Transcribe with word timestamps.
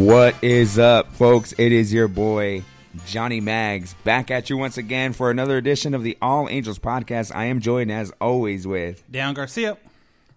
What 0.00 0.42
is 0.42 0.78
up, 0.78 1.12
folks? 1.12 1.52
It 1.58 1.72
is 1.72 1.92
your 1.92 2.08
boy 2.08 2.64
Johnny 3.06 3.38
Mags 3.38 3.92
back 4.02 4.30
at 4.30 4.48
you 4.48 4.56
once 4.56 4.78
again 4.78 5.12
for 5.12 5.30
another 5.30 5.58
edition 5.58 5.92
of 5.92 6.02
the 6.02 6.16
All 6.22 6.48
Angels 6.48 6.78
podcast. 6.78 7.32
I 7.34 7.44
am 7.44 7.60
joined 7.60 7.92
as 7.92 8.10
always 8.18 8.66
with 8.66 9.04
Dan 9.10 9.34
Garcia. 9.34 9.76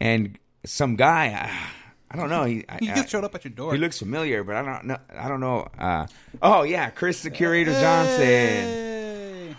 and 0.01 0.37
some 0.65 0.97
guy. 0.97 1.29
uh, 1.33 1.67
I 2.11 2.17
don't 2.17 2.29
know. 2.29 2.43
He, 2.43 2.65
He 2.81 2.89
I- 2.91 2.95
just 2.95 3.07
showed 3.09 3.23
up 3.23 3.35
at 3.35 3.45
your 3.45 3.53
door. 3.53 3.71
He 3.73 3.79
looks 3.79 3.97
familiar, 3.97 4.43
but 4.43 4.57
I 4.57 4.63
don't 4.63 4.83
know. 4.85 4.97
I 5.17 5.29
don't 5.29 5.39
know. 5.39 5.69
Uh, 5.79 6.07
oh 6.41 6.63
yeah, 6.63 6.89
Chris 6.89 7.23
the 7.23 7.29
Curator 7.31 7.71
Johnson. 7.71 9.55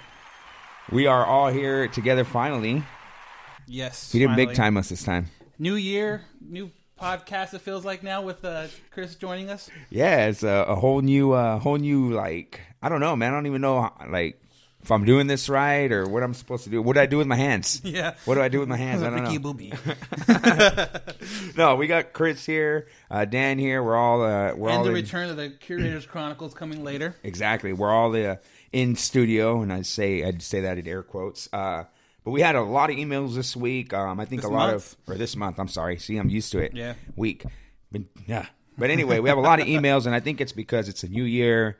We 0.92 1.06
are 1.06 1.24
all 1.24 1.48
here 1.48 1.88
together 1.88 2.24
finally. 2.24 2.84
Yes. 3.66 4.12
He 4.12 4.18
didn't 4.18 4.36
big 4.36 4.52
time 4.52 4.76
us 4.76 4.90
this 4.90 5.02
time. 5.02 5.28
New 5.58 5.76
year, 5.76 6.26
new 6.42 6.70
podcast. 7.00 7.54
It 7.54 7.60
feels 7.60 7.84
like 7.84 8.02
now 8.02 8.22
with 8.22 8.44
uh, 8.44 8.66
Chris 8.90 9.14
joining 9.14 9.50
us. 9.50 9.70
Yeah, 9.90 10.26
it's 10.26 10.42
a, 10.42 10.64
a 10.68 10.74
whole 10.74 11.00
new, 11.00 11.32
uh, 11.32 11.58
whole 11.58 11.76
new 11.76 12.12
like. 12.12 12.60
I 12.82 12.88
don't 12.88 13.00
know, 13.00 13.16
man. 13.16 13.32
I 13.32 13.36
don't 13.36 13.46
even 13.46 13.62
know 13.62 13.82
how, 13.82 14.06
like 14.10 14.40
if 14.82 14.90
I'm 14.90 15.06
doing 15.06 15.26
this 15.26 15.48
right 15.48 15.90
or 15.90 16.06
what 16.06 16.22
I'm 16.22 16.34
supposed 16.34 16.64
to 16.64 16.70
do. 16.70 16.82
What 16.82 16.94
do 16.94 17.00
I 17.00 17.06
do 17.06 17.16
with 17.16 17.26
my 17.26 17.36
hands? 17.36 17.80
Yeah. 17.84 18.14
What 18.26 18.34
do 18.34 18.42
I 18.42 18.48
do 18.48 18.60
with 18.60 18.68
my 18.68 18.76
hands? 18.76 19.02
I 19.02 19.10
don't 19.10 19.24
know. 19.24 19.30
No, 21.56 21.76
we 21.76 21.86
got 21.86 22.12
Chris 22.12 22.44
here, 22.44 22.88
uh, 23.10 23.24
Dan 23.24 23.58
here. 23.58 23.82
We're 23.82 23.96
all 23.96 24.22
uh, 24.22 24.54
we're 24.54 24.70
all 24.70 24.76
and 24.76 24.84
the 24.84 24.88
in- 24.90 24.94
return 24.94 25.30
of 25.30 25.36
the 25.36 25.50
Curators 25.50 26.04
Chronicles 26.06 26.52
coming 26.52 26.84
later. 26.84 27.16
exactly. 27.22 27.72
We're 27.72 27.92
all 27.92 28.14
uh, 28.14 28.36
in 28.72 28.96
studio, 28.96 29.62
and 29.62 29.72
I 29.72 29.82
say 29.82 30.24
I'd 30.24 30.42
say 30.42 30.62
that 30.62 30.78
in 30.78 30.86
air 30.86 31.02
quotes. 31.02 31.48
But 32.24 32.30
we 32.30 32.40
had 32.40 32.56
a 32.56 32.62
lot 32.62 32.90
of 32.90 32.96
emails 32.96 33.34
this 33.34 33.54
week. 33.54 33.92
Um, 33.92 34.18
I 34.18 34.24
think 34.24 34.42
This 34.42 34.50
a 34.50 34.52
lot 34.52 34.70
month. 34.70 34.96
of 35.06 35.14
or 35.14 35.16
this 35.16 35.36
month. 35.36 35.58
I'm 35.58 35.68
sorry. 35.68 35.98
See, 35.98 36.16
I'm 36.16 36.30
used 36.30 36.52
to 36.52 36.58
it. 36.58 36.74
Yeah. 36.74 36.94
week. 37.16 37.44
But, 37.92 38.02
yeah. 38.26 38.46
But 38.78 38.90
anyway, 38.90 39.20
we 39.20 39.28
have 39.28 39.38
a 39.38 39.42
lot 39.42 39.60
of 39.60 39.66
emails, 39.66 40.06
and 40.06 40.14
I 40.14 40.20
think 40.20 40.40
it's 40.40 40.52
because 40.52 40.88
it's 40.88 41.04
a 41.04 41.08
new 41.08 41.22
year. 41.24 41.78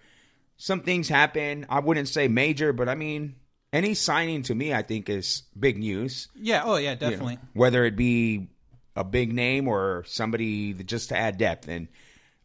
Some 0.56 0.80
things 0.80 1.08
happen. 1.08 1.66
I 1.68 1.80
wouldn't 1.80 2.08
say 2.08 2.28
major, 2.28 2.72
but 2.72 2.88
I 2.88 2.94
mean, 2.94 3.34
any 3.72 3.94
signing 3.94 4.42
to 4.44 4.54
me, 4.54 4.72
I 4.72 4.82
think 4.82 5.08
is 5.08 5.42
big 5.58 5.78
news. 5.78 6.28
Yeah. 6.36 6.62
Oh 6.64 6.76
yeah, 6.76 6.90
you 6.90 6.96
know, 7.00 7.10
definitely. 7.10 7.38
whether 7.54 7.84
it 7.84 7.96
be 7.96 8.48
a 8.94 9.02
big 9.02 9.32
name 9.32 9.66
or 9.66 10.04
somebody 10.06 10.72
that 10.72 10.86
just 10.86 11.08
to 11.08 11.16
add 11.16 11.38
depth. 11.38 11.66
And 11.66 11.88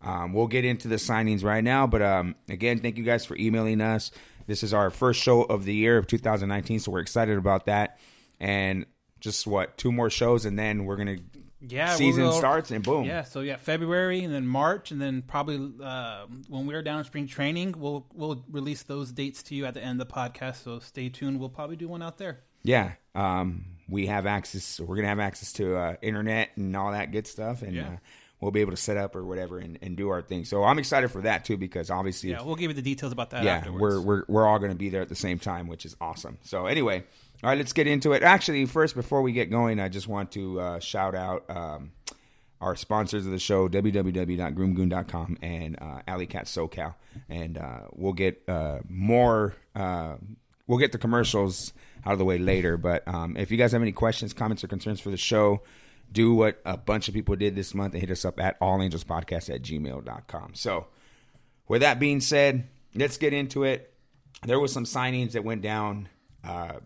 um, 0.02 0.34
we'll 0.34 0.48
get 0.48 0.66
into 0.66 0.88
the 0.88 0.96
signings 0.96 1.44
right 1.44 1.64
now. 1.64 1.86
But 1.86 2.02
um, 2.02 2.36
again, 2.48 2.80
thank 2.80 2.98
you 2.98 3.04
guys 3.04 3.26
for 3.26 3.36
emailing 3.38 3.82
us. 3.82 4.10
This 4.50 4.64
is 4.64 4.74
our 4.74 4.90
first 4.90 5.22
show 5.22 5.44
of 5.44 5.64
the 5.64 5.74
year 5.76 5.98
of 6.00 6.08
2019, 6.08 6.80
so 6.80 6.92
we're 6.92 7.02
excited 7.02 7.38
about 7.38 7.68
that. 7.68 8.00
And 8.40 8.88
just 9.20 9.46
what 9.46 9.78
two 9.78 9.92
more 9.92 10.10
shows, 10.10 10.44
and 10.46 10.58
then 10.58 10.86
we're 10.86 10.96
gonna 10.96 11.18
Yeah. 11.62 11.94
season 11.94 12.24
we'll- 12.24 12.32
starts, 12.34 12.72
and 12.72 12.84
boom. 12.84 13.04
Yeah. 13.06 13.24
So 13.24 13.42
yeah, 13.42 13.58
February 13.58 14.24
and 14.24 14.34
then 14.34 14.48
March 14.48 14.92
and 14.92 15.00
then 15.00 15.22
probably 15.22 15.72
uh, 15.86 16.26
when 16.48 16.66
we're 16.66 16.82
down 16.82 16.98
in 16.98 17.06
spring 17.06 17.28
training, 17.28 17.76
we'll 17.78 18.08
we'll 18.14 18.44
release 18.50 18.82
those 18.84 19.12
dates 19.12 19.44
to 19.44 19.56
you 19.56 19.66
at 19.68 19.76
the 19.76 19.84
end 19.84 20.02
of 20.02 20.08
the 20.08 20.14
podcast. 20.14 20.64
So 20.64 20.80
stay 20.80 21.10
tuned. 21.10 21.40
We'll 21.40 21.50
probably 21.50 21.76
do 21.76 21.88
one 21.88 22.02
out 22.02 22.18
there. 22.18 22.40
Yeah, 22.64 22.94
um, 23.14 23.66
we 23.88 24.08
have 24.08 24.26
access. 24.26 24.80
We're 24.80 24.96
gonna 24.96 25.10
have 25.10 25.20
access 25.20 25.54
to 25.54 25.76
uh, 25.76 25.96
internet 26.02 26.50
and 26.56 26.76
all 26.76 26.92
that 26.92 27.12
good 27.12 27.28
stuff, 27.28 27.62
and 27.62 27.76
Yeah. 27.76 27.88
uh, 27.88 27.98
we'll 28.42 28.52
be 28.52 28.62
able 28.62 28.72
to 28.72 28.78
set 28.78 28.98
up 28.98 29.16
or 29.16 29.26
whatever 29.26 29.58
and, 29.60 29.78
and 29.82 29.98
do 29.98 30.10
our 30.10 30.22
thing. 30.22 30.46
So 30.46 30.64
I'm 30.64 30.80
excited 30.80 31.10
for 31.12 31.22
that 31.22 31.46
too 31.46 31.58
because 31.58 31.90
obviously, 31.90 32.32
Yeah, 32.32 32.42
we'll 32.44 32.56
give 32.56 32.70
you 32.72 32.76
the 32.76 32.82
details 32.82 33.12
about 33.12 33.32
that. 33.32 33.44
yeah, 33.44 33.58
afterwards. 33.58 33.82
we're 33.82 34.02
we're 34.02 34.24
we're 34.28 34.48
all 34.48 34.60
gonna 34.60 34.76
be 34.76 34.90
there 34.90 35.02
at 35.02 35.10
the 35.10 35.16
same 35.16 35.40
time, 35.40 35.68
which 35.68 35.86
is 35.86 35.96
awesome. 36.00 36.38
So 36.44 36.66
anyway, 36.66 37.04
all 37.44 37.50
right, 37.50 37.58
let's 37.58 37.74
get 37.74 37.88
into 37.88 38.14
it. 38.14 38.24
Actually, 38.24 38.66
first 38.66 38.96
before 38.96 39.22
we 39.22 39.32
get 39.34 39.50
going, 39.50 39.80
I 39.80 39.90
just 39.90 40.08
want 40.08 40.32
to 40.34 40.60
uh, 40.60 40.80
shout 40.80 41.16
out. 41.16 41.50
Um, 41.50 41.92
our 42.62 42.76
sponsors 42.76 43.26
of 43.26 43.32
the 43.32 43.40
show, 43.40 43.70
www.groomgoon.com 43.70 45.38
and 45.42 45.78
uh, 45.82 46.02
Alley 46.08 46.26
Cat 46.26 46.46
SoCal. 46.46 46.96
And 47.30 47.58
uh, 47.58 47.82
we'll 47.94 48.14
get 48.14 48.42
uh, 48.48 48.80
more, 48.90 49.56
uh, 49.76 50.16
we'll 50.68 50.78
get 50.80 50.92
the 50.92 50.98
commercials 50.98 51.74
out 52.06 52.14
of 52.14 52.20
the 52.20 52.26
way 52.26 52.38
later. 52.38 52.78
But 52.78 53.08
um, 53.08 53.38
if 53.38 53.52
you 53.52 53.58
guys 53.58 53.72
have 53.72 53.82
any 53.82 53.92
questions, 53.92 54.34
comments, 54.34 54.64
or 54.64 54.68
concerns 54.68 55.00
for 55.00 55.10
the 55.10 55.18
show, 55.18 55.62
do 56.12 56.34
what 56.34 56.60
a 56.66 56.76
bunch 56.78 57.08
of 57.08 57.14
people 57.14 57.36
did 57.36 57.56
this 57.56 57.74
month 57.74 57.94
and 57.94 58.02
hit 58.02 58.12
us 58.12 58.26
up 58.26 58.40
at 58.40 58.60
allangelspodcast 58.60 59.54
at 59.54 59.62
gmail.com. 59.62 60.56
So, 60.56 60.88
with 61.68 61.82
that 61.82 62.00
being 62.00 62.20
said, 62.22 62.68
let's 62.96 63.18
get 63.18 63.34
into 63.34 63.64
it. 63.64 63.94
There 64.46 64.60
was 64.60 64.72
some 64.74 64.86
signings 64.86 65.34
that 65.34 65.44
went 65.44 65.62
down 65.62 66.10
uh, 66.44 66.80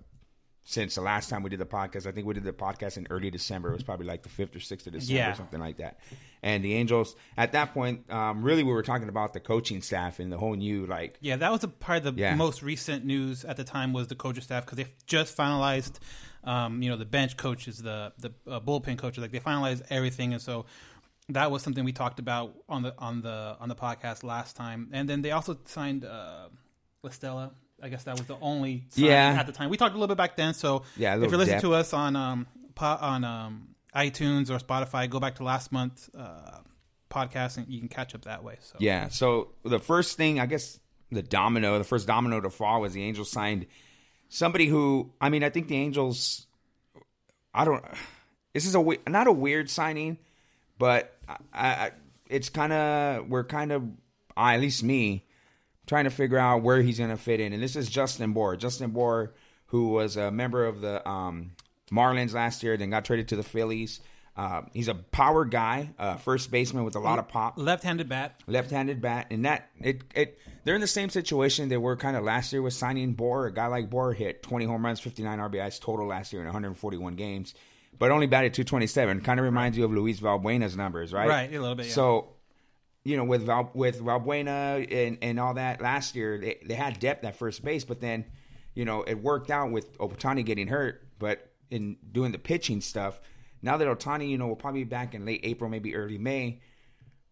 since 0.65 0.95
the 0.95 1.01
last 1.01 1.29
time 1.29 1.43
we 1.43 1.49
did 1.49 1.59
the 1.59 1.65
podcast. 1.65 2.07
I 2.07 2.11
think 2.11 2.25
we 2.25 2.33
did 2.33 2.43
the 2.43 2.51
podcast 2.53 2.97
in 2.97 3.05
early 3.09 3.29
December. 3.29 3.69
It 3.69 3.75
was 3.75 3.83
probably 3.83 4.05
like 4.07 4.23
the 4.23 4.29
fifth 4.29 4.55
or 4.55 4.59
sixth 4.59 4.87
of 4.87 4.93
December, 4.93 5.17
Yeah. 5.19 5.31
or 5.31 5.35
something 5.35 5.59
like 5.59 5.77
that. 5.77 5.99
And 6.41 6.63
the 6.63 6.73
Angels, 6.73 7.15
at 7.37 7.51
that 7.53 7.73
point, 7.73 8.09
um, 8.11 8.43
really, 8.43 8.63
we 8.63 8.73
were 8.73 8.81
talking 8.83 9.07
about 9.09 9.33
the 9.33 9.39
coaching 9.39 9.81
staff 9.81 10.19
and 10.19 10.31
the 10.31 10.37
whole 10.37 10.55
new 10.55 10.85
like 10.85 11.17
Yeah, 11.21 11.35
that 11.37 11.51
was 11.51 11.63
a 11.63 11.67
part 11.69 12.05
of 12.05 12.15
the 12.15 12.21
Yeah. 12.21 12.35
most 12.35 12.61
recent 12.63 13.05
news 13.05 13.45
at 13.45 13.55
the 13.55 13.63
time 13.63 13.93
was 13.93 14.07
the 14.07 14.15
coaching 14.15 14.43
staff 14.43 14.65
because 14.65 14.77
they 14.77 14.87
just 15.05 15.37
finalized, 15.37 15.99
um, 16.43 16.81
you 16.81 16.89
know, 16.89 16.97
the 16.97 17.05
bench 17.05 17.37
coaches, 17.37 17.77
the 17.79 18.13
the 18.19 18.31
uh, 18.49 18.59
bullpen 18.59 18.97
coaches, 18.97 19.21
like 19.21 19.31
they 19.31 19.39
finalized 19.39 19.81
everything, 19.89 20.33
and 20.33 20.41
so 20.41 20.65
that 21.29 21.51
was 21.51 21.61
something 21.63 21.85
we 21.85 21.93
talked 21.93 22.19
about 22.19 22.53
on 22.67 22.83
the 22.83 22.93
on 22.97 23.21
the 23.21 23.55
on 23.59 23.69
the 23.69 23.75
podcast 23.75 24.23
last 24.23 24.55
time. 24.55 24.89
And 24.91 25.07
then 25.07 25.21
they 25.21 25.31
also 25.31 25.57
signed 25.65 26.03
uh, 26.05 26.49
La 27.01 27.09
Stella. 27.11 27.51
I 27.81 27.89
guess 27.89 28.03
that 28.05 28.17
was 28.17 28.27
the 28.27 28.37
only 28.41 28.85
sign 28.89 29.05
Yeah. 29.05 29.35
at 29.39 29.45
the 29.45 29.51
time. 29.51 29.69
We 29.69 29.75
talked 29.77 29.91
a 29.93 29.97
little 29.97 30.07
bit 30.07 30.17
back 30.17 30.37
then, 30.37 30.53
so 30.53 30.83
Yeah, 30.95 31.15
if 31.15 31.21
you're 31.29 31.37
listening 31.37 31.55
depth. 31.55 31.61
to 31.63 31.73
us 31.73 31.93
on 31.93 32.15
um 32.15 32.47
po- 32.75 32.97
on 33.01 33.23
um 33.23 33.75
iTunes 33.95 34.49
or 34.49 34.57
Spotify, 34.57 35.09
go 35.09 35.19
back 35.19 35.35
to 35.35 35.43
last 35.43 35.71
month 35.71 36.09
uh, 36.17 36.59
podcast 37.09 37.57
and 37.57 37.67
you 37.67 37.79
can 37.79 37.89
catch 37.89 38.15
up 38.15 38.23
that 38.25 38.43
way. 38.43 38.57
So 38.61 38.77
Yeah. 38.79 39.09
So 39.09 39.49
the 39.63 39.79
first 39.79 40.17
thing, 40.17 40.39
I 40.39 40.45
guess, 40.47 40.79
the 41.11 41.21
domino, 41.21 41.77
the 41.77 41.83
first 41.83 42.07
domino 42.07 42.41
to 42.41 42.49
fall 42.49 42.81
was 42.81 42.93
the 42.93 43.03
Angels 43.03 43.29
signed 43.31 43.67
somebody 44.33 44.65
who, 44.65 45.11
I 45.21 45.29
mean, 45.29 45.43
I 45.43 45.51
think 45.51 45.67
the 45.67 45.75
Angels, 45.75 46.47
I 47.53 47.65
don't, 47.65 47.85
this 48.53 48.65
is 48.65 48.75
a 48.75 48.97
not 49.07 49.27
a 49.27 49.31
weird 49.31 49.69
signing, 49.69 50.17
but 50.79 51.15
I, 51.27 51.37
I, 51.53 51.91
it's 52.29 52.49
kind 52.49 52.73
of 52.73 53.29
we're 53.29 53.43
kind 53.43 53.71
of, 53.71 53.83
at 54.35 54.59
least 54.59 54.83
me, 54.83 55.25
trying 55.85 56.05
to 56.05 56.09
figure 56.09 56.39
out 56.39 56.63
where 56.63 56.81
he's 56.81 56.97
going 56.97 57.11
to 57.11 57.17
fit 57.17 57.39
in. 57.39 57.53
And 57.53 57.61
this 57.61 57.75
is 57.75 57.87
Justin 57.87 58.33
Bour. 58.33 58.55
Justin 58.55 58.89
Bour, 58.89 59.33
who 59.67 59.89
was 59.89 60.17
a 60.17 60.31
member 60.31 60.65
of 60.65 60.81
the 60.81 61.07
um, 61.07 61.51
Marlins 61.91 62.33
last 62.33 62.63
year, 62.63 62.75
then 62.75 62.89
got 62.89 63.05
traded 63.05 63.27
to 63.27 63.35
the 63.35 63.43
Phillies. 63.43 63.99
Uh, 64.35 64.63
he's 64.73 64.87
a 64.87 64.95
power 64.95 65.45
guy, 65.45 65.91
uh, 65.99 66.15
first 66.15 66.49
baseman 66.49 66.83
with 66.83 66.95
a 66.95 66.99
lot 66.99 67.19
of 67.19 67.27
pop 67.27 67.53
left-handed 67.57 68.09
bat. 68.09 68.41
left-handed 68.47 68.99
bat, 68.99 69.27
and 69.29 69.45
that 69.45 69.69
it 69.79 70.01
it 70.15 70.39
they're 70.63 70.73
in 70.73 70.81
the 70.81 70.87
same 70.87 71.09
situation 71.09 71.69
they 71.69 71.77
were 71.77 71.95
kind 71.95 72.17
of 72.17 72.23
last 72.23 72.51
year 72.51 72.61
with 72.61 72.73
signing 72.73 73.13
Bour. 73.13 73.45
A 73.45 73.53
guy 73.53 73.67
like 73.67 73.91
Bour 73.91 74.11
hit 74.13 74.41
20 74.41 74.65
home 74.65 74.83
runs, 74.83 74.99
59 74.99 75.37
RBIs 75.37 75.79
total 75.79 76.07
last 76.07 76.33
year 76.33 76.41
in 76.41 76.47
141 76.47 77.15
games, 77.15 77.53
but 77.99 78.09
only 78.09 78.25
batted 78.25 78.55
227. 78.55 79.21
Kind 79.21 79.39
of 79.39 79.43
reminds 79.43 79.77
you 79.77 79.85
of 79.85 79.91
Luis 79.91 80.19
Valbuena's 80.19 80.75
numbers, 80.75 81.13
right? 81.13 81.29
Right, 81.29 81.53
a 81.53 81.59
little 81.59 81.75
bit, 81.75 81.85
yeah. 81.87 81.91
So 81.91 82.29
you 83.03 83.17
know, 83.17 83.25
with 83.25 83.43
Val, 83.43 83.69
with 83.75 84.01
Valbuena 84.01 84.91
and 84.91 85.17
and 85.21 85.39
all 85.39 85.53
that 85.55 85.79
last 85.79 86.15
year, 86.15 86.39
they 86.39 86.57
they 86.65 86.73
had 86.73 86.99
depth 86.99 87.23
at 87.23 87.35
first 87.35 87.63
base, 87.63 87.83
but 87.85 88.01
then, 88.01 88.25
you 88.73 88.85
know, 88.85 89.03
it 89.03 89.21
worked 89.21 89.51
out 89.51 89.71
with 89.71 89.95
Ohtani 89.99 90.43
getting 90.43 90.67
hurt, 90.67 91.07
but 91.19 91.51
in 91.69 91.97
doing 92.11 92.31
the 92.31 92.39
pitching 92.39 92.81
stuff. 92.81 93.19
Now 93.63 93.77
that 93.77 93.87
Ohtani, 93.87 94.29
you 94.29 94.37
know, 94.37 94.47
will 94.47 94.55
probably 94.55 94.83
be 94.83 94.89
back 94.89 95.15
in 95.15 95.25
late 95.25 95.39
April, 95.43 95.69
maybe 95.69 95.95
early 95.95 96.17
May. 96.19 96.59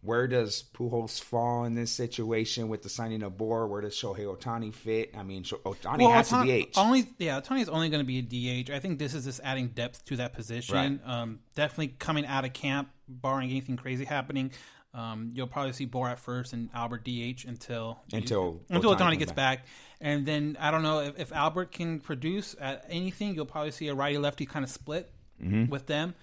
Where 0.04 0.28
does 0.28 0.64
Pujols 0.74 1.22
fall 1.22 1.64
in 1.66 1.76
this 1.76 1.92
situation 1.92 2.70
with 2.70 2.82
the 2.82 2.90
signing 2.90 3.22
of 3.22 3.38
Bour? 3.38 3.68
Where 3.68 3.82
does 3.82 3.94
Shohei 3.94 4.22
Ohtani 4.26 4.74
fit? 4.74 5.12
I 5.16 5.22
mean, 5.22 5.44
Sho- 5.44 5.58
Ohtani 5.58 6.12
has 6.12 6.32
Ohtani- 6.32 6.64
to 6.66 6.72
DH. 6.72 6.78
Only, 6.78 7.08
yeah, 7.20 7.40
Ohtani 7.40 7.62
is 7.62 7.70
only 7.70 7.90
going 7.90 8.04
to 8.04 8.06
be 8.06 8.18
a 8.18 8.64
DH. 8.64 8.72
I 8.72 8.80
think 8.80 8.98
this 8.98 9.14
is 9.14 9.26
just 9.26 9.42
adding 9.44 9.68
depth 9.68 10.04
to 10.06 10.16
that 10.16 10.34
position. 10.34 10.76
Right. 11.06 11.22
Um, 11.22 11.40
definitely 11.56 11.90
coming 12.00 12.26
out 12.26 12.46
of 12.46 12.54
camp, 12.54 12.90
barring 13.08 13.52
anything 13.52 13.78
crazy 13.78 14.06
happening. 14.06 14.52
Um, 14.96 15.30
you'll 15.36 15.46
probably 15.48 15.74
see 15.74 15.86
Bour 15.86 16.10
at 16.10 16.18
first 16.18 16.52
and 16.54 16.70
Albert 16.74 17.06
DH 17.06 17.46
until 17.48 18.00
Until 18.12 18.60
until 18.70 18.96
Ohtani 18.96 19.14
Otani 19.14 19.20
gets 19.20 19.32
back. 19.34 19.66
and 20.02 20.26
then 20.26 20.58
I 20.60 20.72
don't 20.72 20.82
know 20.82 21.00
if, 21.02 21.20
if 21.20 21.32
Albert 21.32 21.72
can 21.74 22.00
produce 22.00 22.56
at 22.60 22.86
anything. 22.90 23.36
You'll 23.36 23.46
probably 23.46 23.72
see 23.72 23.88
a 23.90 23.94
righty 23.94 24.18
lefty 24.18 24.46
kind 24.48 24.66
of 24.66 24.72
split 24.72 25.12
Mm-hmm. 25.42 25.72
with 25.72 25.88
them. 25.88 26.14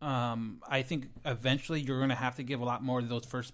Um, 0.00 0.62
I 0.68 0.82
think 0.82 1.08
eventually 1.24 1.80
you're 1.80 1.98
going 1.98 2.10
to 2.10 2.14
have 2.14 2.36
to 2.36 2.42
give 2.42 2.60
a 2.60 2.64
lot 2.64 2.82
more 2.84 3.00
of 3.00 3.08
those 3.08 3.24
first 3.24 3.52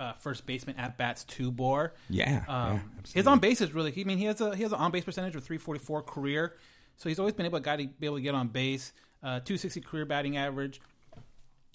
uh, 0.00 0.12
first 0.14 0.46
baseman 0.46 0.76
at 0.76 0.96
bats 0.96 1.24
to 1.24 1.50
Bour. 1.50 1.94
yeah, 2.08 2.44
Um, 2.48 2.74
yeah, 2.74 2.80
his 3.14 3.26
on 3.26 3.38
base 3.38 3.60
is 3.60 3.72
really. 3.72 3.92
I 3.96 4.04
mean, 4.04 4.18
he 4.18 4.24
has 4.24 4.40
a 4.40 4.54
he 4.54 4.62
has 4.62 4.72
an 4.72 4.78
on 4.78 4.90
base 4.90 5.04
percentage 5.04 5.34
of 5.36 5.44
344 5.44 6.02
career, 6.02 6.56
so 6.96 7.08
he's 7.08 7.18
always 7.18 7.34
been 7.34 7.46
able 7.46 7.58
to 7.58 7.64
guy 7.64 7.76
to 7.76 7.86
be 7.86 8.06
able 8.06 8.16
to 8.16 8.22
get 8.22 8.34
on 8.34 8.48
base. 8.48 8.92
Uh, 9.22 9.40
260 9.40 9.80
career 9.80 10.04
batting 10.04 10.36
average. 10.36 10.80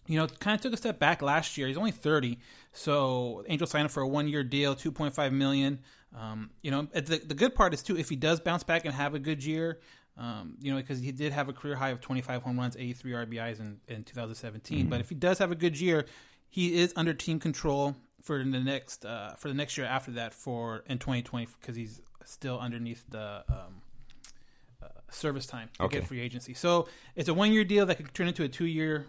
You 0.05 0.17
know, 0.17 0.27
kind 0.27 0.55
of 0.55 0.61
took 0.61 0.73
a 0.73 0.77
step 0.77 0.97
back 0.99 1.21
last 1.21 1.57
year. 1.57 1.67
He's 1.67 1.77
only 1.77 1.91
30, 1.91 2.39
so 2.73 3.43
Angels 3.47 3.69
signed 3.69 3.85
him 3.85 3.89
for 3.89 4.01
a 4.01 4.07
one 4.07 4.27
year 4.27 4.43
deal, 4.43 4.75
2.5 4.75 5.31
million. 5.31 5.79
Um, 6.17 6.49
you 6.61 6.71
know, 6.71 6.87
the 6.93 7.21
the 7.23 7.35
good 7.35 7.53
part 7.53 7.73
is 7.73 7.83
too 7.83 7.97
if 7.97 8.09
he 8.09 8.15
does 8.15 8.39
bounce 8.39 8.63
back 8.63 8.85
and 8.85 8.93
have 8.93 9.13
a 9.13 9.19
good 9.19 9.43
year. 9.43 9.79
Um, 10.19 10.55
you 10.59 10.71
know, 10.71 10.77
because 10.77 10.99
he 10.99 11.13
did 11.13 11.31
have 11.31 11.47
a 11.47 11.53
career 11.53 11.75
high 11.75 11.89
of 11.91 12.01
25 12.01 12.41
home 12.43 12.59
runs, 12.59 12.75
83 12.75 13.11
RBIs 13.13 13.59
in, 13.61 13.79
in 13.87 14.03
2017. 14.03 14.87
But 14.87 14.99
if 14.99 15.07
he 15.07 15.15
does 15.15 15.37
have 15.39 15.49
a 15.49 15.55
good 15.55 15.79
year, 15.79 16.05
he 16.49 16.75
is 16.77 16.91
under 16.97 17.13
team 17.13 17.39
control 17.39 17.95
for 18.21 18.37
the 18.43 18.59
next 18.59 19.05
uh, 19.05 19.35
for 19.37 19.47
the 19.47 19.53
next 19.53 19.77
year 19.77 19.87
after 19.87 20.11
that 20.11 20.33
for 20.33 20.83
in 20.87 20.99
2020 20.99 21.47
because 21.61 21.77
he's 21.77 22.01
still 22.25 22.59
underneath 22.59 23.05
the 23.09 23.45
um, 23.47 23.81
uh, 24.83 24.87
service 25.09 25.45
time 25.45 25.69
to 25.77 25.83
Okay. 25.83 25.99
get 25.99 26.07
free 26.07 26.19
agency. 26.19 26.53
So 26.53 26.89
it's 27.15 27.29
a 27.29 27.33
one 27.33 27.53
year 27.53 27.63
deal 27.63 27.85
that 27.85 27.95
could 27.95 28.13
turn 28.13 28.27
into 28.27 28.43
a 28.43 28.49
two 28.49 28.65
year 28.65 29.05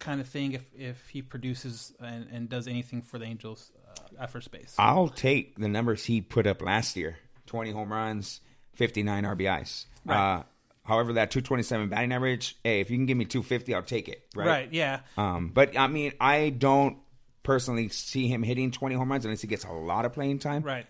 kind 0.00 0.20
of 0.20 0.26
thing 0.26 0.52
if 0.52 0.64
if 0.76 1.08
he 1.10 1.22
produces 1.22 1.92
and, 2.00 2.26
and 2.32 2.48
does 2.48 2.66
anything 2.66 3.02
for 3.02 3.18
the 3.18 3.24
Angels 3.24 3.70
uh, 3.88 4.22
at 4.24 4.30
first 4.32 4.50
base. 4.50 4.74
I'll 4.80 5.08
take 5.08 5.56
the 5.58 5.68
numbers 5.68 6.06
he 6.06 6.20
put 6.20 6.46
up 6.48 6.60
last 6.60 6.96
year: 6.96 7.18
twenty 7.46 7.70
home 7.70 7.92
runs, 7.92 8.40
fifty-nine 8.74 9.24
RBIs. 9.24 9.86
Right. 10.04 10.38
Uh, 10.38 10.42
however, 10.84 11.14
that 11.14 11.30
two 11.30 11.40
twenty-seven 11.40 11.88
batting 11.88 12.12
average. 12.12 12.56
Hey, 12.64 12.80
if 12.80 12.90
you 12.90 12.96
can 12.96 13.06
give 13.06 13.16
me 13.16 13.24
two 13.24 13.42
fifty, 13.42 13.74
I'll 13.74 13.82
take 13.82 14.08
it. 14.08 14.22
Right. 14.34 14.46
Right. 14.46 14.72
Yeah. 14.72 15.00
Um, 15.16 15.50
but 15.52 15.76
I 15.78 15.86
mean, 15.86 16.12
I 16.20 16.50
don't 16.50 16.98
personally 17.42 17.88
see 17.88 18.28
him 18.28 18.42
hitting 18.42 18.70
twenty 18.70 18.94
home 18.94 19.10
runs 19.10 19.24
unless 19.24 19.40
he 19.40 19.46
gets 19.48 19.64
a 19.64 19.72
lot 19.72 20.04
of 20.04 20.12
playing 20.12 20.38
time. 20.38 20.62
Right. 20.62 20.86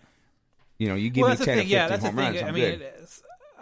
You 0.77 0.89
know, 0.89 0.95
you 0.95 1.09
give 1.09 1.21
well, 1.23 1.29
me 1.31 1.35
that's 1.35 1.39
the 1.41 1.45
ten 1.45 1.57
thing. 1.59 1.67
or 1.67 1.69
Yeah, 1.69 1.87
fifteen 1.87 2.15
that's 2.15 2.15
the 2.15 2.21
thing. 2.21 2.33
runs. 2.33 2.41
I'm 2.41 2.47
I 2.47 2.51
mean, 2.51 2.79
good. 2.79 2.87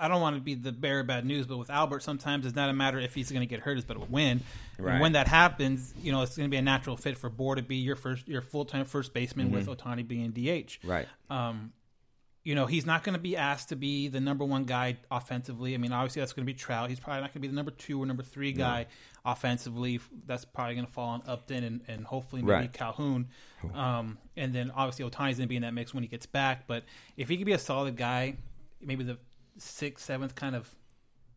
I 0.01 0.07
don't 0.07 0.21
want 0.21 0.37
to 0.37 0.41
be 0.41 0.55
the 0.55 0.71
bearer 0.71 1.01
of 1.01 1.07
bad 1.07 1.25
news, 1.25 1.45
but 1.45 1.57
with 1.57 1.69
Albert, 1.69 2.03
sometimes 2.03 2.45
it's 2.45 2.55
not 2.55 2.69
a 2.69 2.73
matter 2.73 2.97
if 2.99 3.13
he's 3.13 3.29
going 3.29 3.41
to 3.41 3.45
get 3.45 3.59
hurt, 3.59 3.77
it's 3.77 3.85
but 3.85 3.97
a 3.97 3.99
win. 3.99 4.39
Right. 4.77 4.93
And 4.93 5.01
when 5.01 5.11
that 5.11 5.27
happens, 5.27 5.93
you 6.01 6.13
know, 6.13 6.21
it's 6.21 6.37
going 6.37 6.49
to 6.49 6.51
be 6.51 6.55
a 6.55 6.61
natural 6.61 6.95
fit 6.95 7.17
for 7.17 7.29
Bour 7.29 7.55
to 7.55 7.61
be 7.61 7.75
your 7.75 7.97
first, 7.97 8.25
your 8.25 8.41
full 8.41 8.63
time 8.63 8.85
first 8.85 9.13
baseman 9.13 9.51
with 9.51 9.67
Ohtani 9.67 10.07
being 10.07 10.31
DH. 10.31 10.37
Mm-hmm. 10.37 10.89
Right. 10.89 11.07
Um, 11.29 11.73
you 12.43 12.55
know, 12.55 12.65
he's 12.65 12.85
not 12.85 13.03
going 13.03 13.13
to 13.13 13.19
be 13.19 13.35
asked 13.35 13.69
to 13.69 13.75
be 13.75 14.07
the 14.07 14.19
number 14.19 14.45
one 14.45 14.63
guy 14.63 14.97
offensively. 15.11 15.73
I 15.73 15.77
mean, 15.77 15.91
obviously 15.91 16.21
that's 16.21 16.33
going 16.33 16.45
to 16.45 16.51
be 16.51 16.57
Trout. 16.57 16.89
He's 16.89 16.99
probably 16.99 17.21
not 17.21 17.27
going 17.27 17.33
to 17.33 17.39
be 17.39 17.47
the 17.47 17.53
number 17.55 17.71
two 17.71 18.01
or 18.01 18.05
number 18.05 18.23
three 18.23 18.53
guy 18.53 18.85
offensively. 19.25 19.99
That's 20.25 20.45
probably 20.45 20.75
going 20.75 20.85
to 20.87 20.91
fall 20.91 21.09
on 21.09 21.23
Upton 21.27 21.63
and, 21.63 21.81
and 21.87 22.05
hopefully 22.05 22.41
maybe 22.41 22.51
Right. 22.53 22.73
Calhoun. 22.73 23.27
Um, 23.73 24.17
and 24.37 24.53
then 24.53 24.71
obviously 24.71 25.05
Ohtani's 25.05 25.37
going 25.37 25.41
to 25.41 25.47
be 25.47 25.57
in 25.57 25.63
that 25.63 25.73
mix 25.73 25.93
when 25.93 26.03
he 26.03 26.07
gets 26.09 26.25
back. 26.25 26.65
But 26.65 26.85
if 27.17 27.27
he 27.29 27.37
could 27.37 27.45
be 27.45 27.51
a 27.51 27.59
solid 27.59 27.97
guy, 27.97 28.37
maybe 28.81 29.03
the 29.03 29.17
sixth, 29.57 30.05
seventh 30.05 30.35
kind 30.35 30.55
of 30.55 30.73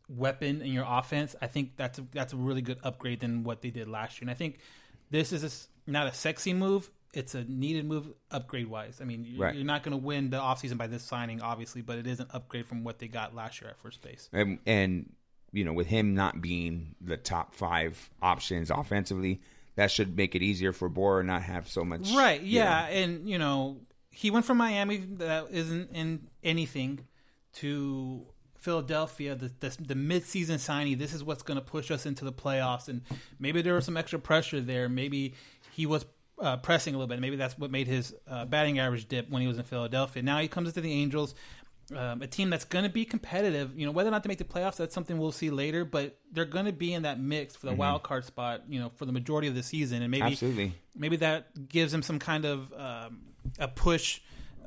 weapon 0.09 0.63
in 0.63 0.73
your 0.73 0.87
offense, 0.87 1.35
I 1.43 1.49
think 1.49 1.77
that's 1.77 1.99
a, 1.99 2.07
that's 2.13 2.33
a 2.33 2.37
really 2.37 2.63
good 2.63 2.79
upgrade 2.85 3.21
than 3.21 3.43
what 3.43 3.61
they 3.61 3.71
did 3.71 3.89
last 3.89 4.19
year. 4.21 4.25
And 4.25 4.31
I 4.31 4.35
think 4.35 4.59
this 5.11 5.33
is 5.33 5.43
a 5.43 5.91
not 5.91 6.07
a 6.07 6.15
sexy 6.15 6.53
move. 6.53 6.91
It's 7.13 7.35
a 7.35 7.45
needed 7.45 7.85
move 7.85 8.09
upgrade 8.31 8.69
wise. 8.69 9.01
I 9.01 9.05
mean, 9.05 9.25
you're, 9.27 9.41
Right. 9.45 9.55
you're 9.55 9.65
not 9.67 9.83
going 9.83 9.93
to 9.93 10.03
win 10.03 10.31
the 10.31 10.39
offseason 10.39 10.79
by 10.79 10.87
this 10.87 11.03
signing, 11.03 11.43
obviously, 11.43 11.83
but 11.83 11.99
it 11.99 12.07
is 12.07 12.21
an 12.21 12.27
upgrade 12.31 12.67
from 12.67 12.85
what 12.85 12.99
they 12.99 13.09
got 13.09 13.35
last 13.35 13.61
year 13.61 13.69
at 13.71 13.79
first 13.79 14.01
base. 14.03 14.29
and, 14.33 14.59
and 14.67 15.13
you 15.53 15.65
know, 15.65 15.75
with 15.75 15.87
him 15.89 16.15
not 16.15 16.41
being 16.41 16.95
the 17.03 17.19
top 17.19 17.55
five 17.55 18.09
options 18.23 18.71
offensively, 18.71 19.43
that 19.77 19.91
should 19.91 20.17
make 20.17 20.35
it 20.35 20.43
easier 20.43 20.73
for 20.73 20.89
Bour 20.89 21.23
not 21.23 21.43
have 21.43 21.69
so 21.69 21.85
much. 21.85 22.11
Right. 22.15 22.41
you 22.41 22.59
Yeah. 22.61 22.65
know. 22.89 22.95
And, 22.97 23.29
you 23.29 23.39
know, 23.39 23.81
he 24.11 24.31
went 24.31 24.47
from 24.47 24.57
Miami, 24.57 24.97
that 25.19 25.49
isn't 25.51 25.91
in 25.95 26.29
anything, 26.43 27.01
to 27.55 28.27
Philadelphia, 28.57 29.35
the, 29.35 29.53
the, 29.61 29.77
the 29.81 29.95
mid-season 29.95 30.59
signing. 30.59 30.97
This 30.99 31.13
is 31.13 31.23
what's 31.25 31.43
going 31.43 31.59
to 31.59 31.65
push 31.65 31.91
us 31.91 32.07
into 32.07 32.25
the 32.25 32.33
playoffs. 32.33 32.89
And 32.89 33.03
maybe 33.39 33.61
there 33.61 33.75
was 33.75 33.85
some 33.85 33.97
extra 33.97 34.19
pressure 34.19 34.61
there. 34.61 34.89
Maybe 34.89 35.35
he 35.73 35.85
was 35.85 36.07
uh, 36.43 36.57
pressing 36.59 36.95
a 36.95 36.99
little 36.99 37.09
bit. 37.09 37.21
Maybe 37.21 37.37
that's 37.37 37.57
what 37.59 37.71
made 37.71 37.87
his 37.87 38.15
uh, 38.29 38.45
batting 38.45 38.79
average 38.79 39.07
dip 39.09 39.31
when 39.31 39.41
he 39.43 39.49
was 39.49 39.57
in 39.59 39.65
Philadelphia. 39.65 40.23
Now 40.23 40.39
he 40.41 40.49
comes 40.49 40.69
into 40.69 40.81
the 40.83 40.93
Angels. 40.93 41.35
Um, 41.95 42.23
a 42.23 42.27
team 42.27 42.49
that's 42.49 42.65
going 42.65 42.85
to 42.85 42.91
be 42.91 43.05
competitive, 43.05 43.79
you 43.79 43.85
know, 43.85 43.93
whether 43.93 44.09
or 44.09 44.13
not 44.13 44.23
they 44.23 44.29
make 44.29 44.39
the 44.39 44.45
playoffs, 44.45 44.77
that's 44.77 44.95
something 44.95 45.19
we'll 45.19 45.33
see 45.33 45.51
later. 45.51 45.85
But 45.85 46.17
they're 46.33 46.47
going 46.47 46.65
to 46.65 46.73
be 46.73 46.95
in 46.95 47.03
that 47.03 47.21
mix 47.21 47.55
for 47.55 47.67
the 47.67 47.75
wild 47.75 48.03
card 48.03 48.25
spot, 48.25 48.63
you 48.69 48.81
know, 48.81 48.91
for 48.97 49.05
the 49.05 49.13
majority 49.13 49.49
of 49.49 49.55
the 49.55 49.63
season, 49.63 50.01
and 50.01 50.11
maybe 50.11 50.23
Absolutely. 50.33 50.73
maybe 50.97 51.17
that 51.17 51.69
gives 51.69 51.93
him 51.93 52.03
some 52.03 52.19
kind 52.19 52.45
of 52.47 52.73
um, 52.73 53.23
a 53.59 53.69
push, 53.69 54.21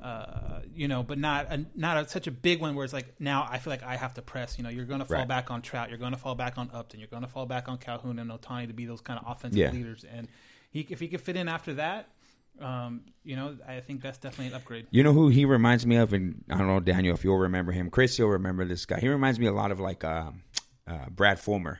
uh, 0.03 0.59
you 0.75 0.87
know, 0.87 1.01
but 1.01 1.17
not 1.17 1.51
a, 1.51 1.65
not 1.73 1.97
a, 1.97 2.07
such 2.07 2.27
a 2.27 2.31
big 2.31 2.61
one 2.61 2.75
where 2.75 2.83
it's 2.83 2.93
like 2.93 3.15
now 3.19 3.47
I 3.49 3.57
feel 3.57 3.71
like 3.71 3.81
I 3.83 3.95
have 3.95 4.13
to 4.15 4.21
press. 4.21 4.57
You 4.59 4.63
know, 4.63 4.69
you're 4.69 4.85
going 4.85 4.99
to 4.99 5.05
fall 5.05 5.17
Right. 5.19 5.27
back 5.27 5.49
on 5.49 5.61
Trout, 5.63 5.89
you're 5.89 5.97
going 5.97 6.11
to 6.11 6.19
fall 6.19 6.35
back 6.35 6.57
on 6.59 6.69
Upton, 6.73 6.99
you're 6.99 7.09
going 7.09 7.23
to 7.23 7.29
fall 7.29 7.45
back 7.47 7.67
on 7.67 7.77
Calhoun 7.79 8.19
and 8.19 8.29
Ohtani 8.29 8.67
to 8.67 8.73
be 8.73 8.85
those 8.85 9.01
kind 9.01 9.19
of 9.19 9.25
offensive 9.31 9.57
Yeah. 9.57 9.71
leaders. 9.71 10.03
And 10.03 10.27
he, 10.75 10.85
if 10.89 10.99
he 10.99 11.07
could 11.07 11.21
fit 11.21 11.37
in 11.37 11.47
after 11.47 11.75
that, 11.75 12.09
um, 12.59 13.01
you 13.23 13.37
know, 13.37 13.55
I 13.65 13.79
think 13.79 14.01
that's 14.01 14.17
definitely 14.17 14.47
an 14.47 14.55
upgrade. 14.55 14.87
You 14.91 15.03
know 15.03 15.13
who 15.13 15.29
he 15.29 15.45
reminds 15.45 15.85
me 15.85 15.95
of, 15.95 16.11
and 16.11 16.43
I 16.49 16.57
don't 16.57 16.67
know 16.67 16.81
Daniel 16.81 17.15
if 17.15 17.23
you'll 17.23 17.37
remember 17.37 17.71
him. 17.71 17.89
Chris, 17.89 18.19
you'll 18.19 18.29
remember 18.29 18.65
this 18.65 18.85
guy. 18.85 18.99
He 18.99 19.07
reminds 19.07 19.39
me 19.39 19.45
a 19.45 19.53
lot 19.53 19.71
of 19.71 19.79
like 19.79 20.03
uh, 20.03 20.31
uh, 20.85 21.09
Brad 21.09 21.39
Fulmer, 21.39 21.79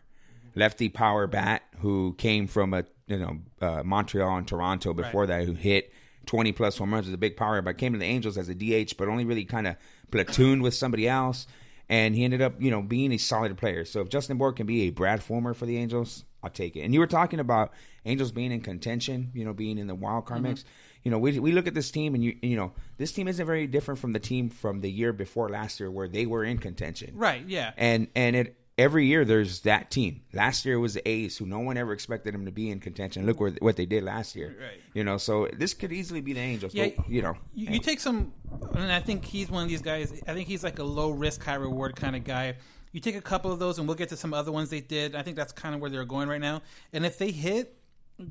lefty 0.55 0.87
power 0.87 1.27
bat 1.27 1.63
who 1.79 2.15
came 2.17 2.47
from 2.47 2.73
a 2.73 2.85
you 3.07 3.17
know 3.17 3.39
uh, 3.61 3.83
Montreal 3.83 4.37
and 4.37 4.47
Toronto 4.47 4.93
before 4.93 5.27
that, 5.27 5.43
who 5.43 5.53
hit 5.53 5.91
twenty 6.25 6.53
plus 6.53 6.77
home 6.77 6.93
runs, 6.93 7.05
was 7.05 7.13
a 7.13 7.17
big 7.17 7.35
power, 7.35 7.61
but 7.61 7.77
came 7.77 7.91
to 7.91 7.99
the 7.99 8.05
Angels 8.05 8.37
as 8.37 8.47
a 8.47 8.55
DH, 8.55 8.95
but 8.97 9.09
only 9.09 9.25
really 9.25 9.43
kind 9.43 9.67
of 9.67 9.75
platooned 10.09 10.61
with 10.61 10.73
somebody 10.73 11.05
else, 11.05 11.47
and 11.89 12.15
he 12.15 12.23
ended 12.23 12.41
up 12.41 12.61
you 12.61 12.71
know 12.71 12.81
being 12.81 13.11
a 13.11 13.17
solid 13.17 13.57
player. 13.57 13.83
So 13.83 13.99
if 13.99 14.07
Justin 14.07 14.37
Bour 14.37 14.53
can 14.53 14.65
be 14.65 14.83
a 14.83 14.89
Brad 14.89 15.21
Fulmer 15.21 15.53
for 15.53 15.65
the 15.65 15.77
Angels, 15.77 16.23
I'll 16.45 16.51
take 16.51 16.75
it. 16.77 16.81
And 16.81 16.93
you 16.93 16.99
were 17.01 17.07
talking 17.07 17.39
about 17.39 17.73
Angels 18.05 18.31
being 18.31 18.51
in 18.51 18.61
contention, 18.61 19.31
you 19.33 19.43
know, 19.43 19.51
being 19.51 19.77
in 19.77 19.87
the 19.87 19.95
wild 19.95 20.25
card 20.25 20.41
mm-hmm. 20.41 20.51
mix. 20.51 20.63
You 21.03 21.11
know, 21.11 21.17
we 21.17 21.39
we 21.39 21.51
look 21.51 21.67
at 21.67 21.73
this 21.73 21.91
team, 21.91 22.15
and 22.15 22.23
you 22.23 22.37
you 22.41 22.55
know, 22.55 22.71
this 22.97 23.11
team 23.11 23.27
isn't 23.27 23.45
very 23.45 23.67
different 23.67 23.99
from 23.99 24.13
the 24.13 24.19
team 24.19 24.49
from 24.49 24.81
the 24.81 24.89
year 24.89 25.11
before 25.11 25.49
last 25.49 25.79
year, 25.79 25.91
where 25.91 26.07
they 26.07 26.25
were 26.25 26.43
in 26.43 26.57
contention. 26.59 27.11
Right? 27.15 27.43
Yeah. 27.47 27.73
And 27.77 28.07
and 28.15 28.35
it 28.35 28.57
every 28.77 29.05
year 29.05 29.23
there's 29.25 29.61
that 29.61 29.89
team. 29.89 30.21
Last 30.33 30.65
year 30.65 30.75
it 30.75 30.79
was 30.79 30.95
the 30.95 31.07
A's, 31.07 31.37
who 31.37 31.45
no 31.45 31.59
one 31.59 31.77
ever 31.77 31.93
expected 31.93 32.33
them 32.33 32.45
to 32.45 32.51
be 32.51 32.69
in 32.69 32.79
contention. 32.79 33.25
Look 33.25 33.39
where, 33.39 33.51
what 33.59 33.75
they 33.75 33.85
did 33.85 34.03
last 34.03 34.35
year. 34.35 34.55
Right. 34.59 34.81
You 34.93 35.03
know, 35.03 35.17
so 35.17 35.47
this 35.53 35.73
could 35.73 35.93
easily 35.93 36.21
be 36.21 36.33
the 36.33 36.41
Angels. 36.41 36.73
Yeah, 36.73 36.89
but, 36.95 37.09
you 37.09 37.21
know, 37.21 37.37
you, 37.53 37.69
you 37.69 37.79
take 37.79 37.99
some, 37.99 38.33
and 38.73 38.91
I 38.91 38.99
think 38.99 39.25
he's 39.25 39.49
one 39.49 39.63
of 39.63 39.69
these 39.69 39.81
guys. 39.81 40.21
I 40.27 40.33
think 40.33 40.47
he's 40.47 40.63
like 40.63 40.79
a 40.79 40.83
low 40.83 41.11
risk, 41.11 41.43
high 41.43 41.55
reward 41.55 41.95
kind 41.95 42.15
of 42.15 42.23
guy. 42.23 42.55
You 42.95 43.01
take 43.01 43.17
a 43.17 43.21
couple 43.21 43.51
of 43.51 43.59
those, 43.59 43.77
and 43.77 43.89
we'll 43.89 43.97
get 43.97 44.07
to 44.07 44.15
some 44.15 44.33
other 44.33 44.53
ones 44.53 44.69
they 44.69 44.79
did. 44.79 45.15
I 45.15 45.21
think 45.21 45.35
that's 45.35 45.51
kind 45.51 45.75
of 45.75 45.81
where 45.81 45.89
they're 45.89 46.05
going 46.05 46.29
right 46.29 46.39
now. 46.39 46.61
And 46.93 47.05
if 47.05 47.17
they 47.17 47.29
hit, 47.29 47.77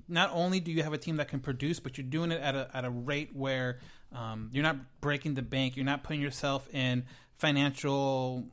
not 0.09 0.31
only 0.33 0.59
do 0.59 0.73
you 0.73 0.83
have 0.83 0.95
a 0.95 0.97
team 0.97 1.17
that 1.17 1.29
can 1.29 1.41
produce, 1.41 1.81
but 1.81 1.99
you're 1.99 2.07
doing 2.07 2.33
it 2.33 2.41
at 2.41 2.55
a 2.55 2.71
at 2.73 2.87
a 2.87 2.89
rate 2.89 3.37
where 3.37 3.81
um, 4.11 4.49
you're 4.55 4.63
not 4.63 4.79
breaking 5.03 5.35
the 5.35 5.43
bank. 5.43 5.77
You're 5.77 5.85
not 5.85 6.03
putting 6.03 6.23
yourself 6.23 6.67
in 6.73 7.05
financial 7.37 8.47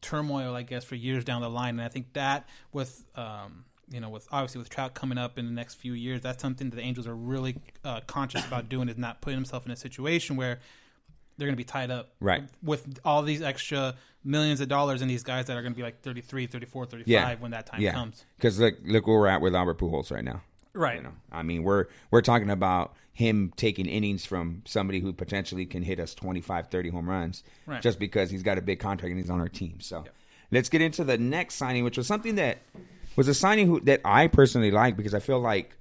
turmoil, 0.00 0.56
I 0.56 0.62
guess, 0.62 0.84
for 0.84 0.94
years 0.94 1.22
down 1.22 1.42
the 1.42 1.50
line. 1.50 1.74
And 1.74 1.82
I 1.82 1.88
think 1.88 2.14
that 2.14 2.48
with 2.72 3.04
um, 3.14 3.66
you 3.90 4.00
know, 4.00 4.08
with 4.08 4.26
obviously 4.32 4.60
with 4.60 4.70
Trout 4.70 4.94
coming 4.94 5.18
up 5.18 5.38
in 5.38 5.44
the 5.44 5.52
next 5.52 5.74
few 5.74 5.92
years, 5.92 6.22
that's 6.22 6.40
something 6.40 6.70
that 6.70 6.76
the 6.76 6.82
Angels 6.82 7.06
are 7.06 7.14
really 7.14 7.58
uh, 7.84 8.00
conscious 8.06 8.46
about 8.46 8.70
doing 8.70 8.88
is 8.88 8.96
not 8.96 9.20
putting 9.20 9.36
themselves 9.36 9.66
in 9.66 9.72
a 9.72 9.76
situation 9.76 10.36
where 10.36 10.60
they're 11.42 11.48
going 11.48 11.56
to 11.56 11.60
be 11.60 11.64
tied 11.64 11.90
up 11.90 12.12
Right. 12.20 12.44
with 12.62 13.00
all 13.04 13.22
these 13.22 13.42
extra 13.42 13.94
millions 14.24 14.60
of 14.60 14.68
dollars 14.68 15.02
in 15.02 15.08
these 15.08 15.24
guys 15.24 15.46
that 15.46 15.56
are 15.56 15.62
going 15.62 15.72
to 15.72 15.76
be 15.76 15.82
like 15.82 16.00
33, 16.00 16.46
34, 16.46 16.86
35 16.86 17.08
yeah, 17.08 17.34
when 17.40 17.50
that 17.50 17.66
time 17.66 17.80
yeah. 17.80 17.92
comes. 17.92 18.24
Because 18.36 18.58
look, 18.60 18.74
look 18.84 19.06
where 19.06 19.18
we're 19.18 19.26
at 19.26 19.40
with 19.40 19.54
Albert 19.54 19.78
Pujols 19.78 20.10
right 20.12 20.24
now. 20.24 20.42
Right. 20.74 20.96
You 20.96 21.02
know, 21.02 21.12
I 21.30 21.42
mean, 21.42 21.64
we're 21.64 21.86
we're 22.10 22.22
talking 22.22 22.48
about 22.48 22.94
him 23.12 23.52
taking 23.56 23.86
innings 23.86 24.24
from 24.24 24.62
somebody 24.64 25.00
who 25.00 25.12
potentially 25.12 25.66
can 25.66 25.82
hit 25.82 25.98
us 26.00 26.14
25, 26.14 26.68
30 26.68 26.88
home 26.90 27.10
runs, 27.10 27.42
Right. 27.66 27.82
just 27.82 27.98
because 27.98 28.30
he's 28.30 28.42
got 28.42 28.56
a 28.56 28.62
big 28.62 28.78
contract 28.78 29.10
and 29.10 29.18
he's 29.20 29.28
on 29.28 29.40
our 29.40 29.48
team. 29.50 29.80
So, 29.80 30.04
let's 30.50 30.68
get 30.70 30.80
into 30.80 31.04
the 31.04 31.18
next 31.18 31.56
signing, 31.56 31.84
which 31.84 31.98
was 31.98 32.06
something 32.06 32.36
that 32.36 32.58
was 33.16 33.28
a 33.28 33.34
signing 33.34 33.66
who, 33.66 33.80
that 33.80 34.00
I 34.04 34.28
personally 34.28 34.70
like 34.70 34.96
because 34.96 35.12
I 35.12 35.18
feel 35.20 35.40
like 35.40 35.76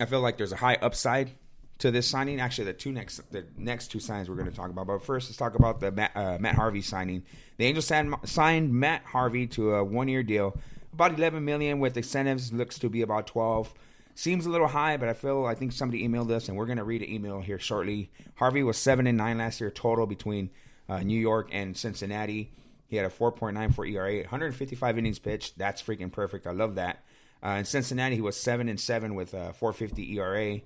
I 0.00 0.06
feel 0.06 0.20
like 0.20 0.38
there's 0.38 0.52
a 0.52 0.56
high 0.56 0.76
upside 0.80 1.30
to 1.78 1.90
this 1.90 2.06
signing. 2.06 2.40
Actually, 2.40 2.64
the 2.66 2.72
two 2.74 2.92
next 2.92 3.20
the 3.32 3.44
next 3.56 3.88
two 3.88 3.98
signings 3.98 4.28
we're 4.28 4.36
going 4.36 4.50
to 4.50 4.56
talk 4.56 4.70
about. 4.70 4.86
But 4.86 5.04
first, 5.04 5.28
let's 5.28 5.36
talk 5.36 5.54
about 5.54 5.80
the 5.80 5.90
Matt, 5.90 6.12
uh, 6.14 6.38
Matt 6.40 6.54
Harvey 6.54 6.82
signing. 6.82 7.24
The 7.56 7.66
Angels 7.66 7.86
signed, 7.86 8.14
signed 8.24 8.72
Matt 8.72 9.04
Harvey 9.04 9.46
to 9.48 9.74
a 9.74 9.84
one 9.84 10.08
year 10.08 10.22
deal, 10.22 10.56
about 10.92 11.18
11 11.18 11.44
million 11.44 11.80
with 11.80 11.96
incentives. 11.96 12.52
Looks 12.52 12.78
to 12.80 12.88
be 12.88 13.02
about 13.02 13.26
12. 13.26 13.74
Seems 14.14 14.44
a 14.44 14.50
little 14.50 14.68
high, 14.68 14.98
but 14.98 15.08
I 15.08 15.14
feel 15.14 15.46
I 15.46 15.54
think 15.54 15.72
somebody 15.72 16.06
emailed 16.06 16.30
us, 16.30 16.48
and 16.48 16.56
we're 16.56 16.66
going 16.66 16.78
to 16.78 16.84
read 16.84 17.02
an 17.02 17.08
email 17.08 17.40
here 17.40 17.58
shortly. 17.58 18.10
Harvey 18.34 18.62
was 18.62 18.76
seven 18.76 19.06
and 19.06 19.16
nine 19.16 19.38
last 19.38 19.60
year 19.60 19.70
total 19.70 20.06
between 20.06 20.50
uh, 20.88 21.00
New 21.00 21.18
York 21.18 21.48
and 21.50 21.76
Cincinnati. 21.76 22.52
He 22.88 22.96
had 22.96 23.06
a 23.06 23.08
4.94 23.08 23.90
ERA, 23.90 24.16
155 24.18 24.98
innings 24.98 25.18
pitched. 25.18 25.56
That's 25.56 25.82
freaking 25.82 26.12
perfect. 26.12 26.46
I 26.46 26.50
love 26.50 26.74
that. 26.74 27.02
Uh, 27.42 27.50
in 27.52 27.64
Cincinnati, 27.64 28.16
he 28.16 28.20
was 28.20 28.36
seven 28.36 28.68
and 28.68 28.78
seven 28.78 29.14
with 29.14 29.32
a 29.32 29.54
4.50 29.58 30.14
ERA. 30.16 30.60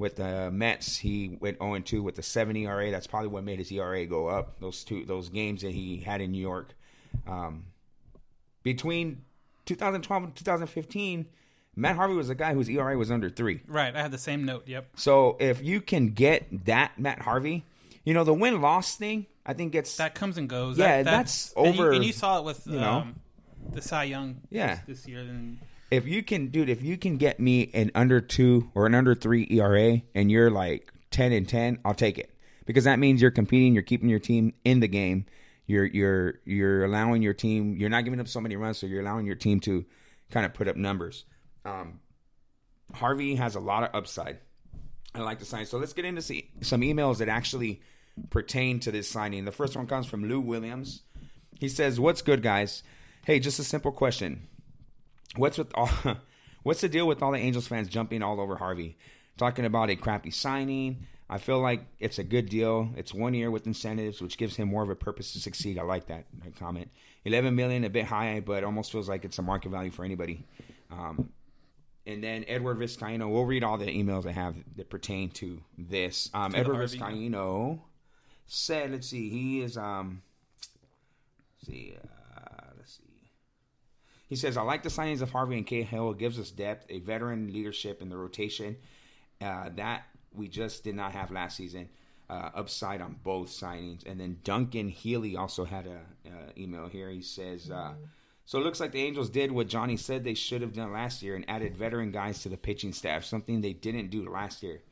With 0.00 0.16
the 0.16 0.50
Mets, 0.50 0.96
he 0.96 1.36
went 1.40 1.58
0 1.58 1.74
and 1.74 1.84
2 1.84 2.02
with 2.02 2.18
a 2.18 2.22
7 2.22 2.56
ERA. 2.56 2.90
That's 2.90 3.06
probably 3.06 3.28
what 3.28 3.44
made 3.44 3.58
his 3.58 3.70
ERA 3.70 4.06
go 4.06 4.28
up. 4.28 4.58
Those 4.58 4.82
two 4.82 5.04
those 5.04 5.28
games 5.28 5.60
that 5.60 5.72
he 5.72 5.98
had 5.98 6.22
in 6.22 6.32
New 6.32 6.40
York. 6.40 6.72
Um, 7.28 7.64
between 8.62 9.22
2012 9.66 10.24
and 10.24 10.34
2015, 10.34 11.26
Matt 11.76 11.96
Harvey 11.96 12.14
was 12.14 12.30
a 12.30 12.34
guy 12.34 12.54
whose 12.54 12.68
ERA 12.70 12.96
was 12.96 13.10
under 13.10 13.28
three. 13.28 13.60
Right. 13.66 13.94
I 13.94 14.00
had 14.00 14.10
the 14.10 14.16
same 14.16 14.44
note. 14.46 14.66
Yep. 14.66 14.88
So 14.96 15.36
if 15.38 15.62
you 15.62 15.82
can 15.82 16.08
get 16.14 16.64
that 16.64 16.98
Matt 16.98 17.20
Harvey, 17.20 17.64
you 18.02 18.14
know 18.14 18.24
the 18.24 18.32
win 18.34 18.62
loss 18.62 18.96
thing. 18.96 19.26
I 19.44 19.52
think 19.52 19.74
it's 19.74 19.96
That 19.98 20.14
comes 20.14 20.38
and 20.38 20.48
goes. 20.48 20.78
Yeah, 20.78 21.02
That- 21.02 21.10
that's 21.10 21.52
and 21.52 21.74
you- 21.74 21.82
over, 21.82 21.92
And 21.92 22.04
you, 22.04 22.12
saw 22.14 22.38
it 22.38 22.44
with 22.44 22.66
you 22.66 22.80
know. 22.80 22.90
um, 23.00 23.16
the 23.70 23.82
Cy 23.82 24.04
Young. 24.04 24.40
Yeah. 24.48 24.78
This, 24.86 25.06
year. 25.06 25.26
If 25.90 26.06
you 26.06 26.22
can, 26.22 26.48
dude, 26.48 26.68
if 26.68 26.82
you 26.82 26.96
can 26.96 27.16
get 27.16 27.40
me 27.40 27.70
an 27.74 27.90
under 27.94 28.20
two 28.20 28.70
or 28.74 28.86
an 28.86 28.94
under 28.94 29.14
three 29.14 29.46
ERA, 29.50 30.02
and 30.14 30.30
you're 30.30 30.50
like 30.50 30.92
ten 31.10 31.32
and 31.32 31.48
ten, 31.48 31.78
I'll 31.84 31.94
take 31.94 32.18
it 32.18 32.34
because 32.66 32.84
that 32.84 32.98
means 32.98 33.20
you're 33.20 33.30
competing, 33.30 33.74
you're 33.74 33.82
keeping 33.82 34.08
your 34.08 34.20
team 34.20 34.54
in 34.64 34.80
the 34.80 34.88
game, 34.88 35.26
you're 35.66 35.86
you're 35.86 36.34
you're 36.44 36.84
allowing 36.84 37.22
your 37.22 37.34
team, 37.34 37.76
you're 37.76 37.90
not 37.90 38.04
giving 38.04 38.20
up 38.20 38.28
so 38.28 38.40
many 38.40 38.56
runs, 38.56 38.78
so 38.78 38.86
you're 38.86 39.00
allowing 39.00 39.26
your 39.26 39.34
team 39.34 39.60
to 39.60 39.84
kind 40.30 40.46
of 40.46 40.54
put 40.54 40.68
up 40.68 40.76
numbers. 40.76 41.24
Um, 41.64 42.00
Harvey 42.94 43.34
has 43.34 43.56
a 43.56 43.60
lot 43.60 43.82
of 43.82 43.90
upside. 43.94 44.38
I 45.14 45.20
like 45.20 45.40
the 45.40 45.44
sign. 45.44 45.66
So 45.66 45.78
let's 45.78 45.92
get 45.92 46.04
into 46.04 46.22
see, 46.22 46.50
some 46.60 46.82
emails 46.82 47.18
that 47.18 47.28
actually 47.28 47.82
pertain 48.30 48.78
to 48.80 48.92
this 48.92 49.08
signing. 49.08 49.44
The 49.44 49.52
first 49.52 49.76
one 49.76 49.88
comes 49.88 50.06
from 50.06 50.28
Lou 50.28 50.40
Williams. 50.40 51.02
He 51.58 51.68
says, 51.68 51.98
"What's 51.98 52.22
good, 52.22 52.42
guys? 52.42 52.84
Hey, 53.24 53.40
just 53.40 53.58
a 53.58 53.64
simple 53.64 53.92
question. 53.92 54.46
What's 55.36 55.58
with 55.58 55.70
all? 55.74 55.90
What's 56.62 56.82
the 56.82 56.88
deal 56.88 57.06
with 57.06 57.22
all 57.22 57.32
the 57.32 57.38
Angels 57.38 57.66
fans 57.66 57.88
jumping 57.88 58.22
all 58.22 58.38
over 58.40 58.56
Harvey, 58.56 58.98
talking 59.38 59.64
about 59.64 59.90
a 59.90 59.96
crappy 59.96 60.30
signing? 60.30 61.06
I 61.28 61.38
feel 61.38 61.60
like 61.60 61.86
it's 62.00 62.18
a 62.18 62.24
good 62.24 62.48
deal. 62.48 62.90
It's 62.96 63.14
one 63.14 63.34
year 63.34 63.50
with 63.50 63.66
incentives, 63.66 64.20
which 64.20 64.36
gives 64.36 64.56
him 64.56 64.68
more 64.68 64.82
of 64.82 64.90
a 64.90 64.96
purpose 64.96 65.32
to 65.34 65.38
succeed. 65.38 65.78
I 65.78 65.82
like 65.82 66.06
that 66.08 66.26
comment. 66.58 66.90
Eleven 67.24 67.54
million, 67.54 67.84
a 67.84 67.90
bit 67.90 68.04
high, 68.04 68.40
but 68.40 68.64
almost 68.64 68.90
feels 68.90 69.08
like 69.08 69.24
it's 69.24 69.38
a 69.38 69.42
market 69.42 69.70
value 69.70 69.90
for 69.90 70.04
anybody." 70.04 70.44
Um, 70.90 71.30
and 72.06 72.22
then 72.24 72.44
Edward 72.48 72.78
Vizcaino. 72.78 73.30
We'll 73.30 73.44
read 73.44 73.62
all 73.62 73.78
the 73.78 73.86
emails 73.86 74.26
I 74.26 74.32
have 74.32 74.56
that 74.76 74.90
pertain 74.90 75.30
to 75.30 75.62
this. 75.78 76.30
Um, 76.34 76.54
Edward 76.54 76.76
Harvey. 76.76 76.98
Vizcaino 76.98 77.80
said, 78.46 78.90
"Let's 78.90 79.08
see, 79.08 79.28
he 79.28 79.62
is 79.62 79.76
um, 79.76 80.22
let's 81.60 81.66
see, 81.68 81.94
uh, 81.96 82.06
see." 82.06 82.19
He 84.30 84.36
says, 84.36 84.56
"I 84.56 84.62
like 84.62 84.84
the 84.84 84.88
signings 84.88 85.20
of 85.20 85.32
Harvey 85.32 85.58
and 85.58 85.66
Cahill. 85.66 86.12
It 86.12 86.18
gives 86.18 86.38
us 86.38 86.50
depth, 86.50 86.86
a 86.88 87.00
veteran 87.00 87.52
leadership 87.52 88.00
in 88.00 88.08
the 88.08 88.16
rotation 88.16 88.76
uh, 89.42 89.70
that 89.74 90.04
we 90.32 90.48
just 90.48 90.84
did 90.84 90.94
not 90.94 91.12
have 91.12 91.30
last 91.30 91.56
season. 91.56 91.90
Uh, 92.30 92.50
upside 92.54 93.02
on 93.02 93.16
both 93.24 93.48
signings." 93.48 94.06
And 94.08 94.18
then 94.20 94.38
Duncan 94.44 94.88
Healy 94.88 95.36
also 95.36 95.64
had 95.64 95.86
a 95.88 96.00
uh, 96.26 96.52
email 96.56 96.88
here. 96.88 97.10
He 97.10 97.22
says. 97.22 97.70
Uh, 97.70 97.94
so 98.46 98.58
it 98.58 98.64
looks 98.64 98.80
like 98.80 98.90
the 98.90 99.02
Angels 99.02 99.30
did 99.30 99.52
what 99.52 99.68
Johnny 99.68 99.96
said 99.96 100.24
they 100.24 100.34
should 100.34 100.60
have 100.62 100.72
done 100.72 100.92
last 100.92 101.22
year 101.22 101.36
and 101.36 101.48
added 101.48 101.76
veteran 101.76 102.10
guys 102.10 102.42
to 102.42 102.48
the 102.48 102.56
pitching 102.56 102.92
staff, 102.92 103.22
something 103.22 103.60
they 103.60 103.74
didn't 103.74 104.10
do 104.10 104.28
last 104.28 104.64
year. 104.64 104.82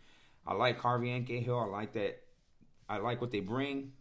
I 0.47 0.55
like 0.55 0.79
Harvey 0.79 1.11
and 1.11 1.27
Cahill. 1.27 1.59
I 1.59 1.65
like 1.65 1.93
that. 1.95 2.23
I 2.89 2.99
like 2.99 3.21
what 3.21 3.33
they 3.33 3.41
bring. 3.41 3.93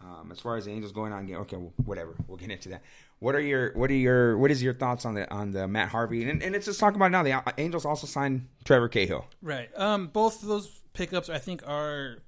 Um, 0.00 0.30
as 0.32 0.40
far 0.40 0.56
as 0.56 0.64
the 0.64 0.70
Angels 0.70 0.92
going 0.92 1.12
on, 1.12 1.30
okay, 1.30 1.56
well, 1.56 1.72
whatever. 1.84 2.14
We'll 2.26 2.38
get 2.38 2.50
into 2.50 2.70
that. 2.70 2.82
What 3.20 3.34
are 3.34 3.40
your 3.40 3.72
what 3.74 3.90
are 3.90 3.94
your 3.94 4.38
what 4.38 4.50
is 4.50 4.62
your 4.62 4.74
thoughts 4.74 5.04
on 5.04 5.14
the 5.14 5.28
on 5.32 5.50
the 5.50 5.66
Matt 5.66 5.88
Harvey 5.88 6.28
and, 6.28 6.42
and 6.42 6.52
let's 6.52 6.66
just 6.66 6.78
talk 6.78 6.94
about 6.94 7.10
now. 7.10 7.22
The 7.22 7.42
Angels 7.58 7.84
also 7.84 8.06
signed 8.06 8.46
Trevor 8.64 8.88
Cahill. 8.88 9.26
Right. 9.42 9.68
Um, 9.76 10.06
both 10.06 10.42
of 10.42 10.48
those 10.48 10.80
pickups, 10.94 11.28
I 11.28 11.38
think, 11.38 11.62
are 11.66 12.18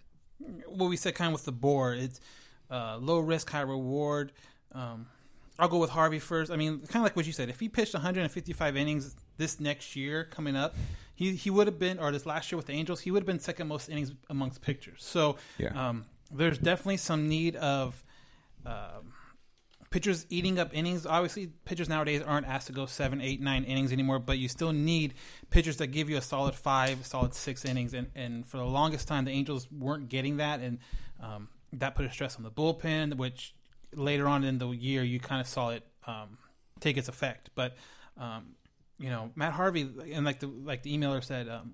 what 0.67 0.89
we 0.91 0.97
said 0.97 1.15
kind 1.15 1.29
of 1.29 1.33
with 1.35 1.45
the 1.45 1.53
board. 1.53 1.99
It's 1.99 2.21
uh, 2.71 2.97
low 2.99 3.21
risk, 3.21 3.51
high 3.51 3.61
reward. 3.61 4.33
Um, 4.73 5.07
I'll 5.59 5.69
go 5.69 5.79
with 5.79 5.91
Harvey 5.91 6.19
first. 6.19 6.51
I 6.51 6.57
mean, 6.57 6.79
kind 6.81 6.97
of 6.97 7.03
like 7.03 7.15
what 7.17 7.27
you 7.27 7.33
said. 7.33 7.51
If 7.51 7.61
he 7.61 7.69
pitched 7.69 7.93
155 7.95 8.77
innings 8.77 9.15
this 9.37 9.61
next 9.61 9.95
year 9.95 10.25
coming 10.25 10.57
up, 10.57 10.75
he 11.15 11.35
he 11.37 11.51
would 11.51 11.67
have 11.67 11.79
been, 11.79 11.99
or 11.99 12.11
this 12.11 12.27
last 12.27 12.51
year 12.51 12.57
with 12.57 12.67
the 12.67 12.73
Angels, 12.73 13.01
he 13.01 13.11
would 13.11 13.21
have 13.23 13.27
been 13.27 13.39
second 13.41 13.69
most 13.69 13.89
innings 13.89 14.13
amongst 14.29 14.63
pitchers. 14.63 15.05
So 15.05 15.37
Yeah. 15.59 15.89
um, 15.89 16.07
there's 16.33 16.59
definitely 16.59 16.97
some 16.97 17.29
need 17.29 17.55
of. 17.57 18.03
Um, 18.67 19.13
pitchers 19.91 20.25
eating 20.29 20.59
up 20.59 20.71
innings. 20.73 21.05
Obviously, 21.05 21.49
pitchers 21.65 21.89
nowadays 21.89 22.23
aren't 22.23 22.47
asked 22.47 22.69
to 22.69 22.73
go 22.73 22.87
seven, 22.87 23.21
eight, 23.21 23.41
nine 23.41 23.65
innings 23.65 23.93
anymore, 23.93 24.19
but 24.19 24.39
you 24.39 24.49
still 24.49 24.73
need 24.73 25.15
pitchers 25.51 25.77
that 25.79 25.89
give 25.89 26.09
you 26.09 26.17
a 26.17 26.23
solid 26.23 26.55
five, 26.55 27.05
solid 27.05 27.35
six 27.35 27.65
innings. 27.65 27.93
And, 27.93 28.09
and 28.15 28.47
for 28.47 28.57
the 28.57 28.65
longest 28.65 29.09
time, 29.09 29.25
the 29.25 29.33
Angels 29.33 29.71
weren't 29.71 30.09
getting 30.09 30.39
that, 30.39 30.61
and 30.61 30.79
um, 31.21 31.49
that 31.75 31.95
put 31.95 32.07
a 32.07 32.11
stress 32.11 32.37
on 32.37 32.43
the 32.43 32.51
bullpen, 32.51 33.17
which 33.17 33.55
later 33.93 34.29
on 34.29 34.45
in 34.45 34.59
the 34.59 34.69
year 34.71 35.03
you 35.03 35.19
kind 35.19 35.41
of 35.41 35.47
saw 35.47 35.71
it 35.71 35.85
um, 36.07 36.39
take 36.79 36.97
its 36.97 37.09
effect. 37.09 37.51
But 37.55 37.77
um, 38.17 38.55
you 38.99 39.11
know, 39.11 39.31
Matt 39.35 39.53
Harvey, 39.53 39.89
and 40.13 40.25
like 40.25 40.41
the 40.41 40.47
like 40.47 40.83
the 40.83 40.97
emailer 40.97 41.23
said, 41.23 41.49
um, 41.49 41.73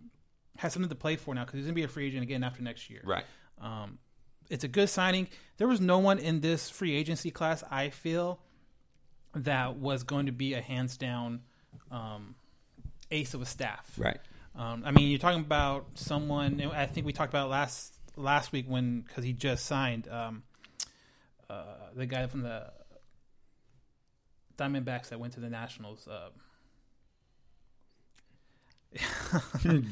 has 0.57 0.73
something 0.73 0.89
to 0.89 0.95
play 0.95 1.17
for 1.17 1.35
now 1.35 1.45
because 1.45 1.59
he's 1.59 1.65
gonna 1.65 1.75
be 1.75 1.83
a 1.83 1.89
free 1.89 2.07
agent 2.07 2.23
again 2.23 2.43
after 2.43 2.63
next 2.63 2.89
year. 2.89 3.03
Right. 3.05 3.25
Um, 3.61 3.99
it's 4.50 4.65
a 4.65 4.69
good 4.69 4.88
signing. 4.88 5.29
There 5.59 5.69
was 5.69 5.81
no 5.81 5.99
one 5.99 6.19
in 6.19 6.41
this 6.41 6.71
free 6.71 6.95
agency 6.95 7.31
class, 7.31 7.62
I 7.71 7.91
feel, 7.91 8.41
that 9.35 9.76
was 9.76 10.03
going 10.03 10.26
to 10.26 10.33
be 10.33 10.55
a 10.55 10.61
hands 10.61 10.97
down 10.97 11.43
um, 11.91 12.35
ace 13.11 13.35
of 13.35 13.43
a 13.43 13.47
staff. 13.47 13.91
Right. 13.97 14.19
Um, 14.55 14.83
I 14.87 14.91
mean, 14.91 15.11
you're 15.11 15.19
talking 15.19 15.41
about 15.41 15.87
someone. 15.95 16.61
I 16.75 16.87
think 16.87 17.07
we 17.07 17.12
talked 17.12 17.33
about 17.33 17.50
last 17.50 17.95
last 18.17 18.53
week 18.53 18.65
when 18.67 19.03
because 19.03 19.25
he 19.25 19.35
just 19.35 19.67
signed 19.67 20.09
um, 20.09 20.43
uh, 21.50 21.65
the 21.95 22.07
guy 22.07 22.26
from 22.26 22.43
the 22.43 22.73
Diamondbacks 24.57 25.11
that 25.11 25.21
went 25.21 25.35
to 25.35 25.41
the 25.41 25.50
Nationals. 25.50 26.09
Uh, 26.09 26.31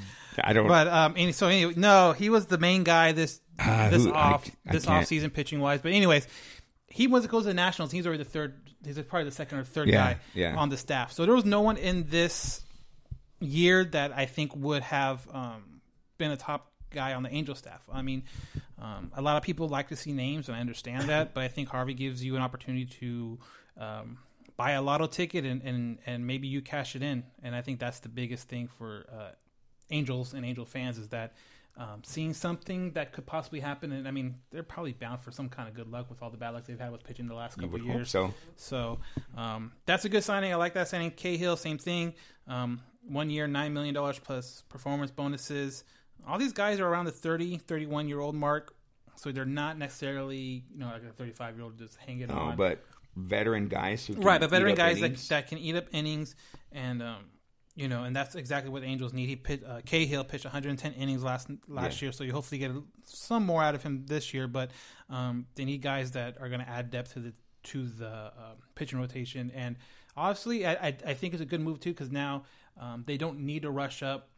I 0.43 0.53
don't. 0.53 0.67
But 0.69 0.89
um, 0.89 1.15
any, 1.17 1.33
so 1.33 1.47
anyway, 1.49 1.75
no, 1.77 2.13
he 2.13 2.31
was 2.31 2.47
the 2.47 2.59
main 2.59 2.83
guy 2.85 3.13
this 3.13 3.41
Uh, 3.59 3.91
this 3.91 4.05
who- 4.05 4.13
off 4.13 4.49
I 4.67 4.73
this 4.73 4.85
can't- 4.85 5.03
off 5.03 5.07
season 5.07 5.31
pitching 5.31 5.61
wise. 5.61 5.81
But 5.83 5.93
anyways, 5.93 6.27
he 6.89 7.07
was 7.07 7.25
it 7.25 7.31
goes 7.31 7.43
to 7.45 7.49
the 7.49 7.55
Nationals. 7.55 7.93
He's 7.93 8.07
already 8.07 8.23
the 8.23 8.29
third. 8.31 8.61
He's 8.85 8.99
probably 9.03 9.25
the 9.25 9.31
second 9.35 9.59
or 9.59 9.65
third 9.65 9.89
Yeah, 9.89 10.15
guy 10.15 10.19
yeah. 10.35 10.57
on 10.57 10.69
the 10.69 10.77
staff. 10.77 11.13
So 11.13 11.25
there 11.25 11.35
was 11.35 11.45
no 11.45 11.61
one 11.63 11.77
in 11.77 12.07
this 12.09 12.63
year 13.41 13.85
that 13.85 14.13
I 14.17 14.27
think 14.27 14.55
would 14.57 14.83
have 14.83 15.27
um, 15.33 15.81
been 16.19 16.31
a 16.31 16.37
top 16.37 16.71
guy 16.91 17.15
on 17.15 17.23
the 17.23 17.33
Angel 17.33 17.55
staff. 17.55 17.83
I 17.93 18.03
mean, 18.03 18.25
um, 18.81 19.11
a 19.15 19.23
lot 19.23 19.37
of 19.37 19.43
people 19.43 19.69
like 19.69 19.89
to 19.89 19.97
see 19.97 20.13
names, 20.13 20.49
and 20.49 20.57
I 20.57 20.61
understand 20.61 21.09
that. 21.09 21.35
but 21.35 21.43
I 21.43 21.49
think 21.49 21.69
Harvey 21.69 21.95
gives 21.95 22.25
you 22.25 22.37
an 22.37 22.43
opportunity 22.43 22.85
to 22.87 23.39
um, 23.79 24.19
buy 24.57 24.73
a 24.73 24.83
lotto 24.83 25.07
ticket, 25.07 25.45
and, 25.45 25.63
and 25.63 25.99
and 26.07 26.27
maybe 26.27 26.47
you 26.49 26.61
cash 26.63 26.95
it 26.97 27.03
in. 27.03 27.25
And 27.43 27.55
I 27.55 27.63
think 27.63 27.81
that's 27.81 28.01
the 28.01 28.09
biggest 28.09 28.49
thing 28.49 28.69
for 28.69 29.07
uh, 29.13 29.31
Angels 29.91 30.35
and 30.35 30.45
Angel 30.45 30.65
fans 30.65 30.99
is 30.99 31.09
that. 31.11 31.35
Um, 31.77 32.03
seeing 32.05 32.35
something 32.35 32.93
that 32.93 33.13
could 33.13 33.27
possibly 33.27 33.59
happen, 33.59 33.91
and 33.91 34.07
I 34.07 34.13
mean, 34.13 34.37
they're 34.53 34.63
probably 34.63 34.93
bound 34.93 35.21
for 35.23 35.33
some 35.33 35.49
kind 35.49 35.69
of 35.69 35.75
good 35.75 35.91
luck 35.91 36.09
with 36.09 36.23
all 36.23 36.31
the 36.31 36.37
bad 36.37 36.51
luck 36.51 36.65
they've 36.67 36.79
had 36.79 36.93
with 36.93 37.03
pitching 37.03 37.27
the 37.27 37.35
last 37.35 37.57
couple 37.57 37.71
would 37.71 37.81
of 37.81 37.87
hope 37.89 37.97
years. 37.97 38.11
so. 38.11 38.33
So 38.55 39.01
um, 39.37 39.73
that's 39.85 40.05
a 40.05 40.09
good 40.09 40.23
signing. 40.23 40.53
I 40.53 40.55
like 40.55 40.75
that 40.75 40.87
signing. 40.87 41.11
Cahill, 41.11 41.57
same 41.57 41.79
thing. 41.79 42.15
Um, 42.47 42.81
one 43.09 43.29
year, 43.29 43.49
$9 43.49 43.73
million 43.73 43.93
plus 44.23 44.63
performance 44.69 45.11
bonuses. 45.11 45.83
All 46.29 46.39
these 46.39 46.53
guys 46.53 46.79
are 46.79 46.87
around 46.87 47.07
the 47.07 47.11
30, 47.11 47.57
31 47.59 48.07
year 48.09 48.21
old 48.21 48.37
mark. 48.37 48.77
So 49.17 49.33
they're 49.33 49.45
not 49.45 49.77
necessarily, 49.77 50.63
you 50.73 50.79
know, 50.79 50.87
like 50.87 51.03
a 51.03 51.13
35 51.13 51.57
year 51.57 51.65
old 51.65 51.77
just 51.77 51.97
hanging 51.97 52.29
No, 52.29 52.35
on. 52.35 52.57
but 52.57 52.85
veteran 53.17 53.67
guys 53.67 54.07
who 54.07 54.15
can 54.15 54.23
right, 54.23 54.41
but 54.41 54.51
veteran 54.51 54.77
guys 54.77 55.01
that, 55.01 55.17
that 55.29 55.49
can 55.49 55.59
eat 55.59 55.75
up 55.75 55.87
innings. 55.91 56.37
And 56.71 57.03
um, 57.03 57.25
you 57.77 57.89
know, 57.89 58.05
and 58.05 58.15
that's 58.15 58.35
exactly 58.37 58.71
what 58.71 58.83
the 58.83 58.89
Angels 58.89 59.13
need. 59.13 59.29
He 59.29 59.37
pitched, 59.37 59.65
uh, 59.65 59.81
Cahill 59.85 60.23
pitched 60.25 60.45
110 60.45 60.93
innings 60.93 61.23
last 61.25 61.49
last 61.69 62.01
Yeah. 62.01 62.07
year, 62.07 62.13
so 62.13 62.23
you 62.25 62.33
hopefully 62.33 62.59
get 62.59 62.71
some 63.05 63.45
more 63.45 63.63
out 63.63 63.75
of 63.75 63.83
him 63.83 64.05
this 64.07 64.33
year. 64.33 64.47
But 64.47 64.71
um, 65.11 65.47
they 65.57 65.65
need 65.65 65.83
guys 65.83 66.13
that 66.13 66.37
are 66.41 66.49
going 66.49 66.61
to 66.61 66.69
add 66.69 66.91
depth 66.91 67.15
to 67.15 67.21
the 67.21 67.33
to 67.65 67.87
the 67.87 68.09
uh, 68.09 68.31
pitching 68.75 68.99
rotation. 69.01 69.51
And 69.55 69.77
obviously, 70.17 70.67
I, 70.67 70.73
I, 70.75 70.97
I 71.07 71.15
think 71.15 71.33
it's 71.35 71.43
a 71.43 71.47
good 71.47 71.61
move 71.61 71.81
too 71.81 71.91
because 71.91 72.11
now 72.13 72.45
um, 72.79 73.03
they 73.07 73.17
don't 73.17 73.41
need 73.41 73.63
to 73.63 73.71
rush 73.71 74.03
up 74.03 74.29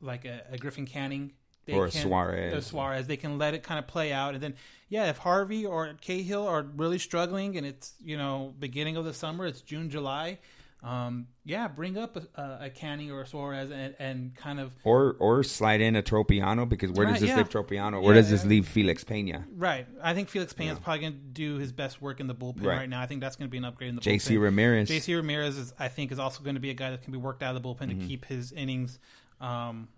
like 0.00 0.24
a, 0.24 0.42
a 0.50 0.58
Griffin 0.58 0.84
Canning. 0.86 1.32
They 1.66 1.72
Or 1.72 1.86
a 1.86 1.90
can- 1.90 2.02
Suarez. 2.02 2.52
or 2.52 2.60
Suarez. 2.60 3.06
They 3.06 3.16
can 3.16 3.38
let 3.38 3.54
it 3.54 3.62
kind 3.62 3.78
of 3.78 3.86
play 3.86 4.12
out, 4.12 4.34
and 4.34 4.42
then 4.42 4.54
yeah, 4.90 5.08
if 5.08 5.16
Harvey 5.16 5.64
or 5.64 5.94
Cahill 6.02 6.46
are 6.46 6.62
really 6.76 6.98
struggling, 6.98 7.56
and 7.56 7.66
it's 7.66 7.94
you 8.04 8.18
know 8.18 8.54
beginning 8.58 8.98
of 8.98 9.06
the 9.06 9.14
summer, 9.14 9.46
it's 9.46 9.62
June, 9.62 9.88
July. 9.88 10.38
Um, 10.84 11.28
yeah, 11.46 11.66
bring 11.66 11.96
up 11.96 12.14
a, 12.16 12.42
a, 12.60 12.68
Canning 12.70 13.10
or 13.10 13.22
a 13.22 13.26
Suarez 13.26 13.70
and, 13.70 13.94
and 13.98 14.34
kind 14.36 14.60
of 14.60 14.70
Or 14.84 15.16
or 15.18 15.42
slide 15.42 15.80
in 15.80 15.96
a 15.96 16.02
Tropeano 16.02 16.68
because 16.68 16.90
where 16.92 17.06
Right, 17.06 17.12
does 17.14 17.22
this 17.22 17.30
yeah. 17.30 17.38
leave 17.38 17.48
Tropeano? 17.48 18.02
Where 18.02 18.14
Yeah, 18.14 18.20
does 18.20 18.28
this 18.30 18.42
yeah. 18.44 18.50
leave 18.50 18.68
Felix 18.68 19.02
Pena? 19.02 19.46
right. 19.56 19.86
I 20.02 20.12
think 20.12 20.28
Felix 20.28 20.52
Pena's 20.52 20.78
probably 20.78 21.00
going 21.00 21.12
to 21.14 21.18
do 21.18 21.56
his 21.56 21.72
best 21.72 22.02
work 22.02 22.20
in 22.20 22.26
the 22.26 22.34
bullpen 22.34 22.66
Right. 22.66 22.76
right, 22.80 22.88
now. 22.88 23.00
I 23.00 23.06
think 23.06 23.22
that's 23.22 23.34
going 23.36 23.48
to 23.48 23.50
be 23.50 23.56
an 23.56 23.64
upgrade 23.64 23.88
in 23.88 23.94
the 23.96 24.02
bullpen. 24.02 24.16
JC 24.16 24.36
bullpen. 24.36 24.42
Ramirez. 24.42 24.90
JC 24.90 25.16
Ramirez 25.16 25.56
is, 25.56 25.72
I 25.78 25.88
think, 25.88 26.12
is 26.12 26.18
also 26.18 26.42
going 26.42 26.56
to 26.56 26.60
be 26.60 26.68
a 26.70 26.74
guy 26.74 26.90
that 26.90 27.00
can 27.02 27.12
be 27.12 27.18
worked 27.18 27.42
out 27.42 27.56
of 27.56 27.62
the 27.62 27.66
bullpen 27.66 27.88
Mm-hmm. 27.88 28.00
to 28.00 28.06
keep 28.06 28.24
his 28.26 28.52
innings 28.52 28.98
um, 29.40 29.88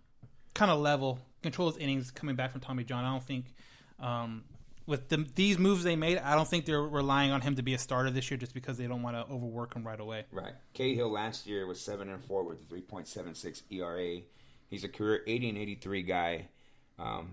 kind 0.55 0.71
of 0.71 0.79
level, 0.79 1.19
control 1.43 1.69
his 1.69 1.79
innings 1.79 2.13
coming 2.13 2.37
back 2.37 2.53
from 2.53 2.61
Tommy 2.61 2.85
John. 2.85 3.05
I 3.05 3.11
don't 3.11 3.25
think 3.25 3.47
um, 3.99 4.45
with 4.87 5.09
the, 5.09 5.27
these 5.35 5.59
moves 5.59 5.85
they 5.85 5.97
made, 5.97 6.19
I 6.19 6.35
don't 6.35 6.49
think 6.49 6.65
they're 6.65 6.83
relying 6.83 7.33
on 7.33 7.41
him 7.41 7.57
to 7.57 7.63
be 7.63 7.75
a 7.75 7.79
starter 7.79 8.11
this 8.11 8.31
year 8.31 8.39
just 8.39 8.55
because 8.55 8.79
they 8.79 8.87
don't 8.87 9.03
want 9.03 9.17
to 9.17 9.33
overwork 9.33 9.75
him 9.75 9.87
right 9.87 9.99
away. 9.99 10.25
Right. 10.31 10.53
Cahill 10.75 11.11
last 11.11 11.47
year 11.47 11.67
was 11.67 11.81
seven 11.81 12.09
and 12.09 12.25
four 12.25 12.45
with 12.45 12.63
a 12.63 12.65
three 12.65 12.83
point 12.83 13.09
seven 13.09 13.35
six 13.35 13.63
ERA. 13.71 14.21
He's 14.69 14.85
a 14.85 14.89
career 14.89 15.23
eighty 15.27 15.49
and 15.49 15.59
eighty 15.59 15.75
three 15.75 16.03
guy. 16.03 16.49
Um, 16.99 17.33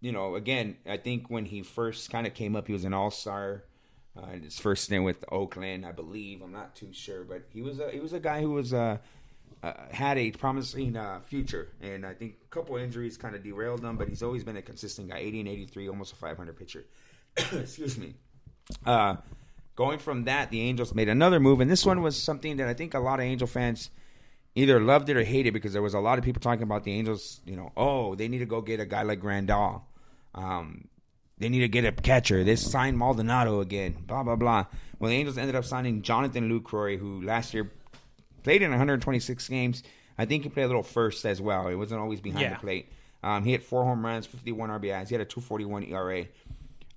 you 0.00 0.12
know, 0.12 0.34
again, 0.36 0.76
I 0.88 0.96
think 0.96 1.28
when 1.28 1.44
he 1.44 1.62
first 1.62 2.10
kind 2.10 2.26
of 2.26 2.34
came 2.34 2.56
up, 2.56 2.66
he 2.66 2.72
was 2.72 2.84
an 2.84 2.94
all 2.94 3.10
star. 3.10 3.64
Uh, 4.14 4.26
his 4.42 4.58
first 4.58 4.84
stint 4.84 5.04
with 5.04 5.24
Oakland, 5.32 5.86
I 5.86 5.92
believe. 5.92 6.42
I'm 6.42 6.52
not 6.52 6.76
too 6.76 6.92
sure, 6.92 7.24
but 7.24 7.44
he 7.48 7.62
was 7.62 7.80
a 7.80 7.90
he 7.90 8.00
was 8.00 8.12
a 8.12 8.20
guy 8.20 8.42
who 8.42 8.50
was 8.50 8.74
uh, 8.74 8.98
uh, 9.62 9.72
had 9.90 10.18
a 10.18 10.30
promising 10.32 10.96
uh, 10.96 11.20
future, 11.20 11.68
and 11.80 12.04
I 12.04 12.14
think 12.14 12.36
a 12.44 12.48
couple 12.48 12.76
injuries 12.76 13.16
kind 13.16 13.34
of 13.34 13.44
derailed 13.44 13.84
him. 13.84 13.96
But 13.96 14.08
he's 14.08 14.22
always 14.22 14.42
been 14.42 14.56
a 14.56 14.62
consistent 14.62 15.08
guy, 15.10 15.18
80 15.18 15.40
and 15.40 15.48
83, 15.48 15.88
almost 15.88 16.12
a 16.12 16.16
500 16.16 16.56
pitcher. 16.56 16.84
Excuse 17.36 17.96
me. 17.96 18.14
Uh, 18.84 19.16
going 19.76 19.98
from 19.98 20.24
that, 20.24 20.50
the 20.50 20.60
Angels 20.60 20.94
made 20.94 21.08
another 21.08 21.38
move, 21.38 21.60
and 21.60 21.70
this 21.70 21.86
one 21.86 22.02
was 22.02 22.20
something 22.20 22.56
that 22.56 22.68
I 22.68 22.74
think 22.74 22.94
a 22.94 22.98
lot 22.98 23.20
of 23.20 23.24
Angel 23.24 23.46
fans 23.46 23.90
either 24.54 24.80
loved 24.80 25.08
it 25.08 25.16
or 25.16 25.24
hated 25.24 25.54
because 25.54 25.72
there 25.72 25.82
was 25.82 25.94
a 25.94 26.00
lot 26.00 26.18
of 26.18 26.24
people 26.24 26.40
talking 26.40 26.64
about 26.64 26.84
the 26.84 26.92
Angels. 26.92 27.40
You 27.46 27.56
know, 27.56 27.72
oh, 27.76 28.14
they 28.16 28.28
need 28.28 28.38
to 28.38 28.46
go 28.46 28.62
get 28.62 28.80
a 28.80 28.86
guy 28.86 29.02
like 29.02 29.20
Grandal. 29.20 29.82
Um, 30.34 30.88
they 31.38 31.48
need 31.48 31.60
to 31.60 31.68
get 31.68 31.84
a 31.84 31.92
catcher. 31.92 32.42
They 32.42 32.56
signed 32.56 32.98
Maldonado 32.98 33.60
again. 33.60 33.96
Blah 34.06 34.24
blah 34.24 34.36
blah. 34.36 34.66
Well, 34.98 35.10
the 35.10 35.16
Angels 35.16 35.38
ended 35.38 35.54
up 35.54 35.64
signing 35.64 36.02
Jonathan 36.02 36.48
Lucroy, 36.50 36.98
who 36.98 37.22
last 37.22 37.54
year 37.54 37.70
played 38.42 38.62
in 38.62 38.70
126 38.70 39.48
games. 39.48 39.82
I 40.18 40.24
think 40.26 40.42
he 40.44 40.48
played 40.50 40.64
a 40.64 40.66
little 40.68 40.82
first 40.82 41.24
as 41.24 41.40
well. 41.40 41.68
It 41.68 41.74
wasn't 41.76 42.00
always 42.00 42.20
behind 42.20 42.42
Yeah. 42.42 42.54
the 42.54 42.60
plate. 42.60 42.88
Um, 43.22 43.44
he 43.44 43.52
hit 43.52 43.62
four 43.62 43.84
home 43.84 44.04
runs, 44.04 44.26
51 44.26 44.68
RBIs. 44.70 45.08
He 45.08 45.14
had 45.14 45.20
a 45.22 45.24
241 45.24 45.84
ERA, 45.84 46.26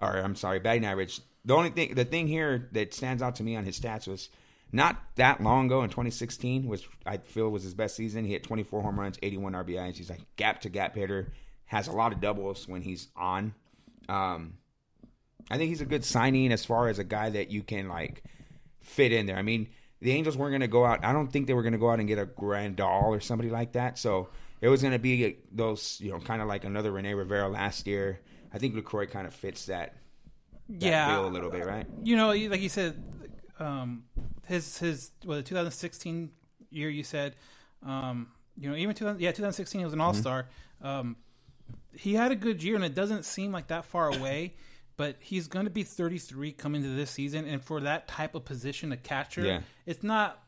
or 0.02 0.18
I'm 0.18 0.36
sorry, 0.36 0.60
batting 0.60 0.86
average. 0.86 1.22
The 1.46 1.54
only 1.56 1.70
thing, 1.70 1.94
the 1.94 2.06
thing 2.06 2.28
here 2.28 2.68
that 2.72 2.94
stands 2.94 3.22
out 3.22 3.36
to 3.36 3.44
me 3.44 3.56
on 3.56 3.64
his 3.64 3.80
stats 3.80 4.08
was 4.08 4.30
not 4.72 5.00
that 5.16 5.42
long 5.42 5.68
ago 5.68 5.84
in 5.84 5.90
2016, 5.92 6.68
which 6.68 6.90
I 7.06 7.18
feel 7.18 7.50
was 7.52 7.62
his 7.64 7.76
best 7.76 7.96
season. 7.96 8.26
He 8.26 8.32
hit 8.32 8.44
24 8.44 8.82
home 8.82 9.00
runs, 9.00 9.20
81 9.22 9.54
RBIs. 9.54 9.96
He's 9.98 10.10
a 10.10 10.18
gap 10.36 10.62
to 10.62 10.70
gap 10.70 10.96
hitter. 10.96 11.32
Has 11.68 11.88
a 11.88 11.92
lot 11.92 12.12
of 12.12 12.20
doubles 12.20 12.68
when 12.68 12.82
he's 12.82 13.08
on. 13.16 13.54
Um, 14.10 14.58
I 15.52 15.58
think 15.58 15.70
he's 15.70 15.82
a 15.82 15.86
good 15.86 16.04
signing 16.04 16.52
as 16.52 16.66
far 16.66 16.88
as 16.90 16.98
a 17.00 17.04
guy 17.04 17.30
that 17.30 17.52
you 17.52 17.62
can 17.62 17.88
like 17.88 18.24
fit 18.82 19.12
in 19.12 19.28
there. 19.28 19.38
I 19.38 19.42
mean, 19.44 19.68
the 20.06 20.12
Angels 20.12 20.38
weren't 20.38 20.52
going 20.52 20.62
to 20.62 20.68
go 20.68 20.86
out. 20.86 21.04
I 21.04 21.12
don't 21.14 21.32
think 21.32 21.48
they 21.48 21.56
were 21.56 21.64
going 21.64 21.74
to 21.74 21.80
go 21.80 21.90
out 21.90 22.00
and 22.00 22.08
get 22.08 22.20
a 22.20 22.28
grand 22.28 22.78
Grandal 22.78 23.06
or 23.06 23.20
somebody 23.20 23.50
like 23.50 23.72
that. 23.72 23.98
So 23.98 24.30
it 24.62 24.70
was 24.70 24.82
going 24.82 24.94
to 24.94 25.00
be 25.00 25.38
those, 25.52 26.00
you 26.00 26.12
know, 26.12 26.20
kind 26.20 26.44
of 26.44 26.48
like 26.48 26.64
another 26.64 26.92
Rene 26.92 27.16
Rivera 27.16 27.50
last 27.50 27.88
year. 27.88 28.20
I 28.54 28.60
think 28.60 28.76
Lucroy 28.76 29.10
kind 29.10 29.26
of 29.26 29.34
fits 29.34 29.66
that, 29.66 29.96
that 30.70 30.86
yeah, 30.86 31.08
bill 31.08 31.28
a 31.28 31.30
little 31.30 31.50
bit, 31.50 31.66
right? 31.66 31.88
you 32.04 32.16
know, 32.16 32.28
like 32.28 32.62
you 32.62 32.70
said, 32.70 33.04
um, 33.60 34.04
his 34.46 34.78
his 34.78 35.10
well, 35.26 35.38
the 35.38 35.44
2016 35.44 36.30
year 36.70 36.90
you 36.90 37.04
said, 37.04 37.36
um, 37.84 38.28
you 38.56 38.70
know, 38.70 38.76
even 38.76 38.94
2000, 38.94 39.20
yeah, 39.20 39.32
2016 39.32 39.80
he 39.80 39.86
was 39.86 39.94
an 39.94 40.02
All 40.02 40.14
Star. 40.14 40.50
Um, 40.84 41.16
he 41.94 42.14
had 42.14 42.32
a 42.32 42.36
good 42.36 42.62
year, 42.62 42.76
and 42.76 42.86
it 42.86 42.94
doesn't 42.94 43.26
seem 43.26 43.52
like 43.52 43.68
that 43.68 43.86
far 43.86 44.16
away. 44.16 44.54
But 44.98 45.18
he's 45.20 45.48
going 45.48 45.66
to 45.66 45.72
be 45.72 45.84
33 45.84 46.54
coming 46.54 46.82
to 46.84 46.88
this 46.96 47.12
season, 47.12 47.46
and 47.46 47.62
for 47.64 47.82
that 47.82 48.08
type 48.08 48.34
of 48.36 48.46
position, 48.46 48.92
a 48.92 48.98
catcher, 48.98 49.42
Yeah. 49.46 49.62
it's 49.86 50.04
not 50.04 50.42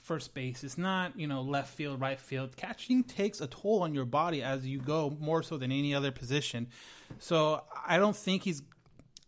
first 0.00 0.32
base. 0.32 0.64
It's 0.64 0.78
not 0.78 1.18
you 1.18 1.26
know 1.26 1.42
left 1.42 1.74
field, 1.74 2.00
right 2.00 2.18
field. 2.18 2.56
Catching 2.56 3.04
takes 3.04 3.40
a 3.40 3.46
toll 3.46 3.82
on 3.82 3.94
your 3.94 4.06
body 4.06 4.42
as 4.42 4.66
you 4.66 4.78
go, 4.78 5.14
more 5.20 5.42
so 5.42 5.58
than 5.58 5.70
any 5.70 5.94
other 5.94 6.10
position. 6.10 6.68
So 7.18 7.62
I 7.86 7.98
don't 7.98 8.16
think 8.16 8.42
he's 8.42 8.62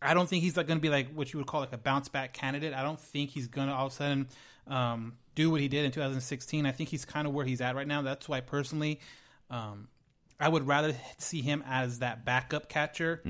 I 0.00 0.14
don't 0.14 0.28
think 0.28 0.42
he's 0.42 0.56
like 0.56 0.66
going 0.66 0.78
to 0.78 0.82
be 0.82 0.88
like 0.88 1.12
what 1.12 1.32
you 1.32 1.38
would 1.38 1.46
call 1.46 1.60
like 1.60 1.72
a 1.74 1.78
bounce 1.78 2.08
back 2.08 2.32
candidate. 2.32 2.72
I 2.74 2.82
don't 2.82 2.98
think 2.98 3.30
he's 3.30 3.46
going 3.48 3.68
to 3.68 3.74
all 3.74 3.86
of 3.86 3.92
a 3.92 3.94
sudden 3.94 4.26
um, 4.66 5.12
do 5.34 5.50
what 5.50 5.60
he 5.60 5.68
did 5.68 5.84
in 5.84 5.92
2016. 5.92 6.66
I 6.66 6.72
think 6.72 6.88
he's 6.88 7.04
kind 7.04 7.26
of 7.26 7.32
where 7.34 7.44
he's 7.44 7.60
at 7.60 7.76
right 7.76 7.86
now. 7.86 8.02
That's 8.02 8.28
why 8.28 8.40
personally, 8.40 8.98
um, 9.50 9.88
I 10.40 10.48
would 10.48 10.66
rather 10.66 10.94
see 11.18 11.40
him 11.42 11.62
as 11.68 12.00
that 12.00 12.24
backup 12.24 12.68
catcher 12.68 13.20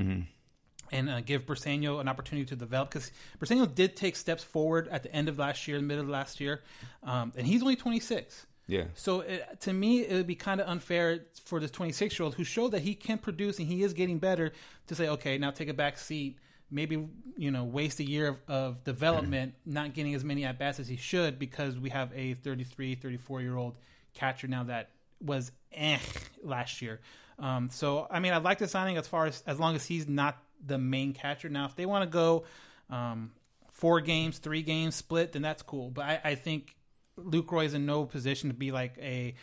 and 0.92 1.10
uh, 1.10 1.20
give 1.20 1.46
Briceño 1.46 2.00
an 2.00 2.08
opportunity 2.08 2.46
to 2.46 2.56
develop 2.56 2.90
because 2.90 3.10
Briceño 3.40 3.74
did 3.74 3.96
take 3.96 4.14
steps 4.14 4.44
forward 4.44 4.86
at 4.88 5.02
the 5.02 5.12
end 5.12 5.28
of 5.28 5.38
last 5.38 5.66
year, 5.66 5.78
the 5.78 5.82
middle 5.82 6.04
of 6.04 6.10
last 6.10 6.40
year, 6.40 6.62
um, 7.02 7.32
and 7.36 7.46
he's 7.46 7.62
only 7.62 7.76
26. 7.76 8.46
Yeah. 8.68 8.84
So 8.94 9.20
it, 9.20 9.60
to 9.62 9.72
me, 9.72 10.00
it 10.00 10.14
would 10.14 10.26
be 10.26 10.34
kind 10.34 10.60
of 10.60 10.68
unfair 10.68 11.26
for 11.44 11.58
this 11.58 11.70
26 11.70 12.18
year 12.18 12.24
old 12.24 12.34
who 12.34 12.44
showed 12.44 12.72
that 12.72 12.82
he 12.82 12.94
can 12.94 13.18
produce 13.18 13.58
and 13.58 13.66
he 13.66 13.82
is 13.82 13.92
getting 13.92 14.18
better 14.18 14.52
to 14.86 14.94
say, 14.94 15.08
okay, 15.08 15.38
now 15.38 15.50
take 15.50 15.68
a 15.68 15.74
back 15.74 15.98
seat. 15.98 16.38
Maybe 16.70 17.06
you 17.36 17.50
know 17.50 17.64
waste 17.64 18.00
a 18.00 18.04
year 18.04 18.28
of, 18.28 18.36
of 18.48 18.84
development, 18.84 19.54
not 19.66 19.92
getting 19.92 20.14
as 20.14 20.24
many 20.24 20.44
at 20.44 20.58
bats 20.58 20.80
as 20.80 20.88
he 20.88 20.96
should 20.96 21.38
because 21.38 21.78
we 21.78 21.90
have 21.90 22.10
a 22.14 22.34
33, 22.34 22.94
34 22.94 23.42
year 23.42 23.56
old 23.56 23.74
catcher 24.14 24.48
now 24.48 24.64
that 24.64 24.88
was 25.20 25.52
eh 25.72 25.98
last 26.42 26.80
year. 26.80 27.00
Um, 27.38 27.68
so 27.70 28.06
I 28.10 28.20
mean, 28.20 28.32
I 28.32 28.38
like 28.38 28.58
the 28.58 28.68
signing 28.68 28.96
as 28.96 29.06
far 29.06 29.26
as 29.26 29.42
as 29.46 29.60
long 29.60 29.74
as 29.74 29.84
he's 29.84 30.08
not 30.08 30.38
the 30.64 30.78
main 30.78 31.12
catcher. 31.12 31.48
Now, 31.48 31.66
if 31.66 31.76
they 31.76 31.86
want 31.86 32.04
to 32.04 32.10
go 32.10 32.44
um, 32.90 33.32
four 33.70 34.00
games, 34.00 34.38
three 34.38 34.62
games 34.62 34.94
split, 34.94 35.32
then 35.32 35.42
that's 35.42 35.62
cool. 35.62 35.90
But 35.90 36.04
I, 36.04 36.20
I 36.24 36.34
think 36.34 36.76
Lucroy 37.18 37.64
is 37.66 37.74
in 37.74 37.86
no 37.86 38.04
position 38.04 38.48
to 38.50 38.54
be 38.54 38.70
like 38.70 38.96
a 38.98 39.34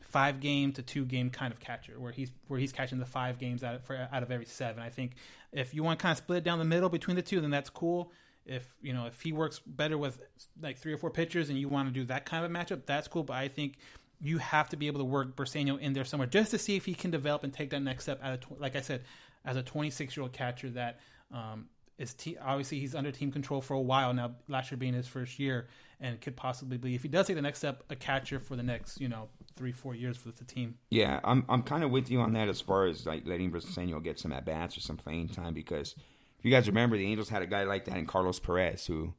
five 0.00 0.40
game 0.40 0.72
to 0.72 0.82
two 0.82 1.04
game 1.04 1.30
kind 1.30 1.52
of 1.52 1.60
catcher, 1.60 1.98
where 1.98 2.12
he's 2.12 2.30
where 2.46 2.58
he's 2.58 2.72
catching 2.72 2.98
the 2.98 3.06
five 3.06 3.38
games 3.38 3.62
out 3.62 3.74
of, 3.74 3.84
for, 3.84 4.08
out 4.10 4.22
of 4.22 4.30
every 4.30 4.46
seven. 4.46 4.82
I 4.82 4.88
think 4.88 5.14
if 5.52 5.74
you 5.74 5.82
want 5.82 5.98
to 5.98 6.02
kind 6.02 6.12
of 6.12 6.18
split 6.18 6.38
it 6.38 6.44
down 6.44 6.58
the 6.58 6.64
middle 6.64 6.88
between 6.88 7.16
the 7.16 7.22
two, 7.22 7.40
then 7.40 7.50
that's 7.50 7.70
cool. 7.70 8.12
If 8.46 8.66
you 8.80 8.94
know 8.94 9.06
if 9.06 9.20
he 9.20 9.32
works 9.32 9.60
better 9.66 9.98
with 9.98 10.20
like 10.60 10.78
three 10.78 10.92
or 10.92 10.96
four 10.96 11.10
pitchers 11.10 11.50
and 11.50 11.58
you 11.58 11.68
want 11.68 11.88
to 11.88 11.92
do 11.92 12.04
that 12.06 12.24
kind 12.24 12.44
of 12.44 12.50
a 12.50 12.54
matchup, 12.54 12.86
that's 12.86 13.06
cool. 13.06 13.22
But 13.22 13.36
I 13.36 13.48
think 13.48 13.74
you 14.20 14.38
have 14.38 14.68
to 14.70 14.76
be 14.76 14.86
able 14.86 14.98
to 15.00 15.04
work 15.04 15.36
Briceño 15.36 15.78
in 15.80 15.92
there 15.92 16.04
somewhere 16.04 16.28
just 16.28 16.50
to 16.50 16.58
see 16.58 16.76
if 16.76 16.84
he 16.84 16.94
can 16.94 17.10
develop 17.10 17.44
and 17.44 17.52
take 17.52 17.70
that 17.70 17.80
next 17.80 18.04
step. 18.04 18.20
Of 18.22 18.40
tw- 18.40 18.60
like 18.60 18.76
I 18.76 18.80
said, 18.80 19.02
as 19.44 19.56
a 19.56 19.62
26 19.62 20.16
year 20.16 20.22
old 20.22 20.32
catcher 20.32 20.70
that 20.70 20.98
um, 21.32 21.66
is 21.98 22.14
obviously 22.42 22.80
he's 22.80 22.94
under 22.94 23.10
team 23.10 23.30
control 23.30 23.60
for 23.60 23.74
a 23.74 23.80
while 23.80 24.12
now. 24.12 24.32
Last 24.48 24.70
year 24.70 24.78
being 24.78 24.94
his 24.94 25.06
first 25.06 25.38
year, 25.38 25.68
and 26.00 26.20
could 26.20 26.36
possibly 26.36 26.76
be 26.76 26.94
if 26.94 27.02
he 27.02 27.08
does 27.08 27.26
take 27.26 27.36
the 27.36 27.42
next 27.42 27.58
step, 27.58 27.82
a 27.90 27.96
catcher 27.96 28.38
for 28.38 28.56
the 28.56 28.62
next 28.62 29.00
you 29.00 29.08
know 29.08 29.28
three 29.56 29.72
four 29.72 29.94
years 29.94 30.16
for 30.16 30.30
the 30.30 30.44
team. 30.44 30.76
Yeah, 30.90 31.20
I'm 31.24 31.44
I'm 31.48 31.62
kind 31.62 31.84
of 31.84 31.90
with 31.90 32.10
you 32.10 32.20
on 32.20 32.32
that 32.34 32.48
as 32.48 32.60
far 32.60 32.86
as 32.86 33.06
like 33.06 33.26
letting 33.26 33.50
Briceño 33.50 34.02
get 34.02 34.18
some 34.18 34.32
at 34.32 34.44
bats 34.44 34.76
or 34.76 34.80
some 34.80 34.96
playing 34.96 35.28
time 35.28 35.54
because 35.54 35.94
if 36.38 36.44
you 36.44 36.50
guys 36.50 36.68
remember, 36.68 36.96
the 36.96 37.06
Angels 37.06 37.28
had 37.28 37.42
a 37.42 37.46
guy 37.46 37.64
like 37.64 37.84
that 37.86 37.96
in 37.96 38.06
Carlos 38.06 38.38
Perez 38.38 38.86
who, 38.86 39.12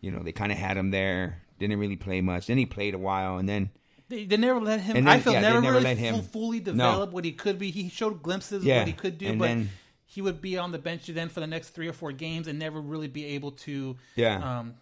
you 0.00 0.10
know, 0.10 0.22
they 0.24 0.32
kind 0.32 0.50
of 0.50 0.58
had 0.58 0.76
him 0.76 0.90
there, 0.90 1.42
didn't 1.60 1.78
really 1.78 1.96
play 1.96 2.20
much. 2.20 2.48
Then 2.48 2.58
he 2.58 2.66
played 2.66 2.94
a 2.94 2.98
while, 2.98 3.38
and 3.38 3.48
then 3.48 3.70
They, 4.08 4.24
they 4.26 4.36
never 4.36 4.60
let 4.60 4.80
him. 4.80 4.96
And 4.96 5.06
then- 5.06 5.16
I 5.16 5.20
feel 5.20 5.32
yeah, 5.32 5.40
never, 5.40 5.60
never 5.62 5.78
really 5.78 5.94
him- 5.94 6.16
fu- 6.16 6.22
fully 6.22 6.58
No. 6.58 6.64
develop 6.64 7.12
what 7.12 7.24
he 7.24 7.32
could 7.32 7.58
be. 7.58 7.70
He 7.70 7.88
showed 7.88 8.22
glimpses 8.22 8.62
of 8.62 8.66
what 8.78 8.86
he 8.86 8.92
could 8.92 9.18
do, 9.18 9.26
and 9.28 9.38
but 9.38 9.46
then- 9.46 9.70
he 10.06 10.20
would 10.22 10.40
be 10.40 10.56
on 10.58 10.70
the 10.72 10.78
bench 10.78 11.06
then 11.06 11.28
for 11.28 11.40
the 11.40 11.46
next 11.46 11.70
three 11.70 11.88
or 11.88 11.92
four 11.92 12.12
games 12.12 12.46
and 12.46 12.58
never 12.58 12.80
really 12.80 13.08
be 13.08 13.24
able 13.26 13.50
to 13.52 13.96
Yeah. 14.14 14.58
um, 14.60 14.74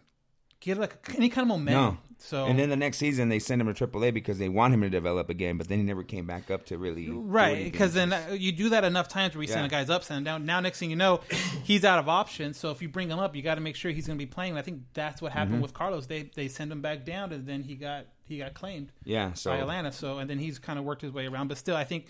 get 0.60 0.76
like 0.76 0.94
any 1.16 1.28
kind 1.30 1.42
of 1.44 1.48
momentum. 1.48 1.98
So 2.24 2.46
and 2.46 2.58
then 2.58 2.70
the 2.70 2.76
next 2.76 2.98
season 2.98 3.28
they 3.28 3.38
send 3.38 3.60
him 3.60 3.72
to 3.72 3.86
AAA 3.86 4.14
because 4.14 4.38
they 4.38 4.48
want 4.48 4.72
him 4.72 4.80
to 4.82 4.88
develop 4.90 5.28
again, 5.28 5.58
but 5.58 5.68
then 5.68 5.78
he 5.78 5.84
never 5.84 6.02
came 6.04 6.24
back 6.26 6.50
up 6.50 6.64
to 6.66 6.78
really 6.78 7.08
Right, 7.10 7.64
because 7.64 7.94
then 7.94 8.12
uh, 8.12 8.36
you 8.38 8.52
do 8.52 8.68
that 8.70 8.84
enough 8.84 9.08
times 9.08 9.34
where 9.34 9.42
you 9.42 9.48
send 9.48 9.60
Yeah. 9.60 9.68
the 9.68 9.70
guys 9.70 9.90
up, 9.90 10.04
send 10.04 10.18
them 10.18 10.24
down. 10.24 10.46
Now, 10.46 10.60
next 10.60 10.78
thing 10.78 10.90
you 10.90 10.96
know, 10.96 11.20
he's 11.64 11.84
out 11.84 11.98
of 11.98 12.08
options. 12.08 12.56
So 12.58 12.70
if 12.70 12.80
you 12.80 12.88
bring 12.88 13.10
him 13.10 13.18
up, 13.18 13.34
you 13.34 13.42
got 13.42 13.56
to 13.56 13.60
make 13.60 13.76
sure 13.76 13.90
he's 13.90 14.06
going 14.06 14.18
to 14.18 14.24
be 14.24 14.30
playing. 14.30 14.52
And 14.52 14.58
I 14.58 14.62
think 14.62 14.82
that's 14.94 15.20
what 15.20 15.32
happened 15.32 15.54
Mm-hmm. 15.54 15.62
with 15.62 15.74
Carlos. 15.74 16.06
They 16.06 16.30
they 16.34 16.48
send 16.48 16.70
him 16.72 16.80
back 16.80 17.04
down, 17.04 17.32
and 17.32 17.46
then 17.46 17.62
he 17.64 17.74
got 17.74 18.06
he 18.24 18.38
got 18.38 18.54
claimed 18.54 18.92
yeah, 19.04 19.32
so 19.34 19.50
by 19.50 19.58
Atlanta. 19.58 19.90
So 19.92 20.18
and 20.18 20.30
then 20.30 20.38
he's 20.38 20.58
kind 20.58 20.78
of 20.78 20.84
worked 20.84 21.02
his 21.02 21.10
way 21.12 21.26
around. 21.26 21.48
But 21.48 21.58
still, 21.58 21.76
I 21.76 21.84
think 21.84 22.06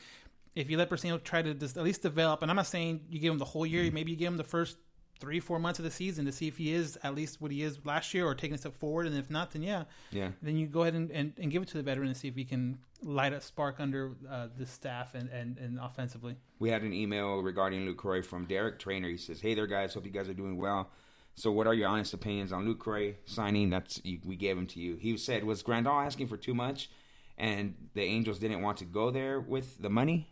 if 0.54 0.70
you 0.70 0.76
let 0.76 0.90
Briceño 0.90 1.22
try 1.24 1.40
to 1.42 1.50
at 1.50 1.76
least 1.78 2.02
develop, 2.02 2.42
and 2.42 2.50
I'm 2.50 2.56
not 2.56 2.66
saying 2.66 3.00
you 3.08 3.18
give 3.18 3.32
him 3.32 3.38
the 3.38 3.46
whole 3.46 3.64
year, 3.64 3.90
maybe 3.90 4.10
you 4.12 4.16
give 4.18 4.28
him 4.28 4.36
the 4.36 4.44
first 4.44 4.76
three 5.22 5.38
four 5.40 5.58
months 5.60 5.78
of 5.78 5.84
the 5.84 5.90
season 5.90 6.24
to 6.26 6.32
see 6.32 6.48
if 6.48 6.56
he 6.58 6.72
is 6.74 6.98
at 7.04 7.14
least 7.14 7.40
what 7.40 7.50
he 7.52 7.62
is 7.62 7.78
last 7.84 8.12
year 8.12 8.26
or 8.26 8.34
taking 8.34 8.56
a 8.56 8.58
step 8.58 8.74
forward. 8.74 9.06
And 9.06 9.16
if 9.16 9.30
not, 9.30 9.52
then 9.52 9.62
yeah, 9.62 9.84
Yeah. 10.10 10.30
then 10.42 10.56
you 10.56 10.66
go 10.66 10.82
ahead 10.82 10.94
and, 10.94 11.10
and, 11.12 11.32
and 11.40 11.50
give 11.50 11.62
it 11.62 11.68
to 11.68 11.76
the 11.76 11.82
veteran 11.84 12.08
and 12.08 12.16
see 12.16 12.26
if 12.28 12.34
he 12.34 12.44
can 12.44 12.78
light 13.02 13.32
a 13.32 13.40
spark 13.40 13.78
under 13.78 14.12
uh, 14.28 14.48
the 14.58 14.66
staff 14.66 15.14
and, 15.14 15.28
and, 15.30 15.58
and 15.58 15.78
offensively. 15.80 16.34
we 16.58 16.70
had 16.70 16.82
an 16.82 16.92
email 16.92 17.40
regarding 17.40 17.86
Lucroy 17.86 18.24
from 18.24 18.44
Derek 18.46 18.78
Trainer. 18.80 19.08
He 19.08 19.16
says, 19.16 19.40
"Hey 19.40 19.54
there, 19.54 19.66
guys. 19.68 19.94
Hope 19.94 20.04
you 20.04 20.10
guys 20.12 20.28
are 20.28 20.34
doing 20.34 20.56
well. 20.56 20.90
So, 21.36 21.50
what 21.52 21.66
are 21.66 21.74
your 21.74 21.88
honest 21.88 22.12
opinions 22.14 22.52
on 22.52 22.66
Lucroy 22.66 23.14
signing? 23.24 23.70
That's 23.70 24.00
you, 24.04 24.18
we 24.24 24.36
gave 24.36 24.58
him 24.58 24.66
to 24.66 24.80
you. 24.80 24.96
He 24.96 25.16
said, 25.16 25.44
was 25.44 25.62
Grandal 25.62 26.04
asking 26.04 26.26
for 26.26 26.36
too 26.36 26.52
much, 26.52 26.90
and 27.38 27.74
the 27.94 28.02
Angels 28.02 28.38
didn't 28.38 28.60
want 28.60 28.78
to 28.78 28.84
go 28.84 29.10
there 29.10 29.40
with 29.40 29.80
the 29.80 29.88
money? 29.88 30.28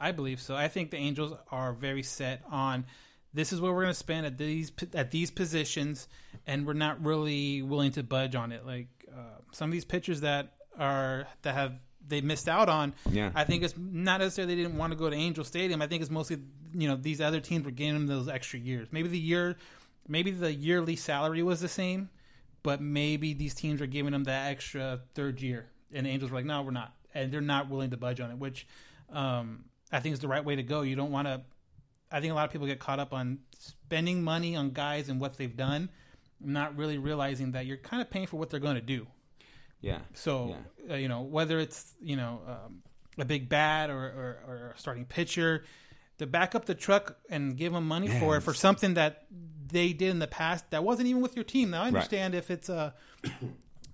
I 0.00 0.12
believe 0.12 0.40
so. 0.40 0.56
I 0.56 0.68
think 0.68 0.90
the 0.90 0.96
Angels 0.96 1.34
are 1.52 1.72
very 1.74 2.02
set 2.02 2.42
on 2.50 2.86
this 3.32 3.52
is 3.52 3.60
what 3.60 3.72
we're 3.72 3.82
going 3.82 3.92
to 3.92 3.94
spend 3.94 4.26
at 4.26 4.38
these 4.38 4.72
at 4.94 5.10
these 5.10 5.30
positions, 5.30 6.08
and 6.46 6.66
we're 6.66 6.72
not 6.72 7.04
really 7.04 7.62
willing 7.62 7.92
to 7.92 8.02
budge 8.02 8.34
on 8.34 8.52
it. 8.52 8.66
Like 8.66 8.88
uh, 9.10 9.40
some 9.52 9.70
of 9.70 9.72
these 9.72 9.84
pitchers 9.84 10.22
that 10.22 10.54
are 10.78 11.26
that 11.42 11.54
have 11.54 11.74
they 12.06 12.20
missed 12.20 12.48
out 12.48 12.68
on. 12.68 12.94
Yeah. 13.10 13.30
I 13.34 13.44
think 13.44 13.62
it's 13.62 13.74
not 13.76 14.20
necessarily 14.20 14.54
they 14.54 14.62
didn't 14.62 14.76
want 14.76 14.92
to 14.92 14.98
go 14.98 15.08
to 15.08 15.16
Angel 15.16 15.44
Stadium. 15.44 15.80
I 15.80 15.86
think 15.86 16.02
it's 16.02 16.10
mostly 16.10 16.38
you 16.74 16.88
know 16.88 16.96
these 16.96 17.20
other 17.20 17.40
teams 17.40 17.64
were 17.64 17.70
giving 17.70 17.94
them 17.94 18.06
those 18.06 18.28
extra 18.28 18.58
years. 18.58 18.88
Maybe 18.90 19.08
the 19.08 19.18
year, 19.18 19.56
maybe 20.08 20.30
the 20.30 20.52
yearly 20.52 20.96
salary 20.96 21.42
was 21.42 21.60
the 21.60 21.68
same, 21.68 22.10
but 22.62 22.80
maybe 22.80 23.32
these 23.32 23.54
teams 23.54 23.80
are 23.80 23.86
giving 23.86 24.12
them 24.12 24.24
that 24.24 24.50
extra 24.50 25.00
third 25.14 25.40
year, 25.40 25.66
and 25.92 26.06
the 26.06 26.10
Angels 26.10 26.30
were 26.30 26.38
like, 26.38 26.46
no, 26.46 26.62
we're 26.62 26.72
not, 26.72 26.94
and 27.14 27.32
they're 27.32 27.40
not 27.40 27.68
willing 27.68 27.90
to 27.90 27.96
budge 27.96 28.20
on 28.20 28.30
it, 28.30 28.38
which 28.38 28.66
um, 29.12 29.64
I 29.92 30.00
think 30.00 30.12
is 30.12 30.20
the 30.20 30.28
right 30.28 30.44
way 30.44 30.56
to 30.56 30.62
go. 30.62 30.82
You 30.82 30.96
don't 30.96 31.12
want 31.12 31.28
to. 31.28 31.42
I 32.10 32.20
think 32.20 32.32
a 32.32 32.34
lot 32.34 32.44
of 32.44 32.50
people 32.50 32.66
get 32.66 32.78
caught 32.80 32.98
up 32.98 33.12
on 33.12 33.38
spending 33.58 34.22
money 34.22 34.56
on 34.56 34.70
guys 34.70 35.08
and 35.08 35.20
what 35.20 35.36
they've 35.38 35.56
done, 35.56 35.88
not 36.40 36.76
really 36.76 36.98
realizing 36.98 37.52
that 37.52 37.66
you're 37.66 37.76
kind 37.76 38.02
of 38.02 38.10
paying 38.10 38.26
for 38.26 38.36
what 38.36 38.50
they're 38.50 38.60
going 38.60 38.74
to 38.76 38.80
do. 38.80 39.06
Yeah. 39.80 40.00
So 40.14 40.56
Yeah. 40.88 40.94
uh, 40.94 40.98
you 40.98 41.08
know 41.08 41.22
whether 41.22 41.58
it's 41.58 41.94
you 42.02 42.16
know 42.16 42.40
um, 42.46 42.82
a 43.18 43.24
big 43.24 43.48
bat 43.48 43.90
or, 43.90 43.94
or, 43.96 44.42
or 44.46 44.74
a 44.76 44.78
starting 44.78 45.04
pitcher, 45.04 45.64
to 46.18 46.26
back 46.26 46.54
up 46.54 46.66
the 46.66 46.74
truck 46.74 47.16
and 47.30 47.56
give 47.56 47.72
them 47.72 47.86
money 47.88 48.08
for 48.20 48.36
it 48.36 48.40
for 48.42 48.52
something 48.54 48.94
that 48.94 49.24
they 49.68 49.92
did 49.92 50.10
in 50.10 50.18
the 50.18 50.26
past 50.26 50.68
that 50.70 50.84
wasn't 50.84 51.06
even 51.08 51.22
with 51.22 51.34
your 51.36 51.44
team. 51.44 51.70
Now 51.70 51.82
I 51.82 51.86
understand 51.86 52.34
if 52.34 52.50
it's 52.50 52.68
a, 52.68 52.92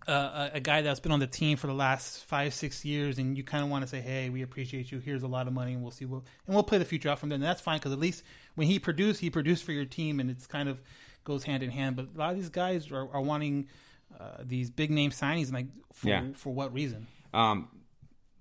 a 0.07 0.51
a 0.55 0.61
guy 0.61 0.83
that's 0.83 1.01
been 1.01 1.13
on 1.13 1.21
the 1.21 1.27
team 1.27 1.57
for 1.57 1.67
the 1.67 1.75
last 1.75 2.25
five 2.25 2.55
six 2.55 2.85
years 2.85 3.19
and 3.19 3.37
you 3.37 3.43
kind 3.45 3.65
of 3.65 3.71
want 3.71 3.83
to 3.83 3.89
say, 3.89 4.01
hey, 4.01 4.29
we 4.31 4.43
appreciate 4.43 4.91
you. 4.93 4.99
Here's 5.01 5.23
a 5.23 5.27
lot 5.29 5.47
of 5.47 5.53
money 5.53 5.73
and 5.75 5.83
we'll 5.83 5.91
see 5.91 6.05
what 6.05 6.23
and 6.47 6.55
we'll 6.55 6.63
play 6.65 6.79
the 6.79 6.85
future 6.85 7.09
out 7.09 7.19
from 7.19 7.29
there. 7.29 7.35
And 7.37 7.43
that's 7.45 7.61
fine 7.61 7.79
because 7.79 7.93
at 7.93 7.99
least 7.99 8.23
when 8.55 8.67
he 8.67 8.79
produced, 8.79 9.21
he 9.21 9.31
produced 9.31 9.65
for 9.65 9.73
your 9.73 9.85
team 9.85 10.21
and 10.21 10.31
it's 10.31 10.47
kind 10.47 10.69
of 10.69 10.81
goes 11.25 11.45
hand 11.45 11.63
in 11.63 11.71
hand. 11.71 11.97
But 11.97 12.09
a 12.15 12.19
lot 12.19 12.31
of 12.31 12.37
these 12.37 12.49
guys 12.51 12.91
are, 12.91 13.09
are 13.13 13.21
wanting. 13.23 13.69
Uh, 14.21 14.37
these 14.45 14.71
big 14.71 14.91
name 14.91 15.11
signings, 15.11 15.53
like 15.53 15.67
for 15.93 16.09
Yeah. 16.09 16.29
for 16.35 16.55
what 16.55 16.73
reason? 16.73 17.07
Um, 17.35 17.69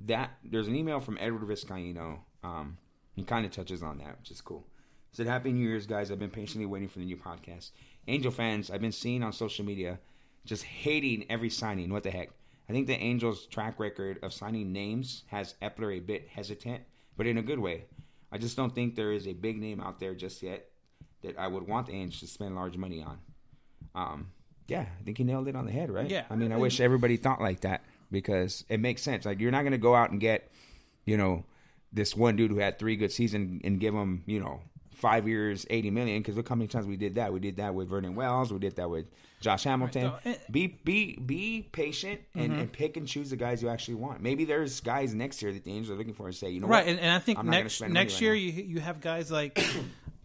that 0.02 0.32
there's 0.44 0.68
an 0.68 0.76
email 0.76 1.00
from 1.00 1.18
Edward 1.20 1.42
Vizcaino. 1.42 2.20
Um, 2.44 2.78
he 3.16 3.24
kind 3.24 3.46
of 3.46 3.52
touches 3.52 3.82
on 3.82 3.98
that, 3.98 4.20
which 4.20 4.30
is 4.32 4.42
cool. 4.42 4.64
He 5.10 5.18
said, 5.18 5.28
"Happy 5.28 5.52
New 5.52 5.68
Year's, 5.68 5.88
guys! 5.88 6.12
I've 6.12 6.20
been 6.20 6.30
patiently 6.30 6.68
waiting 6.68 6.88
for 6.88 7.00
the 7.00 7.06
new 7.06 7.18
podcast. 7.18 7.72
Angel 8.08 8.32
fans, 8.32 8.70
I've 8.70 8.80
been 8.80 8.92
seeing 8.92 9.24
on 9.24 9.34
social 9.34 9.66
media 9.66 10.00
just 10.46 10.64
hating 10.64 11.26
every 11.30 11.50
signing. 11.50 11.92
What 11.92 12.04
the 12.04 12.12
heck? 12.12 12.30
I 12.70 12.74
think 12.74 12.88
the 12.88 12.98
Angels' 12.98 13.46
track 13.46 13.80
record 13.80 14.20
of 14.24 14.34
signing 14.34 14.72
names 14.72 15.24
has 15.28 15.56
Eppler 15.62 15.98
a 15.98 16.00
bit 16.00 16.28
hesitant, 16.28 16.84
but 17.18 17.28
in 17.28 17.38
a 17.38 17.44
good 17.44 17.60
way. 17.60 17.86
I 18.32 18.38
just 18.38 18.58
don't 18.58 18.74
think 18.74 18.96
there 18.96 19.12
is 19.12 19.28
a 19.28 19.34
big 19.34 19.60
name 19.60 19.80
out 19.80 20.00
there 20.00 20.16
just 20.16 20.42
yet 20.42 20.68
that 21.22 21.38
I 21.38 21.48
would 21.48 21.68
want 21.68 21.88
the 21.88 21.94
Angels 21.94 22.20
to 22.22 22.28
spend 22.28 22.56
large 22.56 22.76
money 22.76 23.04
on. 23.04 23.20
Um, 23.94 24.32
yeah, 24.68 24.86
I 25.00 25.04
think 25.04 25.18
he 25.18 25.24
nailed 25.24 25.48
it 25.48 25.56
on 25.56 25.66
the 25.66 25.72
head, 25.72 25.92
right? 25.92 26.10
Yeah. 26.10 26.26
I 26.30 26.36
mean, 26.36 26.52
I 26.52 26.58
wish 26.58 26.80
everybody 26.80 27.18
thought 27.18 27.40
like 27.40 27.62
that 27.62 27.84
because 28.12 28.66
it 28.68 28.80
makes 28.80 29.02
sense. 29.02 29.26
Like, 29.26 29.40
you're 29.40 29.52
not 29.52 29.62
going 29.62 29.72
to 29.72 29.78
go 29.78 29.96
out 29.96 30.12
and 30.12 30.20
get, 30.20 30.52
you 31.06 31.18
know, 31.18 31.46
this 31.94 32.16
one 32.16 32.36
dude 32.36 32.52
who 32.52 32.58
had 32.58 32.80
three 32.80 32.96
good 32.96 33.12
seasons 33.12 33.62
and 33.64 33.80
give 33.80 33.94
him, 33.94 34.24
you 34.26 34.40
know, 34.40 34.62
five 34.96 35.28
years, 35.28 35.66
eighty 35.70 35.92
million. 35.92 36.22
Because 36.22 36.36
look 36.38 36.48
how 36.50 36.56
many 36.56 36.68
times 36.68 36.86
we 36.88 36.98
did 36.98 37.16
that. 37.16 37.32
We 37.34 37.40
did 37.40 37.58
that 37.58 37.74
with 37.76 37.88
Vernon 37.90 38.16
Wells. 38.16 38.52
We 38.52 38.60
did 38.60 38.76
that 38.78 38.90
with 38.90 39.06
Josh 39.42 39.64
Hamilton. 39.66 40.12
be 40.50 40.68
be 40.84 41.18
be 41.18 41.68
patient 41.72 42.22
and, 42.34 42.52
Mm-hmm. 42.52 42.60
and 42.62 42.72
pick 42.72 42.98
and 42.98 43.08
choose 43.08 43.30
the 43.30 43.36
guys 43.36 43.62
you 43.62 43.70
actually 43.70 43.96
want. 43.96 44.22
Maybe 44.22 44.46
there's 44.46 44.80
guys 44.80 45.14
next 45.14 45.42
year 45.42 45.52
that 45.54 45.64
the 45.64 45.72
Angels 45.72 45.92
are 45.92 45.98
looking 45.98 46.14
for 46.14 46.28
and 46.28 46.36
say, 46.36 46.50
you 46.50 46.60
know, 46.62 46.68
Right, 46.68 46.86
what? 46.86 46.92
and, 46.92 47.00
and 47.00 47.12
I 47.12 47.20
think 47.20 47.38
I'm 47.40 47.48
next 47.50 47.82
next 47.82 48.14
right 48.16 48.22
year 48.22 48.32
now. 48.34 48.38
you 48.40 48.52
you 48.76 48.80
have 48.80 49.02
guys 49.02 49.32
like 49.32 49.60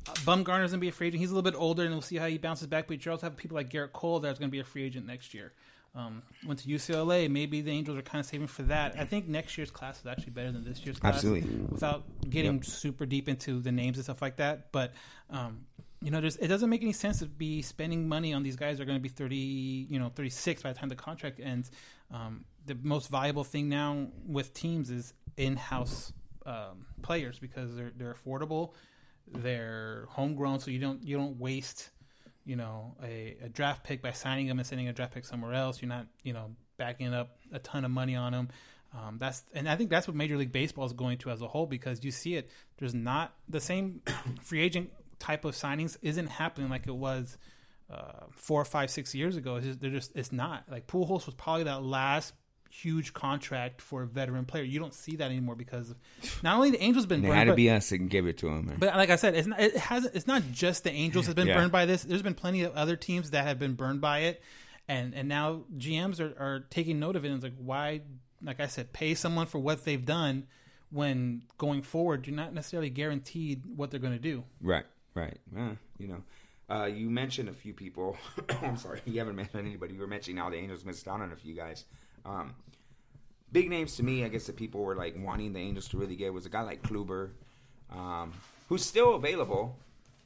Bumgarner's 0.04 0.70
gonna 0.70 0.78
be 0.80 0.88
a 0.88 0.92
free 0.92 1.08
agent. 1.08 1.20
He's 1.20 1.30
a 1.30 1.34
little 1.34 1.48
bit 1.50 1.58
older, 1.58 1.82
and 1.84 1.92
we'll 1.92 2.00
see 2.02 2.16
how 2.16 2.26
he 2.26 2.38
bounces 2.38 2.66
back. 2.66 2.88
But 2.88 3.04
you 3.04 3.12
also 3.12 3.26
have 3.26 3.36
people 3.36 3.54
like 3.56 3.70
Gerrit 3.70 3.92
Cole 3.92 4.20
that's 4.20 4.38
gonna 4.38 4.50
be 4.50 4.60
a 4.60 4.64
free 4.64 4.84
agent 4.84 5.06
next 5.06 5.34
year. 5.34 5.52
Um, 5.92 6.22
went 6.46 6.60
to 6.60 6.68
UCLA. 6.68 7.28
Maybe 7.28 7.62
the 7.62 7.72
Angels 7.72 7.98
are 7.98 8.02
kind 8.02 8.20
of 8.20 8.26
saving 8.26 8.46
for 8.46 8.62
that. 8.64 8.94
I 8.96 9.04
think 9.04 9.26
next 9.26 9.58
year's 9.58 9.72
class 9.72 9.98
is 9.98 10.06
actually 10.06 10.30
better 10.30 10.52
than 10.52 10.64
this 10.64 10.84
year's 10.84 11.00
class. 11.00 11.16
Absolutely. 11.16 11.50
Without 11.68 12.04
getting 12.30 12.62
super 12.62 13.06
deep 13.06 13.28
into 13.28 13.60
the 13.60 13.72
names 13.72 13.96
and 13.96 14.04
stuff 14.04 14.22
like 14.22 14.36
that, 14.36 14.70
but 14.70 14.92
um, 15.30 15.66
you 16.02 16.10
know, 16.10 16.20
there's, 16.20 16.36
it 16.36 16.48
doesn't 16.48 16.70
make 16.70 16.82
any 16.82 16.92
sense 16.92 17.18
to 17.18 17.26
be 17.26 17.60
spending 17.60 18.08
money 18.08 18.32
on 18.32 18.42
these 18.42 18.56
guys 18.56 18.78
that 18.78 18.84
are 18.84 18.86
going 18.86 18.98
to 18.98 19.02
be 19.02 19.08
thirty, 19.08 19.86
you 19.90 19.98
know, 19.98 20.08
thirty 20.08 20.30
six 20.30 20.62
by 20.62 20.72
the 20.72 20.78
time 20.78 20.88
the 20.88 20.94
contract 20.94 21.40
ends. 21.40 21.70
Um, 22.10 22.44
the 22.66 22.76
most 22.82 23.10
valuable 23.10 23.44
thing 23.44 23.68
now 23.68 24.06
with 24.26 24.54
teams 24.54 24.90
is 24.90 25.12
in 25.36 25.56
house 25.56 26.12
um, 26.46 26.86
players 27.02 27.38
because 27.38 27.76
they're 27.76 27.92
they're 27.96 28.14
affordable, 28.14 28.72
they're 29.30 30.06
homegrown, 30.08 30.60
so 30.60 30.70
you 30.70 30.78
don't 30.78 31.02
you 31.04 31.16
don't 31.16 31.38
waste 31.38 31.90
you 32.50 32.56
know 32.56 32.96
a, 33.00 33.36
a 33.44 33.48
draft 33.48 33.84
pick 33.84 34.02
by 34.02 34.10
signing 34.10 34.48
them 34.48 34.58
and 34.58 34.66
sending 34.66 34.88
a 34.88 34.92
draft 34.92 35.14
pick 35.14 35.24
somewhere 35.24 35.54
else. 35.54 35.80
You're 35.80 35.88
not 35.88 36.06
you 36.24 36.32
know 36.32 36.56
backing 36.78 37.14
up 37.14 37.38
a 37.52 37.60
ton 37.60 37.84
of 37.84 37.92
money 37.92 38.16
on 38.16 38.32
them. 38.32 38.48
Um, 38.92 39.18
that's 39.18 39.44
and 39.54 39.68
I 39.68 39.76
think 39.76 39.88
that's 39.88 40.08
what 40.08 40.16
Major 40.16 40.36
League 40.36 40.50
Baseball 40.50 40.84
is 40.84 40.92
going 40.92 41.18
to 41.18 41.30
as 41.30 41.42
a 41.42 41.46
whole 41.46 41.66
because 41.66 42.02
you 42.02 42.10
see 42.10 42.34
it. 42.34 42.50
There's 42.78 42.92
not 42.92 43.32
the 43.48 43.60
same 43.60 44.02
free 44.42 44.62
agent 44.62 44.90
type 45.20 45.44
of 45.44 45.54
signings 45.54 45.96
isn't 46.02 46.26
happening 46.26 46.68
like 46.70 46.88
it 46.88 46.96
was 46.96 47.38
uh, 47.88 48.24
four, 48.32 48.64
five, 48.64 48.90
six 48.90 49.14
years 49.14 49.36
ago. 49.36 49.56
It's 49.56 49.66
just, 49.66 49.80
they're 49.80 49.90
just 49.90 50.16
it's 50.16 50.32
not 50.32 50.64
like 50.68 50.88
Pujols 50.88 51.26
was 51.26 51.36
probably 51.36 51.64
that 51.64 51.84
last 51.84 52.34
huge 52.70 53.12
contract 53.12 53.82
for 53.82 54.02
a 54.02 54.06
veteran 54.06 54.44
player. 54.46 54.62
You 54.62 54.78
don't 54.78 54.94
see 54.94 55.16
that 55.16 55.24
anymore 55.30 55.56
because 55.56 55.94
not 56.42 56.56
only 56.56 56.70
the 56.70 56.82
Angels 56.82 57.04
been 57.04 57.16
And 57.16 57.24
it 57.24 57.28
burned, 57.28 57.38
had 57.38 57.44
to 57.46 57.50
but- 57.52 57.56
be 57.56 57.70
us 57.70 57.88
can 57.90 58.08
give 58.08 58.26
it 58.26 58.38
to 58.38 58.48
him. 58.48 58.66
man. 58.66 58.76
but 58.78 58.94
like 58.96 59.10
I 59.10 59.16
said, 59.16 59.34
it's 59.34 59.46
not, 59.48 59.60
it 59.60 59.76
has 59.76 60.04
it's 60.06 60.26
not 60.26 60.42
just 60.52 60.84
the 60.84 60.92
Angels 60.92 61.26
that's 61.26 61.34
been 61.34 61.48
Yeah. 61.48 61.56
burned 61.58 61.72
by 61.72 61.84
this. 61.86 62.02
There's 62.04 62.22
been 62.22 62.34
plenty 62.34 62.62
of 62.62 62.72
other 62.74 62.96
teams 62.96 63.30
that 63.32 63.44
have 63.44 63.58
been 63.58 63.74
burned 63.74 64.00
by 64.00 64.20
it, 64.20 64.42
and 64.88 65.14
and 65.14 65.28
now 65.28 65.64
GMs 65.76 66.20
are, 66.20 66.34
are 66.42 66.60
taking 66.70 66.98
note 67.00 67.16
of 67.16 67.24
it. 67.24 67.28
And 67.28 67.36
it's 67.36 67.44
like 67.44 67.54
why, 67.58 68.02
like 68.42 68.60
I 68.60 68.66
said, 68.68 68.92
pay 68.92 69.14
someone 69.14 69.46
for 69.46 69.58
what 69.58 69.84
they've 69.84 70.04
done 70.04 70.46
when 70.90 71.42
going 71.58 71.82
forward 71.82 72.26
you're 72.26 72.34
not 72.34 72.52
necessarily 72.52 72.90
guaranteed 72.90 73.64
what 73.76 73.90
they're 73.90 74.00
going 74.00 74.12
to 74.12 74.18
do. 74.18 74.42
Right, 74.60 74.86
right. 75.14 75.38
Uh, 75.56 75.74
you 75.98 76.08
know, 76.08 76.22
uh, 76.68 76.86
you 76.86 77.08
mentioned 77.10 77.48
a 77.48 77.52
few 77.52 77.72
people. 77.74 78.16
I'm 78.62 78.76
sorry, 78.76 79.00
you 79.06 79.18
haven't 79.18 79.36
mentioned 79.36 79.66
anybody. 79.66 79.94
You 79.94 80.00
were 80.00 80.06
mentioning 80.06 80.38
how 80.38 80.50
the 80.50 80.56
Angels 80.56 80.84
missed 80.84 81.06
out 81.08 81.20
on 81.20 81.30
a 81.32 81.36
few 81.36 81.54
guys. 81.54 81.84
Um, 82.24 82.54
big 83.52 83.68
names 83.70 83.96
to 83.96 84.02
me, 84.02 84.24
I 84.24 84.28
guess, 84.28 84.46
that 84.46 84.56
people 84.56 84.82
were 84.82 84.94
like 84.94 85.14
wanting 85.18 85.52
the 85.52 85.60
Angels 85.60 85.88
to 85.88 85.96
really 85.98 86.16
get 86.16 86.32
was 86.32 86.46
a 86.46 86.50
guy 86.50 86.62
like 86.62 86.82
Kluber, 86.82 87.30
um, 87.90 88.32
who's 88.68 88.84
still 88.84 89.14
available, 89.14 89.76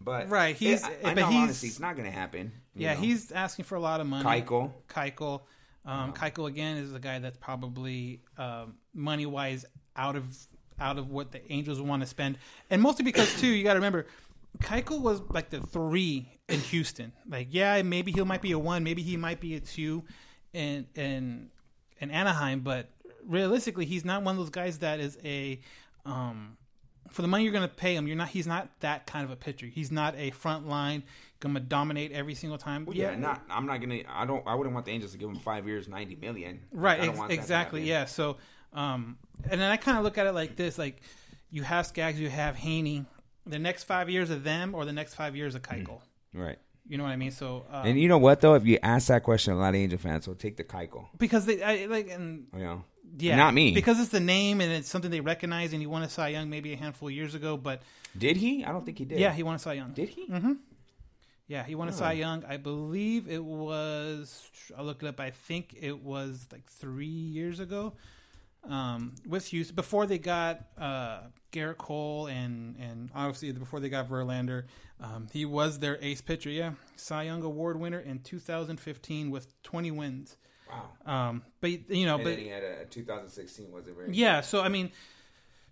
but 0.01 0.29
Right, 0.29 0.55
he's- 0.57 0.83
I, 0.85 0.91
I 0.91 0.97
but 1.03 1.15
know 1.17 1.27
he's- 1.29 1.43
honestly, 1.43 1.69
it's 1.69 1.81
not 1.81 1.97
going 1.97 2.07
to 2.11 2.17
happen. 2.17 2.53
Yeah, 2.77 2.95
know. 2.95 3.01
he's 3.01 3.31
asking 3.33 3.65
for 3.67 3.77
a 3.77 3.81
lot 3.81 4.01
of 4.01 4.07
money. 4.07 4.43
Keuchel. 4.43 4.73
Keuchel. 4.89 5.43
Um, 5.87 6.13
Keuchel 6.13 6.49
again 6.49 6.79
is 6.79 6.95
a 6.95 6.99
guy 6.99 7.19
that's 7.19 7.37
probably 7.37 8.21
um, 8.39 8.75
money 8.95 9.27
wise 9.27 9.65
out 9.97 10.17
of 10.17 10.25
out 10.81 10.99
of 10.99 11.09
what 11.11 11.31
the 11.31 11.53
Angels 11.53 11.81
want 11.81 12.03
to 12.03 12.07
spend, 12.07 12.37
and 12.71 12.83
mostly 12.83 13.05
because 13.05 13.33
too 13.41 13.47
you 13.47 13.63
got 13.63 13.75
to 13.75 13.79
remember, 13.79 14.07
Keuchel 14.61 15.01
was 15.01 15.21
like 15.31 15.51
the 15.51 15.61
three 15.61 16.27
in 16.49 16.59
Houston. 16.61 17.13
Like, 17.29 17.49
yeah, 17.51 17.81
maybe 17.83 18.11
he 18.13 18.21
might 18.25 18.43
be 18.43 18.51
a 18.53 18.59
one, 18.59 18.83
maybe 18.83 19.03
he 19.03 19.17
might 19.17 19.41
be 19.41 19.55
a 19.55 19.61
two, 19.61 20.03
in 20.53 20.87
in 20.97 21.51
in 22.01 22.11
Anaheim, 22.11 22.61
but 22.61 22.91
realistically, 23.27 23.87
he's 23.87 24.05
not 24.05 24.23
one 24.23 24.35
of 24.35 24.39
those 24.39 24.51
guys 24.51 24.79
that 24.79 25.01
is 25.01 25.19
a 25.25 25.61
um, 26.05 26.57
for 27.11 27.23
the 27.23 27.29
money 27.29 27.45
you're 27.45 27.53
going 27.53 27.69
to 27.69 27.75
pay 27.75 27.95
him, 27.95 28.07
you're 28.07 28.17
not. 28.17 28.29
He's 28.29 28.47
not 28.47 28.69
that 28.81 29.07
kind 29.07 29.25
of 29.25 29.31
a 29.31 29.37
pitcher. 29.37 29.67
He's 29.67 29.93
not 29.93 30.17
a 30.17 30.31
front 30.31 30.69
line 30.69 31.05
going 31.41 31.55
to 31.55 31.61
dominate 31.61 32.13
every 32.13 32.35
single 32.35 32.59
time. 32.59 32.85
Well, 32.85 32.97
yeah, 32.97 33.15
not. 33.15 33.43
I'm 33.51 33.67
not 33.67 33.81
gonna. 33.81 34.01
I 34.09 34.25
don't. 34.27 34.47
I 34.47 34.55
wouldn't 34.55 34.75
want 34.75 34.87
the 34.87 34.93
Angels 34.93 35.13
to 35.13 35.19
give 35.19 35.29
him 35.29 35.37
five 35.37 35.67
years, 35.67 35.89
ninety 35.89 36.17
million. 36.17 36.61
Right. 36.73 36.99
I 36.99 37.07
don't 37.07 37.11
Ex- 37.11 37.19
want 37.19 37.33
exactly. 37.33 37.81
happen. 37.81 37.89
Yeah. 37.89 38.05
So, 38.07 38.37
um, 38.73 39.19
and 39.49 39.61
then 39.61 39.71
I 39.71 39.77
kind 39.77 39.99
of 39.99 40.05
look 40.05 40.19
at 40.19 40.27
it 40.27 40.33
like 40.33 40.57
this: 40.57 40.79
like 40.79 41.03
you 41.51 41.63
have 41.63 41.87
Skaggs, 41.87 42.19
you 42.19 42.29
have 42.31 42.57
Haney. 42.57 43.05
The 43.47 43.59
next 43.59 43.85
five 43.85 44.09
years 44.09 44.31
of 44.31 44.43
them, 44.43 44.75
or 44.75 44.87
the 44.87 44.93
next 44.93 45.15
five 45.15 45.37
years 45.37 45.55
of 45.55 45.61
Keuchel. 45.63 46.01
Right. 46.33 46.59
You 46.87 46.99
know 46.99 47.05
what 47.05 47.11
I 47.13 47.17
mean? 47.17 47.31
So, 47.31 47.65
uh, 47.73 47.83
And 47.87 47.99
you 47.99 48.09
know 48.09 48.19
what 48.19 48.41
though? 48.41 48.55
If 48.55 48.67
you 48.67 48.79
ask 48.83 49.09
that 49.09 49.23
question, 49.23 49.55
a 49.55 49.57
lot 49.57 49.71
of 49.71 49.75
Angel 49.77 49.99
fans 49.99 50.29
will 50.29 50.35
take 50.35 50.57
the 50.57 50.65
Keuchel. 50.65 51.07
because 51.19 51.47
they 51.47 51.63
I, 51.63 51.87
like 51.87 52.11
and 52.11 52.47
You 52.53 52.63
know. 52.65 52.85
yeah, 53.19 53.37
Not 53.37 53.55
me. 53.55 53.73
because 53.73 53.99
it's 54.01 54.11
the 54.11 54.21
name 54.21 54.61
and 54.61 54.71
it's 54.71 54.89
something 54.89 55.11
they 55.11 55.21
recognize. 55.21 55.73
And 55.73 55.81
he 55.81 55.87
won 55.87 56.03
a 56.03 56.09
Cy 56.11 56.29
Young 56.29 56.51
maybe 56.51 56.73
a 56.73 56.77
handful 56.77 57.09
of 57.09 57.15
years 57.15 57.35
ago, 57.35 57.57
but 57.57 57.81
Did 58.19 58.37
he? 58.37 58.65
I 58.65 58.73
don't 58.73 58.85
think 58.85 58.99
he 58.99 59.05
did. 59.07 59.19
yeah, 59.19 59.33
he 59.33 59.43
won 59.43 59.55
a 59.55 59.59
Cy 59.59 59.73
Young. 59.75 59.93
Did 59.93 60.11
he? 60.11 60.27
Mm-hmm. 60.29 60.53
Yeah, 61.47 61.63
he 61.65 61.75
won 61.75 61.89
a 61.89 61.93
Cy 61.93 62.13
Young. 62.13 62.45
I 62.47 62.57
believe 62.57 63.29
it 63.29 63.43
was. 63.45 64.51
I'll 64.77 64.85
look 64.85 65.03
it 65.03 65.07
up. 65.07 65.21
I 65.21 65.31
think 65.31 65.75
it 65.81 66.03
was 66.03 66.47
like 66.53 66.67
three 66.71 67.07
years 67.07 67.61
ago. 67.61 67.95
Um, 68.69 69.15
with 69.27 69.47
Houston 69.49 69.77
before 69.77 70.07
they 70.07 70.19
got 70.19 70.65
uh, 70.79 71.21
Gerrit 71.53 71.77
Cole 71.77 72.27
and 72.27 72.77
and 72.77 73.11
obviously 73.15 73.53
before 73.53 73.81
they 73.81 73.89
got 73.89 74.09
Verlander, 74.09 74.65
um, 75.01 75.27
he 75.33 75.45
was 75.45 75.79
their 75.79 75.99
ace 76.01 76.21
pitcher. 76.21 76.51
Yeah, 76.51 76.73
Cy 76.97 77.25
Young 77.25 77.43
Award 77.43 77.79
winner 77.79 78.01
in 78.01 78.21
2015 78.21 79.31
with 79.31 79.63
20 79.63 79.91
wins. 79.91 80.37
Wow. 81.07 81.29
Um, 81.31 81.43
but 81.61 81.91
you 81.91 82.07
know, 82.07 82.15
And 82.17 82.25
but 82.25 82.39
he 82.39 82.49
had 82.49 82.63
a 82.63 82.85
2016 82.87 83.71
was 83.71 83.87
it 83.87 83.95
very? 83.95 84.13
yeah, 84.13 84.41
so 84.41 84.63
I 84.63 84.69
mean, 84.69 84.91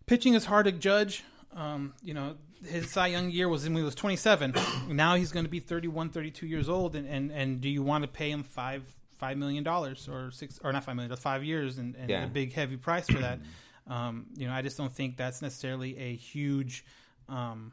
pitching 0.07 0.35
is 0.35 0.45
hard 0.45 0.67
to 0.67 0.73
judge. 0.73 1.25
Um, 1.55 1.95
you 2.03 2.15
know, 2.15 2.37
his 2.67 2.91
Cy 2.91 3.09
Young 3.09 3.31
year 3.31 3.49
was 3.49 3.65
when 3.65 3.77
he 3.77 3.83
was 3.83 3.95
27. 3.95 4.55
now 4.89 5.17
he's 5.17 5.33
going 5.33 5.45
to 5.45 5.51
be 5.51 5.61
31, 5.61 6.11
32 6.11 6.47
years 6.47 6.69
old, 6.69 6.95
and, 6.97 7.07
and, 7.07 7.31
and 7.31 7.61
do 7.61 7.69
you 7.69 7.83
want 7.83 8.05
to 8.05 8.09
pay 8.09 8.31
him 8.31 8.43
five 8.43 8.83
five 9.23 9.39
million 9.39 9.63
dollars 9.63 10.09
or 10.11 10.31
six 10.33 10.59
or 10.65 10.73
not 10.73 10.83
five 10.85 10.97
million, 10.97 11.15
five 11.17 11.45
years 11.45 11.79
and, 11.79 11.95
and 11.95 12.11
Yeah. 12.11 12.25
a 12.25 12.27
big 12.27 12.53
heavy 12.53 12.77
price 12.77 13.07
for 13.07 13.21
that? 13.21 13.39
um, 13.87 14.27
you 14.37 14.47
know, 14.49 14.53
I 14.53 14.63
just 14.63 14.77
don't 14.77 14.93
think 14.93 15.17
that's 15.17 15.41
necessarily 15.43 15.97
a 15.97 16.15
huge. 16.17 16.85
Um, 17.29 17.73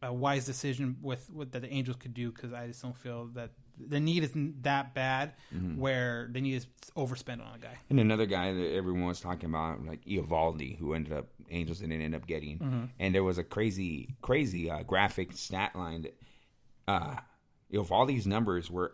a 0.00 0.12
wise 0.12 0.46
decision 0.46 0.96
with, 1.02 1.28
with 1.34 1.50
that 1.50 1.62
the 1.62 1.72
Angels 1.72 1.96
could 1.96 2.14
do 2.14 2.30
because 2.30 2.52
I 2.52 2.68
just 2.68 2.80
don't 2.80 2.96
feel 2.96 3.26
that 3.34 3.50
the 3.84 3.98
need 3.98 4.22
isn't 4.22 4.62
that 4.62 4.94
bad 4.94 5.32
where 5.76 6.28
they 6.30 6.40
need 6.40 6.60
to 6.62 6.92
overspend 6.92 7.44
on 7.44 7.52
a 7.56 7.58
guy. 7.58 7.76
And 7.90 7.98
another 7.98 8.24
guy 8.26 8.52
that 8.52 8.74
everyone 8.76 9.06
was 9.06 9.20
talking 9.20 9.48
about, 9.50 9.84
like 9.84 10.04
Eovaldi, 10.04 10.78
who 10.78 10.94
ended 10.94 11.12
up 11.14 11.26
Angels 11.50 11.80
didn't 11.80 12.00
end 12.00 12.14
up 12.14 12.28
getting, 12.28 12.58
Mm-hmm. 12.60 12.84
and 13.00 13.12
there 13.12 13.24
was 13.24 13.38
a 13.38 13.42
crazy, 13.44 14.14
crazy 14.22 14.70
uh, 14.70 14.84
graphic 14.84 15.32
stat 15.32 15.74
line 15.74 16.02
that 16.02 16.16
uh, 16.86 17.16
Eovaldi's 17.72 18.24
numbers 18.26 18.70
were 18.70 18.92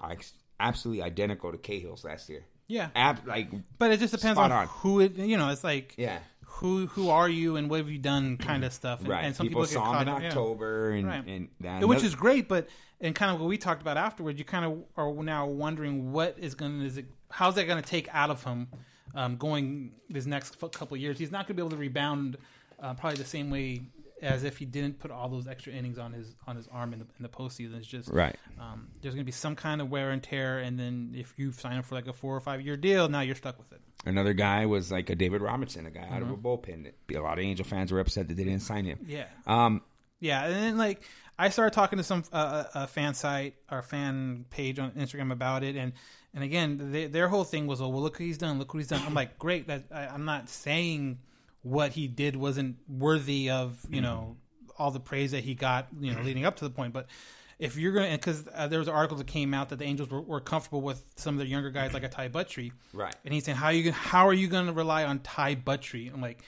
absolutely 0.60 1.02
identical 1.02 1.52
to 1.52 1.58
Cahill's 1.58 2.04
last 2.04 2.28
year. 2.28 2.44
Yeah, 2.66 2.88
Ab- 2.94 3.26
like 3.26 3.48
But 3.78 3.90
it 3.92 4.00
just 4.00 4.14
depends 4.14 4.38
on, 4.38 4.50
on. 4.50 4.66
who 4.68 5.00
it. 5.00 5.16
You 5.16 5.36
know, 5.36 5.50
it's 5.50 5.62
like 5.64 5.94
yeah, 5.98 6.20
who 6.46 6.86
who 6.86 7.10
are 7.10 7.28
you 7.28 7.56
and 7.56 7.68
what 7.68 7.78
have 7.78 7.90
you 7.90 7.98
done, 7.98 8.38
kind 8.38 8.64
of 8.64 8.72
stuff. 8.72 9.00
And, 9.00 9.08
right. 9.08 9.24
and 9.24 9.36
some 9.36 9.46
people, 9.48 9.64
people, 9.64 9.80
get 9.80 9.84
saw 9.84 9.92
caught 9.92 10.02
him 10.02 10.08
in 10.08 10.14
up, 10.14 10.22
yeah. 10.22 10.28
October, 10.28 10.90
and, 10.92 11.06
Right. 11.06 11.26
and 11.26 11.48
that, 11.60 11.86
which 11.86 12.02
is 12.02 12.14
great. 12.14 12.48
But 12.48 12.68
and 13.00 13.14
kind 13.14 13.34
of 13.34 13.40
what 13.40 13.48
we 13.48 13.58
talked 13.58 13.82
about 13.82 13.96
afterwards, 13.98 14.38
you 14.38 14.44
kind 14.46 14.64
of 14.64 14.78
are 14.96 15.12
now 15.22 15.46
wondering 15.46 16.12
what 16.12 16.36
is 16.38 16.54
going 16.54 16.80
to 16.80 16.86
is 16.86 16.96
it 16.96 17.06
how's 17.30 17.56
that 17.56 17.66
going 17.66 17.82
to 17.82 17.88
take 17.88 18.08
out 18.14 18.30
of 18.30 18.42
him 18.44 18.68
um, 19.14 19.36
going 19.36 19.92
this 20.08 20.24
next 20.26 20.58
couple 20.58 20.94
of 20.94 21.00
years. 21.00 21.18
He's 21.18 21.30
not 21.30 21.46
going 21.46 21.48
to 21.48 21.54
be 21.54 21.60
able 21.62 21.70
to 21.70 21.76
rebound 21.76 22.38
uh, 22.80 22.94
probably 22.94 23.18
the 23.18 23.24
same 23.24 23.50
way 23.50 23.82
as 24.24 24.42
if 24.42 24.56
he 24.58 24.64
didn't 24.64 24.98
put 24.98 25.10
all 25.10 25.28
those 25.28 25.46
extra 25.46 25.72
innings 25.72 25.98
on 25.98 26.12
his 26.12 26.34
on 26.46 26.56
his 26.56 26.66
arm 26.72 26.92
in 26.92 26.98
the, 27.00 27.06
in 27.18 27.22
the 27.22 27.28
postseason. 27.28 27.76
It's 27.76 27.87
just 27.87 28.08
right. 28.10 28.34
um, 28.58 28.88
there's 29.02 29.14
going 29.14 29.22
to 29.24 29.26
be 29.26 29.32
some 29.32 29.54
kind 29.54 29.80
of 29.80 29.90
wear 29.90 30.10
and 30.10 30.22
tear, 30.22 30.58
and 30.58 30.78
then 30.78 31.12
if 31.14 31.34
you 31.37 31.52
sign 31.52 31.76
up 31.78 31.84
for 31.84 31.94
like 31.94 32.06
a 32.08 32.12
four 32.12 32.34
or 32.34 32.40
five 32.40 32.60
year 32.62 32.76
deal, 32.76 33.08
now 33.08 33.20
you're 33.20 33.34
stuck 33.34 33.58
with 33.58 33.70
it. 33.72 33.80
Another 34.06 34.32
guy 34.32 34.66
was 34.66 34.90
like 34.90 35.08
a 35.10 35.14
David 35.14 35.40
Robinson, 35.42 35.87
a 35.87 35.90
guy 35.90 36.08
out 36.10 36.22
of 36.22 36.28
Mm-hmm. 36.28 36.32
a 36.34 36.37
bullpen. 36.37 36.92
A 37.16 37.20
lot 37.20 37.38
of 37.38 37.44
Angel 37.44 37.64
fans 37.64 37.92
were 37.92 38.00
upset 38.00 38.28
that 38.28 38.37
they 38.37 38.44
didn't 38.44 38.62
sign 38.62 38.84
him. 38.84 38.98
Yeah. 39.06 39.26
Um, 39.46 39.82
Yeah, 40.20 40.44
and 40.44 40.54
then 40.54 40.76
like 40.78 41.02
I 41.38 41.48
started 41.50 41.74
talking 41.74 41.96
to 41.98 42.04
some 42.04 42.24
uh, 42.32 42.64
a 42.74 42.87
fan 42.87 43.14
site 43.14 43.54
or 43.70 43.82
fan 43.82 44.44
page 44.50 44.78
on 44.78 44.92
Instagram 44.92 45.32
about 45.32 45.64
it, 45.64 45.76
and 45.76 45.92
and 46.32 46.42
again, 46.42 46.90
they, 46.92 47.06
their 47.06 47.28
whole 47.28 47.44
thing 47.44 47.66
was, 47.66 47.80
"Oh, 47.80 47.88
well, 47.88 48.02
look 48.02 48.14
what 48.14 48.20
he's 48.22 48.38
done. 48.38 48.58
Look 48.58 48.72
what 48.74 48.80
he's 48.80 48.88
done." 48.88 49.02
I'm 49.06 49.14
like, 49.14 49.38
great. 49.38 49.66
That 49.68 49.84
I, 49.92 50.06
I'm 50.06 50.24
not 50.24 50.48
saying 50.48 51.18
what 51.64 51.90
he 51.92 52.07
did 52.07 52.37
wasn't 52.37 52.77
worthy 52.88 53.50
of 53.50 53.79
you 53.90 54.00
know 54.00 54.37
all 54.79 54.92
the 54.92 55.00
praise 55.00 55.33
that 55.33 55.42
he 55.42 55.55
got 55.55 55.88
you 56.00 56.14
know 56.14 56.22
leading 56.22 56.44
up 56.44 56.57
to 56.57 56.64
the 56.64 56.70
point, 56.70 56.92
but. 56.92 57.09
If 57.57 57.77
you're 57.77 57.92
gonna, 57.92 58.11
because 58.11 58.48
uh, 58.53 58.66
there 58.66 58.81
was 58.81 58.88
an 58.88 58.94
article 58.94 59.16
that 59.16 59.29
came 59.29 59.55
out 59.55 59.68
that 59.68 59.77
the 59.79 59.85
Angels 59.85 60.11
were, 60.11 60.20
were 60.20 60.40
comfortable 60.40 60.81
with 60.83 61.00
some 61.14 61.37
of 61.37 61.38
their 61.38 61.46
younger 61.46 61.70
guys 61.70 61.94
like 61.94 62.03
a 62.03 62.09
Ty 62.09 62.31
Buttrey, 62.31 62.72
Right. 62.92 63.14
And 63.24 63.33
he's 63.33 63.44
saying, 63.44 63.57
"How 63.57 63.66
are 63.66 63.72
you, 63.72 63.92
how 63.92 64.27
are 64.27 64.35
you 64.35 64.48
going 64.48 64.66
to 64.66 64.72
rely 64.72 65.05
on 65.05 65.20
Ty 65.20 65.55
Buttrey?" 65.55 66.12
I'm 66.12 66.20
like, 66.20 66.42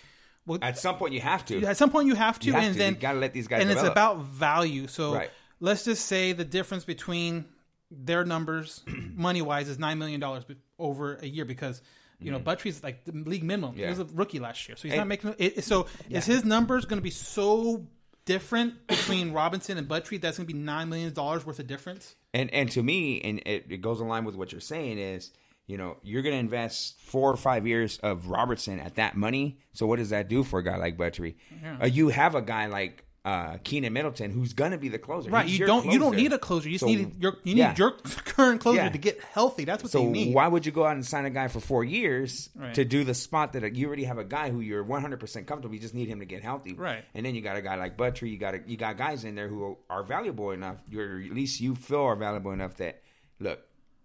"Well, 0.47 0.59
at 0.63 0.77
some 0.79 0.97
point, 0.97 1.15
you 1.15 1.21
have 1.21 1.45
to. 1.47 1.63
at 1.65 1.77
some 1.77 1.91
point 1.91 2.09
you 2.09 2.17
have 2.17 2.41
to, 2.41 2.47
You 2.49 2.55
have 2.55 2.65
and 2.65 2.73
to. 2.73 2.79
then 2.79 2.95
You 2.95 3.01
gotta 3.01 3.21
let 3.21 3.33
these 3.33 3.47
guys 3.47 3.63
And 3.63 3.71
it's 3.71 3.85
about 3.85 4.23
value. 4.25 4.89
So 4.89 5.15
Right. 5.15 5.31
let's 5.61 5.85
just 5.85 6.07
say 6.07 6.33
the 6.33 6.45
difference 6.45 6.85
between 6.85 7.45
their 7.89 8.25
numbers, 8.25 8.83
money 9.15 9.43
wise, 9.43 9.69
is 9.69 9.79
nine 9.79 9.99
million 10.01 10.19
dollars 10.19 10.43
over 10.77 11.15
a 11.23 11.27
year 11.27 11.45
because. 11.45 11.81
You 12.21 12.31
know, 12.33 12.41
Buttrey's 12.41 12.83
like 12.83 13.05
the 13.05 13.13
league 13.13 13.45
minimum. 13.45 13.75
Yeah. 13.77 13.87
He 13.87 13.91
was 13.91 13.99
a 14.01 14.05
rookie 14.15 14.39
last 14.41 14.67
year, 14.69 14.77
so 14.77 14.83
he's 14.85 14.93
And- 14.93 15.01
not 15.01 15.09
making. 15.09 15.35
It, 15.39 15.65
so 15.65 15.87
is 16.09 16.25
his 16.27 16.45
numbers 16.45 16.85
going 16.85 16.99
to 16.99 17.03
be 17.05 17.11
so 17.11 17.87
different 18.25 18.87
between 18.87 19.33
Robinson 19.33 19.79
and 19.79 19.87
Buttrey? 19.89 20.21
That's 20.21 20.37
going 20.39 20.47
to 20.47 20.53
be 20.53 20.59
nine 20.59 20.89
million 20.89 21.13
dollars 21.13 21.45
worth 21.47 21.59
of 21.59 21.67
difference. 21.67 22.17
And 22.35 22.53
and 22.53 22.71
to 22.73 22.83
me, 22.83 23.21
and 23.21 23.41
it, 23.47 23.67
it 23.71 23.81
goes 23.83 24.01
in 24.01 24.09
line 24.09 24.25
with 24.25 24.35
what 24.35 24.53
you're 24.53 24.61
saying 24.61 24.99
is, 24.99 25.31
you 25.67 25.77
know, 25.77 25.97
you're 26.03 26.23
going 26.23 26.35
to 26.35 26.39
invest 26.41 26.99
four 27.01 27.31
or 27.31 27.37
five 27.37 27.67
years 27.67 27.99
of 27.99 28.29
Robertson 28.29 28.81
at 28.81 28.97
that 28.97 29.17
money. 29.17 29.59
So 29.73 29.87
what 29.87 29.97
does 29.97 30.11
that 30.11 30.29
do 30.29 30.43
for 30.45 30.59
a 30.61 30.65
guy 30.65 30.77
like 30.77 30.97
Buttrey? 30.97 31.37
Uh, 31.83 31.87
you 31.87 32.09
have 32.09 32.35
a 32.35 32.43
guy 32.43 32.67
like 32.67 33.05
uh, 33.27 33.59
Keynan 33.65 33.91
Middleton 33.93 34.31
who's 34.31 34.53
going 34.53 34.71
to 34.71 34.79
be 34.79 34.89
the 34.89 35.01
closer. 35.01 35.29
Right. 35.31 35.47
He's 35.47 35.59
You 35.59 35.67
don't. 35.67 35.91
You 35.91 35.99
don't 35.99 36.15
need 36.15 36.33
a 36.33 36.39
closer. 36.39 36.69
You 36.69 36.75
just 36.79 36.83
So- 36.83 36.87
need 36.87 37.21
your. 37.21 37.33
You 37.43 37.55
need 37.57 37.61
yeah. 37.61 37.75
your 37.77 37.91
current 38.25 38.61
closer 38.61 38.77
Yeah. 38.77 38.89
to 38.89 38.99
get 38.99 39.21
healthy. 39.21 39.65
That's 39.65 39.83
what 39.83 39.91
So 39.91 39.99
they 39.99 40.07
need. 40.07 40.33
why 40.35 40.47
would 40.47 40.65
you 40.65 40.71
go 40.71 40.85
out 40.87 40.95
and 40.95 41.05
sign 41.05 41.25
a 41.25 41.31
guy 41.31 41.49
for 41.49 41.59
four 41.59 41.83
years 41.83 42.51
Right. 42.55 42.73
to 42.75 42.85
do 42.85 43.03
the 43.03 43.15
spot 43.15 43.53
that 43.55 43.75
you 43.75 43.89
already 43.89 44.05
have 44.05 44.19
a 44.19 44.25
guy 44.25 44.51
who 44.51 44.61
you're 44.61 44.85
100 44.85 45.19
percent 45.19 45.49
comfortable? 45.49 45.75
You 45.75 45.81
just 45.81 45.93
need 45.95 46.07
him 46.07 46.21
to 46.21 46.25
get 46.25 46.43
healthy, 46.45 46.75
Right. 46.75 47.05
And 47.15 47.27
then 47.27 47.35
you 47.35 47.41
got 47.43 47.57
a 47.57 47.63
guy 47.63 47.75
like 47.75 47.97
Buttrey. 47.97 48.31
You 48.31 48.39
got 48.39 48.55
a, 48.55 48.61
you 48.65 48.77
got 48.77 48.97
guys 48.97 49.25
in 49.25 49.35
there 49.35 49.49
who 49.49 49.77
are 49.91 50.05
valuable 50.05 50.53
enough. 50.53 50.77
You're 50.89 51.21
at 51.21 51.33
least 51.35 51.61
you 51.61 51.75
feel 51.75 52.03
are 52.03 52.15
valuable 52.17 52.53
enough 52.53 52.77
that 52.77 53.03
look. 53.41 53.59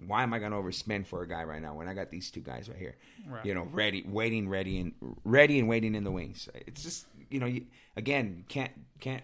Why 0.04 0.24
am 0.24 0.34
I 0.34 0.40
going 0.40 0.52
to 0.52 0.58
overspend 0.58 1.06
for 1.06 1.22
a 1.22 1.28
guy 1.28 1.44
right 1.44 1.62
now 1.62 1.76
when 1.76 1.88
I 1.88 1.94
got 1.94 2.10
these 2.10 2.32
two 2.32 2.40
guys 2.40 2.68
right 2.68 2.76
here? 2.80 2.96
Right. 3.30 3.46
You 3.46 3.54
know, 3.54 3.68
ready, 3.72 4.04
waiting, 4.04 4.50
ready, 4.50 4.80
and 4.80 4.94
ready 5.24 5.60
and 5.60 5.68
waiting 5.70 5.94
in 5.94 6.04
the 6.04 6.10
wings. 6.10 6.50
It's 6.66 6.82
just 6.82 7.06
you 7.32 7.40
know, 7.40 7.46
you, 7.46 7.66
again, 7.96 8.46
can't 8.48 8.72
can't 9.00 9.24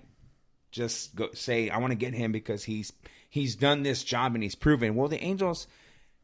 just 0.72 1.16
go 1.16 1.30
say 1.34 1.70
I 1.70 1.78
want 1.78 1.92
to 1.92 1.96
get 1.96 2.14
him 2.14 2.32
because 2.32 2.64
he's 2.64 2.94
he's 3.30 3.56
done 3.56 3.84
this 3.84 4.04
job 4.04 4.34
and 4.36 4.44
he's 4.44 4.56
proven. 4.56 4.96
Well, 4.96 5.08
the 5.08 5.22
Angels 5.24 5.68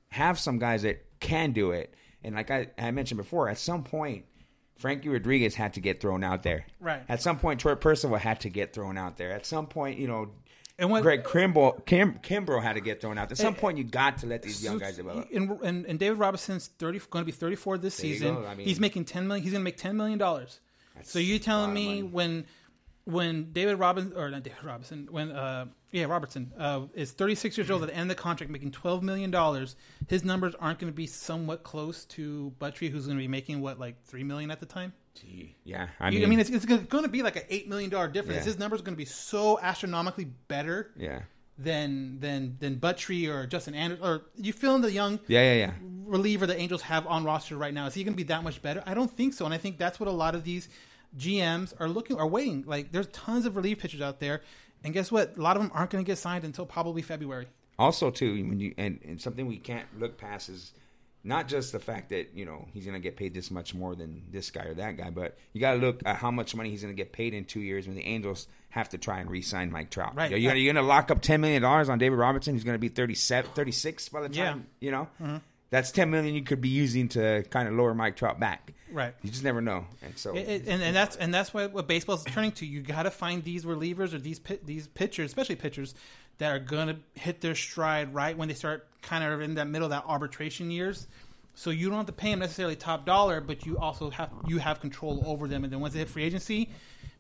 have 0.10 0.40
some 0.40 0.60
guys 0.60 0.84
that 0.84 1.06
can 1.20 1.52
do 1.52 1.72
it, 1.72 1.94
and 2.24 2.36
like 2.36 2.52
I, 2.52 2.68
I 2.78 2.92
mentioned 2.92 3.18
before, 3.18 3.50
at 3.50 3.58
some 3.58 3.84
point, 3.84 4.26
Frankie 4.78 5.10
Rodriguez 5.10 5.56
had 5.56 5.74
to 5.74 5.80
get 5.80 6.02
thrown 6.02 6.24
out 6.24 6.44
there. 6.44 6.66
Right. 6.80 7.02
At 7.08 7.22
some 7.22 7.40
point, 7.40 7.60
Troy 7.60 7.76
Percival 7.76 8.18
had 8.18 8.42
to 8.42 8.50
get 8.50 8.74
thrown 8.74 8.98
out 8.98 9.18
there. 9.18 9.32
At 9.32 9.46
some 9.46 9.68
point, 9.68 10.00
you 10.00 10.08
know. 10.08 10.32
And 10.80 10.90
when, 10.90 11.04
Greg 11.04 11.24
Kimbrell, 11.24 11.86
Kim, 11.86 12.16
Kimbrough 12.16 12.64
had 12.64 12.74
to 12.74 12.82
get 12.82 13.00
thrown 13.00 13.18
out. 13.18 13.32
At 13.32 13.38
some 13.38 13.54
eh, 13.54 13.58
point, 13.60 13.78
you 13.78 13.84
got 13.84 14.18
to 14.20 14.28
let 14.28 14.42
these 14.42 14.64
young 14.64 14.80
guys 14.80 14.98
develop. 14.98 15.30
And, 15.32 15.52
and, 15.64 15.86
and 15.86 16.00
David 16.00 16.18
Robinson's 16.18 16.68
thirty 16.68 17.00
going 17.12 17.22
to 17.22 17.26
be 17.26 17.32
thirty 17.32 17.56
four 17.56 17.78
this 17.78 17.96
There 17.96 18.12
season. 18.12 18.46
I 18.46 18.56
mean- 18.56 18.68
he's 18.68 18.80
making 18.80 19.06
ten 19.06 19.28
million. 19.28 19.44
He's 19.44 19.52
going 19.52 19.62
to 19.62 19.66
make 19.66 19.78
ten 19.78 19.96
million 19.96 20.18
dollars. 20.18 20.60
So 21.02 21.20
you 21.20 21.40
telling 21.40 21.74
me 21.74 22.04
when 22.04 22.46
when 23.06 23.52
David 23.52 23.76
Robinson 23.80 24.18
or 24.18 24.30
not 24.30 24.44
David 24.44 24.64
Robinson 24.64 25.08
when 25.12 25.32
uh 25.32 25.66
yeah 25.92 26.06
Robertson 26.06 26.52
uh 26.58 26.82
is 26.94 27.12
thirty 27.12 27.36
six 27.36 27.58
years 27.58 27.70
old 27.70 27.84
at 27.84 27.90
the 27.90 27.96
end 27.96 28.10
of 28.10 28.16
the 28.16 28.22
contract 28.22 28.52
making 28.52 28.72
twelve 28.72 29.04
million 29.04 29.32
dollars, 29.32 29.76
his 30.08 30.24
numbers 30.24 30.56
aren't 30.60 30.80
going 30.80 30.92
to 30.92 30.96
be 30.96 31.08
somewhat 31.08 31.64
close 31.64 32.06
to 32.06 32.54
Buttrey, 32.60 32.90
who's 32.90 33.06
going 33.06 33.18
to 33.18 33.22
be 33.22 33.28
making 33.28 33.62
what 33.62 33.80
like 33.80 34.04
three 34.06 34.24
million 34.24 34.52
at 34.52 34.60
the 34.60 34.66
time. 34.66 34.94
Gee, 35.16 35.56
Yeah, 35.64 35.90
I 36.00 36.10
mean, 36.10 36.20
mean, 36.20 36.26
I 36.26 36.30
mean 36.30 36.40
it's, 36.40 36.50
it's 36.50 36.66
going 36.66 37.04
to 37.04 37.10
be 37.10 37.22
like 37.22 37.36
an 37.36 37.44
eight 37.50 37.70
million 37.70 37.90
dollar 37.90 38.08
difference. 38.08 38.40
Yeah. 38.40 38.46
His 38.46 38.58
numbers 38.58 38.80
are 38.80 38.84
going 38.84 38.96
to 38.96 38.98
be 38.98 39.06
so 39.06 39.60
astronomically 39.60 40.26
better 40.48 40.92
yeah, 40.98 41.22
than 41.58 42.20
than 42.20 42.58
than 42.60 42.76
Buttrey 42.76 43.28
or 43.28 43.46
Justin 43.46 43.76
Anderson 43.76 44.04
or 44.04 44.24
you 44.36 44.54
feeling 44.54 44.82
the 44.82 44.92
young 44.92 45.20
yeah, 45.28 45.42
yeah, 45.42 45.54
yeah. 45.54 45.72
reliever 46.06 46.48
the 46.48 46.58
Angels 46.58 46.82
have 46.84 47.06
on 47.08 47.24
roster 47.24 47.58
right 47.58 47.74
now. 47.74 47.86
Is 47.86 47.94
he 47.94 48.04
going 48.04 48.14
to 48.14 48.18
be 48.18 48.24
that 48.24 48.44
much 48.44 48.62
better? 48.62 48.82
I 48.86 48.94
don't 48.94 49.12
think 49.12 49.34
so, 49.34 49.46
and 49.46 49.54
I 49.54 49.58
think 49.58 49.78
that's 49.78 50.00
what 50.00 50.10
a 50.10 50.12
lot 50.12 50.36
of 50.36 50.44
these 50.44 50.68
GMs 51.18 51.74
are 51.80 51.88
looking 51.88 52.18
are 52.18 52.28
waiting. 52.28 52.64
Like 52.66 52.92
there's 52.92 53.08
tons 53.08 53.46
of 53.46 53.56
relief 53.56 53.80
pitchers 53.80 54.02
out 54.02 54.20
there, 54.20 54.42
and 54.84 54.94
guess 54.94 55.12
what? 55.12 55.38
A 55.38 55.42
lot 55.42 55.56
of 55.56 55.62
them 55.62 55.72
aren't 55.74 55.92
going 55.92 56.04
to 56.04 56.08
get 56.08 56.18
signed 56.18 56.44
until 56.44 56.66
probably 56.66 57.02
February. 57.02 57.48
also 57.78 58.10
too 58.10 58.34
when 58.48 58.60
you 58.60 58.74
and, 58.78 59.00
and 59.06 59.22
something 59.22 59.46
we 59.46 59.58
can't 59.58 59.88
look 60.00 60.18
past 60.18 60.50
is 60.50 60.72
not 61.24 61.48
just 61.48 61.72
the 61.72 61.80
fact 61.80 62.10
that 62.10 62.32
you 62.36 62.46
know 62.46 62.68
he's 62.74 62.86
going 62.86 62.96
to 62.96 63.00
get 63.02 63.16
paid 63.16 63.34
this 63.34 63.50
much 63.52 63.74
more 63.74 63.96
than 63.96 64.24
this 64.32 64.52
guy 64.52 64.66
or 64.66 64.74
that 64.74 64.98
guy, 64.98 65.10
but 65.10 65.38
you 65.54 65.62
got 65.62 65.74
to 65.74 65.80
look 65.80 66.02
at 66.06 66.18
how 66.18 66.32
much 66.32 66.56
money 66.56 66.70
he's 66.70 66.82
going 66.82 66.94
to 66.94 67.02
get 67.02 67.12
paid 67.14 67.34
in 67.34 67.46
two 67.46 67.62
years 67.62 67.88
when 67.88 67.96
the 67.96 68.06
Angels 68.06 68.48
have 68.70 68.90
to 68.90 68.98
try 68.98 69.20
and 69.20 69.30
re-sign 69.30 69.72
Mike 69.72 69.90
Trout. 69.92 70.16
Right. 70.16 70.32
You're, 70.32 70.56
you're, 70.56 70.74
going 70.74 70.84
to 70.84 70.88
lock 70.88 71.12
up 71.12 71.22
ten 71.22 71.42
million 71.42 71.62
dollars 71.62 71.90
on 71.90 71.98
David 72.00 72.18
Robertson, 72.18 72.54
who's 72.56 72.64
going 72.64 72.74
to 72.76 72.80
be 72.80 72.90
37, 72.90 73.52
36 73.54 74.10
by 74.10 74.22
the 74.22 74.30
time 74.30 74.36
Yeah. 74.36 74.56
you 74.80 74.92
know. 74.92 75.08
Mm-hmm. 75.22 75.38
That's 75.70 75.92
ten 75.92 76.12
million 76.12 76.36
you 76.36 76.44
could 76.44 76.62
be 76.62 76.70
using 76.70 77.08
to 77.10 77.44
kind 77.50 77.68
of 77.68 77.74
lower 77.74 77.94
Mike 77.96 78.16
Trout 78.16 78.40
back. 78.40 78.74
Right. 78.92 79.16
You 79.24 79.32
just 79.32 79.44
never 79.44 79.60
know, 79.60 79.86
and 80.04 80.16
so 80.18 80.36
It, 80.36 80.48
it- 80.48 80.68
and, 80.68 80.84
and 80.84 80.96
that's 80.96 81.16
and 81.16 81.34
that's 81.34 81.52
what, 81.52 81.72
what 81.74 81.88
baseball's 81.88 82.24
turning 82.26 82.52
to. 82.54 82.66
You 82.66 82.82
got 82.82 83.04
to 83.04 83.12
find 83.12 83.44
these 83.44 83.66
relievers 83.66 84.14
or 84.14 84.20
these 84.20 84.40
these 84.66 84.86
pitchers, 84.88 85.28
especially 85.28 85.56
pitchers, 85.56 85.96
that 86.38 86.52
are 86.54 86.60
going 86.60 86.90
to 86.90 86.98
hit 87.20 87.42
their 87.42 87.56
stride 87.56 88.14
right 88.14 88.38
when 88.38 88.50
they 88.50 88.54
start 88.54 88.88
kind 89.04 89.24
of 89.24 89.42
in 89.42 89.56
that 89.56 89.68
middle 89.68 89.86
of 89.86 89.92
that 89.92 90.06
arbitration 90.08 90.72
years. 90.72 91.08
So 91.56 91.70
you 91.70 91.90
don't 91.90 91.98
have 91.98 92.08
to 92.08 92.14
pay 92.14 92.32
them 92.32 92.40
necessarily 92.40 92.76
top 92.76 93.06
dollar, 93.06 93.40
but 93.40 93.66
you 93.66 93.78
also 93.78 94.10
have 94.10 94.32
you 94.48 94.58
have 94.58 94.80
control 94.80 95.24
over 95.26 95.48
them. 95.48 95.64
And 95.64 95.72
then 95.72 95.80
once 95.80 95.94
they 95.94 96.00
hit 96.00 96.10
free 96.10 96.24
agency, 96.24 96.70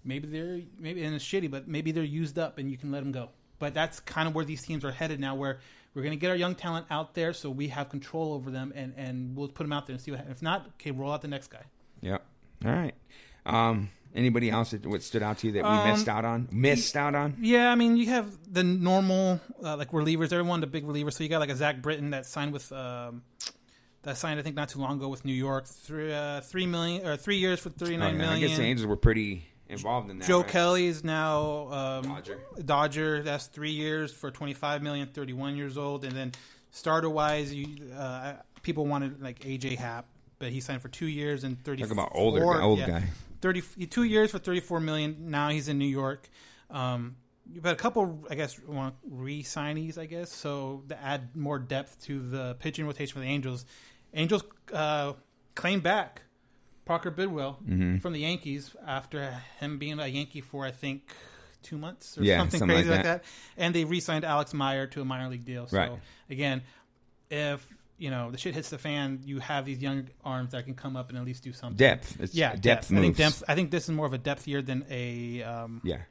maybe 0.04 0.28
they're 0.28 0.62
maybe 0.80 1.04
and 1.04 1.14
it's 1.14 1.24
shitty, 1.24 1.52
but 1.52 1.68
maybe 1.68 1.92
they're 1.92 2.04
used 2.04 2.40
up 2.40 2.58
and 2.58 2.72
you 2.72 2.78
can 2.78 2.92
let 2.92 3.04
them 3.04 3.12
go. 3.12 3.30
But 3.60 3.76
that's 3.76 4.00
kind 4.00 4.28
of 4.28 4.34
where 4.34 4.44
these 4.44 4.64
teams 4.64 4.84
are 4.84 4.92
headed 4.92 5.20
now, 5.20 5.36
where 5.36 5.60
we're 5.94 6.02
going 6.02 6.18
to 6.18 6.20
get 6.20 6.32
our 6.32 6.36
young 6.36 6.56
talent 6.56 6.88
out 6.90 7.14
there, 7.14 7.34
so 7.34 7.50
we 7.52 7.68
have 7.68 7.90
control 7.90 8.34
over 8.34 8.50
them, 8.50 8.74
and, 8.76 8.94
and 8.98 9.36
we'll 9.36 9.48
put 9.48 9.64
them 9.64 9.72
out 9.72 9.86
there 9.86 9.94
and 9.94 10.02
see 10.02 10.10
what 10.10 10.20
happens. 10.20 10.38
If 10.38 10.42
not, 10.42 10.66
okay, 10.80 10.92
roll 10.92 11.12
out 11.12 11.22
the 11.22 11.28
next 11.28 11.48
guy. 11.52 11.62
Yep. 12.02 12.26
All 12.66 12.72
right. 12.72 12.96
Um, 13.46 13.90
anybody 14.16 14.50
else 14.50 14.72
that 14.72 14.86
what 14.86 15.02
stood 15.04 15.24
out 15.24 15.40
to 15.40 15.48
you 15.48 15.54
that 15.54 15.64
we 15.64 15.70
Um, 15.70 15.90
missed 15.90 16.08
out 16.08 16.26
on? 16.26 16.48
Missed 16.52 16.96
out 16.96 17.16
on? 17.16 17.36
Yeah, 17.40 17.72
I 17.72 17.76
mean, 17.76 17.98
you 17.98 18.08
have 18.08 18.28
the 18.52 18.64
normal 18.64 19.40
uh, 19.64 19.78
like 19.78 19.92
relievers. 19.92 20.32
Everyone 20.34 20.60
the 20.62 20.68
big 20.68 20.86
relievers. 20.86 21.14
So 21.14 21.24
you 21.24 21.30
got 21.30 21.40
like 21.40 21.50
a 21.50 21.56
Zach 21.56 21.82
Britton 21.82 22.12
that 22.12 22.26
signed 22.26 22.54
with 22.54 22.72
um, 22.72 23.24
that 24.04 24.18
signed 24.18 24.40
I 24.40 24.44
think 24.44 24.56
not 24.56 24.70
too 24.70 24.80
long 24.80 24.98
ago 24.98 25.08
with 25.10 25.26
New 25.26 25.34
York. 25.34 25.66
Three 25.68 26.14
uh, 26.14 26.42
three 26.42 26.66
million 26.66 27.06
or 27.08 27.18
three 27.18 27.38
years 27.38 27.60
for 27.60 27.70
thirty 27.70 27.96
Oh, 27.96 28.00
nine 28.00 28.20
yeah, 28.20 28.32
I 28.32 28.40
guess 28.40 28.58
the 28.58 28.64
Angels 28.64 28.86
were 28.88 28.98
pretty 28.98 29.46
involved 29.70 30.10
in 30.12 30.20
that. 30.20 30.28
Joe 30.28 30.42
right? 30.42 30.48
Kelly 30.50 30.88
is 30.88 31.04
now 31.04 31.72
um, 31.72 32.04
Dodger. 32.04 32.40
Dodger. 32.64 33.24
That's 33.24 33.48
three 33.48 33.72
years 33.72 34.12
for 34.14 34.30
twenty 34.32 34.54
five 34.54 34.82
million. 34.84 35.08
Thirty 35.08 35.34
one 35.34 35.56
years 35.56 35.78
old, 35.78 36.04
and 36.06 36.14
then 36.16 36.32
starter 36.72 37.10
wise, 37.10 37.54
you 37.54 37.68
uh, 37.98 38.34
people 38.62 38.86
wanted 38.86 39.22
like 39.22 39.40
AJ 39.40 39.78
Happ, 39.78 40.06
but 40.38 40.50
he 40.50 40.60
signed 40.60 40.82
for 40.82 40.90
two 40.90 41.08
years 41.08 41.44
and 41.44 41.64
thirty. 41.64 41.82
Talk 41.82 41.92
about 41.92 42.12
older 42.14 42.42
guy- 42.42 42.62
old 42.62 42.80
guy. 42.80 43.04
30, 43.44 43.88
two 43.88 44.04
years 44.04 44.32
for 44.32 44.40
34 44.40 44.80
million. 44.80 45.30
Now 45.30 45.50
he's 45.50 45.68
in 45.68 45.78
New 45.78 45.86
York. 45.86 46.30
Um, 46.72 47.18
you've 47.52 47.66
had 47.66 47.74
a 47.74 47.78
couple, 47.78 48.26
I 48.30 48.36
guess, 48.36 48.58
re-signees, 49.10 49.98
I 49.98 50.06
guess, 50.06 50.32
so 50.32 50.84
to 50.90 51.02
add 51.02 51.36
more 51.36 51.60
depth 51.60 52.02
to 52.06 52.20
the 52.22 52.56
pitching 52.60 52.86
rotation 52.86 53.14
for 53.14 53.20
the 53.20 53.28
Angels. 53.28 53.66
Angels 54.14 54.44
uh, 54.72 55.14
claimed 55.56 55.84
back 55.84 56.22
Parker 56.86 57.12
Bridwell 57.12 57.58
Mm-hmm. 57.68 57.98
from 57.98 58.14
the 58.14 58.20
Yankees 58.22 58.76
after 58.86 59.42
him 59.60 59.78
being 59.78 60.00
a 60.00 60.08
Yankee 60.08 60.42
for 60.42 60.66
I 60.66 60.72
think 60.72 61.14
two 61.62 61.78
months 61.78 62.18
or 62.18 62.24
Yeah, 62.24 62.38
something, 62.38 62.60
something 62.60 62.76
crazy 62.76 62.90
like 62.90 62.98
like 63.00 63.06
that. 63.06 63.24
that. 63.24 63.62
And 63.62 63.74
they 63.76 63.84
re-signed 63.86 64.26
Alex 64.26 64.54
Meyer 64.54 64.88
to 64.88 65.02
a 65.02 65.06
minor 65.06 65.30
league 65.30 65.46
deal. 65.46 65.68
So 65.68 65.78
Right. 65.78 65.92
again, 66.30 66.62
if 67.30 67.66
you 68.04 68.10
know 68.12 68.30
the 68.32 68.38
shit 68.38 68.54
hits 68.54 68.70
the 68.70 68.78
fan, 68.78 69.22
you 69.24 69.40
have 69.40 69.64
these 69.66 69.80
young 69.80 70.10
arms 70.26 70.52
that 70.52 70.66
can 70.66 70.76
come 70.76 70.96
up 71.00 71.08
and 71.10 71.18
at 71.18 71.24
least 71.26 71.44
do 71.44 71.54
something. 71.54 71.78
Depth. 71.78 72.20
It's 72.20 72.36
Yeah, 72.36 72.56
depth, 72.56 72.92
I 72.92 73.00
think 73.00 73.16
depth. 73.18 73.44
I 73.48 73.56
think 73.56 73.72
this 73.72 73.86
is 73.86 73.92
more 73.92 74.06
of 74.06 74.14
a 74.14 74.18
depth 74.18 74.48
year 74.48 74.62
than 74.62 74.86
a 74.90 75.42
um, 75.44 75.82
Yeah. 75.84 76.02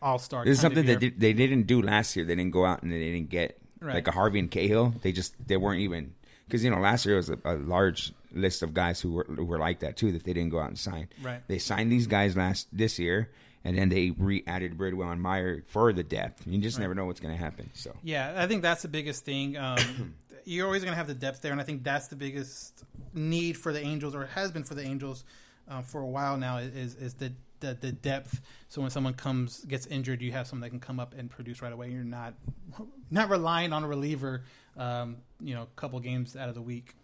all 0.00 0.18
star. 0.18 0.44
This 0.44 0.56
is 0.58 0.60
something 0.60 0.86
that 0.86 1.00
did, 1.00 1.20
they 1.20 1.32
didn't 1.34 1.66
do 1.66 1.82
last 1.82 2.16
year. 2.16 2.24
They 2.24 2.34
didn't 2.34 2.52
go 2.52 2.64
out 2.64 2.82
and 2.82 2.90
they 2.90 2.98
didn't 2.98 3.28
get 3.30 3.58
Right. 3.80 3.94
like 3.96 4.08
a 4.08 4.12
Harvey 4.12 4.38
and 4.38 4.50
Cahill. 4.50 4.94
They 5.02 5.12
just 5.12 5.34
they 5.46 5.58
weren't 5.58 5.80
even 5.80 6.14
because 6.46 6.64
you 6.64 6.70
know 6.70 6.78
last 6.80 7.04
year 7.04 7.16
was 7.16 7.28
a, 7.28 7.38
a 7.44 7.56
large 7.56 8.12
list 8.32 8.62
of 8.62 8.72
guys 8.72 9.00
who 9.02 9.12
were 9.12 9.26
who 9.28 9.44
were 9.44 9.58
like 9.58 9.80
that 9.80 9.96
too 9.98 10.10
that 10.12 10.24
they 10.24 10.32
didn't 10.32 10.50
go 10.50 10.60
out 10.60 10.68
and 10.70 10.78
sign. 10.78 11.08
Right. 11.22 11.42
They 11.46 11.58
signed 11.58 11.92
these 11.92 12.06
guys 12.06 12.34
last 12.34 12.66
this 12.72 12.98
year, 12.98 13.30
and 13.62 13.76
then 13.76 13.90
they 13.90 14.10
re-added 14.16 14.78
Bridwell 14.78 15.10
and 15.10 15.20
Meyer 15.20 15.62
for 15.66 15.92
the 15.92 16.02
depth. 16.02 16.46
You 16.46 16.58
just 16.58 16.78
never 16.78 16.94
know 16.94 17.04
what's 17.04 17.20
going 17.20 17.36
to 17.36 17.42
happen. 17.42 17.68
So 17.74 17.94
Yeah, 18.02 18.32
I 18.36 18.46
think 18.46 18.62
that's 18.62 18.80
the 18.82 18.88
biggest 18.88 19.24
thing. 19.26 19.56
Um, 19.58 20.14
you're 20.44 20.66
always 20.66 20.82
going 20.82 20.92
to 20.92 20.96
have 20.96 21.06
the 21.06 21.14
depth 21.14 21.42
there, 21.42 21.52
and 21.52 21.60
I 21.60 21.64
think 21.64 21.84
that's 21.84 22.08
the 22.08 22.16
biggest 22.16 22.84
need 23.12 23.56
for 23.56 23.72
the 23.72 23.80
Angels, 23.80 24.14
or 24.14 24.26
has 24.26 24.50
been 24.50 24.64
for 24.64 24.74
the 24.74 24.82
Angels 24.82 25.24
um, 25.68 25.82
for 25.82 26.00
a 26.00 26.06
while 26.06 26.36
now. 26.36 26.58
Is 26.58 26.94
is 26.94 27.14
the, 27.14 27.32
the 27.60 27.74
the 27.74 27.92
depth. 27.92 28.40
So 28.68 28.80
when 28.80 28.90
someone 28.90 29.14
comes 29.14 29.64
gets 29.64 29.86
injured, 29.86 30.22
you 30.22 30.32
have 30.32 30.46
someone 30.46 30.62
that 30.62 30.70
can 30.70 30.80
come 30.80 31.00
up 31.00 31.14
and 31.16 31.30
produce 31.30 31.62
right 31.62 31.72
away. 31.72 31.90
You're 31.90 32.04
not 32.04 32.34
not 33.10 33.30
relying 33.30 33.72
on 33.72 33.84
a 33.84 33.88
reliever. 33.88 34.42
Um, 34.76 35.18
you 35.40 35.54
know, 35.54 35.62
a 35.62 35.66
couple 35.76 36.00
games 36.00 36.36
out 36.36 36.48
of 36.48 36.54
the 36.54 36.62
week. 36.62 36.94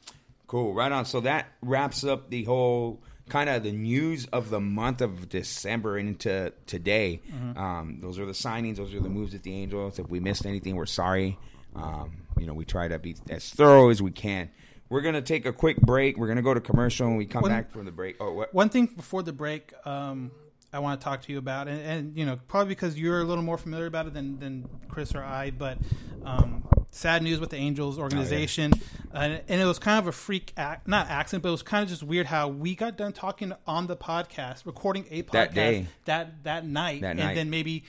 Cool, 0.48 0.74
right 0.74 0.90
on. 0.90 1.05
So 1.05 1.20
that 1.20 1.46
wraps 1.62 2.03
up 2.03 2.31
the 2.31 2.42
whole 2.42 3.00
kind 3.29 3.48
of 3.48 3.62
the 3.62 3.70
news 3.70 4.26
of 4.33 4.50
the 4.50 4.59
month 4.59 5.00
of 5.00 5.29
December 5.29 5.96
into 5.96 6.53
today. 6.66 7.20
Um, 7.57 7.98
those 8.03 8.18
are 8.18 8.26
the 8.26 8.33
signings. 8.33 8.76
Those 8.76 8.92
are 8.92 8.98
the 8.98 9.09
moves 9.09 9.35
at 9.37 9.44
the 9.44 9.55
Angels. 9.55 10.00
If 10.00 10.09
we 10.09 10.18
missed 10.18 10.46
anything, 10.46 10.74
we're 10.74 10.87
sorry. 10.87 11.38
Um, 11.76 12.22
you 12.40 12.46
know, 12.46 12.55
we 12.55 12.64
try 12.64 12.88
to 12.88 12.98
be 12.98 13.14
as 13.29 13.48
thorough 13.50 13.90
as 13.90 14.00
we 14.03 14.11
can. 14.11 14.50
We're 14.88 15.03
gonna 15.03 15.22
take 15.22 15.46
a 15.46 15.53
quick 15.53 15.81
break. 15.81 16.16
We're 16.16 16.26
gonna 16.29 16.42
go 16.42 16.55
to 16.55 16.61
commercial 16.61 17.07
when 17.07 17.16
we 17.16 17.26
come 17.26 17.42
One- 17.42 17.50
back 17.53 17.70
from 17.70 17.85
the 17.85 17.92
break. 17.92 18.16
Oh, 18.18 18.33
what? 18.33 18.53
One 18.55 18.68
thing 18.70 18.87
before 18.87 19.22
the 19.22 19.33
break, 19.33 19.72
um, 19.87 20.33
I 20.72 20.79
want 20.81 21.00
to 21.00 21.05
talk 21.05 21.22
to 21.22 21.33
you 21.33 21.38
about, 21.38 21.68
and, 21.68 21.81
and 21.81 22.16
you 22.16 22.24
know, 22.26 22.38
probably 22.48 22.68
because 22.74 22.98
you're 22.98 23.20
a 23.20 23.24
little 23.24 23.42
more 23.44 23.59
familiar 23.59 23.87
about 23.87 24.07
it 24.07 24.14
than, 24.14 24.38
than 24.38 24.68
Chris 24.88 25.14
or 25.14 25.22
I, 25.22 25.50
but 25.50 25.79
um, 26.24 26.64
sad 26.92 27.22
news 27.24 27.40
with 27.40 27.50
the 27.50 27.57
Angels 27.57 27.98
organization, 27.98 28.72
and, 29.12 29.40
and 29.48 29.61
it 29.61 29.64
was 29.64 29.79
kind 29.81 29.98
of 29.98 30.07
a 30.07 30.12
freak 30.12 30.53
act, 30.57 30.87
not 30.87 31.09
accident, 31.09 31.42
but 31.42 31.48
it 31.48 31.53
was 31.53 31.62
kind 31.62 31.83
of 31.83 31.88
just 31.88 32.03
weird 32.05 32.26
how 32.26 32.46
we 32.48 32.74
got 32.76 32.96
done 32.96 33.12
talking 33.12 33.53
on 33.66 33.88
the 33.88 33.96
podcast, 33.96 34.64
recording 34.64 35.07
a 35.11 35.22
podcast 35.24 35.33
That 35.33 35.55
day. 35.55 35.87
that 36.05 36.44
that 36.44 36.66
night, 36.66 37.00
That 37.03 37.11
and 37.11 37.18
night. 37.20 37.35
then 37.35 37.50
maybe. 37.50 37.85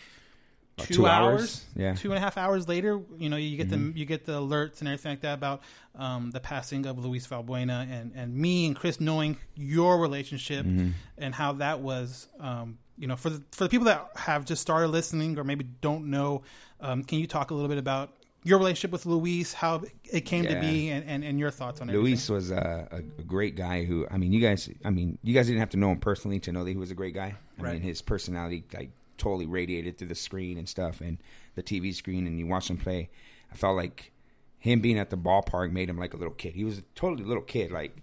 Two, 0.78 0.94
two 0.96 1.08
hours, 1.08 1.40
hours? 1.42 1.66
Yeah. 1.76 1.88
Mm-hmm. 1.92 1.96
two 2.02 2.10
and 2.10 2.18
a 2.18 2.22
half 2.22 2.38
hours 2.38 2.68
later, 2.68 3.00
you 3.18 3.30
know, 3.30 3.36
you 3.38 3.56
get 3.58 3.70
the 3.70 3.78
you 3.96 4.06
get 4.06 4.26
the 4.26 4.40
alerts 4.40 4.80
and 4.80 4.88
everything 4.88 5.12
like 5.12 5.22
that 5.22 5.34
about 5.36 5.62
um, 5.96 6.32
the 6.32 6.40
passing 6.40 6.86
of 6.88 6.98
Luis 7.06 7.28
Valbuena 7.28 7.88
and, 7.92 8.14
and 8.16 8.34
me 8.36 8.66
and 8.66 8.76
Chris 8.76 9.00
knowing 9.00 9.38
your 9.56 10.00
relationship 10.00 10.66
Mm-hmm. 10.66 10.90
and 11.18 11.36
how 11.36 11.54
that 11.54 11.82
was. 11.82 12.28
Um, 12.40 12.78
you 12.98 13.08
know, 13.08 13.16
for 13.16 13.30
the 13.32 13.44
for 13.52 13.64
the 13.66 13.70
people 13.70 13.86
that 13.86 14.10
have 14.16 14.46
just 14.46 14.62
started 14.62 14.88
listening 14.90 15.38
or 15.40 15.44
maybe 15.44 15.66
don't 15.82 16.06
know, 16.10 16.44
um, 16.80 17.04
can 17.04 17.20
you 17.20 17.28
talk 17.28 17.52
a 17.52 17.54
little 17.54 17.70
bit 17.70 17.78
about 17.80 18.14
your 18.44 18.58
relationship 18.58 18.92
with 18.92 19.06
Luis, 19.06 19.54
how 19.54 19.84
it 20.12 20.22
came 20.22 20.46
to 20.46 20.60
be, 20.60 20.90
and, 20.90 21.06
and, 21.08 21.24
and 21.24 21.38
your 21.40 21.52
thoughts 21.52 21.80
on 21.82 21.90
it? 21.90 21.94
Luis 21.94 22.28
was 22.30 22.50
a, 22.52 22.88
a, 22.92 22.98
a 23.22 23.24
great 23.24 23.56
guy 23.56 23.84
who 23.86 24.08
I 24.10 24.18
mean 24.18 24.32
you 24.34 24.40
guys 24.42 24.70
I 24.86 24.90
mean 24.90 25.18
you 25.24 25.34
guys 25.34 25.48
didn't 25.48 25.60
have 25.60 25.70
to 25.72 25.78
know 25.78 25.92
him 25.92 26.00
personally 26.00 26.40
to 26.42 26.52
know 26.52 26.64
that 26.64 26.70
he 26.72 26.78
was 26.78 26.92
a 26.92 26.96
great 26.96 27.14
guy. 27.14 27.36
I 27.60 27.62
Right. 27.62 27.74
mean 27.74 27.82
his 27.82 28.02
personality 28.02 28.64
like 28.74 28.90
totally 29.22 29.46
radiated 29.46 29.98
through 29.98 30.08
the 30.08 30.16
screen 30.16 30.58
and 30.58 30.68
stuff 30.68 31.00
and 31.00 31.20
the 31.56 31.62
TV 31.62 31.94
screen 31.94 32.26
and 32.26 32.40
you 32.40 32.48
watch 32.48 32.70
him 32.70 32.78
play. 32.78 33.10
I 33.52 33.56
felt 33.56 33.78
like 33.78 34.12
him 34.58 34.82
being 34.82 34.98
at 34.98 35.12
the 35.12 35.18
ballpark 35.18 35.72
made 35.72 35.90
him 35.90 35.98
like 35.98 36.14
a 36.14 36.18
little 36.18 36.34
kid. 36.34 36.56
He 36.56 36.64
was 36.64 36.80
a 36.80 36.84
totally 36.96 37.24
little 37.24 37.44
kid. 37.44 37.72
Like 37.72 37.96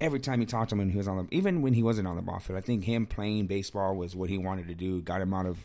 every 0.00 0.18
time 0.18 0.40
you 0.40 0.46
talked 0.46 0.70
to 0.70 0.74
him 0.74 0.80
when 0.80 0.90
he 0.90 0.98
was 0.98 1.06
on 1.06 1.16
the 1.18 1.26
even 1.30 1.62
when 1.62 1.72
he 1.72 1.82
wasn't 1.84 2.08
on 2.08 2.16
the 2.16 2.22
ball 2.22 2.40
field, 2.40 2.58
I 2.58 2.62
think 2.62 2.84
him 2.84 3.06
playing 3.06 3.46
baseball 3.46 3.94
was 3.94 4.16
what 4.16 4.28
he 4.28 4.38
wanted 4.38 4.66
to 4.68 4.74
do. 4.74 5.00
Got 5.02 5.20
him 5.20 5.32
out 5.32 5.46
of 5.46 5.64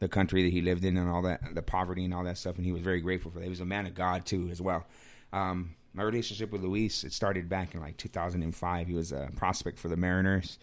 the 0.00 0.08
country 0.08 0.42
that 0.42 0.52
he 0.52 0.62
lived 0.62 0.84
in 0.84 0.96
and 0.96 1.08
all 1.08 1.22
that 1.22 1.54
the 1.54 1.62
poverty 1.62 2.04
and 2.04 2.12
all 2.12 2.24
that 2.24 2.38
stuff 2.38 2.56
and 2.56 2.64
he 2.64 2.72
was 2.72 2.82
very 2.82 3.00
grateful 3.00 3.30
for 3.30 3.38
that. 3.38 3.44
He 3.44 3.50
was 3.50 3.60
a 3.60 3.66
man 3.66 3.86
of 3.86 3.94
God 3.94 4.26
too 4.26 4.48
as 4.50 4.60
well. 4.60 4.84
Um, 5.32 5.76
my 5.94 6.02
relationship 6.02 6.50
with 6.50 6.62
Luis 6.62 7.04
it 7.04 7.12
started 7.12 7.48
back 7.48 7.74
in 7.74 7.80
like 7.80 7.96
2005. 7.98 8.86
He 8.88 8.94
was 8.94 9.12
a 9.12 9.30
prospect 9.36 9.78
for 9.78 9.88
the 9.88 9.96
Mariners, 9.96 10.58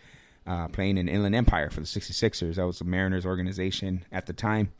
uh, 0.48 0.68
playing 0.70 0.98
in 0.98 1.10
Inland 1.10 1.36
Empire 1.36 1.70
for 1.70 1.82
the 1.82 1.86
66ers. 1.86 2.56
That 2.56 2.66
was 2.66 2.80
the 2.80 2.86
Mariners 2.86 3.26
organization 3.26 4.06
at 4.12 4.26
the 4.26 4.34
time. 4.34 4.72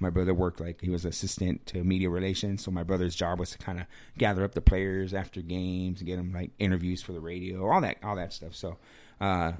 My 0.00 0.10
brother 0.10 0.34
worked 0.34 0.60
like 0.60 0.80
he 0.80 0.90
was 0.90 1.04
assistant 1.04 1.66
to 1.66 1.84
media 1.84 2.10
relations, 2.10 2.64
so 2.64 2.72
my 2.72 2.82
brother's 2.82 3.14
job 3.14 3.38
was 3.38 3.50
to 3.52 3.58
kind 3.58 3.78
of 3.78 3.86
gather 4.18 4.42
up 4.42 4.52
the 4.52 4.60
players 4.60 5.14
after 5.14 5.40
games, 5.40 6.00
and 6.00 6.08
get 6.08 6.16
them 6.16 6.32
like 6.32 6.50
interviews 6.58 7.00
for 7.00 7.12
the 7.12 7.20
radio, 7.20 7.70
all 7.70 7.80
that, 7.80 7.98
all 8.02 8.16
that 8.16 8.32
stuff. 8.32 8.56
So, 8.56 8.76
uh, 9.20 9.52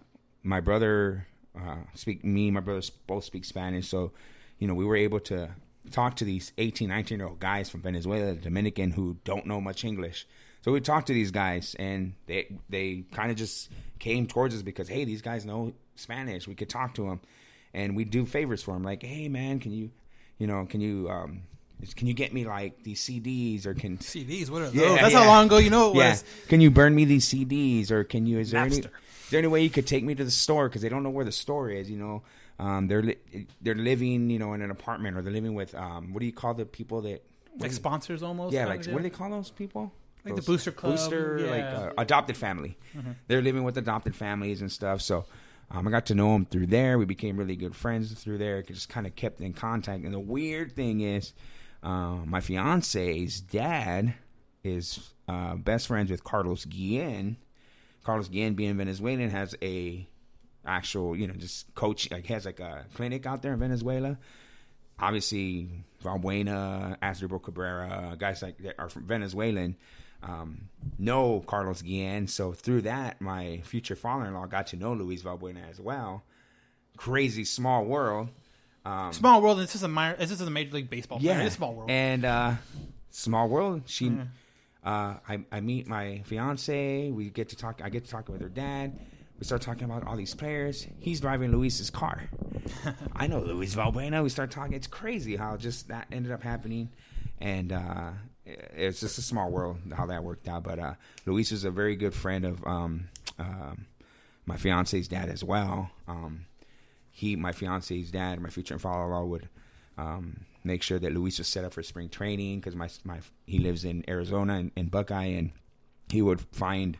my 0.42 0.60
brother 0.60 1.28
uh, 1.56 1.76
speak 1.94 2.24
me, 2.24 2.48
and 2.48 2.54
my 2.54 2.60
brothers 2.60 2.90
both 2.90 3.24
speak 3.24 3.44
Spanish, 3.44 3.88
so 3.88 4.10
you 4.58 4.66
know 4.66 4.74
we 4.74 4.84
were 4.84 4.96
able 4.96 5.20
to 5.20 5.50
talk 5.92 6.16
to 6.16 6.24
these 6.24 6.52
18, 6.58 6.88
19 6.88 7.18
year 7.18 7.28
old 7.28 7.38
guys 7.38 7.70
from 7.70 7.82
Venezuela, 7.82 8.34
the 8.34 8.40
Dominican, 8.40 8.90
who 8.90 9.18
don't 9.24 9.46
know 9.46 9.60
much 9.60 9.84
English. 9.84 10.26
So 10.64 10.72
we 10.72 10.80
talked 10.80 11.08
to 11.08 11.12
these 11.12 11.30
guys, 11.30 11.76
and 11.78 12.14
they 12.26 12.56
they 12.70 13.04
kind 13.12 13.30
of 13.30 13.36
just 13.36 13.70
came 13.98 14.26
towards 14.26 14.54
us 14.54 14.62
because 14.62 14.88
hey, 14.88 15.04
these 15.04 15.20
guys 15.20 15.44
know 15.44 15.74
Spanish. 15.94 16.48
We 16.48 16.54
could 16.54 16.70
talk 16.70 16.94
to 16.94 17.06
them, 17.06 17.20
and 17.74 17.94
we 17.94 18.04
do 18.04 18.24
favors 18.24 18.62
for 18.62 18.72
them. 18.72 18.82
Like, 18.82 19.02
hey, 19.02 19.28
man, 19.28 19.60
can 19.60 19.72
you, 19.72 19.90
you 20.38 20.46
know, 20.46 20.64
can 20.64 20.80
you 20.80 21.10
um, 21.10 21.42
can 21.94 22.06
you 22.06 22.14
get 22.14 22.32
me 22.32 22.46
like 22.46 22.82
these 22.82 22.98
CDs 23.02 23.66
or 23.66 23.74
can 23.74 23.98
CDs, 23.98 24.48
what 24.48 24.62
are 24.62 24.64
those? 24.70 24.74
Yeah, 24.74 25.02
That's 25.02 25.12
yeah. 25.12 25.24
how 25.24 25.26
long 25.26 25.46
ago 25.48 25.58
you 25.58 25.68
know 25.68 25.90
it 25.90 25.96
yeah. 25.96 26.10
was. 26.12 26.24
Can 26.48 26.62
you 26.62 26.70
burn 26.70 26.94
me 26.94 27.04
these 27.04 27.28
CDs, 27.28 27.90
or 27.90 28.02
can 28.02 28.26
you? 28.26 28.38
Is 28.38 28.52
there 28.52 28.62
any? 28.62 28.78
Is 28.78 28.88
there 29.28 29.40
any 29.40 29.48
way 29.48 29.62
you 29.62 29.68
could 29.68 29.86
take 29.86 30.02
me 30.02 30.14
to 30.14 30.24
the 30.24 30.30
store 30.30 30.70
because 30.70 30.80
they 30.80 30.88
don't 30.88 31.02
know 31.02 31.10
where 31.10 31.26
the 31.26 31.32
store 31.32 31.68
is? 31.68 31.90
You 31.90 31.98
know, 31.98 32.22
um, 32.58 32.88
they're 32.88 33.02
li- 33.02 33.46
they're 33.60 33.74
living, 33.74 34.30
you 34.30 34.38
know, 34.38 34.54
in 34.54 34.62
an 34.62 34.70
apartment, 34.70 35.18
or 35.18 35.20
they're 35.20 35.30
living 35.30 35.54
with 35.54 35.74
um, 35.74 36.14
what 36.14 36.20
do 36.20 36.26
you 36.26 36.32
call 36.32 36.54
the 36.54 36.64
people 36.64 37.02
that? 37.02 37.22
Like 37.58 37.70
sponsors 37.70 38.22
almost. 38.22 38.54
yeah, 38.54 38.64
like 38.64 38.86
what 38.86 38.96
do 38.96 39.02
they 39.02 39.10
call 39.10 39.28
those 39.28 39.50
people? 39.50 39.92
Like 40.24 40.36
the 40.36 40.42
booster 40.42 40.72
club, 40.72 40.92
booster, 40.92 41.38
like 41.50 41.64
uh, 41.64 41.92
adopted 41.98 42.36
family. 42.36 42.78
They're 43.28 43.42
living 43.42 43.64
with 43.64 43.76
adopted 43.76 44.16
families 44.16 44.60
and 44.62 44.72
stuff. 44.72 45.02
So 45.02 45.26
um, 45.70 45.86
I 45.86 45.90
got 45.90 46.06
to 46.06 46.14
know 46.14 46.32
them 46.32 46.46
through 46.46 46.66
there. 46.66 46.98
We 46.98 47.04
became 47.04 47.36
really 47.36 47.56
good 47.56 47.76
friends 47.76 48.12
through 48.12 48.38
there. 48.38 48.62
Just 48.62 48.88
kind 48.88 49.06
of 49.06 49.14
kept 49.16 49.40
in 49.40 49.52
contact. 49.52 50.04
And 50.04 50.14
the 50.14 50.20
weird 50.20 50.72
thing 50.72 51.00
is, 51.00 51.32
uh, 51.82 52.16
my 52.24 52.40
fiance's 52.40 53.40
dad 53.40 54.14
is 54.62 55.12
uh, 55.28 55.56
best 55.56 55.88
friends 55.88 56.10
with 56.10 56.24
Carlos 56.24 56.64
Guillen. 56.64 57.36
Carlos 58.02 58.28
Guillen, 58.28 58.54
being 58.54 58.76
Venezuelan, 58.76 59.30
has 59.30 59.54
a 59.62 60.06
actual, 60.66 61.14
you 61.16 61.26
know, 61.26 61.34
just 61.34 61.74
coach, 61.74 62.10
like 62.10 62.26
has 62.26 62.46
like 62.46 62.60
a 62.60 62.86
clinic 62.94 63.26
out 63.26 63.42
there 63.42 63.52
in 63.52 63.58
Venezuela. 63.58 64.18
Obviously, 64.98 65.68
Valbuena, 66.02 66.96
Asdrubal 67.00 67.42
Cabrera, 67.42 68.16
guys 68.18 68.42
like 68.42 68.58
that 68.58 68.76
are 68.78 68.88
from 68.88 69.06
Venezuelan, 69.06 69.76
um, 70.24 70.68
know 70.98 71.44
Carlos 71.46 71.82
Guillen. 71.82 72.26
So 72.28 72.52
through 72.52 72.82
that, 72.82 73.20
my 73.20 73.60
future 73.64 73.94
father-in-law 73.96 74.46
got 74.46 74.66
to 74.68 74.76
know 74.76 74.92
Luis 74.94 75.22
Valbuena 75.22 75.70
as 75.70 75.78
well. 75.80 76.24
Crazy 76.96 77.44
small 77.44 77.84
world. 77.84 78.28
Small 79.12 79.40
world. 79.40 79.58
And 79.58 79.66
this 79.66 79.74
is 79.74 79.82
a 79.82 79.88
minor. 79.88 80.16
This 80.16 80.30
is 80.30 80.40
a 80.40 80.50
major 80.50 80.74
league 80.74 80.90
baseball. 80.90 81.18
player. 81.18 81.38
Yeah, 81.38 81.44
It's 81.44 81.56
small 81.56 81.74
world. 81.74 81.90
And 81.90 82.24
uh, 82.24 82.54
small 83.10 83.48
world. 83.48 83.82
She, 83.86 84.08
uh, 84.84 85.14
I, 85.28 85.44
I 85.50 85.60
meet 85.60 85.86
my 85.86 86.22
fiance. 86.24 87.10
We 87.10 87.30
get 87.30 87.48
to 87.50 87.56
talk. 87.56 87.80
I 87.82 87.88
get 87.88 88.04
to 88.04 88.10
talk 88.10 88.28
with 88.28 88.40
her 88.42 88.48
dad. 88.48 88.98
We 89.38 89.44
start 89.44 89.62
talking 89.62 89.84
about 89.84 90.06
all 90.06 90.16
these 90.16 90.34
players. 90.34 90.86
He's 90.98 91.20
driving 91.20 91.50
Luis's 91.50 91.90
car. 91.90 92.28
I 93.16 93.26
know 93.26 93.40
Luis 93.40 93.74
Valbuena. 93.74 94.22
We 94.22 94.28
start 94.28 94.50
talking. 94.50 94.74
It's 94.74 94.86
crazy 94.86 95.36
how 95.36 95.56
just 95.56 95.88
that 95.88 96.06
ended 96.12 96.30
up 96.30 96.42
happening, 96.42 96.90
and 97.40 97.72
uh, 97.72 98.10
it's 98.46 99.00
just 99.00 99.18
a 99.18 99.22
small 99.22 99.50
world 99.50 99.78
how 99.94 100.06
that 100.06 100.24
worked 100.24 100.48
out. 100.48 100.64
But 100.64 100.78
uh, 100.78 100.94
Luis 101.26 101.52
is 101.52 101.64
a 101.64 101.70
very 101.70 101.96
good 101.96 102.14
friend 102.14 102.44
of 102.44 102.64
um, 102.66 103.08
um, 103.38 103.86
my 104.46 104.56
fiance's 104.56 105.08
dad 105.08 105.28
as 105.28 105.42
well. 105.42 105.90
Um, 106.06 106.46
he, 107.10 107.36
my 107.36 107.52
fiance's 107.52 108.10
dad, 108.10 108.40
my 108.40 108.50
future 108.50 108.78
father-in-law 108.78 109.24
would 109.24 109.48
um, 109.96 110.40
make 110.64 110.82
sure 110.82 110.98
that 110.98 111.12
Luis 111.12 111.38
was 111.38 111.46
set 111.48 111.64
up 111.64 111.72
for 111.72 111.82
spring 111.82 112.08
training 112.08 112.58
because 112.60 112.74
my 112.74 112.88
my 113.04 113.20
he 113.46 113.58
lives 113.58 113.84
in 113.84 114.04
Arizona 114.08 114.58
in, 114.58 114.72
in 114.76 114.86
Buckeye, 114.88 115.26
and 115.26 115.52
he 116.10 116.20
would 116.20 116.40
find 116.52 116.98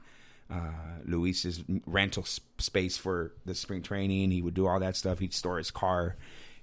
uh, 0.51 1.01
Luis's 1.05 1.63
rental 1.87 2.23
s- 2.23 2.41
space 2.59 2.97
for 2.97 3.33
the 3.45 3.55
spring 3.55 3.83
training. 3.83 4.31
He 4.31 4.43
would 4.43 4.55
do 4.55 4.67
all 4.67 4.81
that 4.81 4.97
stuff. 4.97 5.19
He'd 5.19 5.35
store 5.35 5.59
his 5.59 5.71
car 5.71 6.17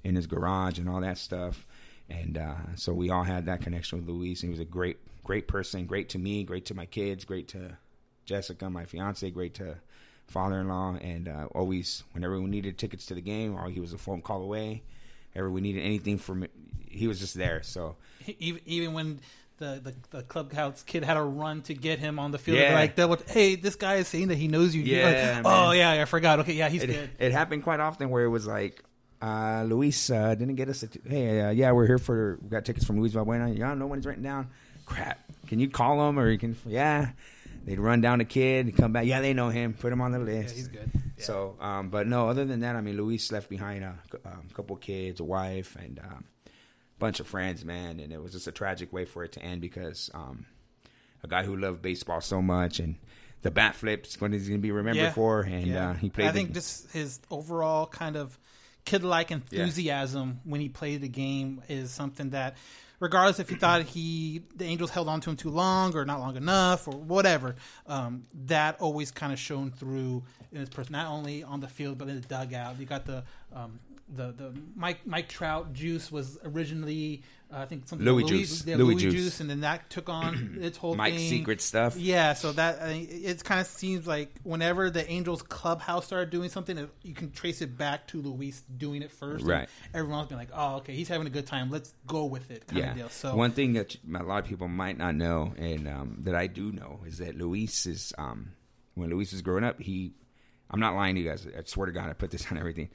in 0.04 0.16
his 0.16 0.28
garage 0.28 0.80
and 0.80 0.88
all 0.90 1.02
that 1.02 1.18
stuff. 1.18 1.66
And 2.10 2.38
uh, 2.38 2.56
so 2.76 2.94
we 2.94 3.10
all 3.10 3.24
had 3.24 3.46
that 3.46 3.62
connection 3.62 4.00
with 4.00 4.08
Luis. 4.10 4.42
He 4.42 4.50
was 4.50 4.60
a 4.60 4.66
great, 4.66 4.98
great 5.24 5.48
person. 5.48 5.86
Great 5.86 6.10
to 6.10 6.20
me. 6.20 6.44
Great 6.44 6.66
to 6.66 6.74
my 6.74 6.86
kids. 6.86 7.24
Great 7.26 7.48
to 7.50 7.78
Jessica, 8.26 8.70
my 8.70 8.86
fiance. 8.86 9.30
Great 9.32 9.54
to 9.56 9.78
father-in-law. 10.28 10.96
And 11.02 11.28
uh, 11.28 11.48
always, 11.54 12.04
whenever 12.14 12.40
we 12.42 12.50
needed 12.50 12.78
tickets 12.78 13.06
to 13.08 13.16
the 13.16 13.22
game, 13.22 13.56
or 13.56 13.70
he 13.70 13.80
was 13.80 13.94
a 13.94 13.98
phone 13.98 14.22
call 14.22 14.42
away. 14.42 14.84
Ever 15.34 15.50
we 15.50 15.62
needed 15.62 15.82
anything 15.82 16.18
from, 16.18 16.46
he 16.90 17.08
was 17.08 17.18
just 17.20 17.36
there. 17.36 17.64
So 17.64 17.96
even 18.40 18.60
even 18.66 18.92
when 18.94 19.22
the, 19.60 19.80
the, 19.82 20.18
the 20.18 20.24
clubhouse 20.24 20.84
kid 20.84 21.06
had 21.06 21.16
a 21.16 21.22
run 21.24 21.62
to 21.64 21.74
get 21.74 22.00
him 22.00 22.20
on 22.20 22.32
the 22.32 22.38
field, 22.38 22.58
Yeah. 22.58 22.74
like 22.74 22.96
that. 22.96 23.30
Hey, 23.30 23.56
this 23.56 23.76
guy 23.76 23.96
is 23.96 24.10
saying 24.10 24.28
that 24.28 24.36
he 24.38 24.50
knows 24.50 24.76
you. 24.76 24.82
Yeah, 24.82 25.36
like, 25.42 25.46
oh 25.46 25.72
yeah, 25.72 26.02
I 26.02 26.04
forgot. 26.04 26.40
Okay, 26.42 26.52
yeah, 26.54 26.68
he's 26.68 26.84
it, 26.84 26.88
good. 26.88 27.10
it 27.18 27.32
happened 27.32 27.64
quite 27.64 27.80
often 27.80 28.10
where 28.10 28.26
it 28.26 28.30
was 28.30 28.46
like 28.46 28.84
uh, 29.22 29.64
Luis 29.68 30.10
uh, 30.10 30.36
didn't 30.36 30.56
get 30.56 30.70
us. 30.70 30.84
A 30.84 30.88
t- 30.88 31.00
hey, 31.08 31.42
uh, 31.42 31.50
yeah, 31.52 31.72
we're 31.72 31.88
here 31.88 32.00
for 32.00 32.40
we 32.42 32.50
got 32.50 32.66
tickets 32.66 32.86
from 32.86 33.00
Luis 33.00 33.14
Valbuena. 33.14 33.58
Yeah, 33.58 33.74
no 33.74 33.88
one's 33.88 34.06
written 34.06 34.24
down. 34.24 34.50
Crap. 34.86 35.20
Can 35.48 35.60
you 35.60 35.70
call 35.70 36.08
him 36.08 36.18
or 36.20 36.30
you 36.30 36.38
can? 36.38 36.56
Yeah, 36.66 37.12
they'd 37.66 37.80
run 37.80 38.02
down 38.02 38.20
the 38.20 38.26
kid, 38.26 38.76
come 38.76 38.94
back. 38.94 39.06
Yeah, 39.06 39.22
they 39.22 39.34
know 39.34 39.50
him. 39.50 39.74
Put 39.74 39.94
him 39.94 40.02
on 40.02 40.12
the 40.12 40.20
list. 40.20 40.56
Yeah, 40.56 40.58
he's 40.58 40.68
good. 40.68 40.92
Yeah. 40.94 41.24
So, 41.24 41.56
um, 41.60 41.90
but 41.90 42.08
no, 42.08 42.30
other 42.30 42.46
than 42.46 42.62
that, 42.62 42.76
I 42.76 42.82
mean, 42.82 42.98
Luis 42.98 43.32
left 43.32 43.50
behind 43.50 43.84
a, 43.84 43.96
um, 44.26 44.48
couple 44.54 44.76
kids, 44.78 45.20
a 45.20 45.24
wife, 45.24 45.76
and 45.76 46.00
um, 46.00 46.26
bunch 46.98 47.20
of 47.20 47.28
friends, 47.28 47.64
man. 47.64 48.00
And 48.00 48.12
it 48.12 48.22
was 48.22 48.32
just 48.32 48.48
a 48.48 48.52
tragic 48.52 48.92
way 48.92 49.06
for 49.06 49.24
it 49.24 49.34
to 49.34 49.42
end 49.42 49.62
because 49.62 50.10
um, 50.14 50.46
a 51.24 51.28
guy 51.28 51.44
who 51.44 51.56
loved 51.56 51.82
baseball 51.82 52.22
so 52.22 52.42
much 52.42 52.80
and 52.80 52.96
the 53.44 53.52
bat 53.52 53.76
flips, 53.76 54.20
what 54.20 54.34
he's 54.34 54.48
going 54.48 54.60
to 54.60 54.62
be 54.62 54.72
remembered 54.72 55.14
for, 55.14 55.42
and 55.42 55.68
yeah. 55.68 55.92
uh, 55.92 55.94
he 55.94 56.10
played. 56.10 56.28
I 56.28 56.32
the- 56.32 56.40
think 56.40 56.54
just 56.54 56.92
his 56.92 57.20
overall 57.30 57.86
kind 57.88 58.16
of 58.16 58.38
kid-like 58.86 59.32
enthusiasm 59.32 60.40
when 60.44 60.62
he 60.62 60.70
played 60.70 61.02
the 61.02 61.08
game 61.08 61.62
is 61.70 61.92
something 61.92 62.32
that, 62.32 62.58
regardless 63.00 63.40
if 63.40 63.52
you 63.52 63.58
thought 63.58 63.84
he 63.84 64.44
the 64.56 64.66
Angels 64.66 64.90
held 64.90 65.08
on 65.08 65.22
to 65.22 65.30
him 65.30 65.36
too 65.38 65.50
long 65.50 65.96
or 65.96 66.06
not 66.06 66.20
long 66.20 66.36
enough 66.36 66.88
or 66.88 66.96
whatever, 66.96 67.56
um, 67.88 68.24
that 68.48 68.80
always 68.80 69.12
kind 69.12 69.34
of 69.34 69.40
shone 69.40 69.72
through 69.72 70.24
in 70.52 70.60
his 70.60 70.70
person. 70.70 70.94
Not 70.94 71.08
only 71.08 71.44
on 71.44 71.60
the 71.60 71.68
field 71.68 71.98
but 71.98 72.08
in 72.10 72.20
the 72.20 72.28
dugout. 72.28 72.80
You 72.80 72.86
got 72.86 73.06
the. 73.06 73.24
Um, 73.54 73.80
the, 74.14 74.32
the 74.32 74.54
Mike 74.76 75.06
Mike 75.08 75.30
Trout 75.30 75.74
juice 75.74 76.12
was 76.12 76.38
originally 76.44 77.24
uh, 77.54 77.58
I 77.60 77.66
think 77.66 77.88
something 77.88 78.06
Louis 78.06 78.24
juice. 78.24 78.66
yeah, 78.66 78.76
Louis 78.76 78.94
Louis 78.94 79.02
juice. 79.02 79.14
juice, 79.14 79.40
and 79.42 79.50
then 79.50 79.62
that 79.62 79.90
took 79.90 80.10
on 80.10 80.58
its 80.62 80.78
whole 80.78 80.96
Mike's 80.96 81.18
thing. 81.18 81.30
secret 81.30 81.62
stuff. 81.62 81.98
Yeah, 81.98 82.34
so 82.34 82.52
that 82.54 82.82
I 82.82 82.94
mean, 82.94 83.08
it 83.10 83.44
kind 83.44 83.60
of 83.60 83.68
seems 83.68 84.08
like 84.08 84.34
whenever 84.44 84.90
the 84.90 85.10
Angels 85.10 85.42
clubhouse 85.42 86.06
started 86.06 86.30
doing 86.30 86.50
something, 86.50 86.78
it- 86.78 86.90
you 87.04 87.14
can 87.14 87.32
trace 87.32 87.62
it 87.62 87.78
back 87.78 88.08
to 88.08 88.22
Luis 88.22 88.62
doing 88.78 89.02
it 89.02 89.12
first. 89.12 89.46
Right. 89.46 89.68
Everyone's 89.94 90.28
been 90.28 90.38
like, 90.38 90.52
"Oh, 90.54 90.78
okay, 90.78 90.94
he's 90.94 91.08
having 91.10 91.28
a 91.28 91.32
good 91.32 91.46
time. 91.48 91.70
Let's 91.70 91.94
go 92.08 92.26
with 92.26 92.52
it." 92.52 92.68
Kind 92.68 92.82
yeah. 92.82 92.92
of 92.92 92.98
deal. 92.98 93.10
So 93.10 93.36
one 93.36 93.52
thing 93.52 93.74
that 93.74 93.96
a 94.14 94.24
lot 94.24 94.44
of 94.44 94.46
people 94.46 94.68
might 94.68 94.98
not 94.98 95.16
know, 95.16 95.54
and 95.58 95.88
um, 95.88 96.18
that 96.24 96.36
I 96.36 96.48
do 96.48 96.72
know, 96.72 97.02
is 97.06 97.18
that 97.20 97.36
Luis 97.38 97.86
is 97.86 98.14
um, 98.18 98.52
when 98.96 99.10
Luis 99.10 99.32
was 99.32 99.42
growing 99.42 99.64
up, 99.64 99.80
he. 99.82 100.14
I'm 100.74 100.80
not 100.80 100.96
lying 100.96 101.16
to 101.16 101.22
you 101.22 101.28
guys. 101.28 101.46
I 101.46 101.64
swear 101.66 101.88
to 101.88 101.92
God, 101.92 102.10
I 102.10 102.14
put 102.14 102.32
this 102.32 102.46
on 102.52 102.58
everything. 102.58 102.90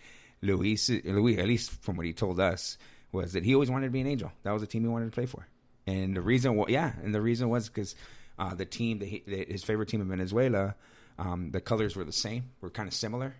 Luis, 0.46 0.88
Luis, 1.04 1.38
at 1.38 1.46
least 1.46 1.70
from 1.82 1.96
what 1.96 2.06
he 2.06 2.12
told 2.12 2.40
us, 2.40 2.78
was 3.12 3.32
that 3.34 3.44
he 3.44 3.54
always 3.54 3.70
wanted 3.70 3.86
to 3.86 3.92
be 3.92 4.00
an 4.00 4.06
Angel. 4.06 4.30
That 4.42 4.52
was 4.52 4.62
the 4.62 4.66
team 4.68 4.82
he 4.82 4.88
wanted 4.88 5.06
to 5.06 5.10
play 5.14 5.26
for, 5.26 5.46
and 5.86 6.16
the 6.16 6.20
reason, 6.20 6.62
yeah, 6.68 6.92
and 7.02 7.14
the 7.14 7.20
reason 7.20 7.48
was 7.48 7.68
because 7.68 7.94
uh, 8.38 8.54
the 8.54 8.64
team, 8.66 8.98
that 8.98 9.06
he, 9.08 9.22
that 9.26 9.50
his 9.50 9.64
favorite 9.64 9.88
team 9.88 10.00
in 10.00 10.08
Venezuela, 10.08 10.74
um, 11.18 11.50
the 11.50 11.60
colors 11.60 11.96
were 11.96 12.04
the 12.04 12.12
same, 12.12 12.50
were 12.60 12.70
kind 12.70 12.86
of 12.88 12.94
similar, 12.94 13.34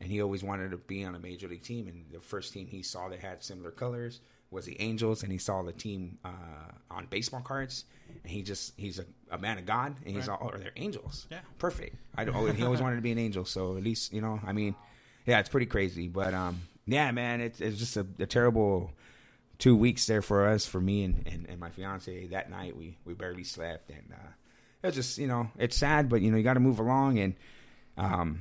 and 0.00 0.10
he 0.10 0.22
always 0.22 0.42
wanted 0.42 0.70
to 0.70 0.76
be 0.78 1.04
on 1.04 1.14
a 1.14 1.18
major 1.18 1.48
league 1.48 1.62
team. 1.62 1.86
And 1.88 2.06
the 2.12 2.20
first 2.20 2.52
team 2.52 2.66
he 2.68 2.82
saw 2.82 3.08
that 3.08 3.18
had 3.20 3.42
similar 3.42 3.70
colors 3.70 4.20
was 4.50 4.64
the 4.64 4.80
Angels, 4.80 5.22
and 5.22 5.30
he 5.30 5.36
saw 5.36 5.62
the 5.62 5.72
team 5.72 6.16
uh, 6.24 6.28
on 6.90 7.04
baseball 7.10 7.42
cards, 7.42 7.84
and 8.22 8.32
he 8.32 8.42
just 8.42 8.72
he's 8.78 8.98
a, 8.98 9.04
a 9.30 9.36
man 9.36 9.58
of 9.58 9.66
God, 9.66 9.96
and 10.06 10.16
he's 10.16 10.26
all, 10.28 10.38
oh, 10.40 10.56
they're 10.56 10.72
Angels, 10.76 11.26
Yeah. 11.30 11.40
perfect. 11.58 11.96
I 12.16 12.24
don't, 12.24 12.56
he 12.56 12.62
always 12.64 12.80
wanted 12.80 12.96
to 12.96 13.02
be 13.02 13.12
an 13.12 13.18
Angel, 13.18 13.44
so 13.44 13.76
at 13.76 13.82
least 13.82 14.14
you 14.14 14.22
know, 14.22 14.40
I 14.46 14.52
mean, 14.54 14.74
yeah, 15.28 15.40
it's 15.40 15.50
pretty 15.50 15.66
crazy, 15.66 16.08
but 16.08 16.32
um, 16.32 16.62
yeah, 16.86 17.10
man, 17.12 17.42
it's 17.42 17.60
it's 17.60 17.78
just 17.78 17.98
a, 17.98 18.06
a 18.18 18.24
terrible 18.24 18.90
two 19.58 19.76
weeks 19.76 20.06
there 20.06 20.22
for 20.22 20.48
us, 20.48 20.64
for 20.64 20.80
me 20.80 21.04
and, 21.04 21.26
and, 21.26 21.46
and 21.50 21.60
my 21.60 21.68
fiance. 21.68 22.28
That 22.28 22.50
night 22.50 22.74
we 22.74 22.96
we 23.04 23.12
barely 23.12 23.44
slept, 23.44 23.90
and 23.90 24.10
uh, 24.10 24.28
it's 24.82 24.96
just 24.96 25.18
you 25.18 25.26
know 25.26 25.50
it's 25.58 25.76
sad, 25.76 26.08
but 26.08 26.22
you 26.22 26.30
know 26.30 26.38
you 26.38 26.42
got 26.42 26.54
to 26.54 26.60
move 26.60 26.78
along, 26.78 27.18
and 27.18 27.34
um, 27.98 28.40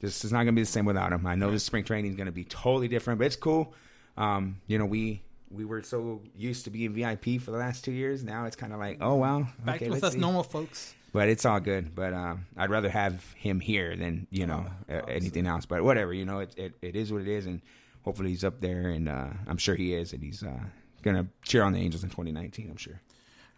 this 0.00 0.24
is 0.24 0.32
not 0.32 0.40
gonna 0.40 0.52
be 0.52 0.62
the 0.62 0.66
same 0.66 0.84
without 0.84 1.12
him. 1.12 1.24
I 1.28 1.36
know 1.36 1.52
this 1.52 1.62
spring 1.62 1.84
training 1.84 2.10
is 2.10 2.16
gonna 2.16 2.32
be 2.32 2.44
totally 2.44 2.88
different, 2.88 3.20
but 3.20 3.26
it's 3.28 3.36
cool. 3.36 3.72
Um, 4.16 4.60
you 4.66 4.78
know 4.78 4.86
we. 4.86 5.22
We 5.48 5.64
were 5.64 5.80
so 5.82 6.22
used 6.36 6.64
to 6.64 6.70
being 6.70 6.92
VIP 6.92 7.40
for 7.40 7.52
the 7.52 7.56
last 7.56 7.84
two 7.84 7.92
years. 7.92 8.24
Now 8.24 8.46
it's 8.46 8.56
kind 8.56 8.72
of 8.72 8.80
like, 8.80 8.98
oh 9.00 9.14
wow, 9.14 9.46
back 9.64 9.76
okay, 9.76 9.84
with 9.84 10.02
let's 10.02 10.04
us 10.06 10.12
see. 10.14 10.18
normal 10.18 10.42
folks. 10.42 10.92
But 11.16 11.30
it's 11.30 11.46
all 11.46 11.60
good. 11.60 11.94
But 11.94 12.12
um, 12.12 12.44
I'd 12.58 12.68
rather 12.68 12.90
have 12.90 13.32
him 13.32 13.58
here 13.58 13.96
than 13.96 14.26
you 14.30 14.46
know 14.46 14.66
uh, 14.86 15.00
anything 15.08 15.46
else. 15.46 15.64
But 15.64 15.82
whatever, 15.82 16.12
you 16.12 16.26
know, 16.26 16.40
it, 16.40 16.52
it 16.58 16.74
it 16.82 16.94
is 16.94 17.10
what 17.10 17.22
it 17.22 17.28
is, 17.28 17.46
and 17.46 17.62
hopefully 18.02 18.28
he's 18.28 18.44
up 18.44 18.60
there, 18.60 18.90
and 18.90 19.08
uh, 19.08 19.28
I'm 19.46 19.56
sure 19.56 19.74
he 19.76 19.94
is, 19.94 20.12
and 20.12 20.22
he's 20.22 20.42
uh, 20.42 20.60
gonna 21.00 21.26
cheer 21.42 21.62
on 21.62 21.72
the 21.72 21.80
Angels 21.80 22.04
in 22.04 22.10
2019. 22.10 22.68
I'm 22.68 22.76
sure. 22.76 23.00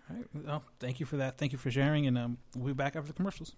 All 0.09 0.17
right. 0.17 0.27
Well, 0.47 0.63
thank 0.79 1.01
you 1.01 1.07
for 1.07 1.17
that. 1.17 1.37
Thank 1.37 1.51
you 1.51 1.59
for 1.59 1.69
sharing, 1.69 2.07
and 2.07 2.17
um, 2.17 2.39
we'll 2.55 2.69
be 2.69 2.73
back 2.75 2.95
after 2.95 3.09
the 3.09 3.13
commercials. 3.13 3.57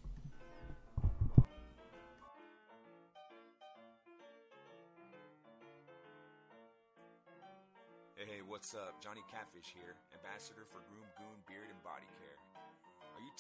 Hey, 8.17 8.41
what's 8.49 8.75
up? 8.75 8.95
Johnny 9.05 9.21
Catfish 9.31 9.75
here, 9.75 9.97
ambassador 10.15 10.65
for 10.73 10.81
Groom 10.89 11.10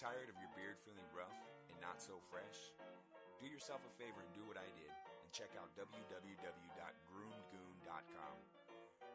tired 0.00 0.32
of 0.32 0.40
your 0.40 0.48
beard 0.56 0.80
feeling 0.80 1.04
rough 1.12 1.36
and 1.68 1.76
not 1.76 2.00
so 2.00 2.16
fresh? 2.32 2.72
Do 3.36 3.44
yourself 3.44 3.84
a 3.84 3.92
favor 4.00 4.24
and 4.24 4.32
do 4.32 4.40
what 4.48 4.56
I 4.56 4.64
did 4.80 4.88
and 4.88 5.28
check 5.28 5.52
out 5.60 5.68
www.groomgoon.com. 5.76 8.36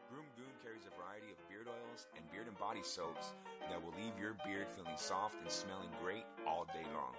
Groom 0.06 0.30
Goon 0.38 0.54
carries 0.62 0.86
a 0.86 0.94
variety 0.94 1.34
of 1.34 1.42
beard 1.50 1.66
oils 1.66 2.06
and 2.14 2.22
beard 2.30 2.46
and 2.46 2.54
body 2.62 2.86
soaps 2.86 3.34
that 3.66 3.82
will 3.82 3.98
leave 3.98 4.14
your 4.14 4.38
beard 4.46 4.70
feeling 4.78 4.94
soft 4.94 5.34
and 5.42 5.50
smelling 5.50 5.90
great 5.98 6.22
all 6.46 6.70
day 6.70 6.86
long. 6.94 7.18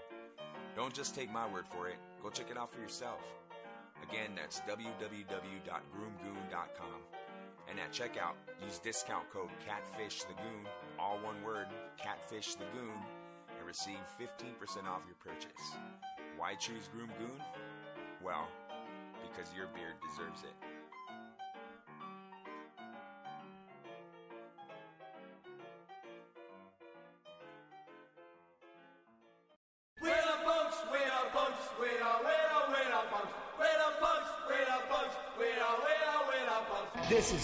Don't 0.79 0.95
just 0.95 1.11
take 1.11 1.27
my 1.27 1.43
word 1.43 1.67
for 1.67 1.91
it, 1.91 1.99
go 2.23 2.31
check 2.31 2.47
it 2.47 2.55
out 2.55 2.71
for 2.71 2.79
yourself. 2.79 3.19
Again, 3.99 4.31
that's 4.31 4.63
www.groomgoon.com. 4.63 6.99
And 7.67 7.83
at 7.83 7.91
checkout, 7.91 8.39
use 8.63 8.79
discount 8.79 9.27
code 9.29 9.51
CATFISH 9.67 10.23
the 10.23 10.39
Goon, 10.39 10.63
all 10.97 11.19
one 11.19 11.43
word, 11.43 11.67
CATFISH 11.99 12.55
the 12.55 12.63
Goon. 12.71 12.95
And 12.95 13.16
receive 13.67 13.99
15% 14.17 14.87
off 14.87 15.01
your 15.05 15.19
purchase. 15.19 15.75
Why 16.37 16.55
choose 16.55 16.87
Groom 16.87 17.09
Goon? 17.19 17.41
Well, 18.23 18.47
because 19.21 19.53
your 19.53 19.67
beard 19.75 19.99
deserves 19.99 20.43
it. 20.43 20.76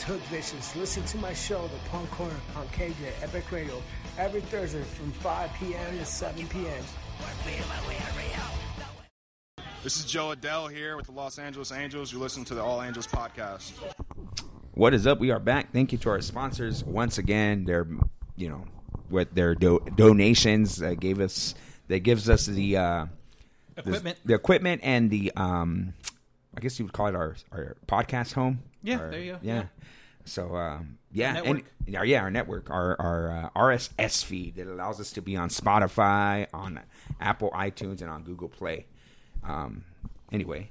Is 0.03 0.09
Hook 0.09 0.21
Vicious. 0.23 0.75
Listen 0.75 1.03
to 1.05 1.17
my 1.17 1.33
show, 1.33 1.61
The 1.67 1.89
Punk 1.89 2.09
Corner, 2.11 2.35
on 2.57 2.67
KJ 2.69 2.93
Epic 3.21 3.49
Radio, 3.53 3.81
every 4.17 4.41
Thursday 4.41 4.81
from 4.81 5.11
5 5.13 5.49
p.m. 5.57 5.97
to 5.97 6.05
7 6.05 6.45
p.m. 6.47 6.83
This 9.81 9.95
is 9.95 10.03
Jo 10.03 10.33
Adell 10.35 10.69
here 10.69 10.97
with 10.97 11.05
the 11.05 11.13
Los 11.13 11.39
Angeles 11.39 11.71
Angels. 11.71 12.11
You're 12.11 12.21
listening 12.21 12.43
to 12.45 12.53
the 12.53 12.61
All 12.61 12.81
Angels 12.81 13.07
podcast. 13.07 13.71
What 14.73 14.93
is 14.93 15.07
up? 15.07 15.19
We 15.21 15.31
are 15.31 15.39
back. 15.39 15.71
Thank 15.71 15.93
you 15.93 15.97
to 15.99 16.09
our 16.09 16.21
sponsors 16.21 16.83
once 16.83 17.17
again. 17.17 17.63
They're, 17.63 17.87
you 18.35 18.49
know, 18.49 18.65
with 19.09 19.33
their 19.33 19.55
do- 19.55 19.85
donations 19.95 20.77
that 20.77 20.99
gave 20.99 21.21
us 21.21 21.55
that 21.87 21.99
gives 21.99 22.29
us 22.29 22.45
the 22.45 22.75
uh, 22.75 23.05
the- 23.75 23.81
Equipment. 23.81 24.17
the, 24.25 24.33
equipment, 24.33 24.81
and 24.83 25.09
the 25.09 25.31
um, 25.37 25.93
I 26.57 26.59
guess 26.59 26.77
you 26.77 26.83
would 26.85 26.93
call 26.93 27.07
it 27.07 27.15
our 27.15 27.37
our 27.53 27.77
podcast 27.87 28.33
home. 28.33 28.63
Yeah, 28.83 28.99
Our- 28.99 29.09
there 29.11 29.19
you 29.21 29.31
go. 29.33 29.39
Yeah. 29.41 29.55
Yeah. 29.55 29.63
So 30.25 30.55
um, 30.55 30.97
yeah, 31.11 31.31
Our 31.31 31.35
and 31.37 31.45
network. 31.45 31.71
yeah, 31.85 32.03
yeah, 32.03 32.21
our 32.21 32.31
network, 32.31 32.69
our 32.69 32.95
our 33.01 33.51
uh, 33.55 33.59
RSS 33.59 34.23
feed 34.23 34.55
that 34.55 34.67
allows 34.67 34.99
us 35.01 35.11
to 35.13 35.21
be 35.21 35.35
on 35.35 35.49
Spotify, 35.49 36.47
on 36.53 36.79
Apple 37.19 37.51
iTunes, 37.51 38.01
and 38.01 38.09
on 38.09 38.23
Google 38.23 38.47
Play. 38.47 38.85
Um, 39.43 39.83
anyway, 40.31 40.69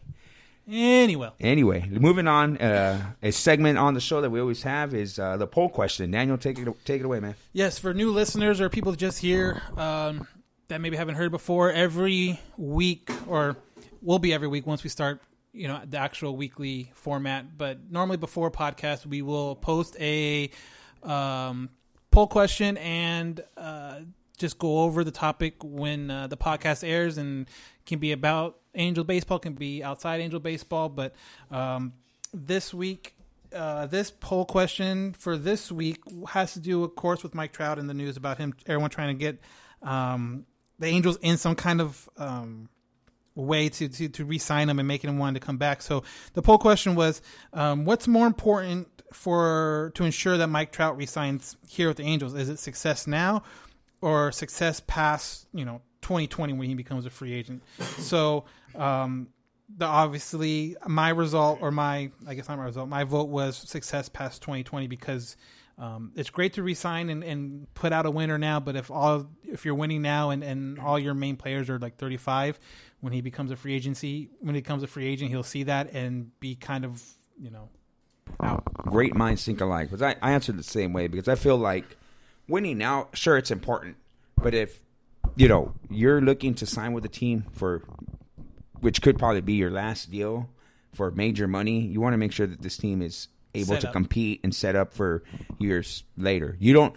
Anyway, 0.69 1.29
Anyway, 1.41 1.89
moving 1.91 2.29
on. 2.29 2.57
Uh, 2.57 3.13
a 3.23 3.33
segment 3.33 3.77
on 3.79 3.95
the 3.95 4.01
show 4.01 4.21
that 4.21 4.31
we 4.31 4.41
always 4.41 4.63
have 4.63 4.95
is 4.95 5.19
uh, 5.19 5.37
the 5.37 5.47
poll 5.47 5.69
question. 5.69 6.11
Daniel, 6.13 6.39
take 6.39 6.59
it 6.59 6.69
take 6.85 7.01
it 7.01 7.05
away, 7.05 7.19
man. 7.21 7.35
yes, 7.53 7.79
for 7.79 7.93
new 7.93 8.11
listeners 8.13 8.61
or 8.61 8.69
people 8.71 8.93
just 8.95 9.19
here 9.19 9.61
um, 9.77 10.27
that 10.69 10.81
maybe 10.81 10.97
haven't 10.97 11.17
heard 11.17 11.31
before, 11.33 11.71
every 11.73 12.39
week 12.57 13.11
or 13.27 13.57
will 14.01 14.21
be 14.21 14.33
every 14.33 14.49
week 14.49 14.67
once 14.67 14.85
we 14.85 14.89
start, 14.89 15.21
you 15.53 15.69
know, 15.69 15.81
the 15.89 15.99
actual 15.99 16.37
weekly 16.37 16.91
format. 16.95 17.57
But 17.57 17.91
normally 17.91 18.17
before 18.17 18.51
podcast, 18.51 19.07
we 19.07 19.23
will 19.23 19.57
post 19.57 19.97
a 20.01 20.51
um, 21.03 21.71
poll 22.11 22.27
question 22.27 22.77
and 22.79 23.43
uh, 23.57 24.01
just 24.39 24.59
go 24.59 24.81
over 24.81 25.05
the 25.05 25.11
topic 25.11 25.57
when 25.63 26.11
uh, 26.11 26.27
the 26.27 26.37
podcast 26.37 26.87
airs, 26.87 27.19
and 27.19 27.49
can 27.87 27.99
be 27.99 28.13
about 28.13 28.59
Angel 28.75 29.05
baseball, 29.05 29.39
can 29.39 29.55
be 29.55 29.83
outside 29.83 30.21
Angel 30.21 30.41
baseball, 30.41 30.89
but 30.89 31.15
um, 31.51 31.93
this 32.33 32.73
week 32.73 33.15
uh, 33.55 33.87
this 33.87 34.11
poll 34.11 34.45
question 34.45 35.13
for 35.13 35.37
this 35.37 35.71
week 35.71 36.03
has 36.29 36.55
to 36.55 36.61
do, 36.61 36.85
of 36.85 36.95
course, 36.95 37.23
with 37.23 37.35
Mike 37.35 37.53
Trout 37.53 37.79
and 37.79 37.89
the 37.89 37.95
news 37.95 38.17
about 38.17 38.39
him. 38.39 38.55
Everyone 38.67 38.91
trying 38.91 39.17
to 39.17 39.21
get 39.21 39.39
um, 39.83 40.47
the 40.79 40.87
Angels 40.87 41.19
in 41.23 41.37
some 41.37 41.55
kind 41.55 41.81
of 41.81 42.09
um, 42.17 42.69
way 43.35 43.69
to, 43.69 43.89
to 43.89 44.09
to 44.09 44.25
re-sign 44.25 44.69
him 44.69 44.79
and 44.79 44.87
making 44.87 45.11
him 45.11 45.19
want 45.19 45.35
to 45.35 45.41
come 45.41 45.57
back. 45.57 45.83
So 45.83 46.03
the 46.35 46.43
poll 46.43 46.59
question 46.59 46.95
was, 46.95 47.23
um, 47.53 47.85
what's 47.85 48.07
more 48.07 48.27
important 48.27 48.89
for 49.13 49.93
to 49.95 50.05
ensure 50.05 50.37
that 50.37 50.49
Mike 50.49 50.73
Trout 50.73 50.97
resigns 50.97 51.57
here 51.69 51.89
with 51.89 51.97
the 51.97 52.05
Angels? 52.05 52.35
Is 52.35 52.49
it 52.49 52.59
success 52.59 53.07
now 53.07 53.43
or 54.01 54.33
success 54.33 54.81
past 54.87 55.47
you 55.53 55.65
know 55.65 55.81
2020 56.03 56.53
when 56.55 56.69
he 56.69 56.75
becomes 56.75 57.07
a 57.07 57.11
free 57.11 57.33
agent? 57.33 57.63
So. 57.99 58.45
Um, 58.75 59.29
the 59.77 59.87
obviously 59.87 60.77
my 60.87 61.09
result 61.11 61.59
or 61.63 61.71
my 61.71 62.11
I 62.27 62.35
guess 62.35 62.49
not 62.49 62.59
my 62.59 62.65
result 62.65 62.89
my 62.89 63.05
vote 63.05 63.29
was 63.29 63.57
success 63.57 64.09
past 64.09 64.43
2020 64.43 64.87
because 64.87 65.37
um, 65.79 66.13
it's 66.15 66.31
great 66.31 66.53
to 66.55 66.63
resign 66.63 67.09
and, 67.09 67.25
and 67.25 67.73
put 67.75 67.93
out 67.93 68.05
a 68.05 68.11
winner 68.11 68.39
now 68.39 68.61
but 68.61 68.77
if 68.77 68.91
all 68.91 69.27
if 69.45 69.65
you're 69.65 69.75
winning 69.75 70.03
now 70.03 70.31
and, 70.31 70.43
and 70.43 70.79
all 70.79 70.99
your 70.99 71.15
main 71.15 71.37
players 71.37 71.71
are 71.71 71.79
like 71.79 71.97
35 71.97 72.59
when 73.03 73.13
he 73.13 73.21
becomes 73.21 73.51
a 73.51 73.57
free 73.57 73.75
agency 73.75 74.31
when 74.41 74.55
he 74.55 74.61
becomes 74.63 74.83
a 74.83 74.87
free 74.87 75.07
agent 75.07 75.31
he'll 75.31 75.43
see 75.43 75.65
that 75.65 75.93
and 75.93 76.31
be 76.41 76.55
kind 76.55 76.87
of 76.87 77.03
you 77.39 77.51
know 77.51 77.69
out 78.41 78.63
Great 78.93 79.15
minds 79.15 79.45
think 79.45 79.61
alike. 79.61 79.91
Because 79.91 80.03
I, 80.03 80.17
I 80.21 80.33
answered 80.33 80.59
the 80.59 80.63
same 80.63 80.93
way 80.93 81.07
because 81.07 81.29
I 81.29 81.35
feel 81.35 81.57
like 81.57 81.97
winning 82.49 82.79
now, 82.79 83.09
sure, 83.15 83.39
it's 83.39 83.51
important, 83.51 83.97
but 84.37 84.55
if 84.55 84.81
you 85.37 85.49
know 85.49 85.73
you're 85.89 86.21
looking 86.21 86.55
to 86.55 86.67
sign 86.67 86.93
with 86.93 87.05
a 87.05 87.09
team 87.09 87.47
for 87.53 87.83
which 88.81 89.01
could 89.01 89.19
probably 89.19 89.41
be 89.41 89.55
your 89.55 89.71
last 89.71 90.11
deal 90.11 90.51
for 90.93 91.11
major 91.11 91.47
money, 91.49 91.81
you 91.81 92.01
want 92.01 92.13
to 92.13 92.19
make 92.19 92.33
sure 92.33 92.47
that 92.47 92.61
this 92.61 92.77
team 92.77 93.01
is 93.01 93.29
able 93.55 93.75
Set 93.75 93.81
to 93.83 93.87
up. 93.89 93.93
compete 93.93 94.41
and 94.43 94.55
set 94.55 94.77
up 94.77 94.93
for 94.93 95.23
years 95.59 96.05
later. 96.17 96.57
You 96.59 96.75
don't. 96.75 96.95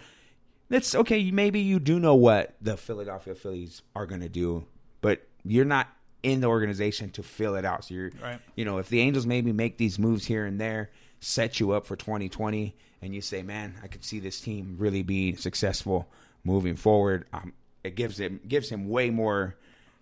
That's 0.68 0.94
okay. 0.94 1.30
Maybe 1.30 1.60
you 1.60 1.78
do 1.78 2.00
know 2.00 2.16
what 2.16 2.56
the 2.60 2.76
Philadelphia 2.76 3.34
Phillies 3.34 3.82
are 3.94 4.04
going 4.04 4.22
to 4.22 4.28
do, 4.28 4.66
but 5.00 5.26
you're 5.44 5.64
not 5.64 5.88
in 6.26 6.40
the 6.40 6.48
organization 6.48 7.10
to 7.10 7.22
fill 7.22 7.54
it 7.54 7.64
out. 7.64 7.84
So 7.84 7.94
you're, 7.94 8.10
Right. 8.20 8.40
you 8.56 8.64
know, 8.64 8.78
if 8.78 8.88
the 8.88 8.98
Angels 9.00 9.26
maybe 9.26 9.52
make 9.52 9.78
these 9.78 9.96
moves 9.96 10.26
here 10.26 10.44
and 10.44 10.60
there, 10.60 10.90
set 11.20 11.60
you 11.60 11.70
up 11.70 11.86
for 11.86 11.94
2020, 11.94 12.74
and 13.00 13.14
you 13.14 13.20
say, 13.20 13.42
"Man, 13.42 13.74
I 13.82 13.86
could 13.86 14.04
see 14.04 14.18
this 14.18 14.40
team 14.40 14.74
really 14.78 15.02
be 15.04 15.34
successful 15.36 16.08
moving 16.42 16.74
forward." 16.74 17.26
Um, 17.32 17.52
it 17.84 17.94
gives 17.94 18.18
him 18.18 18.40
gives 18.48 18.68
him 18.68 18.88
way 18.88 19.10
more, 19.10 19.54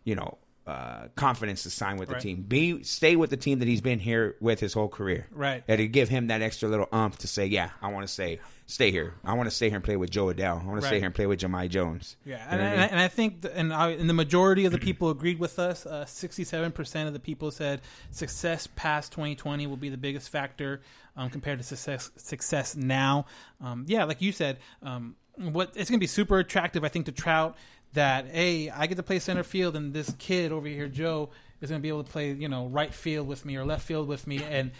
you 0.04 0.14
know, 0.14 0.38
uh, 0.66 1.08
confidence 1.14 1.62
to 1.64 1.70
sign 1.70 1.98
with 1.98 2.08
Right. 2.08 2.22
the 2.22 2.28
team. 2.28 2.42
Be 2.42 2.82
stay 2.84 3.16
with 3.16 3.28
the 3.30 3.36
team 3.36 3.58
that 3.58 3.68
he's 3.68 3.82
been 3.82 3.98
here 3.98 4.34
with 4.40 4.60
his 4.60 4.72
whole 4.72 4.88
career. 4.88 5.26
Right. 5.30 5.62
It'd 5.68 5.92
give 5.92 6.08
him 6.08 6.28
that 6.28 6.40
extra 6.40 6.68
little 6.70 6.88
umph 6.90 7.18
to 7.18 7.26
say, 7.28 7.44
"Yeah, 7.46 7.70
I 7.82 7.88
want 7.88 8.06
to 8.06 8.12
stay 8.12 8.40
stay 8.66 8.90
here. 8.90 9.12
I 9.22 9.34
want 9.34 9.46
to 9.46 9.54
stay 9.54 9.68
here 9.68 9.76
and 9.76 9.84
play 9.84 9.96
with 9.96 10.08
Jo 10.10 10.26
Adell. 10.32 10.62
I 10.62 10.66
want 10.66 10.80
to 10.80 10.86
stay 10.86 10.96
here 10.96 11.04
and 11.04 11.14
play 11.14 11.26
with 11.26 11.38
Jahmai 11.40 11.68
Jones." 11.68 12.16
Yeah, 12.24 12.36
You 12.36 12.42
and, 12.48 12.60
know 12.60 12.64
what 12.64 12.72
I 12.78 12.80
mean? 12.80 12.88
and 12.92 13.00
I 13.00 13.08
think, 13.08 13.40
the, 13.42 13.54
and, 13.54 13.74
I, 13.74 13.90
and 13.90 14.08
the 14.08 14.14
majority 14.14 14.64
of 14.64 14.72
the 14.72 14.78
people 14.78 15.10
agreed 15.10 15.38
with 15.38 15.58
us. 15.58 15.84
Uh, 15.84 16.06
Sixty-seven 16.06 16.72
percent 16.72 17.08
of 17.08 17.12
the 17.12 17.20
people 17.20 17.50
said 17.50 17.82
success 18.10 18.66
past 18.74 19.12
2020 19.12 19.66
will 19.66 19.76
be 19.76 19.90
the 19.90 19.98
biggest 19.98 20.30
factor 20.30 20.80
um, 21.14 21.28
compared 21.28 21.58
to 21.58 21.64
success 21.64 22.10
success 22.16 22.74
now. 22.74 23.26
Um, 23.60 23.84
yeah, 23.86 24.04
like 24.04 24.22
you 24.22 24.32
said, 24.32 24.58
um, 24.82 25.16
what 25.36 25.72
it's 25.76 25.90
going 25.90 25.98
to 25.98 26.02
be 26.02 26.06
super 26.06 26.38
attractive, 26.38 26.84
I 26.84 26.88
think, 26.88 27.04
to 27.06 27.12
Trout 27.12 27.56
that 27.94 28.28
hey, 28.28 28.70
I 28.70 28.86
get 28.86 28.96
to 28.96 29.02
play 29.02 29.18
center 29.18 29.42
field, 29.42 29.76
and 29.76 29.92
this 29.92 30.14
kid 30.18 30.52
over 30.52 30.68
here, 30.68 30.88
Joe, 30.88 31.30
is 31.60 31.70
going 31.70 31.80
to 31.80 31.82
be 31.82 31.88
able 31.88 32.04
to 32.04 32.10
play 32.10 32.32
you 32.32 32.48
know 32.48 32.66
right 32.66 32.92
field 32.92 33.26
with 33.26 33.44
me 33.44 33.56
or 33.56 33.64
left 33.64 33.86
field 33.86 34.06
with 34.08 34.26
me, 34.26 34.42
and 34.42 34.70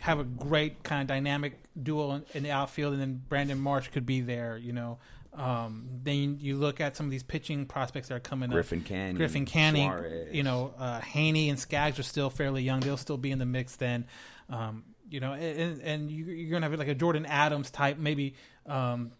have 0.00 0.18
a 0.18 0.24
great 0.24 0.82
kind 0.82 1.02
of 1.02 1.06
dynamic 1.06 1.58
duo 1.80 2.12
in, 2.12 2.24
in 2.34 2.42
the 2.42 2.50
outfield, 2.50 2.92
and 2.92 3.00
then 3.00 3.22
Brandon 3.28 3.58
Marsh 3.58 3.88
could 3.88 4.06
be 4.06 4.20
there, 4.20 4.56
you 4.56 4.72
know. 4.72 4.98
Um, 5.34 5.88
then 6.02 6.38
you 6.40 6.56
look 6.56 6.80
at 6.80 6.94
some 6.94 7.06
of 7.06 7.10
these 7.10 7.22
pitching 7.22 7.64
prospects 7.64 8.08
that 8.08 8.14
are 8.14 8.20
coming 8.20 8.50
Griffin 8.50 8.80
up. 8.80 8.84
Canning, 8.84 9.16
Griffin 9.16 9.46
Canning, 9.46 9.88
Suarez. 9.88 10.34
you 10.34 10.42
know, 10.42 10.74
uh, 10.78 11.00
Heaney 11.00 11.48
and 11.48 11.58
Skaggs 11.58 11.98
are 11.98 12.02
still 12.02 12.28
fairly 12.28 12.62
young. 12.62 12.80
They'll 12.80 12.98
still 12.98 13.16
be 13.16 13.30
in 13.30 13.38
the 13.38 13.46
mix 13.46 13.76
then. 13.76 14.04
Um, 14.50 14.84
you 15.08 15.20
know, 15.20 15.32
and, 15.32 15.80
and 15.80 16.10
you, 16.10 16.24
you're 16.24 16.50
going 16.50 16.62
to 16.62 16.68
have 16.68 16.78
like 16.78 16.88
a 16.88 16.94
Jordyn 16.94 17.26
Adams 17.26 17.70
type, 17.70 17.98
maybe 17.98 18.34
um, 18.66 19.12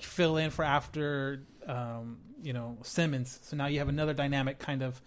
fill 0.00 0.36
in 0.36 0.50
for 0.50 0.64
after, 0.64 1.42
um, 1.68 2.18
you 2.42 2.52
know, 2.52 2.78
Simmons. 2.82 3.38
So 3.42 3.56
now 3.56 3.66
you 3.66 3.78
have 3.78 3.88
another 3.88 4.14
dynamic 4.14 4.58
kind 4.58 4.82
of 4.82 5.00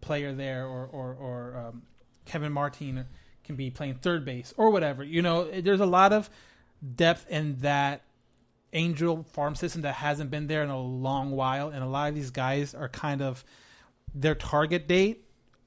player 0.00 0.34
there, 0.34 0.66
or, 0.66 0.86
or, 0.86 1.14
or 1.14 1.56
um, 1.56 1.82
Kevin 2.26 2.52
Maitan 2.52 3.06
can 3.44 3.56
be 3.56 3.70
playing 3.70 3.94
third 3.94 4.24
base 4.24 4.52
or 4.56 4.70
whatever. 4.70 5.02
You 5.02 5.22
know, 5.22 5.50
there's 5.60 5.80
a 5.80 5.86
lot 5.86 6.12
of 6.12 6.28
depth 6.94 7.26
in 7.30 7.56
that 7.60 8.02
Angel 8.74 9.24
farm 9.32 9.54
system 9.54 9.82
that 9.82 9.94
hasn't 9.94 10.30
been 10.30 10.46
there 10.46 10.62
in 10.62 10.68
a 10.68 10.78
long 10.78 11.30
while, 11.30 11.68
and 11.70 11.82
a 11.82 11.86
lot 11.86 12.10
of 12.10 12.14
these 12.14 12.30
guys 12.30 12.74
are 12.74 12.88
kind 12.88 13.22
of 13.22 13.42
their 14.14 14.34
target 14.34 14.86
date 14.86 15.24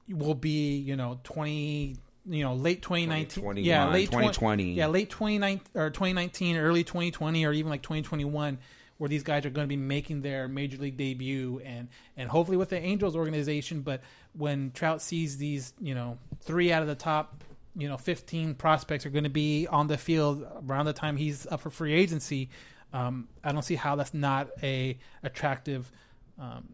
will 0.08 0.34
be 0.34 0.76
you 0.76 0.94
know 0.94 1.18
twenty 1.24 1.96
you 2.26 2.44
know 2.44 2.54
late 2.54 2.82
2019 2.82 3.56
yeah 3.64 3.88
late 3.88 4.06
2020. 4.06 4.72
yeah 4.72 4.86
late 4.86 5.10
2019 5.10 5.60
or 5.74 5.90
2019 5.90 6.56
early 6.56 6.84
2020 6.84 7.44
or 7.44 7.52
even 7.52 7.70
like 7.70 7.82
2021 7.82 8.58
where 9.02 9.08
these 9.08 9.24
guys 9.24 9.44
are 9.44 9.50
going 9.50 9.64
to 9.64 9.68
be 9.68 9.76
making 9.76 10.22
their 10.22 10.46
major 10.46 10.76
league 10.76 10.96
debut 10.96 11.60
and 11.64 11.88
and 12.16 12.28
hopefully 12.28 12.56
with 12.56 12.68
the 12.68 12.78
Angels 12.78 13.16
organization 13.16 13.80
but 13.80 14.00
when 14.32 14.70
Trout 14.70 15.02
sees 15.02 15.38
these 15.38 15.74
you 15.80 15.92
know 15.92 16.18
three 16.40 16.70
out 16.70 16.82
of 16.82 16.88
the 16.88 16.94
top 16.94 17.42
you 17.74 17.88
know 17.88 17.96
15 17.96 18.54
prospects 18.54 19.04
are 19.04 19.10
going 19.10 19.24
to 19.24 19.30
be 19.30 19.66
on 19.66 19.88
the 19.88 19.98
field 19.98 20.46
around 20.68 20.86
the 20.86 20.92
time 20.92 21.16
he's 21.16 21.48
up 21.48 21.62
for 21.62 21.68
free 21.68 21.92
agency 21.92 22.48
um, 22.92 23.26
I 23.42 23.50
don't 23.50 23.64
see 23.64 23.74
how 23.74 23.96
that's 23.96 24.14
not 24.14 24.50
a 24.62 24.96
attractive 25.24 25.90
um, 26.38 26.68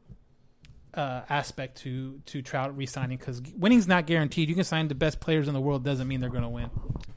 uh, 0.92 1.22
aspect 1.30 1.78
to 1.78 2.20
to 2.26 2.42
Trout 2.42 2.76
re-signing 2.76 3.16
because 3.16 3.40
winning's 3.56 3.88
not 3.88 4.06
guaranteed. 4.06 4.50
You 4.50 4.54
can 4.54 4.64
sign 4.64 4.88
the 4.88 4.94
best 4.94 5.18
players 5.18 5.48
in 5.48 5.54
the 5.54 5.62
world 5.62 5.82
doesn't 5.82 6.06
mean 6.06 6.20
they're 6.20 6.28
going 6.28 6.42
to 6.42 6.48
win. 6.50 6.68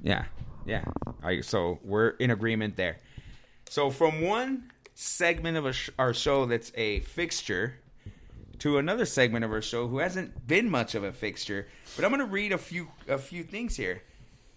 Yeah, 0.02 0.24
yeah. 0.66 0.86
So 1.42 1.80
we're 1.84 2.12
in 2.12 2.32
agreement 2.32 2.78
there. 2.78 3.00
So 3.68 3.90
from 3.90 4.22
one 4.22 4.72
segment 5.02 5.58
of 5.58 5.76
sh- 5.76 5.90
our 5.98 6.14
show 6.14 6.46
that's 6.46 6.72
a 6.76 7.00
fixture 7.00 7.80
to 8.60 8.78
another 8.78 9.06
segment 9.06 9.44
of 9.44 9.52
our 9.52 9.62
show 9.62 9.88
who 9.88 9.98
hasn't 9.98 10.46
been 10.48 10.70
much 10.70 10.94
of 10.94 11.04
a 11.04 11.12
fixture, 11.12 11.68
but 11.96 12.06
I'm 12.06 12.12
going 12.12 12.20
to 12.20 12.26
read 12.26 12.52
a 12.52 12.58
few 12.58 12.90
a 13.08 13.18
few 13.18 13.44
things 13.44 13.76
here. 13.76 14.04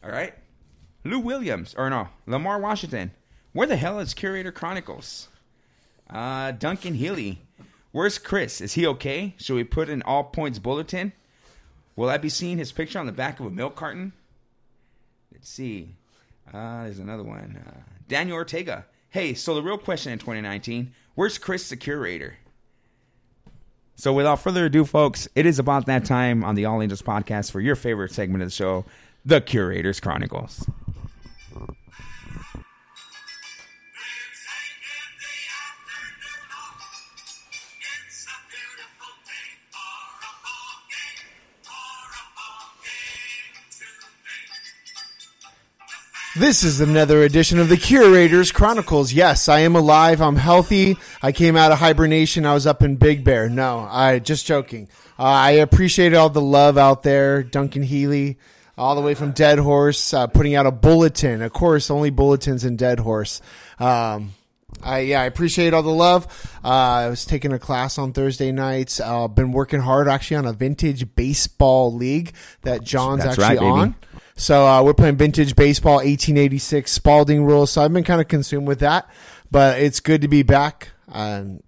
All 0.05 0.11
right, 0.11 0.35
Lou 1.03 1.19
Williams 1.19 1.75
or 1.77 1.89
no 1.89 2.09
Lamar 2.27 2.59
Washington. 2.59 3.13
Where 3.53 3.67
the 3.67 3.77
hell 3.77 4.01
is 4.01 4.13
Curator 4.13 4.53
Chronicles? 4.53 5.29
Uh, 6.11 6.51
Duncan 6.51 6.95
Healy. 6.95 7.41
Where's 7.93 8.19
Chris? 8.19 8.61
Is 8.61 8.75
he 8.75 8.87
okay? 8.89 9.35
Should 9.39 9.55
we 9.55 9.65
put 9.65 9.89
an 9.89 10.03
all 10.03 10.25
points 10.25 10.59
bulletin? 10.59 11.13
Will 11.97 12.11
I 12.11 12.19
be 12.19 12.29
seeing 12.29 12.59
his 12.59 12.73
picture 12.73 12.99
on 12.99 13.07
the 13.07 13.13
back 13.13 13.39
of 13.41 13.47
a 13.47 13.51
milk 13.51 13.77
carton? 13.77 14.13
Let's 15.33 15.49
see. 15.49 15.95
Uh, 16.53 16.83
there's 16.83 16.99
another 16.99 17.23
one. 17.23 17.63
Uh, 17.67 17.81
Daniel 18.09 18.37
Ortega. 18.37 18.85
Hey, 19.15 19.35
so 19.35 19.55
the 19.55 19.63
real 19.63 19.79
question 19.79 20.13
in 20.13 20.19
2019 20.19 20.93
where's 21.15 21.39
Chris 21.39 21.69
the 21.69 21.77
curator? 21.77 22.37
So 23.95 24.13
without 24.13 24.41
further 24.41 24.65
ado, 24.65 24.85
folks, 24.85 25.29
it 25.37 25.47
is 25.47 25.61
about 25.61 25.87
that 25.87 26.05
time 26.05 26.43
on 26.43 26.57
the 26.57 26.65
All 26.65 26.83
Angels 26.83 27.01
podcast 27.01 27.53
for 27.53 27.61
your 27.61 27.77
favorite 27.77 28.11
segment 28.11 28.43
of 28.43 28.49
the 28.49 28.55
show, 28.57 28.85
The 29.25 29.41
Curator's 29.41 30.01
Chronicles. 30.01 30.69
This 46.37 46.65
is 46.65 46.81
another 46.81 47.23
edition 47.23 47.61
of 47.61 47.69
the 47.69 47.77
Curator's 47.77 48.51
Chronicles. 48.51 49.13
Yes, 49.13 49.49
I 49.49 49.61
am 49.61 49.77
alive. 49.77 50.21
I'm 50.21 50.35
healthy. 50.35 50.97
I 51.23 51.31
came 51.31 51.57
out 51.57 51.71
of 51.71 51.79
hibernation. 51.79 52.45
I 52.45 52.55
was 52.55 52.67
up 52.67 52.83
in 52.83 52.97
Big 52.97 53.23
Bear. 53.23 53.49
No, 53.49 53.87
I 53.89 54.19
just 54.19 54.45
joking. 54.45 54.89
Uh, 55.17 55.23
I 55.23 55.51
appreciate 55.53 56.13
all 56.13 56.31
the 56.31 56.41
love 56.41 56.77
out 56.77 57.05
there. 57.05 57.45
Duncan 57.45 57.85
Healy, 57.85 58.37
all 58.77 58.97
the 58.97 59.01
way 59.01 59.15
from 59.15 59.31
Dead 59.31 59.61
Horse, 59.61 60.13
uh, 60.13 60.27
putting 60.27 60.57
out 60.57 60.67
a 60.67 60.73
bulletin. 60.73 61.41
Of 61.41 61.53
course, 61.53 61.89
only 61.89 62.11
bulletins 62.11 62.65
in 62.65 62.75
Dead 62.75 62.99
Horse. 62.99 63.41
Um, 63.79 64.33
I 64.83 65.01
yeah, 65.01 65.21
I 65.21 65.27
appreciate 65.27 65.73
all 65.73 65.85
the 65.85 65.91
love. 65.91 66.27
Uh, 66.65 66.69
I 66.69 67.09
was 67.11 67.25
taking 67.25 67.53
a 67.53 67.61
class 67.61 67.97
on 67.97 68.13
Thursday 68.13 68.51
nights. 68.51 68.99
Uh, 68.99 69.29
been 69.29 69.53
working 69.53 69.79
hard 69.79 70.09
actually 70.09 70.39
on 70.39 70.47
a 70.47 70.53
vintage 70.53 71.15
baseball 71.15 71.95
league 71.95 72.35
that 72.63 72.83
John's 72.83 73.23
That's 73.23 73.39
actually 73.39 73.65
right, 73.65 73.79
on. 73.79 73.95
So 74.37 74.67
uh, 74.67 74.83
we're 74.83 74.95
playing 74.95 75.17
vintage 75.17 75.55
baseball, 75.55 75.97
1886 75.97 76.91
Spalding 76.91 77.45
rules. 77.45 77.71
So 77.71 77.83
I've 77.83 77.93
been 77.93 78.05
kind 78.05 78.21
of 78.21 78.29
consumed 78.29 78.67
with 78.67 78.81
that, 78.81 79.09
but 79.51 79.81
it's 79.81 80.01
good 80.01 80.23
to 80.23 80.29
be 80.29 80.43
back. 80.43 80.91
Um, 81.11 81.61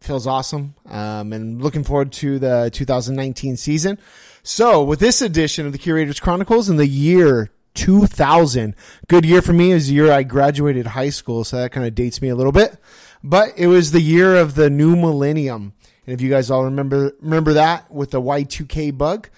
feels 0.00 0.26
awesome, 0.26 0.74
um, 0.88 1.32
and 1.32 1.60
looking 1.60 1.84
forward 1.84 2.12
to 2.12 2.38
the 2.38 2.70
2019 2.72 3.56
season. 3.56 3.98
So 4.42 4.82
with 4.82 5.00
this 5.00 5.20
edition 5.20 5.66
of 5.66 5.72
the 5.72 5.78
Curators 5.78 6.20
Chronicles 6.20 6.70
in 6.70 6.76
the 6.76 6.86
year 6.86 7.50
2000, 7.74 8.74
good 9.08 9.26
year 9.26 9.42
for 9.42 9.52
me. 9.52 9.72
Is 9.72 9.88
the 9.88 9.94
year 9.94 10.10
I 10.10 10.22
graduated 10.22 10.86
high 10.86 11.10
school, 11.10 11.44
so 11.44 11.58
that 11.58 11.72
kind 11.72 11.86
of 11.86 11.94
dates 11.94 12.22
me 12.22 12.28
a 12.28 12.36
little 12.36 12.52
bit. 12.52 12.78
But 13.22 13.58
it 13.58 13.66
was 13.66 13.90
the 13.90 14.00
year 14.00 14.36
of 14.36 14.54
the 14.54 14.70
new 14.70 14.96
millennium, 14.96 15.74
and 16.06 16.14
if 16.14 16.22
you 16.22 16.30
guys 16.30 16.50
all 16.50 16.64
remember 16.64 17.12
remember 17.20 17.52
that 17.54 17.90
with 17.90 18.12
the 18.12 18.22
Y2K 18.22 18.96
bug. 18.96 19.28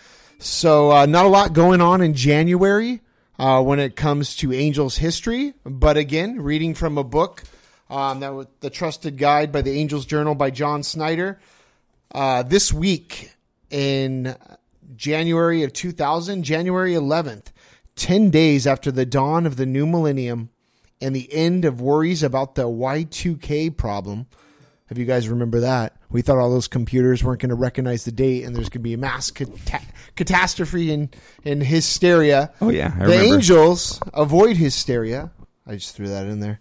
So 0.41 0.93
uh, 0.93 1.07
not 1.07 1.27
a 1.27 1.29
lot 1.29 1.53
going 1.53 1.81
on 1.81 2.01
in 2.01 2.15
January 2.15 3.01
uh, 3.41 3.61
when 3.61 3.81
it 3.81 3.97
comes 3.97 4.37
to 4.37 4.53
Angels 4.53 4.97
history, 4.97 5.55
but 5.65 5.97
again, 5.97 6.41
reading 6.41 6.75
from 6.75 6.97
a 6.97 7.03
book 7.03 7.43
um, 7.91 8.21
that 8.21 8.33
was 8.33 8.47
the 8.61 8.71
Trusted 8.71 9.19
Guide 9.19 9.51
by 9.51 9.63
the 9.63 9.73
Angels 9.73 10.07
Journal 10.07 10.37
by 10.37 10.51
John 10.51 10.85
Snyder. 10.85 11.41
Uh, 12.15 12.45
this 12.45 12.73
week 12.73 13.33
in 13.69 14.37
January 14.95 15.65
of 15.65 15.73
2000, 15.73 16.45
January 16.45 16.93
11th, 16.93 17.47
10 17.97 18.31
days 18.31 18.65
after 18.65 18.93
the 18.93 19.05
dawn 19.05 19.45
of 19.45 19.57
the 19.57 19.67
new 19.67 19.87
millennium 19.87 20.51
and 21.01 21.17
the 21.17 21.33
end 21.33 21.65
of 21.65 21.81
worries 21.81 22.23
about 22.23 22.55
the 22.55 22.69
Y2K 22.69 23.77
problem. 23.77 24.27
If 24.91 24.99
you 24.99 25.05
guys 25.05 25.29
remember 25.29 25.61
that, 25.61 25.97
we 26.11 26.23
thought 26.23 26.39
all 26.39 26.51
those 26.51 26.69
computers 26.69 27.23
weren't 27.23 27.41
going 27.41 27.51
to 27.51 27.55
recognize 27.55 28.05
the 28.05 28.13
date, 28.13 28.45
and 28.45 28.57
there's 28.57 28.69
going 28.69 28.81
to 28.81 28.89
be 28.89 28.95
a 28.95 28.99
mass 28.99 29.31
cata- 29.31 29.83
catastrophe 30.17 30.93
and, 30.93 31.15
and 31.45 31.63
hysteria. 31.63 32.53
Oh, 32.61 32.71
yeah, 32.71 32.95
I 32.95 33.07
the 33.07 33.13
remember. 33.13 33.35
Angels 33.35 34.01
avoid 34.15 34.57
hysteria. 34.57 35.31
I 35.67 35.75
just 35.75 35.95
threw 35.95 36.09
that 36.09 36.27
in 36.27 36.41
there. 36.41 36.61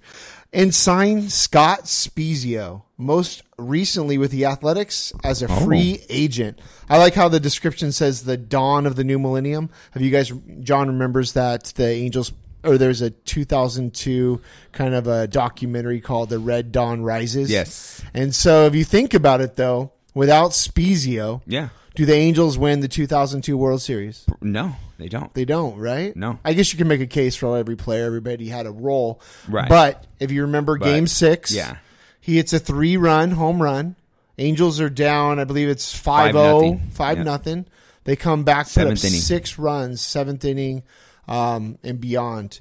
And 0.52 0.76
sign 0.76 1.30
Scott 1.30 1.84
Spiezio, 1.84 2.84
most 2.98 3.44
recently 3.58 4.18
with 4.18 4.32
the 4.32 4.46
Athletics 4.46 5.14
as 5.24 5.42
a 5.42 5.48
oh. 5.50 5.66
free 5.66 6.02
agent. 6.10 6.60
I 6.90 6.98
like 6.98 7.14
how 7.14 7.30
the 7.30 7.40
description 7.40 7.92
says 7.94 8.24
the 8.24 8.38
dawn 8.38 8.86
of 8.86 8.98
the 8.98 9.04
new 9.06 9.20
millennium. 9.20 9.70
Have 9.92 10.02
you 10.02 10.12
guys, 10.12 10.32
John 10.60 10.88
remembers 10.88 11.34
that 11.34 11.66
the 11.76 11.88
Angels, 11.88 12.34
or 12.64 12.78
there's 12.78 13.02
a 13.02 13.10
2002 13.12 14.42
kind 14.72 14.94
of 14.94 15.08
a 15.08 15.28
documentary 15.28 16.02
called 16.02 16.30
The 16.30 16.40
Red 16.40 16.72
Dawn 16.72 17.02
Rises. 17.04 17.50
Yes. 17.50 18.04
And 18.14 18.34
so 18.34 18.66
if 18.66 18.76
you 18.76 18.84
think 18.84 19.14
about 19.14 19.42
it 19.42 19.56
though, 19.56 19.92
without 20.14 20.52
Spiezio, 20.52 21.42
Yeah. 21.46 21.70
do 21.96 22.06
the 22.06 22.14
Angels 22.16 22.58
win 22.58 22.80
the 22.82 22.88
2002 22.88 23.56
World 23.58 23.82
Series? 23.82 24.26
No, 24.42 24.76
they 24.98 25.08
don't. 25.10 25.34
They 25.34 25.46
don't, 25.46 25.78
right? 25.78 26.16
No. 26.16 26.40
I 26.44 26.54
guess 26.54 26.72
you 26.74 26.78
can 26.78 26.88
make 26.88 27.02
a 27.02 27.08
case 27.08 27.36
for 27.36 27.58
every 27.58 27.76
player. 27.76 28.06
Everybody 28.06 28.48
had 28.50 28.66
a 28.66 28.72
role. 28.72 29.22
Right. 29.48 29.70
But 29.70 30.06
if 30.20 30.32
you 30.32 30.42
remember 30.44 30.78
game 30.78 31.08
six, 31.08 31.52
yeah. 31.54 31.78
he 32.20 32.38
hits 32.38 32.54
a 32.54 32.60
three 32.60 32.98
run 32.98 33.32
home 33.32 33.62
run. 33.62 33.96
Angels 34.40 34.80
are 34.80 34.90
down, 34.90 35.40
I 35.40 35.46
believe 35.46 35.68
it's 35.68 35.96
5 35.98 36.34
0, 36.34 36.54
nothing. 36.62 36.90
5 36.92 37.26
Yep. 37.26 37.66
They 38.04 38.16
come 38.16 38.44
back, 38.44 38.68
put 38.68 38.84
up 38.84 38.88
inning. 38.90 38.98
six 39.00 39.58
runs, 39.58 40.00
seventh 40.00 40.46
inning, 40.46 40.84
um, 41.28 41.78
and 41.84 42.00
beyond. 42.00 42.60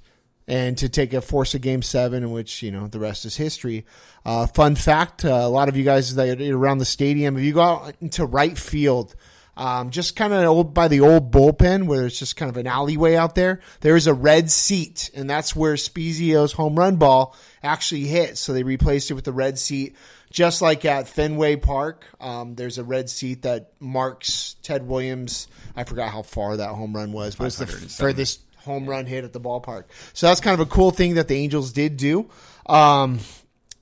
And 0.49 0.79
to 0.79 0.89
take 0.89 1.12
a 1.12 1.21
force 1.21 1.55
of 1.55 1.61
game 1.61 1.83
seven, 1.83 2.23
in 2.23 2.31
which, 2.31 2.62
you 2.62 2.71
know, 2.71 2.87
the 2.87 3.01
rest 3.01 3.25
is 3.25 3.37
history. 3.37 3.85
Uh, 4.25 4.47
fun 4.47 4.77
fact 4.77 5.25
uh, 5.25 5.29
a 5.29 5.49
lot 5.49 5.69
of 5.69 5.77
you 5.77 5.83
guys 5.83 6.14
that 6.14 6.41
are 6.41 6.57
around 6.57 6.79
the 6.79 6.85
stadium, 6.85 7.37
if 7.37 7.43
you 7.43 7.53
go 7.53 7.62
out 7.62 7.95
into 8.01 8.25
right 8.25 8.57
field, 8.57 9.17
um, 9.57 9.91
just 9.91 10.17
kind 10.17 10.33
of 10.33 10.45
old 10.45 10.75
by 10.75 10.89
the 10.89 11.01
old 11.01 11.33
bullpen 11.33 11.87
where 11.87 12.07
it's 12.07 12.19
just 12.19 12.37
kind 12.37 12.51
of 12.51 12.57
an 12.59 12.67
alleyway 12.67 13.14
out 13.17 13.35
there. 13.35 13.61
There 13.81 13.97
is 13.97 14.07
a 14.07 14.14
red 14.14 14.51
seat, 14.51 15.11
and 15.14 15.29
that's 15.29 15.57
where 15.57 15.75
Spiezio's 15.75 16.53
home 16.53 16.77
run 16.77 16.97
ball 16.97 17.35
actually 17.62 18.05
hit. 18.05 18.37
So 18.37 18.53
they 18.53 18.62
replaced 18.62 19.11
it 19.11 19.14
with 19.14 19.25
the 19.25 19.33
red 19.33 19.59
seat, 19.59 19.97
just 20.31 20.61
like 20.61 20.85
at 20.85 21.09
Fenway 21.09 21.57
Park. 21.57 22.07
Um, 22.21 22.55
there's 22.55 22.77
a 22.77 22.85
red 22.85 23.09
seat 23.09 23.43
that 23.43 23.73
marks 23.81 24.57
Ted 24.62 24.87
Williams. 24.87 25.49
I 25.75 25.85
forgot 25.85 26.12
how 26.12 26.23
far 26.23 26.59
that 26.59 26.71
home 26.71 26.95
run 26.95 27.12
was, 27.12 27.35
but 27.35 27.47
it's 27.47 27.57
the 27.57 27.67
furthest 27.67 28.43
home 28.67 28.87
run 28.87 29.07
hit 29.07 29.25
at 29.25 29.33
the 29.33 29.41
ballpark. 29.41 29.85
So 30.12 30.27
that's 30.27 30.41
kind 30.43 30.61
of 30.61 30.67
a 30.67 30.71
cool 30.71 30.91
thing 30.91 31.14
that 31.14 31.29
the 31.29 31.37
Angels 31.37 31.73
did 31.73 31.97
do. 31.97 32.29
Um, 32.67 33.21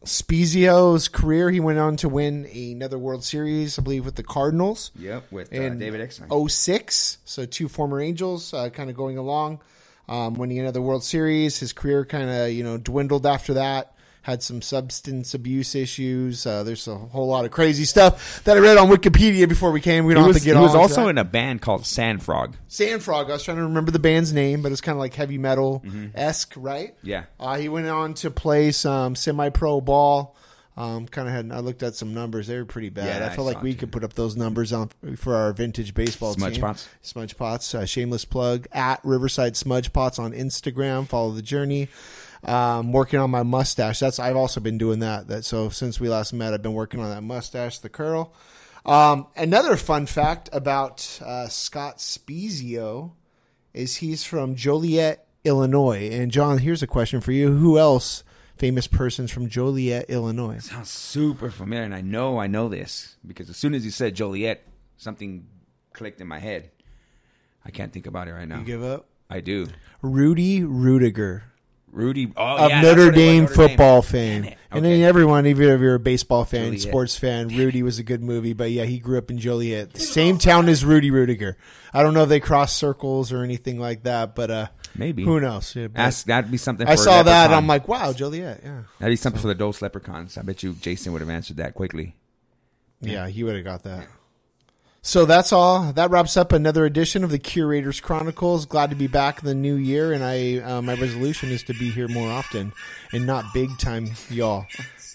Spiezio's 0.04 1.08
career, 1.08 1.50
he 1.50 1.60
went 1.60 1.78
on 1.78 1.96
to 1.96 2.08
win 2.08 2.44
another 2.46 2.98
World 2.98 3.24
Series, 3.24 3.78
I 3.78 3.82
believe, 3.82 4.04
with 4.04 4.16
the 4.16 4.22
Cardinals 4.22 4.90
Yep, 4.98 5.32
with 5.32 5.52
uh, 5.52 5.70
David 5.70 6.00
Eckstein. 6.00 6.48
06. 6.48 7.18
So 7.24 7.46
two 7.46 7.68
former 7.68 8.00
Angels 8.00 8.52
uh, 8.52 8.68
kind 8.68 8.90
of 8.90 8.96
going 8.96 9.16
along, 9.18 9.60
um, 10.08 10.34
winning 10.34 10.58
another 10.58 10.82
World 10.82 11.04
Series. 11.04 11.58
His 11.58 11.72
career 11.72 12.04
kind 12.04 12.28
of, 12.28 12.50
you 12.50 12.62
know, 12.62 12.76
dwindled 12.76 13.26
after 13.26 13.54
that. 13.54 13.93
Had 14.24 14.42
some 14.42 14.62
substance 14.62 15.34
abuse 15.34 15.74
issues. 15.74 16.46
Uh, 16.46 16.62
there's 16.62 16.88
a 16.88 16.96
whole 16.96 17.28
lot 17.28 17.44
of 17.44 17.50
crazy 17.50 17.84
stuff 17.84 18.42
that 18.44 18.56
I 18.56 18.60
read 18.60 18.78
on 18.78 18.88
Wikipedia 18.88 19.46
before 19.46 19.70
we 19.70 19.82
came. 19.82 20.06
We 20.06 20.14
don't 20.14 20.26
was, 20.26 20.36
have 20.36 20.42
to 20.42 20.48
get 20.48 20.56
he 20.56 20.62
was 20.62 20.74
also 20.74 21.04
that. 21.04 21.10
in 21.10 21.18
a 21.18 21.24
band 21.24 21.60
called 21.60 21.84
Sandfrog. 21.84 22.54
Sandfrog. 22.66 23.28
I 23.28 23.34
was 23.34 23.42
trying 23.42 23.58
to 23.58 23.64
remember 23.64 23.90
the 23.90 23.98
band's 23.98 24.32
name, 24.32 24.62
but 24.62 24.72
it's 24.72 24.80
kind 24.80 24.96
of 24.96 25.00
like 25.00 25.12
heavy 25.12 25.36
metal 25.36 25.84
esque, 26.14 26.54
right? 26.56 26.96
Mm-hmm. 26.96 27.06
Yeah. 27.06 27.24
Uh, 27.38 27.58
he 27.58 27.68
went 27.68 27.86
on 27.86 28.14
to 28.14 28.30
play 28.30 28.72
some 28.72 29.14
semi 29.14 29.50
pro 29.50 29.80
ball. 29.82 30.34
Um, 30.76 31.06
kind 31.06 31.28
of 31.28 31.34
had. 31.34 31.52
I 31.52 31.60
looked 31.60 31.84
at 31.84 31.94
some 31.94 32.14
numbers. 32.14 32.48
They 32.48 32.56
were 32.56 32.64
pretty 32.64 32.88
bad. 32.88 33.20
Yeah, 33.20 33.28
I 33.28 33.30
I 33.30 33.36
felt 33.36 33.46
like 33.46 33.62
we 33.62 33.72
it, 33.72 33.78
could 33.78 33.92
put 33.92 34.02
up 34.02 34.14
those 34.14 34.34
numbers 34.36 34.72
on 34.72 34.90
for 35.16 35.36
our 35.36 35.52
vintage 35.52 35.94
baseball 35.94 36.32
Smudge 36.32 36.54
team. 36.54 36.62
Pots. 36.62 36.88
Smudge 37.00 37.36
Pots. 37.36 37.74
Uh, 37.74 37.86
shameless 37.86 38.24
plug 38.24 38.66
at 38.72 39.00
Riverside 39.04 39.56
Smudge 39.56 39.92
Pots 39.92 40.18
on 40.18 40.32
Instagram. 40.32 41.06
Follow 41.06 41.30
the 41.30 41.42
journey. 41.42 41.88
Um, 42.44 42.92
working 42.92 43.20
on 43.20 43.30
my 43.30 43.42
mustache. 43.42 44.00
That's 44.00 44.18
I've 44.18 44.36
also 44.36 44.60
been 44.60 44.78
doing 44.78 45.00
that. 45.00 45.28
That 45.28 45.44
so 45.44 45.68
since 45.70 45.98
we 45.98 46.08
last 46.08 46.32
met, 46.32 46.52
I've 46.52 46.62
been 46.62 46.74
working 46.74 47.00
on 47.00 47.10
that 47.10 47.22
mustache, 47.22 47.78
the 47.78 47.88
curl. 47.88 48.32
Um, 48.84 49.26
another 49.36 49.76
fun 49.76 50.06
fact 50.06 50.50
about 50.52 51.20
uh, 51.24 51.48
Scott 51.48 51.98
Spiezio 51.98 53.12
is 53.72 53.96
he's 53.96 54.24
from 54.24 54.56
Joliet, 54.56 55.26
Illinois. 55.44 56.10
And 56.12 56.30
John, 56.30 56.58
here's 56.58 56.82
a 56.82 56.86
question 56.86 57.20
for 57.20 57.32
you: 57.32 57.56
Who 57.56 57.78
else, 57.78 58.24
famous 58.56 58.86
persons 58.86 59.30
from 59.30 59.48
Joliet, 59.48 60.10
Illinois? 60.10 60.58
Sounds 60.58 60.90
super 60.90 61.50
familiar, 61.50 61.84
and 61.84 61.94
I 61.94 62.02
know 62.02 62.38
I 62.38 62.46
know 62.46 62.68
this 62.68 63.16
because 63.26 63.48
as 63.48 63.56
soon 63.56 63.74
as 63.74 63.84
you 63.84 63.90
said 63.90 64.14
Joliet, 64.14 64.66
something 64.98 65.46
clicked 65.92 66.20
in 66.20 66.26
my 66.26 66.38
head. 66.38 66.70
I 67.64 67.70
can't 67.70 67.92
think 67.92 68.06
about 68.06 68.28
it 68.28 68.32
right 68.32 68.46
now. 68.46 68.58
You 68.58 68.64
give 68.64 68.84
up. 68.84 69.06
I 69.30 69.40
do. 69.40 69.68
Rudy 70.02 70.60
Ruettiger. 70.60 71.42
Rudy 71.94 72.32
oh, 72.36 72.64
of 72.64 72.70
yeah, 72.70 72.80
Notre 72.80 73.08
it 73.08 73.14
Dame 73.14 73.42
Notre 73.44 73.54
Dame. 73.54 73.68
football 73.68 74.02
fame. 74.02 74.42
Damn 74.42 74.52
it. 74.52 74.58
And 74.72 74.84
then 74.84 75.02
everyone, 75.02 75.46
even 75.46 75.68
if 75.68 75.80
you're 75.80 75.94
a 75.94 76.00
baseball 76.00 76.44
fan, 76.44 76.64
Joliet. 76.64 76.82
sports 76.82 77.16
fan, 77.16 77.48
Rudy 77.48 77.82
was 77.84 78.00
a 78.00 78.02
good 78.02 78.22
movie. 78.22 78.52
But 78.52 78.72
yeah, 78.72 78.84
he 78.84 78.98
grew 78.98 79.18
up 79.18 79.30
in 79.30 79.38
Joliet, 79.38 79.92
the 79.92 80.00
same 80.00 80.36
town 80.38 80.68
as 80.68 80.84
Rudy 80.84 81.10
Ruettiger. 81.10 81.54
I 81.92 82.02
don't 82.02 82.12
know 82.12 82.24
if 82.24 82.28
they 82.28 82.40
cross 82.40 82.72
circles 82.72 83.32
or 83.32 83.44
anything 83.44 83.78
like 83.78 84.02
that, 84.02 84.34
but 84.34 84.50
uh, 84.50 84.66
Maybe. 84.96 85.24
who 85.24 85.38
knows? 85.38 85.76
Yeah, 85.76 85.88
Ask, 85.94 86.26
that'd 86.26 86.50
be 86.50 86.56
something. 86.56 86.88
I 86.88 86.96
saw 86.96 87.22
that. 87.22 87.52
I'm 87.52 87.68
like, 87.68 87.86
wow, 87.86 88.12
Joliet. 88.12 88.62
Yeah, 88.64 88.82
that'd 88.98 89.12
be 89.12 89.16
something 89.16 89.40
for 89.40 89.48
the 89.48 89.54
Dose 89.54 89.80
Leprechauns. 89.80 90.36
I 90.36 90.42
bet 90.42 90.62
you 90.64 90.72
Jason 90.74 91.12
would 91.12 91.20
have 91.20 91.30
answered 91.30 91.58
that 91.58 91.74
quickly. 91.74 92.16
yeah, 93.00 93.28
he 93.28 93.44
would 93.44 93.54
have 93.54 93.64
got 93.64 93.84
that. 93.84 94.08
So 95.06 95.26
that's 95.26 95.52
all. 95.52 95.92
That 95.92 96.10
wraps 96.10 96.34
up 96.34 96.52
another 96.52 96.86
edition 96.86 97.24
of 97.24 97.30
the 97.30 97.38
Curators 97.38 98.00
Chronicles. 98.00 98.64
Glad 98.64 98.88
to 98.88 98.96
be 98.96 99.06
back 99.06 99.40
in 99.40 99.44
the 99.44 99.54
new 99.54 99.74
year, 99.74 100.14
and 100.14 100.24
I 100.24 100.56
uh, 100.60 100.80
my 100.80 100.94
resolution 100.94 101.50
is 101.50 101.62
to 101.64 101.74
be 101.74 101.90
here 101.90 102.08
more 102.08 102.30
often 102.30 102.72
and 103.12 103.26
not 103.26 103.52
big 103.52 103.76
time 103.78 104.08
y'all. 104.30 104.64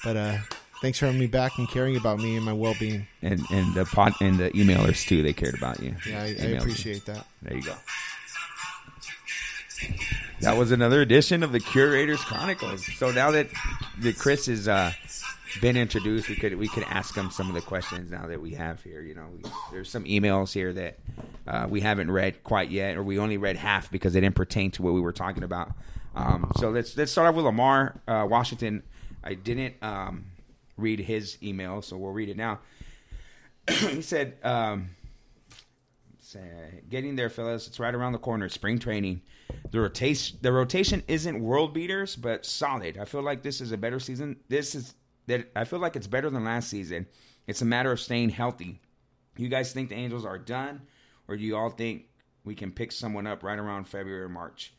But 0.04 0.16
uh, 0.16 0.38
thanks 0.84 1.00
for 1.00 1.08
having 1.08 1.20
me 1.20 1.26
back 1.26 1.58
and 1.58 1.68
caring 1.68 1.98
about 1.98 2.20
me 2.20 2.36
and 2.38 2.46
my 2.46 2.54
well 2.54 2.76
being. 2.80 3.08
And 3.24 3.42
and 3.50 3.74
the 3.74 3.84
pot 3.86 4.14
and 4.22 4.38
the 4.38 4.52
emailers 4.52 5.08
too. 5.08 5.24
They 5.24 5.34
cared 5.34 5.56
about 5.56 5.80
you. 5.80 5.96
Yeah, 6.08 6.22
I, 6.22 6.26
I 6.26 6.28
you. 6.50 6.58
appreciate 6.58 7.08
that. 7.08 7.26
There 7.42 7.58
you 7.58 7.64
go. 7.64 7.74
That 10.42 10.56
was 10.56 10.72
another 10.72 11.02
edition 11.02 11.42
of 11.42 11.52
the 11.52 11.60
Curators 11.60 12.24
Chronicles. 12.24 12.86
So 12.98 13.10
now 13.10 13.32
that 13.32 13.48
that 14.02 14.20
Chris 14.20 14.48
is. 14.48 14.68
uh, 14.68 14.94
been 15.62 15.78
introduced, 15.78 16.30
we 16.30 16.36
could 16.36 16.56
we 16.58 16.68
could 16.68 16.84
ask 16.84 17.16
him 17.16 17.32
some 17.32 17.47
of 17.47 17.56
the 17.56 17.62
questions 17.62 18.12
now 18.12 18.28
that 18.28 18.41
we 18.41 18.52
have 18.52 18.84
here. 18.84 19.02
You 19.02 19.16
know, 19.16 19.26
we, 19.34 19.50
there's 19.72 19.89
some 19.89 20.04
emails 20.06 20.54
here 20.54 20.74
that 20.74 21.00
uh, 21.47 21.68
we 21.70 21.82
haven't 21.82 22.12
read 22.12 22.43
quite 22.43 22.70
yet, 22.70 22.97
or 22.97 23.04
we 23.04 23.20
only 23.20 23.38
read 23.38 23.58
half 23.58 23.91
because 23.91 24.14
they 24.14 24.22
didn't 24.22 24.36
pertain 24.36 24.72
to 24.72 24.82
what 24.82 24.93
we 24.93 25.02
were 25.02 25.12
talking 25.12 25.43
about. 25.43 25.72
Um, 26.16 26.52
so 26.58 26.70
let's 26.70 26.95
let's 26.97 27.12
start 27.12 27.28
off 27.28 27.36
with 27.36 27.45
Lamar 27.45 28.00
uh, 28.08 28.26
Washington. 28.30 28.84
I 29.24 29.34
didn't 29.34 29.76
um, 29.82 30.26
read 30.78 31.00
his 31.00 31.38
email, 31.43 31.82
so 31.82 31.97
we'll 31.97 32.14
read 32.14 32.30
it 32.30 32.38
now. 32.38 32.60
he 33.70 34.02
said. 34.02 34.38
Um, 34.43 34.91
getting 36.89 37.16
there, 37.16 37.30
fellas. 37.30 37.68
It's 37.68 37.80
right 37.80 37.93
around 37.93 38.12
the 38.12 38.20
corner. 38.20 38.50
Spring 38.50 38.80
training. 38.80 39.22
The 39.72 39.80
rotation, 39.80 40.38
the 40.41 40.52
rotation 40.52 41.04
isn't 41.08 41.39
world 41.39 41.74
beaters, 41.74 42.16
but 42.16 42.45
solid. 42.45 42.97
I 42.97 43.06
feel 43.06 43.22
like 43.22 43.41
this 43.41 43.62
is 43.62 43.72
a 43.72 43.78
better 43.78 44.00
season. 44.00 44.38
This 44.47 44.76
is 44.76 44.93
that. 45.30 45.50
I 45.56 45.64
feel 45.64 45.80
like 45.80 45.96
it's 45.96 46.08
better 46.08 46.30
than 46.30 46.44
last 46.44 46.70
season. 46.70 47.08
It's 47.48 47.62
a 47.62 47.66
matter 47.66 47.92
of 47.92 48.00
staying 48.00 48.30
healthy. 48.30 48.80
You 49.38 49.48
guys 49.48 49.72
think 49.72 49.90
the 49.90 49.96
Angels 49.96 50.26
are 50.26 50.38
done, 50.38 50.82
or 51.28 51.38
do 51.38 51.44
you 51.44 51.56
all 51.56 51.70
think 51.70 52.06
we 52.44 52.56
can 52.56 52.72
pick 52.72 52.92
someone 52.92 53.26
up 53.26 53.44
right 53.44 53.58
around 53.58 53.88
February 53.88 54.24
or 54.24 54.30
March? 54.30 54.74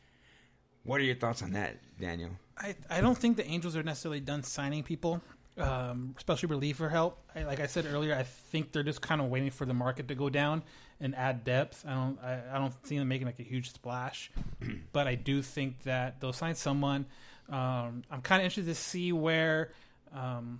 What 0.83 1.01
are 1.01 1.03
your 1.03 1.15
thoughts 1.15 1.41
on 1.41 1.51
that, 1.53 1.77
Daniel? 1.99 2.31
I, 2.57 2.75
I 2.89 3.01
don't 3.01 3.17
think 3.17 3.37
the 3.37 3.45
Angels 3.45 3.75
are 3.75 3.83
necessarily 3.83 4.19
done 4.19 4.43
signing 4.43 4.83
people, 4.83 5.21
um, 5.57 6.15
especially 6.17 6.47
reliever 6.47 6.89
help. 6.89 7.17
I, 7.35 7.43
like 7.43 7.59
I 7.59 7.67
said 7.67 7.85
earlier, 7.85 8.15
I 8.15 8.23
think 8.23 8.71
they're 8.71 8.83
just 8.83 9.01
kind 9.01 9.21
of 9.21 9.29
waiting 9.29 9.51
for 9.51 9.65
the 9.65 9.73
market 9.73 10.07
to 10.07 10.15
go 10.15 10.29
down 10.29 10.63
and 10.99 11.15
add 11.15 11.43
depth. 11.43 11.83
I 11.87 11.93
don't 11.93 12.19
I, 12.23 12.39
I 12.53 12.59
don't 12.59 12.73
see 12.85 12.97
them 12.97 13.07
making 13.07 13.27
like 13.27 13.39
a 13.39 13.43
huge 13.43 13.71
splash, 13.73 14.31
but 14.93 15.07
I 15.07 15.15
do 15.15 15.41
think 15.41 15.83
that 15.83 16.19
they'll 16.19 16.33
sign 16.33 16.55
someone. 16.55 17.05
Um, 17.49 18.03
I'm 18.09 18.21
kind 18.21 18.41
of 18.41 18.45
interested 18.45 18.65
to 18.65 18.75
see 18.75 19.11
where. 19.11 19.71
Um, 20.13 20.59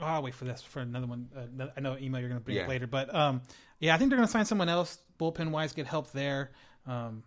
oh, 0.00 0.04
I'll 0.04 0.22
wait 0.22 0.34
for 0.34 0.44
this 0.44 0.62
for 0.62 0.80
another 0.80 1.06
one. 1.06 1.28
Uh, 1.36 1.66
I 1.76 1.80
know 1.80 1.96
email 1.98 2.20
you're 2.20 2.28
going 2.30 2.40
to 2.40 2.44
bring 2.44 2.56
Yeah. 2.56 2.64
up 2.64 2.68
later, 2.68 2.86
but 2.86 3.14
um, 3.14 3.42
yeah, 3.80 3.94
I 3.94 3.98
think 3.98 4.10
they're 4.10 4.18
going 4.18 4.26
to 4.28 4.32
sign 4.32 4.44
someone 4.44 4.68
else 4.68 4.98
bullpen 5.18 5.50
wise, 5.50 5.72
get 5.72 5.86
help 5.86 6.12
there. 6.12 6.50
Um, 6.86 7.22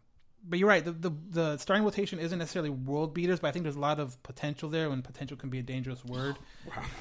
but 0.47 0.59
you're 0.59 0.68
right. 0.70 0.86
The, 0.86 0.91
the 0.91 1.11
the 1.32 1.57
starting 1.57 1.84
rotation 1.84 2.20
isn't 2.20 2.38
necessarily 2.38 2.70
world 2.70 3.16
beaters, 3.16 3.39
but 3.39 3.47
I 3.47 3.51
think 3.51 3.63
there's 3.63 3.78
a 3.78 3.80
lot 3.80 3.99
of 3.99 4.22
potential 4.22 4.70
there. 4.70 4.89
When 4.91 5.01
potential 5.01 5.38
can 5.38 5.49
be 5.49 5.57
a 5.57 5.63
dangerous 5.63 6.05
word. 6.05 6.36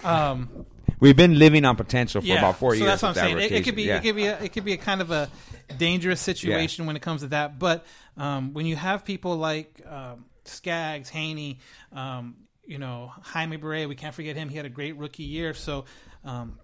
Um, 0.02 0.64
We've 1.00 1.16
been 1.16 1.38
living 1.38 1.64
on 1.66 1.76
potential 1.76 2.20
for 2.22 2.26
yeah, 2.26 2.38
about 2.38 2.56
four 2.56 2.70
so 2.70 2.76
years. 2.78 2.86
that's 2.86 3.02
what 3.02 3.08
I'm 3.10 3.14
saying. 3.16 3.38
It, 3.38 3.52
it 3.52 3.64
could 3.64 3.74
be 3.76 3.82
Yeah. 3.82 3.98
it 3.98 4.02
could 4.02 4.16
be 4.16 4.26
a, 4.26 4.38
it 4.40 4.52
could 4.52 4.64
be 4.64 4.72
a 4.72 4.76
kind 4.78 5.02
of 5.02 5.10
a 5.10 5.28
dangerous 5.76 6.20
situation 6.20 6.86
when 6.86 6.96
it 6.96 7.02
comes 7.02 7.20
to 7.20 7.26
that. 7.28 7.58
But 7.58 7.84
um, 8.16 8.54
when 8.54 8.64
you 8.64 8.76
have 8.76 9.04
people 9.04 9.36
like 9.36 9.82
um, 9.86 10.24
Skaggs, 10.46 11.10
Heaney, 11.10 11.58
um, 11.92 12.36
you 12.66 12.78
know 12.78 13.12
Jaime 13.22 13.58
Barría, 13.58 13.88
we 13.88 13.94
can't 13.94 14.14
forget 14.14 14.36
him. 14.36 14.48
He 14.48 14.56
had 14.56 14.66
a 14.66 14.70
great 14.70 14.96
rookie 14.96 15.24
year. 15.24 15.54
So 15.54 15.84
um, 16.24 16.58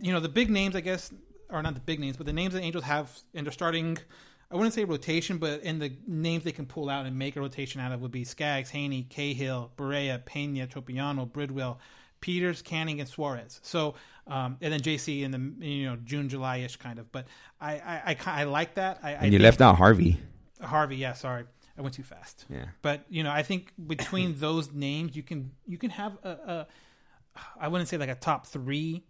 you 0.00 0.12
know 0.12 0.20
the 0.20 0.28
big 0.28 0.50
names, 0.50 0.76
I 0.76 0.80
guess, 0.80 1.12
are 1.50 1.62
not 1.62 1.74
the 1.74 1.80
big 1.80 2.00
names, 2.00 2.16
but 2.16 2.26
the 2.26 2.32
names 2.32 2.54
the 2.54 2.60
Angels 2.60 2.84
have 2.84 3.10
in 3.34 3.44
their 3.44 3.52
starting. 3.52 3.98
I 4.50 4.56
wouldn't 4.56 4.74
say 4.74 4.84
rotation, 4.84 5.38
but 5.38 5.62
in 5.62 5.78
the 5.78 5.96
names 6.06 6.44
they 6.44 6.52
can 6.52 6.66
pull 6.66 6.90
out 6.90 7.06
and 7.06 7.18
make 7.18 7.36
a 7.36 7.40
rotation 7.40 7.80
out 7.80 7.90
of 7.92 8.02
would 8.02 8.10
be 8.10 8.24
Skaggs, 8.24 8.70
Heaney, 8.70 9.08
Cahill, 9.08 9.70
Barría, 9.78 10.22
Pena, 10.22 10.66
Tropeano, 10.66 11.30
Bridwell, 11.30 11.78
Peters, 12.20 12.60
Canning, 12.60 13.00
and 13.00 13.08
Suarez. 13.08 13.60
So, 13.62 13.94
um, 14.26 14.58
and 14.60 14.70
then 14.72 14.80
JC 14.80 15.22
in 15.22 15.30
the 15.30 15.66
you 15.66 15.86
know 15.86 15.96
June, 16.04 16.28
July 16.28 16.58
ish 16.58 16.76
kind 16.76 16.98
of. 16.98 17.10
But 17.10 17.26
I 17.60 17.72
I, 17.72 18.16
I, 18.26 18.40
I 18.42 18.44
like 18.44 18.74
that. 18.74 19.00
I, 19.02 19.14
I 19.14 19.24
you 19.24 19.38
left 19.38 19.60
out 19.60 19.76
Harvey. 19.76 20.18
Harvey. 20.60 20.96
Yeah, 20.96 21.14
sorry, 21.14 21.44
I 21.78 21.82
went 21.82 21.94
too 21.94 22.02
fast. 22.02 22.44
Yeah. 22.50 22.66
But 22.82 23.04
you 23.08 23.22
know, 23.22 23.30
I 23.30 23.42
think 23.42 23.72
between 23.86 24.34
those 24.38 24.72
names, 24.72 25.16
you 25.16 25.22
can 25.22 25.52
you 25.66 25.78
can 25.78 25.90
have 25.90 26.16
a, 26.22 26.28
a 26.30 26.66
I 27.60 27.68
wouldn't 27.68 27.88
say 27.88 27.96
like 27.96 28.10
a 28.10 28.14
top 28.14 28.46
three 28.46 29.04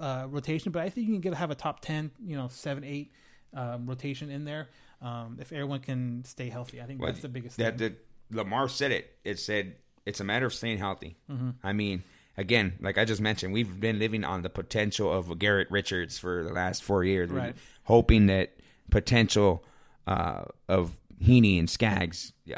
uh, 0.00 0.26
rotation, 0.28 0.72
but 0.72 0.82
I 0.82 0.90
think 0.90 1.06
you 1.06 1.14
can 1.14 1.20
get 1.20 1.34
have 1.34 1.50
a 1.50 1.54
top 1.54 1.80
ten, 1.80 2.10
you 2.24 2.36
know, 2.36 2.48
seven, 2.48 2.82
eight 2.84 3.12
um, 3.54 3.86
rotation 3.86 4.30
in 4.30 4.44
there 4.44 4.68
um, 5.00 5.38
if 5.40 5.52
everyone 5.52 5.80
can 5.80 6.24
stay 6.24 6.48
healthy. 6.48 6.80
I 6.80 6.86
think 6.86 7.00
Well, 7.00 7.10
that's 7.10 7.22
the 7.22 7.28
biggest 7.28 7.56
That 7.58 7.78
thing. 7.78 7.96
the, 8.30 8.36
Lamar 8.38 8.68
said 8.68 8.90
it. 8.90 9.16
It 9.24 9.38
said 9.38 9.76
it's 10.04 10.18
a 10.20 10.24
matter 10.24 10.46
of 10.46 10.54
staying 10.54 10.78
healthy. 10.78 11.16
Mm-hmm. 11.30 11.50
I 11.62 11.72
mean, 11.72 12.02
again, 12.36 12.74
like 12.80 12.98
I 12.98 13.04
just 13.04 13.20
mentioned, 13.20 13.52
we've 13.52 13.78
been 13.80 14.00
living 14.00 14.24
on 14.24 14.42
the 14.42 14.50
potential 14.50 15.12
of 15.12 15.38
Garrett 15.38 15.70
Richards 15.70 16.18
for 16.18 16.42
the 16.42 16.52
last 16.52 16.82
four 16.82 17.04
years, 17.04 17.30
Right. 17.30 17.54
hoping 17.84 18.26
that 18.26 18.54
potential 18.90 19.64
uh, 20.08 20.44
of 20.68 20.96
Heaney 21.22 21.58
and 21.58 21.68
Skaggs. 21.68 22.32
Yeah, 22.44 22.56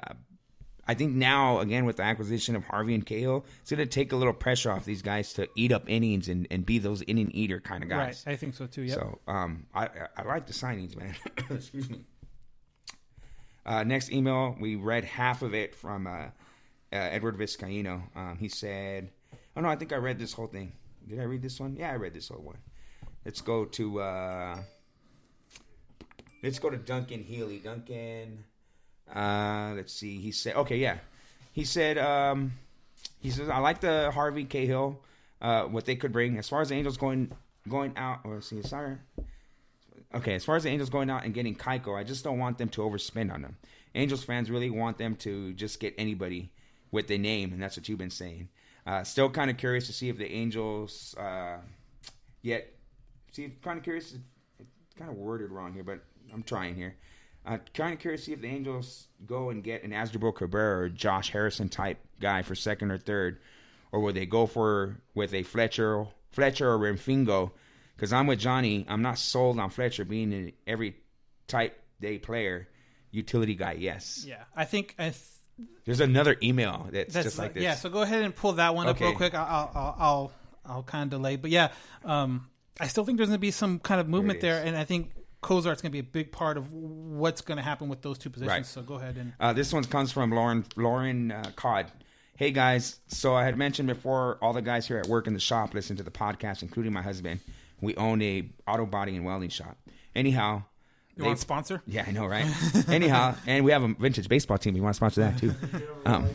I 0.89 0.95
think 0.95 1.15
now 1.15 1.61
again 1.61 1.85
with 1.85 1.99
the 1.99 2.03
acquisition 2.03 2.57
of 2.57 2.65
Harvey 2.65 2.95
and 2.95 3.05
Cahill, 3.05 3.45
it's 3.61 3.71
going 3.71 3.79
to 3.79 3.87
take 3.87 4.13
a 4.13 4.17
little 4.17 4.33
pressure 4.33 4.73
off 4.73 4.87
these 4.87 5.03
guys 5.03 5.35
to 5.35 5.47
eat 5.55 5.71
up 5.71 5.85
innings 5.87 6.29
and, 6.29 6.47
and 6.51 6.65
be 6.65 6.79
those 6.79 7.03
inning 7.03 7.31
eater 7.33 7.61
kind 7.61 7.83
of 7.83 7.91
guys. 7.91 8.25
Right, 8.27 8.33
I 8.33 8.37
think 8.37 8.55
so 8.55 8.67
too. 8.67 8.83
Yeah. 8.83 8.95
So 8.95 9.19
um, 9.29 9.67
I, 9.75 9.89
I 10.17 10.23
like 10.23 10.47
the 10.47 10.55
signings, 10.55 10.97
man. 10.97 11.15
Excuse 11.51 11.91
me. 11.91 12.05
Uh, 13.67 13.85
next 13.85 14.11
email, 14.11 14.57
we 14.59 14.77
read 14.77 15.05
half 15.05 15.43
of 15.43 15.55
it 15.55 15.75
from 15.75 16.07
uh, 16.07 16.11
uh, 16.11 16.31
Edward 16.91 17.37
Vizcaino. 17.37 18.03
Um, 18.17 18.39
he 18.41 18.49
said, 18.49 19.11
"Oh 19.55 19.61
no, 19.61 19.69
I 19.69 19.77
think 19.77 19.93
I 19.93 19.97
read 19.97 20.19
this 20.19 20.33
whole 20.33 20.47
thing. 20.47 20.73
Did 21.07 21.21
I 21.21 21.25
read 21.25 21.43
this 21.43 21.61
one? 21.61 21.77
Yeah, 21.77 21.91
I 21.93 21.97
read 21.97 22.15
this 22.15 22.29
whole 22.29 22.41
one. 22.41 22.57
Let's 23.27 23.43
go 23.43 23.67
to 23.67 24.01
uh, 24.01 24.59
let's 26.43 26.59
go 26.59 26.71
to 26.71 26.79
Duncan 26.79 27.23
Healy. 27.23 27.59
Duncan, 27.59 28.45
uh, 29.15 29.73
let's 29.77 29.93
see. 29.93 30.19
He 30.21 30.33
said, 30.33 30.57
okay, 30.57 30.77
yeah. 30.77 30.99
He 31.53 31.65
said, 31.65 31.99
um, 31.99 32.53
he 33.21 33.31
says, 33.31 33.49
I 33.49 33.59
like 33.59 33.81
the 33.81 34.11
Harvey 34.11 34.45
Cahill, 34.45 35.01
uh, 35.41 35.65
what 35.65 35.85
they 35.85 35.97
could 35.97 36.13
bring 36.13 36.39
as 36.39 36.49
far 36.49 36.61
as 36.61 36.69
the 36.69 36.75
Angels 36.75 36.97
going 36.97 37.33
going 37.69 37.93
out. 37.97 38.21
Or 38.25 38.41
see, 38.41 38.63
sorry. 38.63 38.97
Okay, 40.15 40.35
as 40.35 40.45
far 40.45 40.57
as 40.57 40.63
the 40.63 40.71
Angels 40.71 40.89
going 40.89 41.11
out 41.11 41.25
and 41.25 41.35
getting 41.35 41.55
Keuchel, 41.55 41.99
I 41.99 42.05
just 42.05 42.25
don't 42.25 42.39
want 42.39 42.59
them 42.59 42.69
to 42.71 42.83
overspend 42.83 43.33
on 43.33 43.43
them. 43.43 43.57
Angels 43.95 44.25
fans 44.25 44.51
really 44.51 44.71
want 44.71 44.99
them 44.99 45.17
to 45.17 45.53
just 45.55 45.81
get 45.81 45.95
anybody 45.99 46.51
with 46.91 47.09
the 47.09 47.19
name, 47.19 47.53
and 47.53 47.63
that's 47.63 47.77
what 47.77 47.89
you've 47.89 47.99
been 47.99 48.11
saying. 48.11 48.49
Uh, 48.87 49.03
still 49.03 49.29
kind 49.29 49.51
of 49.51 49.59
curious 49.59 49.87
to 49.87 49.93
see 49.93 50.09
if 50.09 50.17
the 50.17 50.31
Angels 50.31 51.15
uh, 51.19 51.59
yet. 52.43 52.73
See, 53.33 53.53
kind 53.63 53.79
of 53.79 53.85
curious. 53.85 54.15
Kind 54.97 55.11
of 55.11 55.17
worded 55.17 55.51
wrong 55.51 55.73
here, 55.73 55.85
but 55.85 56.01
I'm 56.33 56.43
trying 56.43 56.75
here. 56.75 56.97
Uh, 57.47 57.59
kind 57.73 57.95
of 57.95 57.99
curious 57.99 58.23
to 58.23 58.27
see 58.27 58.33
if 58.33 58.41
the 58.43 58.49
Angels 58.49 59.09
go 59.27 59.49
and 59.51 59.65
get 59.65 59.83
an 59.83 59.91
Asdrubal 59.93 60.35
Cabrera 60.35 60.83
or 60.85 60.89
Josh 60.91 61.31
Harrison 61.31 61.69
type 61.69 61.99
guy 62.21 62.43
for 62.43 62.55
second 62.55 62.91
or 62.91 62.99
third, 62.99 63.39
or 63.91 64.01
will 64.01 64.13
they 64.13 64.27
go 64.27 64.47
for 64.47 64.99
with 65.15 65.33
a 65.33 65.43
Fletcher, 65.43 66.07
Fletcher 66.31 66.71
or 66.71 66.79
Rengifo? 66.79 67.51
Because 67.97 68.13
I'm 68.13 68.27
with 68.27 68.39
Johnny. 68.39 68.85
I'm 68.89 69.03
not 69.03 69.19
sold 69.19 69.59
on 69.59 69.71
Fletcher 69.71 70.05
being 70.05 70.33
an 70.33 70.53
every 70.67 70.97
type 71.47 71.81
day 72.01 72.19
player, 72.19 72.69
utility 73.11 73.55
guy. 73.55 73.73
Yes. 73.73 74.25
yeah, 74.27 74.45
I 74.55 74.65
think 74.67 74.95
I. 74.99 75.05
Th- 75.05 75.15
There's 75.87 76.01
another 76.01 76.37
email 76.43 76.89
that's, 76.93 77.15
That's 77.15 77.27
just 77.29 77.39
like 77.39 77.55
this. 77.55 77.63
Yeah, 77.63 77.75
so 77.75 77.89
go 77.89 78.03
ahead 78.03 78.23
and 78.23 78.37
pull 78.37 78.53
that 78.55 78.75
one 78.75 78.87
up 78.89 79.01
real 79.01 79.15
quick. 79.15 79.35
I'll 79.35 79.47
I'll 79.47 79.71
I'll, 79.75 79.97
I'll, 79.99 80.33
I'll 80.67 80.83
kind 80.83 81.05
of 81.05 81.19
delay, 81.19 81.37
but 81.37 81.51
yeah, 81.51 81.71
um, 82.05 82.49
I 82.79 82.87
still 82.89 83.05
think 83.05 83.17
there's 83.17 83.31
going 83.31 83.39
to 83.39 83.41
be 83.41 83.51
some 83.51 83.79
kind 83.79 84.01
of 84.01 84.09
movement 84.09 84.41
There 84.41 84.55
there, 84.57 84.67
and 84.67 84.77
I 84.77 84.85
think 84.85 85.11
Cozart's 85.41 85.81
going 85.83 85.91
to 85.91 85.93
be 85.93 86.01
a 86.01 86.03
big 86.03 86.33
part 86.33 86.57
of 86.57 86.73
what's 86.73 87.41
going 87.41 87.59
to 87.59 87.63
happen 87.63 87.89
with 87.89 88.03
those 88.03 88.19
two 88.19 88.31
positions. 88.31 88.51
Right. 88.51 88.67
So 88.67 88.83
go 88.83 88.95
ahead 88.95 89.17
and 89.17 89.33
Uh, 89.39 89.53
this 89.53 89.73
one 89.73 89.85
comes 89.85 90.11
from 90.13 90.31
Lauren 90.33 90.65
Lauren 90.77 91.31
uh, 91.33 91.51
Cod. 91.57 91.91
Hey 92.37 92.51
guys, 92.53 93.01
so 93.09 93.35
I 93.35 93.45
had 93.45 93.57
mentioned 93.59 93.89
before 93.89 94.39
all 94.41 94.53
the 94.53 94.63
guys 94.63 94.87
here 94.87 94.99
at 94.99 95.07
work 95.09 95.27
in 95.27 95.35
the 95.35 95.41
shop 95.41 95.75
listen 95.75 95.97
to 95.97 96.03
the 96.05 96.11
podcast, 96.11 96.63
including 96.63 96.93
my 96.93 97.03
husband. 97.03 97.41
We 97.81 97.97
own 97.97 98.23
a 98.23 98.49
auto 98.67 98.87
body 98.87 99.17
and 99.17 99.25
welding 99.25 99.49
shop. 99.51 99.77
Anyhow, 100.15 100.63
You 101.17 101.25
want 101.25 101.39
a 101.39 101.41
sponsor? 101.41 101.83
Yeah, 101.87 102.05
I 102.07 102.13
know, 102.13 102.27
right? 102.27 102.47
Anyhow, 102.89 103.35
and 103.47 103.65
we 103.65 103.73
have 103.73 103.83
a 103.83 103.89
vintage 103.95 104.29
baseball 104.29 104.57
team. 104.59 104.75
We 104.75 104.81
want 104.81 104.95
to 104.95 104.97
sponsor 104.97 105.21
that 105.23 105.39
too. 105.39 105.53
Um, 106.07 106.27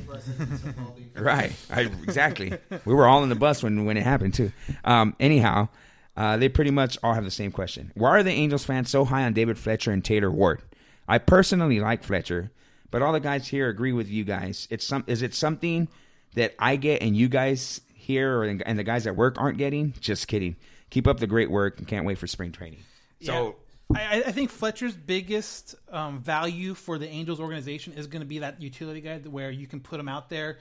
right, 1.16 1.52
I, 1.72 1.82
exactly. 2.04 2.54
We 2.86 2.94
were 2.94 3.08
all 3.08 3.24
in 3.24 3.30
the 3.30 3.36
bus 3.36 3.64
when 3.64 3.86
when 3.86 3.98
it 3.98 4.04
happened 4.04 4.34
too. 4.36 4.52
Um, 4.84 5.16
anyhow, 5.20 5.70
uh, 6.16 6.38
they 6.38 6.50
pretty 6.50 6.72
much 6.72 6.98
all 7.04 7.14
have 7.14 7.24
the 7.24 7.32
same 7.32 7.52
question. 7.52 7.92
Why 7.96 8.10
are 8.10 8.24
the 8.24 8.32
Angels 8.32 8.66
fans 8.66 8.90
so 8.90 9.06
high 9.06 9.24
on 9.24 9.34
David 9.34 9.58
Fletcher 9.58 9.92
and 9.92 10.04
Taylor 10.04 10.32
Ward? 10.32 10.62
I 11.08 11.18
personally 11.18 11.80
like 11.80 12.04
Fletcher, 12.04 12.52
but 12.92 13.02
all 13.02 13.14
the 13.14 13.20
guys 13.20 13.48
here 13.48 13.68
agree 13.68 13.92
with 13.94 14.08
you 14.08 14.24
guys. 14.24 14.68
It's 14.70 14.86
some. 14.86 15.04
Is 15.08 15.22
it 15.22 15.34
something 15.34 15.88
that 16.36 16.54
I 16.60 16.76
get 16.76 17.02
and 17.02 17.16
you 17.16 17.28
guys 17.28 17.82
here 17.94 18.38
or, 18.38 18.44
and 18.46 18.80
the 18.80 18.84
guys 18.84 19.08
at 19.08 19.16
work 19.16 19.40
aren't 19.40 19.58
getting? 19.58 19.94
Just 20.00 20.28
kidding. 20.28 20.56
Keep 20.92 21.08
up 21.08 21.20
the 21.20 21.28
great 21.28 21.50
work 21.50 21.80
and 21.80 21.88
can't 21.88 22.06
wait 22.06 22.18
for 22.18 22.28
spring 22.28 22.52
training. 22.52 22.84
So. 23.22 23.56
I, 23.94 24.24
I 24.26 24.32
think 24.32 24.50
Fletcher's 24.50 24.96
biggest 24.96 25.76
um, 25.92 26.20
value 26.20 26.74
for 26.74 26.98
the 26.98 27.08
Angels 27.08 27.40
organization 27.40 27.94
is 27.94 28.08
going 28.08 28.22
to 28.22 28.26
be 28.26 28.40
that 28.40 28.60
utility 28.60 29.02
guy 29.02 29.20
where 29.20 29.52
you 29.52 29.68
can 29.68 29.82
put 29.82 30.00
him 30.00 30.08
out 30.08 30.30
there. 30.30 30.58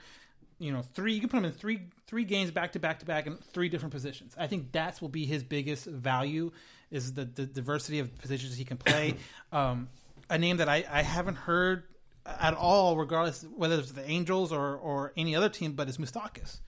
You 0.59 0.71
know, 0.71 0.81
three 0.81 1.13
you 1.13 1.19
can 1.19 1.29
put 1.29 1.37
him 1.37 1.45
in 1.45 1.51
three 1.51 1.81
three 2.07 2.23
games 2.23 2.51
back 2.51 2.73
to 2.73 2.79
back 2.79 2.99
to 2.99 3.05
back 3.05 3.27
in 3.27 3.37
three 3.37 3.69
different 3.69 3.93
positions. 3.93 4.35
I 4.37 4.47
think 4.47 4.71
that's 4.71 5.01
will 5.01 5.09
be 5.09 5.25
his 5.25 5.43
biggest 5.43 5.85
value 5.85 6.51
is 6.91 7.13
the, 7.13 7.25
the 7.25 7.45
diversity 7.45 7.99
of 7.99 8.15
positions 8.19 8.55
he 8.55 8.65
can 8.65 8.77
play. 8.77 9.15
um, 9.51 9.89
a 10.29 10.37
name 10.37 10.57
that 10.57 10.69
I, 10.69 10.85
I 10.89 11.01
haven't 11.01 11.35
heard 11.35 11.83
at 12.25 12.53
all, 12.53 12.95
regardless 12.97 13.43
whether 13.55 13.79
it's 13.79 13.91
the 13.91 14.07
Angels 14.09 14.51
or 14.51 14.75
or 14.75 15.13
any 15.17 15.35
other 15.35 15.49
team, 15.49 15.73
but 15.73 15.87
it's 15.89 15.97
Moustakas. 15.97 16.59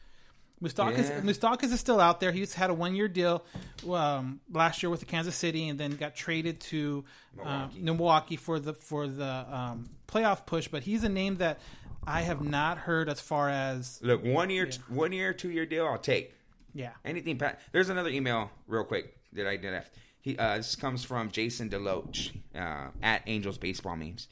Moustakas, 0.64 1.10
Yeah. 1.10 1.22
Moustakas 1.22 1.72
is 1.74 1.80
still 1.80 2.00
out 2.00 2.20
there. 2.20 2.32
He's 2.32 2.54
had 2.54 2.70
a 2.70 2.74
one 2.74 2.96
year 2.96 3.08
deal 3.08 3.44
um, 3.90 4.40
last 4.52 4.82
year 4.82 4.90
with 4.90 5.02
the 5.02 5.06
Kansas 5.06 5.36
City, 5.36 5.68
and 5.68 5.80
then 5.80 5.96
got 5.96 6.16
traded 6.16 6.60
to 6.62 7.04
um, 7.44 7.72
Milwaukee 7.78 8.38
for 8.38 8.60
the 8.60 8.74
for 8.74 9.08
the 9.08 9.46
um, 9.50 9.90
playoff 10.08 10.46
push. 10.46 10.68
But 10.68 10.84
he's 10.84 11.04
a 11.04 11.10
name 11.10 11.38
that 11.38 11.60
I 12.08 12.22
have 12.22 12.42
not 12.42 12.78
heard 12.78 13.10
as 13.10 13.20
far 13.20 13.50
as 13.50 14.00
Look, 14.04 14.24
one 14.24 14.50
year, 14.50 14.70
one 14.90 15.12
year, 15.12 15.34
two 15.34 15.50
year 15.50 15.66
deal, 15.66 15.86
I'll 15.88 15.98
take. 15.98 16.34
yeah. 16.74 16.92
Anything. 17.04 17.38
pa- 17.38 17.56
There's 17.72 17.90
another 17.90 18.10
email, 18.10 18.52
real 18.68 18.84
quick, 18.84 19.18
that 19.34 19.48
I 19.48 19.58
did 19.58 19.74
have. 19.74 19.90
He, 20.22 20.38
uh, 20.38 20.58
this 20.58 20.76
comes 20.76 21.04
from 21.04 21.30
Jason 21.32 21.70
Deloach 21.70 22.32
uh, 22.56 22.88
at 23.02 23.22
Angels 23.28 23.58
Baseball 23.58 23.96
Memes. 23.96 24.28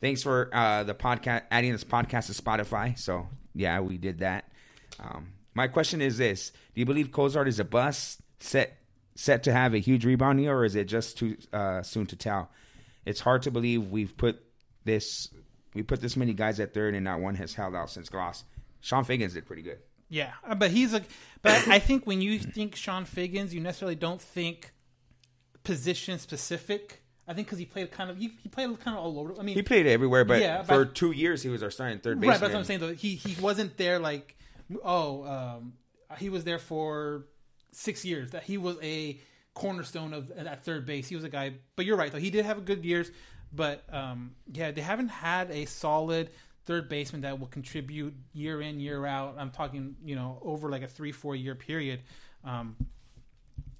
Thanks 0.00 0.22
for 0.22 0.50
uh, 0.54 0.84
the 0.84 0.94
podcast, 0.94 1.42
adding 1.50 1.72
this 1.72 1.84
podcast 1.84 2.26
to 2.26 2.40
Spotify. 2.42 2.98
So 2.98 3.26
yeah, 3.54 3.80
we 3.80 3.98
did 3.98 4.18
that. 4.20 4.44
Um, 5.00 5.28
my 5.54 5.66
question 5.68 6.00
is 6.02 6.18
this: 6.18 6.50
Do 6.74 6.80
you 6.80 6.86
believe 6.86 7.10
Cozart 7.12 7.48
is 7.48 7.58
a 7.60 7.64
bust, 7.64 8.20
set 8.40 8.78
set 9.16 9.42
to 9.44 9.52
have 9.52 9.74
a 9.74 9.78
huge 9.78 10.04
rebound 10.04 10.40
year, 10.40 10.54
or 10.56 10.64
is 10.64 10.76
it 10.76 10.84
just 10.84 11.18
too 11.18 11.36
uh, 11.52 11.82
soon 11.82 12.06
to 12.06 12.16
tell? 12.16 12.50
It's 13.04 13.20
hard 13.20 13.42
to 13.42 13.50
believe 13.50 13.90
we've 13.90 14.16
put 14.16 14.40
this 14.84 15.28
we 15.74 15.82
put 15.82 16.00
this 16.00 16.16
many 16.16 16.32
guys 16.34 16.60
at 16.60 16.74
third, 16.74 16.94
and 16.94 17.04
not 17.04 17.20
one 17.20 17.34
has 17.36 17.54
held 17.54 17.74
out 17.74 17.90
since 17.90 18.08
Glaus. 18.08 18.44
Chone 18.80 19.04
Figgins 19.04 19.34
did 19.34 19.46
pretty 19.46 19.62
good. 19.62 19.78
Yeah, 20.08 20.32
uh, 20.46 20.54
but 20.54 20.70
he's 20.70 20.94
a. 20.94 21.02
But 21.42 21.68
I 21.68 21.78
think 21.78 22.06
when 22.06 22.20
you 22.22 22.38
think 22.38 22.74
Chone 22.74 23.04
Figgins, 23.04 23.52
you 23.54 23.60
necessarily 23.60 23.94
don't 23.96 24.20
think 24.20 24.72
position 25.64 26.18
specific. 26.18 27.02
I 27.26 27.34
think 27.34 27.46
because 27.46 27.58
he 27.58 27.66
played 27.66 27.90
kind 27.90 28.10
of 28.10 28.16
he, 28.16 28.32
he 28.42 28.48
played 28.48 28.68
kind 28.80 28.96
of 28.96 29.04
all 29.04 29.18
over. 29.18 29.34
I 29.38 29.42
mean, 29.42 29.54
He 29.54 29.62
played 29.62 29.86
everywhere, 29.86 30.24
but 30.24 30.40
Yeah, 30.40 30.62
for 30.62 30.86
but- 30.86 30.94
two 30.94 31.12
years 31.12 31.42
he 31.42 31.50
was 31.50 31.62
our 31.62 31.70
starting 31.70 31.98
third 31.98 32.16
right. 32.16 32.20
baseman. 32.22 32.34
But 32.34 32.40
that's 32.40 32.52
what 32.54 32.58
I'm 32.60 32.64
saying. 32.64 32.80
Though 32.80 32.94
he 32.94 33.16
he 33.16 33.38
wasn't 33.40 33.76
there 33.76 33.98
like 33.98 34.36
oh 34.82 35.24
um, 35.24 35.74
he 36.18 36.30
was 36.30 36.44
there 36.44 36.58
for 36.58 37.26
six 37.72 38.04
years. 38.04 38.30
That 38.30 38.44
he 38.44 38.56
was 38.56 38.76
a 38.82 39.20
cornerstone 39.52 40.14
of 40.14 40.30
at 40.30 40.64
third 40.64 40.86
base. 40.86 41.06
He 41.08 41.16
was 41.16 41.24
a 41.24 41.28
guy. 41.28 41.52
But 41.76 41.84
you're 41.84 41.96
right 41.98 42.10
though. 42.10 42.18
He 42.18 42.30
did 42.30 42.46
have 42.46 42.64
good 42.64 42.82
years. 42.84 43.10
But 43.52 43.82
um, 43.92 44.32
yeah, 44.52 44.70
they 44.70 44.80
haven't 44.80 45.08
had 45.08 45.50
a 45.50 45.64
solid 45.64 46.30
third 46.66 46.88
baseman 46.88 47.22
that 47.22 47.40
will 47.40 47.46
contribute 47.46 48.14
year 48.32 48.60
in 48.60 48.78
year 48.78 49.06
out. 49.06 49.36
I'm 49.38 49.50
talking 49.50 49.96
you 50.04 50.16
know 50.16 50.38
over 50.42 50.70
like 50.70 50.82
a 50.82 50.88
three 50.88 51.12
four 51.12 51.34
year 51.34 51.54
period. 51.54 52.00
Um, 52.44 52.76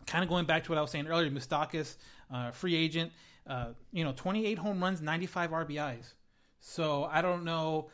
kind 0.06 0.24
of 0.24 0.30
going 0.30 0.46
back 0.46 0.64
to 0.64 0.70
what 0.70 0.78
I 0.78 0.80
was 0.80 0.90
saying 0.90 1.06
earlier, 1.06 1.30
Moustakas, 1.30 1.96
uh, 2.32 2.50
free 2.50 2.74
agent, 2.74 3.12
uh, 3.46 3.68
you 3.92 4.02
know, 4.02 4.12
28 4.16 4.58
home 4.58 4.82
runs, 4.82 5.00
95 5.00 5.50
RBIs. 5.50 6.14
So 6.60 7.04
I 7.04 7.22
don't 7.22 7.44
know. 7.44 7.90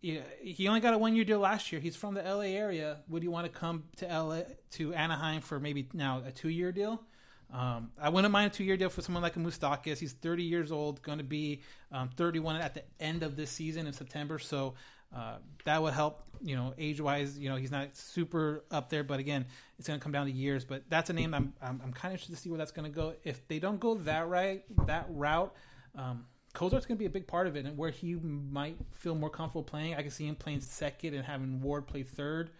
He 0.00 0.66
only 0.66 0.80
got 0.80 0.94
a 0.94 0.98
one 0.98 1.14
year 1.14 1.24
deal 1.24 1.38
last 1.38 1.70
year. 1.70 1.80
He's 1.80 1.94
from 1.94 2.14
the 2.14 2.22
LA 2.22 2.40
area. 2.40 2.98
Would 3.08 3.22
you 3.22 3.30
want 3.30 3.46
to 3.46 3.52
come 3.56 3.84
to 3.98 4.06
LA 4.06 4.40
to 4.72 4.92
Anaheim 4.92 5.40
for 5.40 5.60
maybe 5.60 5.88
now 5.92 6.22
a 6.26 6.32
two 6.32 6.48
year 6.48 6.72
deal? 6.72 7.04
Um, 7.52 7.90
I 8.00 8.08
wouldn't 8.08 8.32
mind 8.32 8.52
a 8.52 8.54
two 8.54 8.64
year 8.64 8.76
deal 8.76 8.88
for 8.88 9.02
someone 9.02 9.22
like 9.22 9.36
a 9.36 9.38
Moustakas. 9.38 9.98
He's 9.98 10.12
30 10.12 10.42
years 10.42 10.72
old, 10.72 11.02
going 11.02 11.18
to 11.18 11.24
be 11.24 11.60
um, 11.90 12.08
31 12.16 12.56
at 12.56 12.74
the 12.74 12.82
end 12.98 13.22
of 13.22 13.36
this 13.36 13.50
season 13.50 13.86
in 13.86 13.92
September. 13.92 14.38
So 14.38 14.74
uh, 15.14 15.36
that 15.64 15.82
would 15.82 15.92
help, 15.92 16.22
you 16.42 16.56
know, 16.56 16.72
age 16.78 17.00
wise. 17.00 17.38
You 17.38 17.50
know, 17.50 17.56
he's 17.56 17.70
not 17.70 17.94
super 17.96 18.64
up 18.70 18.88
there, 18.88 19.04
but 19.04 19.20
again, 19.20 19.44
it's 19.78 19.86
going 19.86 20.00
to 20.00 20.02
come 20.02 20.12
down 20.12 20.26
to 20.26 20.32
years. 20.32 20.64
But 20.64 20.84
that's 20.88 21.10
a 21.10 21.12
name 21.12 21.34
I'm 21.34 21.52
I'm, 21.60 21.80
I'm 21.84 21.92
kind 21.92 22.12
of 22.12 22.12
interested 22.12 22.34
to 22.36 22.40
see 22.40 22.48
where 22.48 22.58
that's 22.58 22.72
going 22.72 22.90
to 22.90 22.94
go. 22.94 23.14
If 23.22 23.46
they 23.48 23.58
don't 23.58 23.78
go 23.78 23.94
that 23.96 24.28
right, 24.28 24.64
that 24.86 25.06
route, 25.10 25.54
um, 25.94 26.24
Cozart's 26.54 26.86
going 26.86 26.96
to 26.96 26.98
be 26.98 27.06
a 27.06 27.10
big 27.10 27.26
part 27.26 27.46
of 27.46 27.56
it, 27.56 27.66
and 27.66 27.76
where 27.76 27.90
he 27.90 28.14
might 28.14 28.76
feel 28.92 29.14
more 29.14 29.30
comfortable 29.30 29.62
playing, 29.62 29.94
I 29.94 30.02
can 30.02 30.10
see 30.10 30.26
him 30.26 30.36
playing 30.36 30.60
second 30.60 31.14
and 31.14 31.24
having 31.24 31.60
Ward 31.60 31.86
play 31.86 32.02
third. 32.02 32.50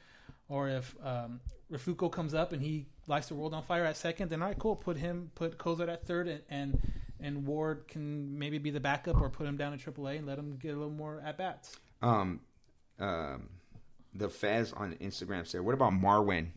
Or 0.53 0.69
if 0.69 0.95
um, 1.03 1.41
Rafuko 1.73 2.13
comes 2.13 2.35
up 2.35 2.53
and 2.53 2.61
he 2.61 2.85
lights 3.07 3.29
the 3.29 3.35
world 3.35 3.55
on 3.55 3.63
fire 3.63 3.87
at 3.87 3.97
second, 3.97 4.29
then 4.29 4.43
all 4.43 4.49
right, 4.49 4.59
cool. 4.59 4.77
Put 4.77 4.99
him, 4.99 5.31
put 5.35 5.57
Cozart 5.57 5.89
at 5.89 6.07
third, 6.07 6.29
and, 6.29 6.43
and 6.51 6.81
and 7.19 7.47
Ward 7.47 7.89
can 7.89 8.39
maybe 8.39 8.59
be 8.59 8.71
the 8.71 8.79
backup, 8.79 9.19
or 9.19 9.31
put 9.31 9.47
him 9.47 9.57
down 9.57 9.79
to 9.79 9.91
AAA 9.91 10.19
and 10.19 10.27
let 10.27 10.39
him 10.39 10.59
get 10.61 10.75
a 10.75 10.77
little 10.77 10.91
more 10.91 11.23
at 11.25 11.39
bats. 11.39 11.75
Um, 12.03 12.41
um, 13.01 13.49
the 14.13 14.29
Fez 14.29 14.75
on 14.75 14.93
Instagram 14.97 15.47
said, 15.47 15.63
"What 15.63 15.73
about 15.73 15.95
Marwin 15.95 16.49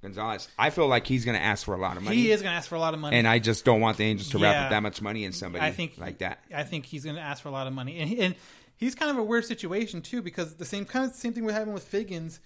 Gonzalez? 0.00 0.46
I 0.56 0.70
feel 0.70 0.86
like 0.86 1.08
he's 1.08 1.24
going 1.24 1.36
to 1.36 1.42
ask 1.42 1.64
for 1.64 1.74
a 1.74 1.80
lot 1.80 1.96
of 1.96 2.04
money. 2.04 2.14
He 2.14 2.30
is 2.30 2.42
going 2.42 2.52
to 2.52 2.56
ask 2.56 2.68
for 2.68 2.76
a 2.76 2.80
lot 2.80 2.94
of 2.94 3.00
money, 3.00 3.16
and 3.16 3.26
I 3.26 3.40
just 3.40 3.64
don't 3.64 3.80
want 3.80 3.96
the 3.96 4.04
Angels 4.04 4.28
to 4.30 4.38
wrap 4.38 4.66
up 4.66 4.70
that 4.70 4.84
much 4.84 5.02
money 5.02 5.24
in 5.24 5.32
somebody 5.32 5.64
I 5.64 5.72
think 5.72 5.98
like 5.98 6.18
that. 6.18 6.38
I 6.54 6.62
think 6.62 6.86
he's 6.86 7.02
going 7.02 7.16
to 7.16 7.22
ask 7.22 7.42
for 7.42 7.48
a 7.48 7.52
lot 7.52 7.66
of 7.66 7.72
money, 7.72 7.98
and 7.98 8.12
and 8.16 8.34
he's 8.76 8.94
kind 8.94 9.10
of 9.10 9.18
a 9.18 9.24
weird 9.24 9.44
situation 9.44 10.02
too 10.02 10.22
because 10.22 10.54
the 10.54 10.64
same 10.64 10.84
kind 10.84 11.04
of 11.10 11.16
same 11.16 11.32
thing 11.32 11.44
we're 11.44 11.50
having 11.50 11.74
with 11.74 11.82
Figgins. 11.82 12.38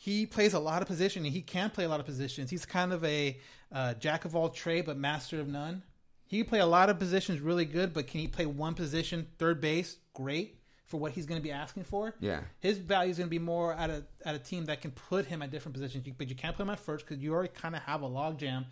He 0.00 0.26
plays 0.26 0.54
a 0.54 0.60
lot 0.60 0.80
of 0.80 0.86
position, 0.86 1.24
and 1.24 1.32
he 1.34 1.42
can 1.42 1.70
play 1.70 1.84
a 1.84 1.88
lot 1.88 1.98
of 1.98 2.06
positions. 2.06 2.50
He's 2.50 2.64
kind 2.64 2.92
of 2.92 3.04
a 3.04 3.36
uh, 3.72 3.94
jack 3.94 4.24
of 4.24 4.36
all 4.36 4.48
trade, 4.48 4.86
but 4.86 4.96
master 4.96 5.40
of 5.40 5.48
none. 5.48 5.82
He 6.26 6.38
can 6.38 6.46
play 6.48 6.60
a 6.60 6.66
lot 6.66 6.88
of 6.88 6.98
positions 7.00 7.40
really 7.40 7.64
good, 7.64 7.92
but 7.92 8.06
can 8.06 8.20
he 8.20 8.28
play 8.28 8.46
one 8.46 8.74
position, 8.74 9.26
third 9.38 9.60
base? 9.60 9.96
Great 10.14 10.54
for 10.86 10.98
what 10.98 11.12
he's 11.12 11.26
going 11.26 11.40
to 11.40 11.42
be 11.42 11.50
asking 11.50 11.82
for. 11.84 12.14
Yeah. 12.20 12.40
his 12.60 12.78
value 12.78 13.10
is 13.10 13.18
going 13.18 13.26
to 13.26 13.30
be 13.30 13.38
more 13.40 13.74
at 13.74 13.90
a 13.90 14.04
at 14.24 14.34
a 14.34 14.38
team 14.38 14.66
that 14.66 14.80
can 14.80 14.90
put 14.92 15.26
him 15.26 15.42
at 15.42 15.50
different 15.50 15.74
positions. 15.74 16.06
But 16.16 16.28
you 16.28 16.34
can't 16.36 16.56
put 16.56 16.62
him 16.62 16.70
at 16.70 16.78
first 16.78 17.04
because 17.06 17.20
you 17.22 17.34
already 17.34 17.50
kind 17.52 17.74
of 17.76 17.82
have 17.82 18.02
a 18.02 18.08
logjam 18.08 18.66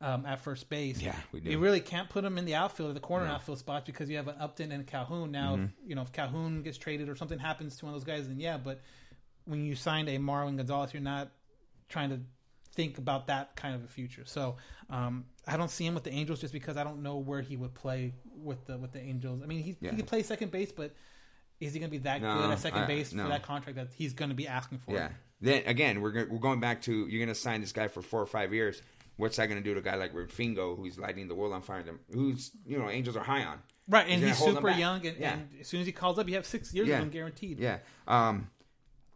um, 0.00 0.26
at 0.26 0.40
first 0.40 0.68
base. 0.68 1.00
Yeah, 1.00 1.14
we 1.32 1.40
do. 1.40 1.50
You 1.50 1.58
really 1.60 1.80
can't 1.80 2.10
put 2.10 2.24
him 2.24 2.36
in 2.38 2.44
the 2.44 2.56
outfield 2.56 2.90
or 2.90 2.92
the 2.92 3.00
corner 3.00 3.26
outfield 3.26 3.58
spots 3.58 3.86
because 3.86 4.10
you 4.10 4.16
have 4.16 4.26
an 4.28 4.34
Upton 4.40 4.72
and 4.72 4.86
Calhoun. 4.86 5.30
Now, 5.30 5.54
Mm-hmm. 5.54 5.64
if, 5.64 5.70
you 5.86 5.94
know, 5.94 6.02
if 6.02 6.12
Calhoun 6.12 6.62
gets 6.62 6.76
traded 6.76 7.08
or 7.08 7.14
something 7.16 7.38
happens 7.38 7.76
to 7.76 7.86
one 7.86 7.94
of 7.94 8.00
those 8.00 8.06
guys, 8.06 8.26
then 8.28 8.38
yeah. 8.40 8.58
But 8.58 8.80
when 9.44 9.64
you 9.64 9.74
signed 9.74 10.08
a 10.08 10.18
Marwin 10.18 10.56
Gonzalez, 10.56 10.92
you're 10.92 11.02
not 11.02 11.30
trying 11.88 12.10
to 12.10 12.20
think 12.74 12.98
about 12.98 13.26
that 13.26 13.54
kind 13.56 13.74
of 13.74 13.84
a 13.84 13.88
future. 13.88 14.22
So 14.24 14.56
um, 14.88 15.24
I 15.46 15.56
don't 15.56 15.70
see 15.70 15.84
him 15.86 15.94
with 15.94 16.04
the 16.04 16.12
Angels 16.12 16.40
just 16.40 16.52
because 16.52 16.76
I 16.76 16.84
don't 16.84 17.02
know 17.02 17.16
where 17.18 17.40
he 17.42 17.56
would 17.56 17.74
play 17.74 18.14
with 18.34 18.64
the 18.66 18.78
with 18.78 18.92
the 18.92 19.00
Angels. 19.00 19.42
I 19.42 19.46
mean, 19.46 19.62
he, 19.62 19.76
Yeah. 19.80 19.90
he 19.90 19.96
could 19.96 20.06
play 20.06 20.22
second 20.22 20.50
base, 20.50 20.72
but 20.72 20.94
is 21.60 21.72
he 21.74 21.78
going 21.80 21.90
to 21.90 21.96
be 21.98 22.02
that 22.04 22.22
No, 22.22 22.38
good 22.38 22.50
at 22.50 22.58
second 22.60 22.82
I- 22.82 22.86
base 22.86 23.12
no. 23.12 23.24
for 23.24 23.28
that 23.28 23.42
contract 23.42 23.76
that 23.76 23.92
he's 23.94 24.14
going 24.14 24.30
to 24.30 24.34
be 24.34 24.48
asking 24.48 24.78
for? 24.78 24.92
Yeah. 24.94 25.10
Then 25.40 25.62
again, 25.66 26.00
we're 26.00 26.12
go- 26.12 26.26
we're 26.30 26.38
going 26.38 26.60
back 26.60 26.82
to 26.82 26.92
you're 27.08 27.18
going 27.24 27.28
to 27.34 27.40
sign 27.40 27.60
this 27.60 27.72
guy 27.72 27.88
for 27.88 28.00
four 28.02 28.20
or 28.22 28.26
five 28.26 28.54
years. 28.54 28.80
What's 29.16 29.36
that 29.36 29.48
going 29.48 29.62
to 29.62 29.64
do 29.64 29.74
to 29.74 29.80
a 29.80 29.82
guy 29.82 29.96
like 29.96 30.14
Fingo, 30.14 30.74
who's 30.76 30.98
lighting 30.98 31.28
the 31.28 31.34
world 31.34 31.52
on 31.52 31.60
fire? 31.62 31.82
Them, 31.82 32.00
who's 32.12 32.50
you 32.64 32.78
know 32.78 32.88
Angels 32.88 33.16
are 33.16 33.22
high 33.24 33.44
on. 33.44 33.58
Right, 33.88 34.06
and 34.08 34.20
gonna 34.22 34.32
he's 34.32 34.38
super 34.42 34.70
young, 34.70 35.04
and, 35.06 35.18
Yeah. 35.18 35.32
and 35.34 35.48
as 35.60 35.68
soon 35.68 35.80
as 35.80 35.86
he 35.86 35.92
calls 35.92 36.18
up, 36.18 36.28
you 36.28 36.36
have 36.36 36.46
six 36.46 36.72
years 36.72 36.88
Yeah. 36.88 36.96
of 36.98 37.02
him 37.02 37.10
guaranteed. 37.10 37.58
Yeah. 37.58 37.78
Um, 38.06 38.48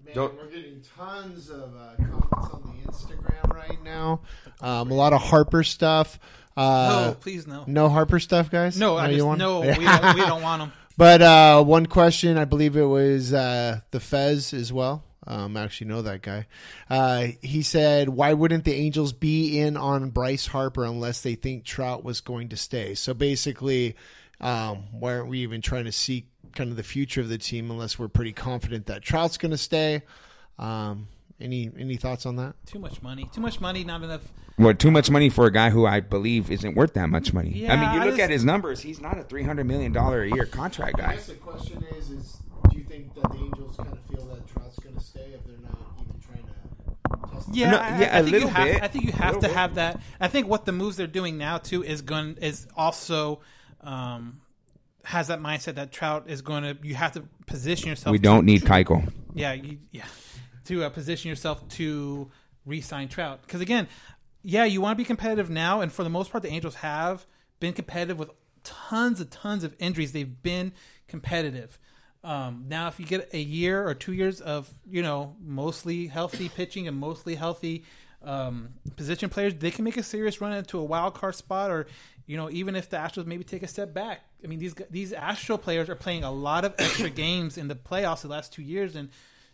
Man, 0.07 0.15
Don't- 0.15 0.37
we're 0.37 0.47
getting 0.47 0.83
tons 0.97 1.51
of 1.51 1.75
uh, 1.77 1.97
comments 1.97 2.55
on 2.55 2.63
the 2.63 2.91
Instagram 2.93 3.53
right 3.53 3.83
now. 3.85 4.21
Um, 4.61 4.91
a 4.91 4.95
lot 4.95 5.13
of 5.13 5.21
Harper 5.21 5.63
stuff. 5.65 6.19
Uh, 6.57 7.09
no, 7.11 7.17
please 7.21 7.47
no. 7.47 7.65
no 7.67 7.89
Harper 7.89 8.19
stuff, 8.19 8.51
guys. 8.51 8.79
No, 8.79 8.97
I 8.97 9.09
you 9.09 9.17
just 9.17 9.27
want- 9.27 9.39
no. 9.41 9.61
We 9.79 9.85
don't, 9.85 10.15
we 10.15 10.21
don't 10.23 10.43
want 10.43 10.63
him. 10.63 10.73
But 10.97 11.21
uh, 11.21 11.63
one 11.63 11.87
question, 11.87 12.39
I 12.39 12.47
believe 12.47 12.77
it 12.77 12.85
was 12.85 13.35
uh, 13.35 13.81
the 13.91 14.01
Fez 14.01 14.55
as 14.55 14.73
well. 14.73 15.03
Um, 15.27 15.57
I 15.57 15.65
actually 15.65 15.89
know 15.89 16.03
that 16.03 16.23
guy. 16.23 16.47
Uh, 16.89 17.27
he 17.43 17.63
said, 17.63 18.09
"Why 18.09 18.33
wouldn't 18.33 18.65
the 18.65 18.75
Angels 18.75 19.13
be 19.13 19.59
in 19.59 19.77
on 19.77 20.11
Bryce 20.11 20.47
Harper 20.47 20.85
unless 20.85 21.21
they 21.21 21.35
think 21.35 21.65
Trout 21.65 22.05
was 22.05 22.21
going 22.21 22.51
to 22.51 22.57
stay?" 22.57 22.95
So 22.95 23.13
basically, 23.13 23.97
um, 24.41 24.85
why 24.93 25.15
aren't 25.15 25.29
we 25.29 25.41
even 25.41 25.61
trying 25.63 25.87
to 25.87 25.93
seek 25.93 26.29
kind 26.57 26.71
of 26.71 26.77
the 26.77 26.83
future 26.83 27.21
of 27.21 27.29
the 27.29 27.39
team 27.39 27.71
unless 27.71 27.99
we're 27.99 28.09
pretty 28.09 28.33
confident 28.33 28.87
that 28.87 29.03
Trout's 29.03 29.39
going 29.39 29.53
to 29.53 29.59
stay? 29.59 30.03
Um, 30.59 31.07
Any 31.39 31.71
any 31.79 31.97
thoughts 31.97 32.25
on 32.27 32.37
that? 32.37 32.55
Too 32.67 32.79
much 32.79 33.03
money. 33.03 33.29
Too 33.33 33.41
much 33.43 33.61
money. 33.61 33.85
Not 33.85 34.03
enough. 34.03 34.23
Well, 34.59 34.73
too 34.75 34.91
much 34.91 35.11
money 35.11 35.29
for 35.29 35.45
a 35.45 35.53
guy 35.53 35.69
who 35.69 35.85
I 35.85 36.01
believe 36.01 36.51
isn't 36.51 36.75
worth 36.75 36.95
that 36.95 37.11
much 37.11 37.35
money. 37.35 37.51
Yeah, 37.51 37.75
I 37.75 37.77
mean, 37.77 37.95
you 37.95 38.01
I 38.01 38.05
look 38.07 38.15
just- 38.17 38.23
at 38.23 38.31
his 38.31 38.43
numbers; 38.45 38.81
he's 38.81 39.01
not 39.01 39.19
a 39.19 39.23
three 39.23 39.43
hundred 39.43 39.65
million 39.67 39.93
dollar 39.93 40.23
a 40.23 40.31
year 40.35 40.47
contract 40.47 40.97
guy. 40.97 41.11
I 41.13 41.15
guess 41.17 41.27
the 41.27 41.35
question 41.35 41.85
is: 41.99 42.11
Is 42.11 42.39
do 42.71 42.79
you 42.79 42.85
think 42.85 43.15
that 43.15 43.31
the 43.33 43.37
Angels 43.39 43.77
kind 43.77 43.93
of 43.93 44.01
feel 44.11 44.25
that 44.29 44.49
Trout's 44.49 44.79
going 44.79 44.95
to 44.97 45.01
stay 45.05 45.29
if 45.35 45.45
they're 45.47 45.59
not 45.63 45.79
even 46.01 46.19
trying 46.23 46.47
to 46.47 47.35
test? 47.35 47.49
Yeah, 47.55 47.71
No, 47.73 47.77
I, 47.77 47.89
yeah, 48.01 48.17
I 48.17 48.19
a 48.21 48.23
think 48.23 48.33
little 48.33 48.49
you 48.49 48.55
have, 48.55 48.65
bit. 48.73 48.83
I 48.83 48.89
think 48.89 49.05
you 49.05 49.13
have 49.13 49.35
to 49.35 49.41
bit. 49.41 49.51
have 49.53 49.75
that. 49.75 50.01
I 50.19 50.29
think 50.29 50.49
what 50.49 50.65
the 50.65 50.73
moves 50.73 50.97
they're 50.97 51.07
doing 51.07 51.37
now 51.37 51.59
too 51.59 51.85
is 51.85 52.01
going 52.01 52.39
is 52.41 52.67
also 52.75 53.41
um, 53.83 54.41
has 55.07 55.29
that 55.29 55.41
mindset 55.41 55.77
that 55.77 55.93
Trout 55.93 56.25
is 56.27 56.43
going 56.43 56.65
to. 56.65 56.77
You 56.83 56.97
have 56.97 57.13
to 57.13 57.23
position 57.47 57.89
yourself. 57.89 58.11
We 58.11 58.19
don't 58.19 58.45
need 58.45 58.63
Keuchel. 58.63 59.13
yeah, 59.35 59.53
you, 59.53 59.79
yeah, 59.93 60.05
to 60.65 60.83
uh, 60.83 60.91
position 60.91 61.29
yourself 61.29 61.67
to 61.69 62.29
re-sign 62.65 63.07
Trout. 63.07 63.43
Because 63.43 63.61
again, 63.61 63.87
yeah, 64.43 64.65
you 64.65 64.81
want 64.81 64.99
to 64.99 65.01
be 65.01 65.05
competitive 65.05 65.49
now, 65.49 65.81
and 65.81 65.93
for 65.93 66.03
the 66.03 66.11
most 66.11 66.33
part, 66.33 66.43
the 66.43 66.51
Angels 66.51 66.75
have 66.77 67.25
been 67.61 67.73
competitive 67.73 68.19
with 68.19 68.31
tons 68.65 69.21
and 69.21 69.31
tons 69.31 69.63
of 69.63 69.77
injuries. 69.79 70.11
They've 70.11 70.43
been 70.43 70.73
competitive. 71.07 71.79
Um, 72.25 72.65
now, 72.67 72.89
if 72.89 72.99
you 72.99 73.07
get 73.07 73.33
a 73.33 73.39
year 73.39 73.87
or 73.87 73.95
two 73.95 74.13
years 74.13 74.41
of 74.41 74.69
you 74.91 75.03
know 75.03 75.37
mostly 75.41 76.09
healthy 76.09 76.49
pitching 76.49 76.89
and 76.89 76.97
mostly 76.97 77.37
healthy 77.37 77.85
um, 78.25 78.71
position 78.97 79.31
players, 79.31 79.55
they 79.55 79.71
can 79.71 79.85
make 79.85 79.97
a 79.97 80.03
serious 80.03 80.41
run 80.41 80.53
into 80.53 80.81
a 80.81 80.85
wild 80.85 81.15
card 81.15 81.37
spot, 81.37 81.71
or 81.71 81.87
you 82.27 82.37
know 82.37 82.51
even 82.51 82.75
if 82.77 82.89
the 82.91 82.97
Astros 82.97 83.27
maybe 83.27 83.45
take 83.45 83.63
a 83.63 83.69
step 83.69 83.95
back. 83.95 84.21
I 84.45 84.47
mean 84.49 84.59
these 84.59 84.75
these 84.91 85.13
Astro 85.13 85.57
players 85.57 85.89
are 85.89 85.95
playing 85.97 86.25
a 86.25 86.31
lot 86.31 86.65
of 86.65 86.75
extra 86.79 87.11
games 87.25 87.57
in 87.59 87.69
the 87.69 87.75
playoffs 87.75 88.23
the 88.23 88.29
last 88.29 88.53
two 88.53 88.63
years, 88.63 88.97
and 88.97 89.09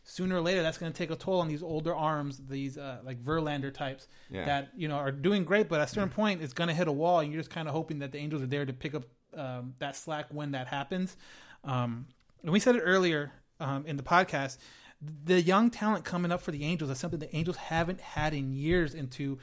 sooner 0.04 0.36
or 0.36 0.40
later 0.40 0.62
that's 0.62 0.78
going 0.78 0.90
to 0.92 0.96
take 0.98 1.10
a 1.12 1.16
toll 1.16 1.40
on 1.40 1.46
these 1.48 1.62
older 1.62 1.94
arms, 1.94 2.40
these 2.48 2.76
uh, 2.76 2.98
like 3.04 3.22
Verlander 3.22 3.72
types 3.72 4.08
Yeah. 4.30 4.44
that 4.46 4.70
you 4.76 4.88
know 4.88 4.96
are 4.96 5.12
doing 5.12 5.44
great, 5.44 5.68
but 5.68 5.80
at 5.80 5.88
a 5.88 5.90
certain 5.92 6.08
point 6.10 6.42
it's 6.42 6.52
going 6.54 6.68
to 6.68 6.74
hit 6.74 6.88
a 6.88 6.92
wall, 6.92 7.20
and 7.20 7.32
you're 7.32 7.40
just 7.40 7.50
kind 7.50 7.68
of 7.68 7.74
hoping 7.74 8.00
that 8.00 8.10
the 8.12 8.18
Angels 8.18 8.42
are 8.42 8.46
there 8.46 8.66
to 8.66 8.72
pick 8.72 8.94
up 8.94 9.04
um, 9.36 9.74
that 9.78 9.94
slack 9.96 10.26
when 10.30 10.50
that 10.52 10.66
happens. 10.66 11.16
Um, 11.64 12.06
and 12.42 12.50
we 12.50 12.58
said 12.58 12.74
it 12.76 12.80
earlier 12.80 13.30
um, 13.60 13.86
in 13.86 13.96
the 13.96 14.02
podcast. 14.02 14.58
The 15.24 15.40
young 15.40 15.70
talent 15.70 16.04
coming 16.04 16.30
up 16.32 16.42
for 16.42 16.50
the 16.52 16.64
Angels 16.64 16.90
is 16.90 16.98
something 16.98 17.18
the 17.20 17.34
Angels 17.34 17.56
haven't 17.56 18.00
had 18.00 18.34
in 18.34 18.52
years, 18.52 18.94
and 18.94 19.10
to 19.12 19.38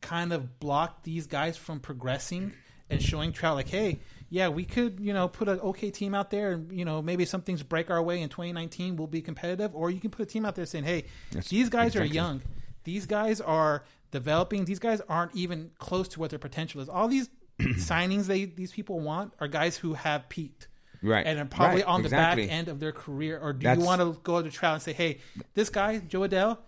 kind 0.00 0.32
of 0.32 0.58
block 0.60 1.02
these 1.04 1.26
guys 1.26 1.56
from 1.56 1.78
progressing 1.78 2.52
and 2.90 3.02
showing 3.02 3.32
Trout 3.32 3.56
like, 3.56 3.68
hey, 3.68 4.00
yeah, 4.28 4.48
we 4.48 4.64
could, 4.64 5.00
you 5.00 5.12
know, 5.12 5.26
put 5.28 5.48
an 5.48 5.58
okay 5.60 5.90
team 5.90 6.14
out 6.14 6.30
there, 6.30 6.52
and 6.52 6.70
you 6.72 6.84
know, 6.84 7.00
maybe 7.02 7.24
some 7.24 7.42
things 7.42 7.62
break 7.62 7.90
our 7.90 8.02
way 8.02 8.20
in 8.22 8.28
2019, 8.28 8.96
we'll 8.96 9.06
be 9.08 9.22
competitive, 9.22 9.74
or 9.74 9.90
you 9.90 10.00
can 10.00 10.10
put 10.10 10.22
a 10.22 10.26
team 10.26 10.44
out 10.44 10.54
there 10.54 10.66
saying, 10.66 10.84
hey, 10.84 11.04
these 11.48 11.68
guys 11.68 11.96
are 11.96 12.04
young, 12.04 12.42
these 12.84 13.06
guys 13.06 13.40
are 13.40 13.84
developing, 14.10 14.64
these 14.66 14.78
guys 14.78 15.00
aren't 15.08 15.34
even 15.34 15.70
close 15.78 16.06
to 16.08 16.20
what 16.20 16.30
their 16.30 16.38
potential 16.38 16.80
is. 16.80 16.88
All 16.88 17.08
these 17.08 17.28
signings 17.60 18.26
they 18.26 18.44
these 18.46 18.72
people 18.72 19.00
want 19.00 19.32
are 19.40 19.48
guys 19.48 19.76
who 19.76 19.94
have 19.94 20.28
peaked. 20.28 20.68
Right. 21.02 21.26
And 21.26 21.38
are 21.38 21.44
probably 21.46 21.80
Right, 21.80 21.88
on 21.88 22.02
the 22.02 22.08
exactly. 22.08 22.46
back 22.46 22.52
end 22.54 22.68
of 22.68 22.78
their 22.78 22.92
career. 22.92 23.38
Or 23.40 23.54
do 23.54 23.64
That's- 23.64 23.78
you 23.78 23.84
want 23.86 24.02
to 24.02 24.20
go 24.22 24.42
to 24.42 24.50
trial 24.50 24.74
and 24.74 24.82
say, 24.82 24.92
hey, 24.92 25.18
this 25.54 25.70
guy, 25.70 25.96
Jo 25.98 26.20
Adell, 26.20 26.58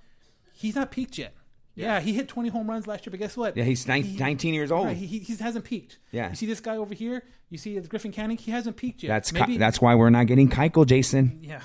he's 0.55 0.75
not 0.75 0.91
peaked 0.91 1.19
yet. 1.19 1.35
Yeah, 1.75 2.01
he 2.01 2.13
hit 2.13 2.29
20 2.29 2.51
home 2.51 2.69
runs 2.69 2.87
last 2.87 3.07
year, 3.07 3.11
but 3.11 3.21
guess 3.21 3.37
what? 3.37 3.57
Yeah, 3.57 3.65
he's 3.65 3.87
nine- 3.89 4.17
19 4.19 4.53
years 4.55 4.71
old. 4.71 4.87
Right, 4.87 4.97
he, 4.97 5.07
he, 5.07 5.19
he 5.21 5.37
hasn't 5.37 5.65
peaked. 5.65 5.99
Yeah. 6.11 6.29
You 6.31 6.35
see 6.37 6.47
this 6.47 6.61
guy 6.61 6.77
over 6.77 6.95
here? 6.95 7.23
You 7.49 7.59
see 7.59 7.79
Griffin 7.81 8.13
Canning? 8.13 8.37
He 8.37 8.51
hasn't 8.51 8.77
peaked 8.77 9.03
yet. 9.03 9.09
That's 9.09 9.33
Maybe, 9.33 9.57
that's 9.57 9.81
why 9.81 9.95
we're 9.95 10.11
not 10.11 10.27
getting 10.27 10.49
Keuchel, 10.49 10.87
Jason. 10.87 11.41
Yeah. 11.43 11.61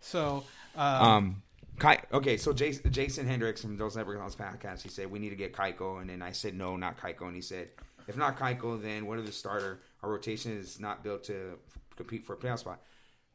So, 0.00 0.44
uh, 0.76 0.80
Um, 0.80 1.42
Kai, 1.78 2.00
okay, 2.12 2.36
so 2.36 2.52
Jason, 2.52 2.92
Jason 2.92 3.26
Hendricks 3.26 3.60
from 3.62 3.76
Those 3.76 3.96
Never 3.96 4.14
Gone 4.14 4.30
podcast, 4.30 4.82
he 4.82 4.88
said 4.88 5.10
we 5.10 5.18
need 5.18 5.30
to 5.30 5.36
get 5.36 5.52
Keuchel, 5.52 6.00
and 6.00 6.08
then 6.08 6.22
I 6.22 6.30
said 6.30 6.54
no, 6.54 6.76
not 6.76 6.96
Keuchel, 6.98 7.26
and 7.26 7.34
he 7.34 7.42
said 7.42 7.70
if 8.06 8.16
not 8.16 8.38
Keuchel, 8.38 8.80
then 8.80 9.06
what 9.06 9.18
are 9.18 9.22
the 9.22 9.32
starter? 9.32 9.80
Our 10.02 10.10
rotation 10.10 10.52
is 10.56 10.78
not 10.78 11.02
built 11.02 11.24
to 11.24 11.58
compete 11.96 12.26
for 12.26 12.34
a 12.34 12.36
playoff 12.36 12.60
spot. 12.60 12.80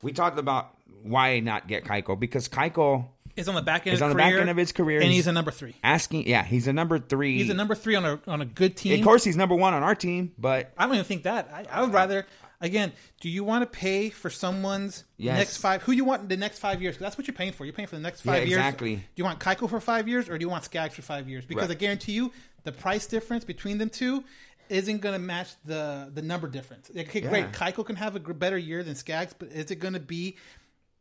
We 0.01 0.13
talked 0.13 0.39
about 0.39 0.69
why 1.03 1.39
not 1.41 1.67
get 1.67 1.83
Keuchel 1.83 2.17
because 2.19 2.47
Keuchel 2.47 3.07
is 3.39 3.47
on 3.49 3.55
the 3.55 3.61
back 3.61 3.87
end 3.87 3.91
He's 3.93 3.99
of 4.01 4.03
on 4.03 4.09
his 4.09 4.13
the 4.15 4.17
back 4.17 4.33
end 4.39 4.49
of 4.49 4.57
his 4.57 4.71
career. 4.71 4.97
And 4.99 5.05
He's- 5.05 5.15
he's 5.19 5.27
a 5.27 5.31
number 5.31 5.51
three. 5.51 5.75
asking, 5.83 6.27
yeah, 6.27 6.43
he's 6.43 6.67
a 6.67 6.73
number 6.73 6.99
three. 6.99 7.37
He's 7.37 7.49
a 7.49 7.53
number 7.53 7.73
three 7.75 7.95
on 7.95 8.05
a, 8.05 8.19
on 8.27 8.41
a 8.41 8.45
good 8.45 8.75
team. 8.77 8.99
Of 8.99 9.03
course, 9.05 9.23
he's 9.23 9.35
number 9.37 9.55
one 9.55 9.73
on 9.73 9.81
our 9.83 9.95
team, 9.95 10.33
but 10.37 10.71
I 10.77 10.85
don't 10.85 10.93
even 10.95 11.05
think 11.05 11.23
that. 11.23 11.49
I, 11.53 11.65
I 11.71 11.81
would 11.81 11.93
rather 11.93 12.25
again. 12.61 12.91
Do 13.21 13.29
you 13.29 13.43
want 13.43 13.61
to 13.61 13.65
pay 13.79 14.09
for 14.09 14.29
someone's 14.29 15.05
Yes. 15.17 15.37
next 15.37 15.57
five? 15.57 15.81
Who 15.83 15.91
you 15.93 16.03
want 16.05 16.23
in 16.23 16.27
the 16.27 16.37
next 16.37 16.59
five 16.59 16.81
years? 16.81 16.95
'Cause 16.95 17.01
that's 17.01 17.17
what 17.17 17.27
you're 17.27 17.33
paying 17.35 17.53
for. 17.53 17.65
You're 17.65 17.73
paying 17.73 17.87
for 17.87 17.95
the 17.95 18.01
next 18.01 18.25
Yeah, 18.25 18.33
five 18.33 18.47
years. 18.47 18.57
exactly. 18.59 18.95
Do 18.97 19.01
you 19.15 19.23
want 19.23 19.39
Keuchel 19.39 19.69
for 19.69 19.79
five 19.79 20.07
years, 20.07 20.27
or 20.29 20.37
do 20.37 20.43
you 20.43 20.49
want 20.49 20.63
Skaggs 20.65 20.93
for 20.95 21.01
five 21.01 21.27
years? 21.29 21.45
Because 21.45 21.69
Right. 21.69 21.77
I 21.77 21.79
guarantee 21.79 22.11
you, 22.13 22.31
the 22.65 22.71
price 22.73 23.07
difference 23.07 23.45
between 23.45 23.77
them 23.77 23.89
two 23.89 24.23
isn't 24.69 24.99
going 24.99 25.13
to 25.13 25.19
match 25.19 25.47
the 25.65 26.11
the 26.13 26.21
number 26.21 26.47
difference. 26.47 26.91
Okay, 26.95 27.21
great. 27.21 27.45
Yeah. 27.45 27.51
Keuchel 27.51 27.85
can 27.85 27.95
have 27.95 28.15
a 28.15 28.19
better 28.19 28.57
year 28.57 28.83
than 28.83 28.93
Skaggs, 28.95 29.33
but 29.37 29.49
is 29.51 29.71
it 29.71 29.77
going 29.79 29.93
to 29.95 29.99
be 29.99 30.35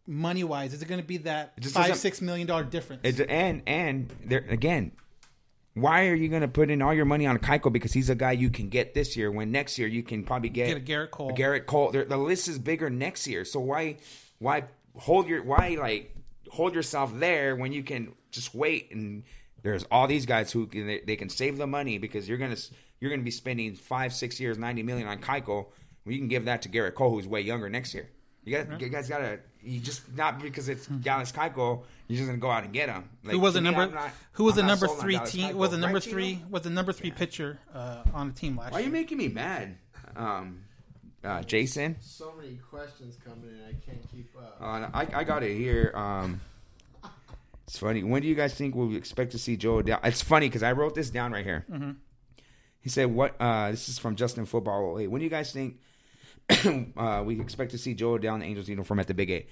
money 0.08 0.42
wise? 0.42 0.72
Is 0.72 0.82
it 0.82 0.88
going 0.88 1.00
to 1.00 1.06
be 1.06 1.18
that 1.18 1.62
five 1.64 1.96
six 1.96 2.20
million 2.20 2.46
dollar 2.46 2.64
difference? 2.64 3.02
It's, 3.04 3.20
and 3.20 3.62
and 3.66 4.12
there 4.24 4.44
again, 4.48 4.92
why 5.74 6.08
are 6.08 6.14
you 6.14 6.28
going 6.28 6.42
to 6.42 6.48
put 6.48 6.70
in 6.70 6.82
all 6.82 6.94
your 6.94 7.04
money 7.04 7.26
on 7.26 7.38
Keuchel 7.38 7.72
because 7.72 7.92
he's 7.92 8.10
a 8.10 8.14
guy 8.14 8.32
you 8.32 8.50
can 8.50 8.68
get 8.68 8.94
this 8.94 9.16
year 9.16 9.30
when 9.30 9.52
next 9.52 9.78
year 9.78 9.86
you 9.86 10.02
can 10.02 10.24
probably 10.24 10.48
get, 10.48 10.68
Get 10.68 10.76
a 10.76 10.80
Gerrit 10.80 11.10
Cole. 11.10 11.30
a 11.30 11.32
Gerrit 11.34 11.66
Cole. 11.66 11.92
The, 11.92 12.04
the 12.04 12.16
list 12.16 12.48
is 12.48 12.58
bigger 12.58 12.90
next 12.90 13.26
year, 13.26 13.44
so 13.44 13.60
why 13.60 13.98
why 14.38 14.64
hold 14.96 15.28
your 15.28 15.42
why 15.42 15.76
like 15.78 16.16
hold 16.50 16.74
yourself 16.74 17.12
there 17.18 17.54
when 17.54 17.72
you 17.72 17.82
can 17.82 18.12
just 18.30 18.54
wait 18.54 18.90
and 18.90 19.22
there's 19.62 19.84
all 19.90 20.06
these 20.06 20.24
guys 20.24 20.50
who 20.52 20.66
can, 20.66 20.86
they, 20.86 21.00
they 21.00 21.16
can 21.16 21.28
save 21.28 21.58
the 21.58 21.66
money 21.66 21.98
because 21.98 22.28
you're 22.28 22.38
gonna 22.38 22.56
you're 23.00 23.10
gonna 23.10 23.22
be 23.22 23.30
spending 23.30 23.74
five 23.74 24.12
six 24.12 24.40
years 24.40 24.58
ninety 24.58 24.82
million 24.82 25.06
on 25.06 25.18
Keuchel. 25.18 25.66
Well, 26.04 26.12
you 26.12 26.18
can 26.18 26.28
give 26.28 26.46
that 26.46 26.62
to 26.62 26.68
Gerrit 26.68 26.94
Cole 26.94 27.10
who's 27.10 27.26
way 27.26 27.40
younger 27.42 27.68
next 27.68 27.92
year. 27.92 28.08
You 28.44 28.56
got 28.56 28.80
you 28.80 28.88
guys 28.88 29.08
gotta 29.08 29.40
you 29.62 29.80
just 29.80 30.02
not 30.16 30.40
because 30.40 30.68
it's 30.68 30.86
Dallas 30.86 31.32
Keuchel 31.32 31.82
you're 32.08 32.16
just 32.16 32.26
gonna 32.26 32.38
go 32.38 32.50
out 32.50 32.64
and 32.64 32.72
get 32.72 32.88
him. 32.88 33.08
Like, 33.22 33.32
who 33.34 33.38
was 33.40 33.52
to 33.52 33.58
the 33.58 33.70
number? 33.70 33.86
Not- 33.94 34.10
who 34.32 34.44
was 34.44 34.56
I'm 34.56 34.64
the 34.64 34.66
number 34.68 34.86
sold 34.86 35.00
three 35.00 35.18
team? 35.20 35.56
Was 35.56 35.70
the 35.72 35.76
number 35.76 35.96
Right, 35.96 36.02
Chino? 36.02 36.14
three? 36.14 36.42
Was 36.48 36.62
the 36.62 36.70
number 36.70 36.92
three 36.92 37.10
pitcher 37.10 37.58
uh, 37.74 38.02
on 38.14 38.28
the 38.28 38.34
team 38.34 38.56
last 38.56 38.72
Why 38.72 38.78
are 38.78 38.80
year? 38.80 38.86
you 38.88 38.92
making 38.92 39.18
me 39.18 39.28
mad, 39.28 39.76
um, 40.16 40.62
uh, 41.22 41.42
Jason? 41.42 41.96
So 42.00 42.32
many 42.40 42.58
questions 42.70 43.18
coming 43.22 43.50
in, 43.50 43.60
I 43.62 43.72
can't 43.84 44.10
keep 44.10 44.34
up. 44.38 44.56
Uh, 44.60 44.88
I, 44.94 45.20
I 45.20 45.24
got 45.24 45.42
it 45.42 45.54
here. 45.54 45.92
Um, 45.94 46.40
it's 47.66 47.78
funny. 47.78 48.02
When 48.02 48.22
do 48.22 48.28
you 48.28 48.34
guys 48.34 48.54
think 48.54 48.74
we'll 48.74 48.96
expect 48.96 49.32
to 49.32 49.38
see 49.38 49.58
Jo 49.58 49.82
Adell? 49.82 50.00
It's 50.02 50.22
funny 50.22 50.48
because 50.48 50.62
I 50.62 50.72
wrote 50.72 50.94
this 50.94 51.10
down 51.10 51.32
right 51.32 51.44
here. 51.44 51.66
He 52.80 52.88
said, 52.88 53.12
"What? 53.14 53.36
Uh, 53.38 53.70
this 53.72 53.90
is 53.90 53.98
from 53.98 54.16
Justin 54.16 54.46
Football. 54.46 54.96
Hey, 54.96 55.08
when 55.08 55.18
do 55.18 55.24
you 55.24 55.30
guys 55.30 55.52
think 55.52 55.78
uh, 56.96 57.22
we 57.24 57.40
expect 57.40 57.72
to 57.72 57.78
see 57.78 57.94
Jo 57.94 58.18
Adell 58.18 58.34
in 58.34 58.40
the 58.40 58.46
Angels 58.46 58.68
uniform 58.68 59.00
at 59.00 59.06
the 59.06 59.14
Big 59.14 59.30
A?" 59.30 59.46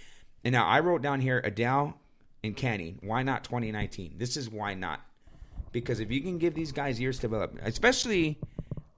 And 0.44 0.52
now 0.52 0.66
I 0.66 0.80
wrote 0.80 1.02
down 1.02 1.20
here 1.20 1.42
Adell 1.42 1.94
and 2.42 2.56
Canning. 2.56 2.98
Why 3.02 3.22
not 3.22 3.44
2019? 3.44 4.14
This 4.16 4.36
is 4.36 4.48
why 4.48 4.74
not. 4.74 5.00
Because 5.72 6.00
if 6.00 6.10
you 6.10 6.20
can 6.20 6.38
give 6.38 6.54
these 6.54 6.72
guys 6.72 7.00
years 7.00 7.16
to 7.16 7.22
develop, 7.22 7.58
especially 7.62 8.38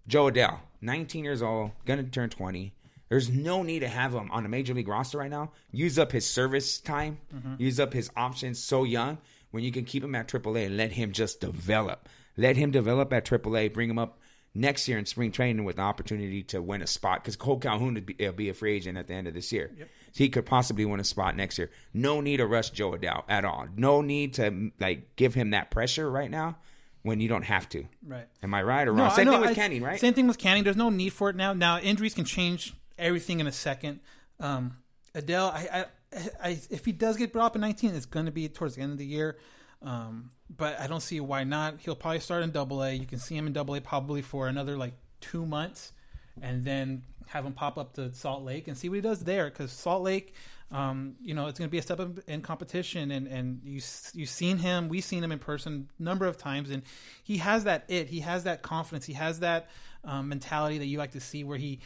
Jo 0.07 0.31
Adell, 0.31 0.59
19 0.81 1.25
years 1.25 1.43
old, 1.43 1.73
gonna 1.87 2.05
turn 2.05 2.31
20. 2.31 2.73
There's 3.09 3.31
no 3.31 3.63
need 3.63 3.81
to 3.81 3.89
have 3.89 4.13
him 4.13 4.31
on 4.31 4.45
a 4.45 4.49
major 4.49 4.75
league 4.75 4.87
roster 4.87 5.19
right 5.19 5.31
now. 5.31 5.53
Use 5.73 5.99
up 5.99 6.13
his 6.13 6.29
service 6.29 6.79
time, 6.79 7.19
use 7.59 7.81
up 7.81 7.95
his 7.95 8.11
options 8.17 8.59
so 8.63 8.85
young 8.85 9.19
when 9.51 9.65
you 9.65 9.73
can 9.73 9.85
keep 9.85 10.05
him 10.05 10.15
at 10.15 10.29
AAA 10.29 10.67
and 10.67 10.77
let 10.77 10.93
him 10.93 11.13
just 11.13 11.41
develop. 11.41 12.09
Let 12.37 12.57
him 12.57 12.71
develop 12.71 13.13
at 13.13 13.25
AAA, 13.25 13.73
bring 13.73 13.89
him 13.89 13.99
up 13.99 14.19
next 14.59 14.89
year 14.89 14.99
in 14.99 15.07
spring 15.07 15.31
training 15.33 15.65
with 15.65 15.77
the 15.77 15.83
opportunity 15.83 16.43
to 16.43 16.61
win 16.61 16.83
a 16.83 16.87
spot 16.87 17.23
because 17.23 17.37
Kole 17.37 17.61
Calhoun 17.61 17.95
will 17.95 18.01
be, 18.01 18.17
will 18.19 18.33
be 18.33 18.49
a 18.49 18.55
free 18.55 18.75
agent 18.75 18.99
at 18.99 19.07
the 19.07 19.15
end 19.15 19.29
of 19.29 19.35
this 19.35 19.53
year. 19.53 19.71
So 19.79 19.85
he 20.25 20.29
could 20.29 20.47
possibly 20.47 20.85
win 20.85 21.01
a 21.01 21.05
spot 21.05 21.37
next 21.37 21.59
year. 21.59 21.71
No 21.95 22.21
need 22.21 22.39
to 22.39 22.47
rush 22.47 22.71
Jo 22.71 22.93
Adell 22.93 23.23
at 23.29 23.45
all. 23.45 23.67
No 23.77 24.01
need 24.01 24.35
to 24.35 24.73
like 24.81 25.17
give 25.17 25.35
him 25.35 25.51
that 25.51 25.71
pressure 25.71 26.11
right 26.11 26.31
now 26.31 26.59
when 27.03 27.21
you 27.21 27.29
don't 27.29 27.45
have 27.45 27.69
to. 27.71 27.85
Right. 28.05 28.27
Am 28.43 28.53
I 28.53 28.63
right 28.63 28.89
or 28.89 28.93
wrong? 28.93 29.11
Same 29.13 29.29
thing 29.29 29.41
with 29.41 29.51
I- 29.51 29.55
Canning, 29.55 29.83
right? 29.83 30.01
Same 30.01 30.15
thing 30.15 30.27
with 30.27 30.39
Canning. 30.39 30.65
There's 30.65 30.77
no 30.77 30.91
need 30.91 31.11
for 31.13 31.31
it 31.31 31.37
now. 31.37 31.53
Now 31.53 31.79
injuries 31.79 32.15
can 32.15 32.25
change 32.25 32.75
everything 32.99 33.41
in 33.41 33.47
a 33.47 33.53
second. 33.53 34.01
Um, 34.41 34.77
Adell, 35.15 35.53
I, 35.53 35.87
I, 36.13 36.19
I, 36.43 36.61
if 36.71 36.85
he 36.85 36.93
does 36.93 37.17
get 37.17 37.33
brought 37.33 37.47
up 37.47 37.55
in 37.55 37.61
19, 37.61 37.95
it's 37.95 38.07
going 38.07 38.27
to 38.27 38.33
be 38.33 38.49
towards 38.49 38.75
the 38.75 38.83
end 38.83 38.93
of 38.93 38.99
the 38.99 39.07
year. 39.07 39.39
Um, 39.83 40.31
but 40.57 40.81
I 40.81 40.87
don't 40.87 41.01
see 41.01 41.21
why 41.21 41.45
not. 41.45 41.81
He'll 41.81 41.97
probably 41.97 42.21
start 42.21 42.43
in 42.43 42.51
Double 42.51 42.83
A. 42.83 42.93
You 42.93 43.07
can 43.07 43.19
see 43.19 43.37
him 43.37 43.47
in 43.47 43.53
Double 43.53 43.75
A 43.75 43.81
probably 43.81 44.23
for 44.23 44.49
another 44.49 44.77
like 44.77 44.95
two 45.21 45.45
months, 45.45 45.93
and 46.41 46.65
then 46.65 47.03
have 47.27 47.45
him 47.45 47.53
pop 47.53 47.77
up 47.77 47.93
to 47.95 48.13
Salt 48.15 48.43
Lake 48.43 48.69
and 48.69 48.77
see 48.77 48.89
what 48.89 48.97
he 48.97 49.01
does 49.01 49.25
there. 49.25 49.51
Because 49.51 49.71
Salt 49.71 50.03
Lake, 50.03 50.35
um, 50.71 51.17
you 51.23 51.35
know, 51.35 51.47
it's 51.47 51.59
going 51.59 51.69
to 51.69 51.71
be 51.71 51.79
a 51.79 51.83
step 51.83 52.01
up 52.01 52.19
in 52.27 52.41
competition, 52.41 53.11
and 53.11 53.27
and 53.27 53.61
you 53.65 53.81
you've 54.15 54.31
seen 54.31 54.59
him, 54.59 54.89
we've 54.89 55.05
seen 55.05 55.23
him 55.23 55.33
in 55.33 55.39
person 55.39 55.89
a 55.99 56.03
number 56.03 56.27
of 56.27 56.39
times, 56.39 56.71
and 56.71 56.83
he 57.23 57.39
has 57.39 57.65
that 57.65 57.85
it, 57.89 58.09
he 58.09 58.21
has 58.21 58.45
that 58.45 58.63
confidence, 58.63 59.05
he 59.05 59.15
has 59.15 59.41
that 59.41 59.69
um, 60.05 60.29
mentality 60.29 60.79
that 60.79 60.87
you 60.87 60.99
like 60.99 61.13
to 61.13 61.21
see, 61.21 61.45
where 61.45 61.59
he 61.59 61.81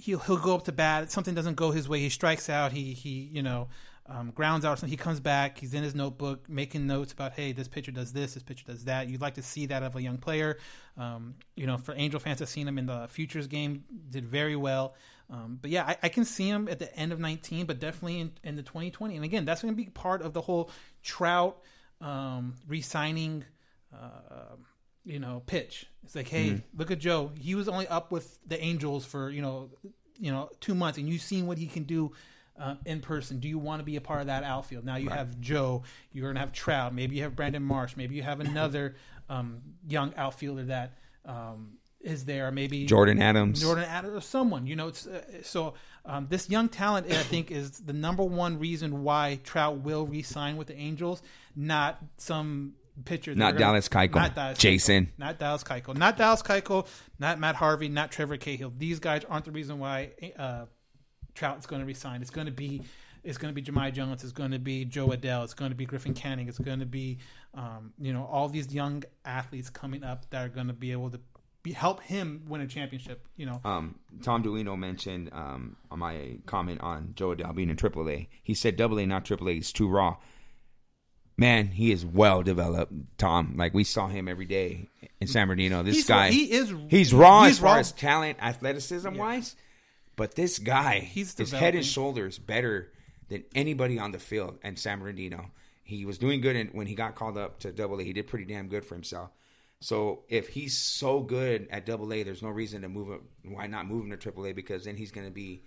he'll 0.00 0.18
he'll 0.20 0.36
go 0.38 0.54
up 0.54 0.64
to 0.64 0.72
bat, 0.72 1.10
something 1.12 1.34
doesn't 1.34 1.54
go 1.54 1.70
his 1.70 1.88
way, 1.88 2.00
he 2.00 2.08
strikes 2.08 2.48
out, 2.48 2.72
he 2.72 2.92
he 2.92 3.30
you 3.32 3.42
know. 3.42 3.68
Um, 4.08 4.30
grounds 4.30 4.64
out 4.64 4.74
or 4.74 4.76
something. 4.76 4.90
He 4.90 4.96
comes 4.96 5.20
back, 5.20 5.58
he's 5.58 5.74
in 5.74 5.82
his 5.82 5.94
notebook 5.94 6.48
making 6.48 6.86
notes 6.86 7.12
about, 7.12 7.32
hey, 7.32 7.52
this 7.52 7.68
pitcher 7.68 7.92
does 7.92 8.12
this, 8.12 8.34
this 8.34 8.42
pitcher 8.42 8.64
does 8.66 8.84
that. 8.84 9.08
You'd 9.08 9.20
like 9.20 9.34
to 9.34 9.42
see 9.42 9.66
that 9.66 9.82
of 9.82 9.96
a 9.96 10.02
young 10.02 10.18
player. 10.18 10.58
Um, 10.96 11.34
you 11.56 11.66
know, 11.66 11.76
for 11.76 11.94
Angel 11.96 12.20
fans, 12.20 12.40
I've 12.40 12.48
seen 12.48 12.68
him 12.68 12.78
in 12.78 12.86
the 12.86 13.08
Futures 13.08 13.46
game, 13.46 13.84
did 14.10 14.24
very 14.24 14.56
well. 14.56 14.94
Um, 15.28 15.58
but 15.60 15.70
yeah, 15.70 15.84
I, 15.84 15.96
I, 16.04 16.08
can 16.08 16.24
see 16.24 16.48
him 16.48 16.68
at 16.68 16.78
the 16.78 16.94
end 16.96 17.12
of 17.12 17.18
19, 17.18 17.66
but 17.66 17.80
definitely 17.80 18.20
in, 18.20 18.32
in 18.44 18.54
the 18.54 18.62
2020. 18.62 19.16
And 19.16 19.24
again, 19.24 19.44
that's 19.44 19.60
going 19.60 19.74
to 19.74 19.76
be 19.76 19.90
part 19.90 20.22
of 20.22 20.32
the 20.32 20.40
whole 20.40 20.70
Trout 21.02 21.60
um, 22.00 22.54
re-signing, 22.68 23.44
uh, 23.92 24.54
you 25.04 25.18
know, 25.18 25.42
pitch. 25.44 25.86
It's 26.04 26.14
like, 26.14 26.28
hey, 26.28 26.50
mm-hmm. 26.50 26.78
look 26.78 26.92
at 26.92 27.00
Joe. 27.00 27.32
He 27.40 27.56
was 27.56 27.68
only 27.68 27.88
up 27.88 28.12
with 28.12 28.38
the 28.46 28.60
Angels 28.62 29.04
for 29.04 29.28
you 29.30 29.42
know, 29.42 29.70
you 30.18 30.30
know, 30.30 30.48
two 30.60 30.76
months, 30.76 30.96
and 30.98 31.08
you've 31.08 31.22
seen 31.22 31.48
what 31.48 31.58
he 31.58 31.66
can 31.66 31.82
do 31.82 32.12
uh, 32.58 32.74
in 32.84 33.00
person? 33.00 33.38
Do 33.38 33.48
you 33.48 33.58
want 33.58 33.80
to 33.80 33.84
be 33.84 33.96
a 33.96 34.00
part 34.00 34.20
of 34.20 34.26
that 34.26 34.44
outfield? 34.44 34.84
Now 34.84 34.96
you 34.96 35.08
right. 35.08 35.18
have 35.18 35.40
Joe. 35.40 35.82
You're 36.12 36.26
going 36.26 36.36
to 36.36 36.40
have 36.40 36.52
Trout. 36.52 36.94
Maybe 36.94 37.16
you 37.16 37.22
have 37.22 37.36
Brandon 37.36 37.62
Marsh. 37.62 37.96
Maybe 37.96 38.14
you 38.16 38.22
have 38.22 38.40
another 38.40 38.96
um, 39.28 39.62
young 39.86 40.14
outfielder 40.16 40.64
that 40.64 40.98
um, 41.24 41.78
is 42.00 42.24
there. 42.24 42.50
Maybe 42.50 42.86
Jordyn 42.86 43.20
Adams. 43.20 43.62
Jordyn 43.62 43.86
Adams 43.86 44.14
or 44.14 44.20
someone. 44.20 44.66
You 44.66 44.76
know, 44.76 44.88
it's, 44.88 45.06
uh, 45.06 45.22
so 45.42 45.74
um, 46.04 46.26
this 46.28 46.48
young 46.48 46.68
talent, 46.68 47.06
I 47.10 47.22
think, 47.22 47.50
is 47.50 47.72
the 47.80 47.92
number 47.92 48.22
one 48.22 48.58
reason 48.58 49.02
why 49.02 49.40
Trout 49.44 49.78
will 49.78 50.06
re-sign 50.06 50.56
with 50.56 50.68
the 50.68 50.76
Angels, 50.76 51.22
not 51.54 52.02
some 52.16 52.74
pitcher. 53.04 53.34
Not 53.34 53.56
Dallas 53.56 53.88
Keuchel. 53.88 54.14
Not 54.14 54.34
Dallas 54.34 54.58
Jason. 54.58 55.06
Keuchel, 55.06 55.18
not 55.18 55.38
Dallas 55.38 55.64
Keuchel. 55.64 55.96
Not 55.96 56.16
Dallas 56.16 56.42
Keuchel. 56.42 56.86
Not 57.18 57.38
Matt 57.38 57.56
Harvey. 57.56 57.88
Not 57.88 58.10
Trevor 58.10 58.36
Cahill. 58.36 58.72
These 58.76 59.00
guys 59.00 59.24
aren't 59.28 59.44
the 59.44 59.50
reason 59.50 59.78
why 59.78 60.12
uh, 60.38 60.66
Trout's 61.36 61.66
going 61.66 61.80
to 61.80 61.86
resign. 61.86 62.22
It's 62.22 62.30
going 62.30 62.46
to 62.46 62.52
be 62.52 62.82
it's 63.22 63.38
going 63.38 63.52
to 63.52 63.60
be 63.60 63.62
Jahmai 63.62 63.92
Jones. 63.92 64.22
It's 64.22 64.32
going 64.32 64.52
to 64.52 64.58
be 64.58 64.84
Jo 64.84 65.08
Adell. 65.08 65.42
It's 65.44 65.54
going 65.54 65.70
to 65.70 65.76
be 65.76 65.84
Griffin 65.84 66.14
Canning. 66.14 66.48
It's 66.48 66.58
going 66.58 66.78
to 66.80 66.86
be 66.86 67.18
um, 67.54 67.92
you 67.98 68.12
know 68.12 68.24
all 68.30 68.48
these 68.48 68.72
young 68.72 69.04
athletes 69.24 69.70
coming 69.70 70.02
up 70.02 70.28
that 70.30 70.44
are 70.44 70.48
going 70.48 70.68
to 70.68 70.72
be 70.72 70.92
able 70.92 71.10
to 71.10 71.20
be, 71.62 71.72
help 71.72 72.00
him 72.02 72.42
win 72.48 72.60
a 72.60 72.66
championship. 72.66 73.26
You 73.36 73.46
know, 73.46 73.60
um, 73.64 73.98
Tom 74.22 74.42
Duino 74.42 74.78
mentioned 74.78 75.30
um, 75.32 75.76
on 75.90 75.98
my 75.98 76.38
comment 76.46 76.80
on 76.80 77.12
Jo 77.14 77.34
Adell 77.34 77.54
being 77.54 77.70
in 77.70 77.76
AAA. 77.76 78.28
He 78.42 78.54
said 78.54 78.76
Double 78.76 78.98
A, 78.98 79.06
not 79.06 79.24
AAA. 79.24 79.54
He's 79.54 79.72
too 79.72 79.88
raw. 79.88 80.16
Man, 81.38 81.66
he 81.66 81.92
is 81.92 82.06
well 82.06 82.42
developed, 82.42 82.94
Tom. 83.18 83.54
Like 83.56 83.74
we 83.74 83.84
saw 83.84 84.08
him 84.08 84.26
every 84.26 84.46
day 84.46 84.88
in 85.20 85.26
San 85.26 85.48
Bernardino. 85.48 85.82
This 85.82 85.96
he's, 85.96 86.06
guy, 86.06 86.30
he 86.30 86.50
is 86.50 86.72
he's 86.88 87.12
raw 87.12 87.44
he's 87.44 87.56
as 87.56 87.58
far 87.58 87.74
raw. 87.74 87.80
as 87.80 87.92
talent, 87.92 88.38
athleticism 88.40 89.14
yeah. 89.14 89.20
wise. 89.20 89.56
But 90.16 90.34
this 90.34 90.58
guy, 90.58 91.00
he's 91.00 91.36
his 91.36 91.52
head 91.52 91.74
and 91.74 91.84
shoulders 91.84 92.38
better 92.38 92.90
than 93.28 93.44
anybody 93.54 93.98
on 93.98 94.12
the 94.12 94.18
field 94.18 94.58
and 94.62 94.78
San 94.78 94.98
Bernardino. 94.98 95.50
He 95.82 96.04
was 96.04 96.18
doing 96.18 96.40
good 96.40 96.56
in, 96.56 96.68
when 96.68 96.86
he 96.86 96.94
got 96.94 97.14
called 97.14 97.38
up 97.38 97.60
to 97.60 97.70
Double 97.70 98.00
A. 98.00 98.02
He 98.02 98.12
did 98.12 98.26
pretty 98.26 98.46
damn 98.46 98.68
good 98.68 98.84
for 98.84 98.94
himself. 98.94 99.30
So 99.80 100.24
if 100.28 100.48
he's 100.48 100.78
so 100.78 101.20
good 101.20 101.68
at 101.70 101.84
Double 101.84 102.12
A, 102.12 102.22
there's 102.22 102.42
no 102.42 102.48
reason 102.48 102.82
to 102.82 102.88
move 102.88 103.08
him. 103.08 103.20
Why 103.54 103.66
not 103.66 103.86
move 103.86 104.04
him 104.04 104.10
to 104.10 104.16
Triple 104.16 104.46
A? 104.46 104.52
Because 104.52 104.84
then 104.84 104.96
he's 104.96 105.12
going 105.12 105.26
to 105.26 105.32
be, 105.32 105.62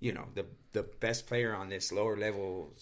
you 0.00 0.12
know, 0.12 0.26
the 0.34 0.46
the 0.72 0.82
best 0.82 1.26
player 1.26 1.54
on 1.54 1.70
this 1.70 1.90
lower 1.90 2.16
level 2.16 2.74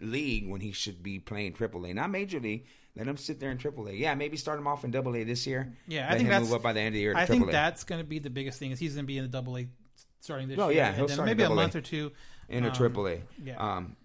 league 0.00 0.48
when 0.48 0.60
he 0.60 0.72
should 0.72 1.02
be 1.02 1.18
playing 1.18 1.52
Triple 1.52 1.84
A, 1.84 1.92
not 1.92 2.10
Major 2.10 2.40
League. 2.40 2.66
Let 2.96 3.06
him 3.06 3.16
sit 3.16 3.40
there 3.40 3.50
in 3.50 3.58
Triple 3.58 3.88
A. 3.88 3.92
Yeah, 3.92 4.14
maybe 4.14 4.36
start 4.36 4.58
him 4.58 4.66
off 4.66 4.84
in 4.84 4.90
Double 4.90 5.14
A 5.16 5.24
this 5.24 5.46
year. 5.46 5.76
Yeah, 5.86 6.08
I 6.10 6.16
think 6.16 6.28
that's 6.28 6.44
move 6.44 6.54
up 6.54 6.62
by 6.62 6.72
the 6.72 6.80
end 6.80 6.88
of 6.88 6.94
the 6.94 7.00
year. 7.00 7.14
I 7.14 7.26
think 7.26 7.50
that's 7.50 7.84
going 7.84 8.00
to 8.00 8.06
be 8.06 8.20
the 8.20 8.30
biggest 8.30 8.58
thing 8.58 8.70
is 8.70 8.78
he's 8.78 8.94
going 8.94 9.04
to 9.04 9.06
be 9.06 9.18
in 9.18 9.24
the 9.24 9.30
Double 9.30 9.58
A 9.58 9.66
starting 10.24 10.48
this 10.48 10.58
oh, 10.58 10.68
year. 10.68 10.78
yeah, 10.78 10.92
he'll 10.92 11.08
start 11.08 11.26
maybe 11.26 11.42
a 11.42 11.50
month 11.50 11.76
or 11.76 11.80
two 11.80 12.10
in 12.48 12.64
a 12.64 12.68
um, 12.68 12.74
triple 12.74 13.06
A. 13.06 13.20
Yeah. 13.42 13.56
Um, 13.58 13.96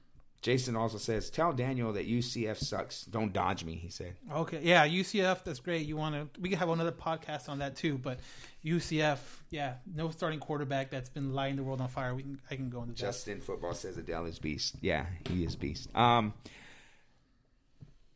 Jason 0.41 0.76
also 0.78 0.97
says, 0.97 1.30
"Tell 1.30 1.51
Daniel 1.51 1.91
that 1.93 2.07
UCF 2.07 2.57
sucks. 2.57 3.03
Don't 3.03 3.34
dodge 3.34 3.65
me." 3.65 3.76
He 3.76 3.89
said. 3.89 4.15
Okay, 4.32 4.59
yeah, 4.63 4.88
UCF. 4.88 5.43
That's 5.43 5.59
great. 5.59 5.86
You 5.86 5.97
want 5.97 6.15
to? 6.15 6.39
We 6.39 6.49
can 6.49 6.59
have 6.59 6.70
another 6.70 6.93
podcast 6.93 7.49
on 7.49 7.59
that 7.59 7.76
too. 7.76 7.97
But 7.97 8.20
UCF, 8.63 9.17
yeah, 9.49 9.76
no 9.93 10.11
starting 10.11 10.39
quarterback 10.39 10.91
that's 10.91 11.09
been 11.09 11.34
lighting 11.34 11.57
the 11.57 11.63
world 11.63 11.82
on 11.82 11.89
fire. 11.89 12.15
We 12.15 12.24
can, 12.24 12.39
I 12.49 12.55
can 12.55 12.70
go 12.70 12.80
into 12.80 12.93
that. 12.93 12.99
Justin 12.99 13.41
Football 13.41 13.74
says 13.74 13.97
Adell 13.97 14.30
is 14.30 14.39
beast. 14.39 14.76
Yeah, 14.82 15.07
he 15.30 15.43
is 15.43 15.57
beast. 15.57 15.93
Um, 15.93 16.34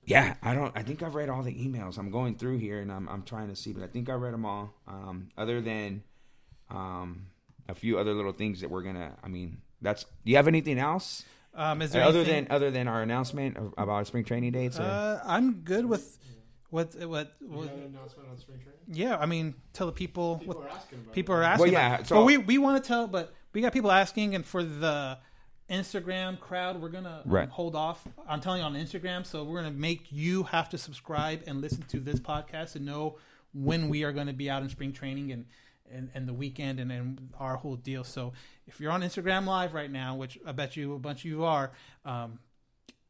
yeah, 0.06 0.36
I 0.42 0.54
don't. 0.54 0.72
I 0.78 0.84
think 0.84 1.04
I've 1.04 1.16
read 1.16 1.28
all 1.28 1.44
the 1.44 1.54
emails. 1.54 1.98
I'm 1.98 2.10
going 2.10 2.36
through 2.36 2.60
here 2.60 2.80
and 2.80 2.90
I'm 2.90 3.10
I'm 3.10 3.24
trying 3.24 3.50
to 3.50 3.56
see, 3.56 3.74
but 3.74 3.84
I 3.84 3.88
think 3.88 4.10
I 4.10 4.14
read 4.14 4.34
them 4.34 4.46
all. 4.46 4.74
Um, 4.88 5.28
other 5.38 5.60
than, 5.60 6.04
um, 6.70 7.28
a 7.70 7.76
few 7.76 7.98
other 7.98 8.14
little 8.14 8.32
things 8.32 8.62
that 8.62 8.70
we're 8.70 8.82
gonna. 8.82 9.14
I 9.24 9.28
mean, 9.28 9.60
that's. 9.82 10.04
Do 10.04 10.32
you 10.32 10.36
have 10.36 10.48
anything 10.48 10.80
else? 10.80 11.24
Um, 11.56 11.82
is 11.82 11.92
there 11.92 12.04
other 12.04 12.22
anything, 12.22 12.46
than 12.46 12.52
other 12.52 12.72
than 12.72 12.88
our 12.88 13.02
announcement 13.02 13.58
of, 13.58 13.74
about 13.78 14.08
spring 14.08 14.24
training 14.24 14.54
dates? 14.54 14.80
Uh, 14.80 15.22
I'm 15.24 15.62
good 15.62 15.86
with 15.86 16.18
what 16.70 16.96
what. 17.08 17.36
what 17.40 17.72
announcement 17.72 18.30
on 18.30 18.38
spring 18.38 18.60
training? 18.60 18.80
Yeah, 18.88 19.18
I 19.18 19.26
mean, 19.26 19.54
tell 19.74 19.88
the 19.88 19.94
people. 19.94 20.38
People 20.38 20.56
what, 20.56 20.66
are 20.66 20.76
asking. 20.76 21.00
About 21.00 21.14
people 21.14 21.36
are 21.36 21.44
asking. 21.44 21.64
Well, 21.66 21.74
yeah. 21.74 21.96
About, 21.96 22.08
so 22.08 22.16
well, 22.18 22.26
we 22.26 22.38
we 22.38 22.58
want 22.58 22.84
to 22.84 22.88
tell, 22.88 23.08
but 23.08 23.34
we 23.54 23.62
got 23.62 23.74
people 23.74 23.92
asking, 23.92 24.36
and 24.36 24.46
for 24.46 24.64
the 24.64 25.20
Instagram 25.70 26.40
crowd, 26.40 26.82
we're 26.82 26.90
gonna 26.90 27.22
right. 27.26 27.50
hold 27.50 27.76
off. 27.76 28.06
I'm 28.28 28.42
telling 28.42 28.62
you 28.62 28.66
on 28.66 28.74
Instagram, 28.74 29.26
so 29.26 29.44
we're 29.44 29.62
gonna 29.62 29.72
make 29.76 30.12
you 30.12 30.44
have 30.44 30.70
to 30.70 30.78
subscribe 30.78 31.44
and 31.46 31.62
listen 31.62 31.84
to 31.90 32.00
this 32.00 32.20
podcast 32.20 32.76
and 32.76 32.86
know 32.86 33.18
when 33.54 33.90
we 33.90 34.04
are 34.04 34.12
going 34.12 34.28
to 34.28 34.34
be 34.34 34.50
out 34.50 34.64
in 34.64 34.70
spring 34.70 34.92
training 34.92 35.32
and 35.32 35.46
and, 35.92 36.10
and 36.14 36.28
the 36.28 36.34
weekend 36.34 36.80
and, 36.80 36.92
and 36.92 37.30
our 37.40 37.56
whole 37.56 37.76
deal. 37.76 38.04
So 38.04 38.34
if 38.68 38.80
you're 38.80 38.92
on 38.92 39.02
Instagram 39.02 39.46
Live 39.46 39.74
right 39.74 39.92
now, 39.92 40.16
which 40.16 40.38
I 40.46 40.52
bet 40.52 40.76
you 40.76 40.94
a 40.94 41.00
bunch 41.00 41.20
of 41.20 41.26
you 41.26 41.44
are, 41.44 41.72
um, 42.06 42.40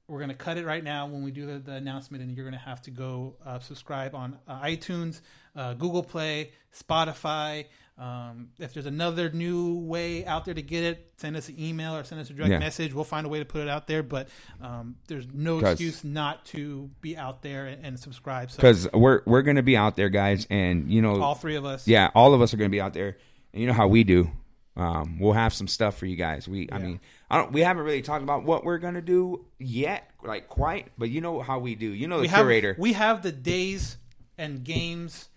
we're 0.08 0.20
going 0.20 0.30
to 0.30 0.36
cut 0.36 0.58
it 0.58 0.66
right 0.66 0.84
now 0.84 1.08
when 1.08 1.24
we 1.24 1.32
do 1.32 1.46
the, 1.46 1.60
the 1.60 1.74
announcement, 1.74 2.24
and 2.24 2.36
you're 2.36 2.46
going 2.46 2.60
to 2.60 2.66
have 2.66 2.82
to 2.84 2.92
go 2.92 3.36
uh, 3.46 3.60
subscribe 3.60 4.14
on 4.14 4.38
uh, 4.48 4.62
iTunes, 4.62 5.22
uh, 5.56 5.74
Google 5.74 6.04
Play, 6.04 6.52
Spotify. 6.78 7.66
Um, 7.96 8.50
if 8.58 8.74
there's 8.74 8.88
another 8.88 9.30
new 9.30 9.78
way 9.80 10.26
out 10.26 10.46
there 10.46 10.54
to 10.54 10.62
get 10.62 10.84
it, 10.84 11.14
send 11.18 11.36
us 11.36 11.48
an 11.48 11.60
email 11.60 11.96
or 11.96 12.04
send 12.04 12.20
us 12.22 12.30
a 12.30 12.34
direct 12.34 12.52
yeah. 12.52 12.58
message. 12.58 12.92
We'll 12.94 13.04
find 13.04 13.26
a 13.26 13.30
way 13.30 13.40
to 13.40 13.46
put 13.46 13.62
it 13.62 13.70
out 13.70 13.88
there. 13.88 14.02
But 14.02 14.30
um, 14.62 14.96
there's 15.08 15.28
no 15.32 15.60
excuse 15.60 16.04
not 16.04 16.44
to 16.46 16.90
be 17.02 17.16
out 17.16 17.44
there 17.44 17.68
and, 17.68 17.86
and 17.86 18.00
subscribe. 18.00 18.50
Because 18.52 18.84
so, 18.84 18.90
we're 18.94 19.22
we're 19.26 19.44
going 19.44 19.58
to 19.58 19.64
be 19.64 19.78
out 19.78 19.96
there, 19.96 20.10
guys, 20.10 20.48
and 20.50 20.92
you 20.92 21.02
know, 21.02 21.22
all 21.22 21.36
three 21.36 21.56
of 21.56 21.66
us. 21.66 21.88
Yeah, 21.88 22.10
all 22.16 22.34
of 22.34 22.42
us 22.42 22.54
are 22.54 22.58
going 22.58 22.70
to 22.70 22.76
be 22.76 22.82
out 22.82 22.94
there, 22.94 23.18
and 23.54 23.62
you 23.62 23.68
know 23.68 23.74
how 23.74 23.88
we 23.88 24.04
do. 24.04 24.32
Um, 24.76 25.20
we'll 25.20 25.34
have 25.34 25.54
some 25.54 25.68
stuff 25.68 25.98
for 25.98 26.08
you 26.08 26.16
guys. 26.16 26.48
We, 26.48 26.62
yeah. 26.62 26.76
I 26.76 26.80
mean, 26.80 27.00
I 27.30 27.38
don't. 27.38 27.52
We 27.52 27.62
haven't 27.62 27.84
really 27.84 28.02
talked 28.02 28.24
about 28.24 28.44
what 28.44 28.66
we're 28.66 28.80
gonna 28.80 29.02
do 29.02 29.46
yet, 29.60 30.10
like 30.24 30.50
quite. 30.50 30.92
But 30.98 31.12
you 31.12 31.22
know 31.22 31.42
how 31.42 31.60
we 31.60 31.76
do. 31.76 31.86
You 31.86 32.08
know 32.08 32.18
the 32.18 32.24
we 32.24 32.28
curator. 32.30 32.70
Have, 32.70 32.80
we 32.80 32.94
have 32.94 33.22
the 33.22 33.32
days 33.32 33.98
and 34.36 34.64
games 34.64 35.30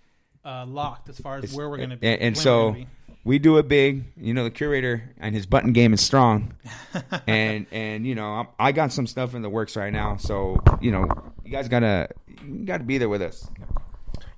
uh, 0.47 0.65
locked 0.67 1.09
as 1.09 1.19
far 1.19 1.39
as 1.39 1.45
it's, 1.45 1.53
where 1.53 1.69
we're 1.69 1.79
gonna 1.79 1.97
be. 1.97 2.07
And, 2.07 2.23
and 2.23 2.39
so 2.39 2.77
we 3.25 3.39
do 3.39 3.59
it 3.59 3.67
big. 3.67 4.05
You 4.17 4.33
know 4.33 4.45
the 4.45 4.51
curator 4.51 5.11
and 5.19 5.35
his 5.35 5.45
button 5.45 5.73
game 5.73 5.93
is 5.93 6.01
strong. 6.01 6.55
and 7.27 7.67
and 7.73 8.07
you 8.07 8.15
know 8.15 8.47
I, 8.59 8.69
I 8.69 8.73
got 8.73 8.93
some 8.93 9.07
stuff 9.07 9.35
in 9.35 9.43
the 9.43 9.51
works 9.51 9.77
right 9.77 9.93
now. 9.93 10.17
So 10.17 10.63
you 10.81 10.93
know 10.93 11.09
you 11.45 11.51
guys 11.51 11.69
gotta 11.69 12.09
you 12.47 12.65
gotta 12.65 12.85
be 12.85 12.99
there 12.99 13.09
with 13.09 13.23
us. 13.23 13.51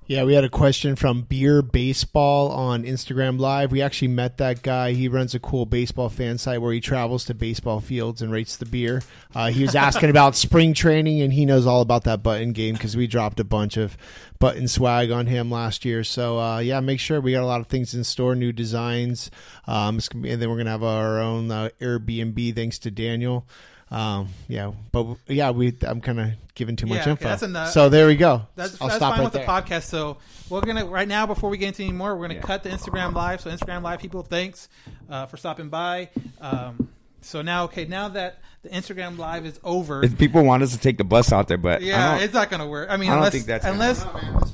Yeah, 0.09 0.23
we 0.23 0.33
had 0.33 0.43
a 0.43 0.49
question 0.49 0.95
from 0.95 1.21
Beer 1.21 1.61
Baseball 1.61 2.49
on 2.49 2.81
Instagram 2.81 3.39
Live. 3.39 3.71
We 3.71 3.83
actually 3.83 4.07
met 4.07 4.37
that 4.37 4.63
guy. 4.63 4.93
He 4.93 5.07
runs 5.07 5.35
a 5.35 5.39
cool 5.39 5.67
baseball 5.67 6.09
fan 6.09 6.39
site 6.39 6.63
where 6.63 6.73
he 6.73 6.81
travels 6.81 7.25
to 7.25 7.35
baseball 7.35 7.79
fields 7.79 8.19
and 8.19 8.31
rates 8.31 8.57
the 8.57 8.65
beer. 8.65 9.03
Uh, 9.35 9.51
he 9.51 9.61
was 9.61 9.75
asking 9.75 10.09
about 10.09 10.35
spring 10.35 10.73
training, 10.73 11.21
and 11.21 11.31
he 11.31 11.45
knows 11.45 11.67
all 11.67 11.81
about 11.81 12.05
that 12.05 12.23
button 12.23 12.53
game 12.53 12.73
because 12.73 12.97
we 12.97 13.05
dropped 13.05 13.39
a 13.39 13.43
bunch 13.43 13.77
of 13.77 13.95
button 14.39 14.67
swag 14.67 15.11
on 15.11 15.27
him 15.27 15.51
last 15.51 15.85
year. 15.85 16.03
So 16.03 16.39
uh, 16.39 16.57
yeah, 16.57 16.79
make 16.79 16.99
sure 16.99 17.21
we 17.21 17.33
got 17.33 17.43
a 17.43 17.45
lot 17.45 17.61
of 17.61 17.67
things 17.67 17.93
in 17.93 18.03
store, 18.03 18.33
new 18.33 18.51
designs, 18.51 19.29
um, 19.67 19.99
be, 20.19 20.31
and 20.31 20.41
then 20.41 20.49
we're 20.49 20.57
gonna 20.57 20.71
have 20.71 20.81
our 20.81 21.19
own 21.19 21.51
uh, 21.51 21.69
Airbnb 21.79 22.55
thanks 22.55 22.79
to 22.79 22.89
Daniel. 22.89 23.45
Um, 23.91 24.29
yeah, 24.47 24.71
but 24.91 25.17
yeah, 25.27 25.49
we 25.51 25.75
I'm 25.81 25.99
kind 26.01 26.19
of 26.19 26.29
giving 26.53 26.75
too 26.75 26.85
much 26.85 27.05
yeah, 27.05 27.11
info. 27.11 27.29
Okay, 27.29 27.45
enough, 27.45 27.69
so 27.71 27.89
there 27.89 28.05
we 28.05 28.15
go. 28.15 28.43
That's, 28.55 28.79
I'll 28.79 28.87
that's 28.87 28.97
stop 28.97 29.13
fine 29.13 29.19
right 29.19 29.23
with 29.25 29.33
there. 29.33 29.45
the 29.45 29.51
podcast. 29.51 29.83
So 29.83 30.17
we're 30.49 30.61
gonna 30.61 30.85
right 30.85 31.07
now 31.07 31.25
before 31.25 31.49
we 31.49 31.57
get 31.57 31.69
into 31.69 31.83
any 31.83 31.91
more, 31.91 32.15
we're 32.15 32.27
gonna 32.27 32.35
yeah. 32.35 32.41
cut 32.41 32.63
the 32.63 32.69
Instagram 32.69 33.13
live. 33.13 33.41
So 33.41 33.49
Instagram 33.49 33.81
live 33.81 33.99
people, 33.99 34.21
thanks 34.21 34.69
uh, 35.09 35.25
for 35.25 35.37
stopping 35.37 35.69
by. 35.69 36.09
Um, 36.39 36.89
so 37.21 37.41
now, 37.41 37.65
okay, 37.65 37.85
now 37.85 38.09
that 38.09 38.39
the 38.61 38.69
Instagram 38.69 39.17
live 39.17 39.45
is 39.45 39.59
over, 39.63 40.03
if 40.03 40.17
people 40.17 40.43
want 40.43 40.61
us 40.61 40.71
to 40.73 40.79
take 40.79 40.97
the 40.97 41.03
bus 41.03 41.31
out 41.31 41.47
there, 41.47 41.57
but 41.57 41.81
yeah, 41.81 42.19
it's 42.19 42.33
not 42.33 42.51
gonna 42.51 42.67
work. 42.67 42.89
I 42.91 42.97
mean, 42.97 43.09
I 43.09 43.15
unless, 43.15 43.33
think 43.33 43.45
that's 43.45 43.65
unless 43.65 44.05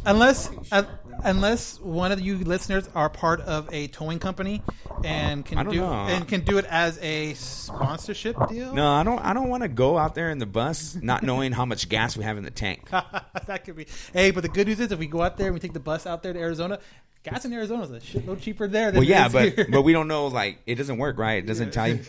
unless. 0.05 0.49
Unless 1.23 1.45
unless 1.45 1.79
one 1.79 2.11
of 2.11 2.19
you 2.19 2.37
listeners 2.37 2.89
are 2.95 3.09
part 3.09 3.41
of 3.41 3.71
a 3.73 3.87
towing 3.87 4.19
company 4.19 4.61
and 5.03 5.45
can 5.45 5.69
do 5.69 5.77
know. 5.81 5.93
and 5.93 6.27
can 6.27 6.41
do 6.41 6.57
it 6.57 6.65
as 6.65 6.97
a 7.01 7.33
sponsorship 7.35 8.35
deal. 8.47 8.73
No, 8.73 8.91
I 8.91 9.03
don't. 9.03 9.19
I 9.19 9.33
don't 9.33 9.49
want 9.49 9.63
to 9.63 9.69
go 9.69 9.97
out 9.97 10.15
there 10.15 10.29
in 10.29 10.39
the 10.39 10.45
bus 10.45 10.95
not 10.95 11.23
knowing 11.23 11.51
how 11.51 11.65
much 11.65 11.87
gas 11.89 12.17
we 12.17 12.23
have 12.23 12.37
in 12.37 12.43
the 12.43 12.51
tank. 12.51 12.89
that 13.45 13.63
could 13.63 13.75
be. 13.75 13.87
Hey, 14.13 14.31
but 14.31 14.41
the 14.41 14.49
good 14.49 14.67
news 14.67 14.79
is 14.79 14.91
if 14.91 14.99
we 14.99 15.07
go 15.07 15.21
out 15.21 15.37
there 15.37 15.47
and 15.47 15.53
we 15.53 15.59
take 15.59 15.73
the 15.73 15.79
bus 15.79 16.05
out 16.05 16.23
there 16.23 16.33
to 16.33 16.39
Arizona, 16.39 16.79
gas 17.23 17.45
in 17.45 17.53
Arizona 17.53 17.83
is 17.83 17.91
a 17.91 17.99
shitload 17.99 18.41
cheaper 18.41 18.67
there. 18.67 18.91
Than 18.91 18.99
well, 19.01 19.07
yeah, 19.07 19.27
but 19.27 19.53
here. 19.53 19.67
but 19.69 19.83
we 19.83 19.93
don't 19.93 20.07
know. 20.07 20.27
Like 20.27 20.59
it 20.65 20.75
doesn't 20.75 20.97
work, 20.97 21.17
right? 21.17 21.43
It 21.43 21.45
doesn't 21.47 21.71
tell 21.71 21.87
you. 21.87 21.99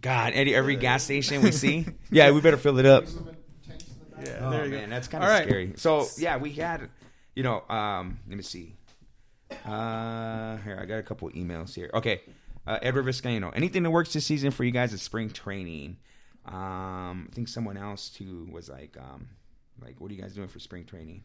God, 0.00 0.32
every, 0.32 0.54
every 0.54 0.76
gas 0.76 1.04
station 1.04 1.42
we 1.42 1.52
see. 1.52 1.86
Yeah, 2.10 2.30
we 2.32 2.40
better 2.40 2.56
fill 2.56 2.78
it 2.78 2.86
up. 2.86 3.04
Yeah, 4.24 4.38
Oh 4.40 4.50
there 4.50 4.66
you 4.66 4.70
man, 4.72 4.88
go. 4.88 4.94
that's 4.94 5.08
kind 5.08 5.24
of 5.24 5.30
right. 5.30 5.44
scary. 5.44 5.72
So 5.76 6.06
yeah, 6.18 6.36
we 6.36 6.52
had, 6.52 6.88
you 7.34 7.42
know, 7.42 7.62
um, 7.68 8.18
let 8.28 8.36
me 8.36 8.42
see. 8.42 8.74
Uh, 9.64 10.56
here 10.58 10.78
I 10.80 10.86
got 10.86 10.98
a 10.98 11.02
couple 11.02 11.30
emails 11.30 11.74
here. 11.74 11.90
Okay, 11.94 12.22
uh, 12.66 12.78
Edward 12.82 13.04
Vizcaino. 13.06 13.52
Anything 13.54 13.82
that 13.82 13.90
works 13.90 14.12
this 14.12 14.26
season 14.26 14.50
for 14.50 14.64
you 14.64 14.70
guys 14.70 14.92
is 14.92 15.02
spring 15.02 15.30
training. 15.30 15.98
Um, 16.46 17.28
I 17.30 17.34
think 17.34 17.48
someone 17.48 17.76
else 17.76 18.08
too 18.08 18.48
was 18.50 18.68
like, 18.68 18.96
um, 18.98 19.28
like, 19.80 20.00
what 20.00 20.10
are 20.10 20.14
you 20.14 20.20
guys 20.20 20.34
doing 20.34 20.48
for 20.48 20.58
spring 20.58 20.84
training? 20.84 21.24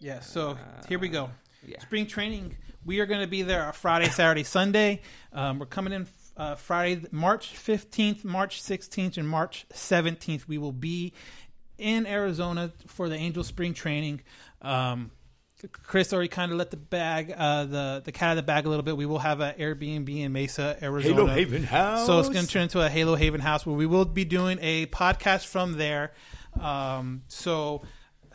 Yeah, 0.00 0.20
so 0.20 0.58
here 0.88 0.98
we 0.98 1.08
go. 1.08 1.30
yeah. 1.66 1.80
Spring 1.80 2.06
training. 2.06 2.56
We 2.84 3.00
are 3.00 3.06
going 3.06 3.20
to 3.22 3.26
be 3.26 3.42
there 3.42 3.72
Friday, 3.72 4.10
Saturday, 4.10 4.44
Sunday. 4.44 5.00
Um, 5.32 5.58
we're 5.58 5.66
coming 5.66 5.92
in 5.92 6.06
uh, 6.36 6.56
Friday, 6.56 7.06
March 7.10 7.54
15th, 7.54 8.24
March 8.24 8.62
16th, 8.62 9.16
and 9.16 9.28
March 9.28 9.66
17th. 9.72 10.46
We 10.46 10.58
will 10.58 10.72
be 10.72 11.14
in 11.78 12.06
Arizona 12.06 12.72
for 12.86 13.08
the 13.08 13.16
Angel 13.16 13.42
Spring 13.44 13.72
Training. 13.72 14.20
Um, 14.60 15.10
Chris 15.72 16.12
already 16.12 16.28
kind 16.28 16.52
of 16.52 16.58
let 16.58 16.70
the 16.70 16.76
bag, 16.76 17.32
uh, 17.36 17.64
the 17.64 18.02
the 18.04 18.12
cat 18.12 18.30
out 18.30 18.30
of 18.32 18.36
the 18.36 18.42
bag 18.42 18.66
a 18.66 18.68
little 18.68 18.82
bit. 18.82 18.96
We 18.96 19.06
will 19.06 19.18
have 19.18 19.40
an 19.40 19.54
Airbnb 19.54 20.08
in 20.08 20.32
Mesa, 20.32 20.76
Arizona. 20.82 21.14
Halo 21.14 21.26
Haven 21.26 21.62
House. 21.64 22.06
So 22.06 22.18
it's 22.18 22.28
going 22.28 22.44
to 22.44 22.50
turn 22.50 22.62
into 22.64 22.80
a 22.80 22.88
Halo 22.88 23.14
Haven 23.14 23.40
house 23.40 23.64
where 23.64 23.76
we 23.76 23.86
will 23.86 24.04
be 24.04 24.24
doing 24.24 24.58
a 24.60 24.86
podcast 24.86 25.46
from 25.46 25.78
there. 25.78 26.12
Um, 26.60 27.22
so 27.28 27.82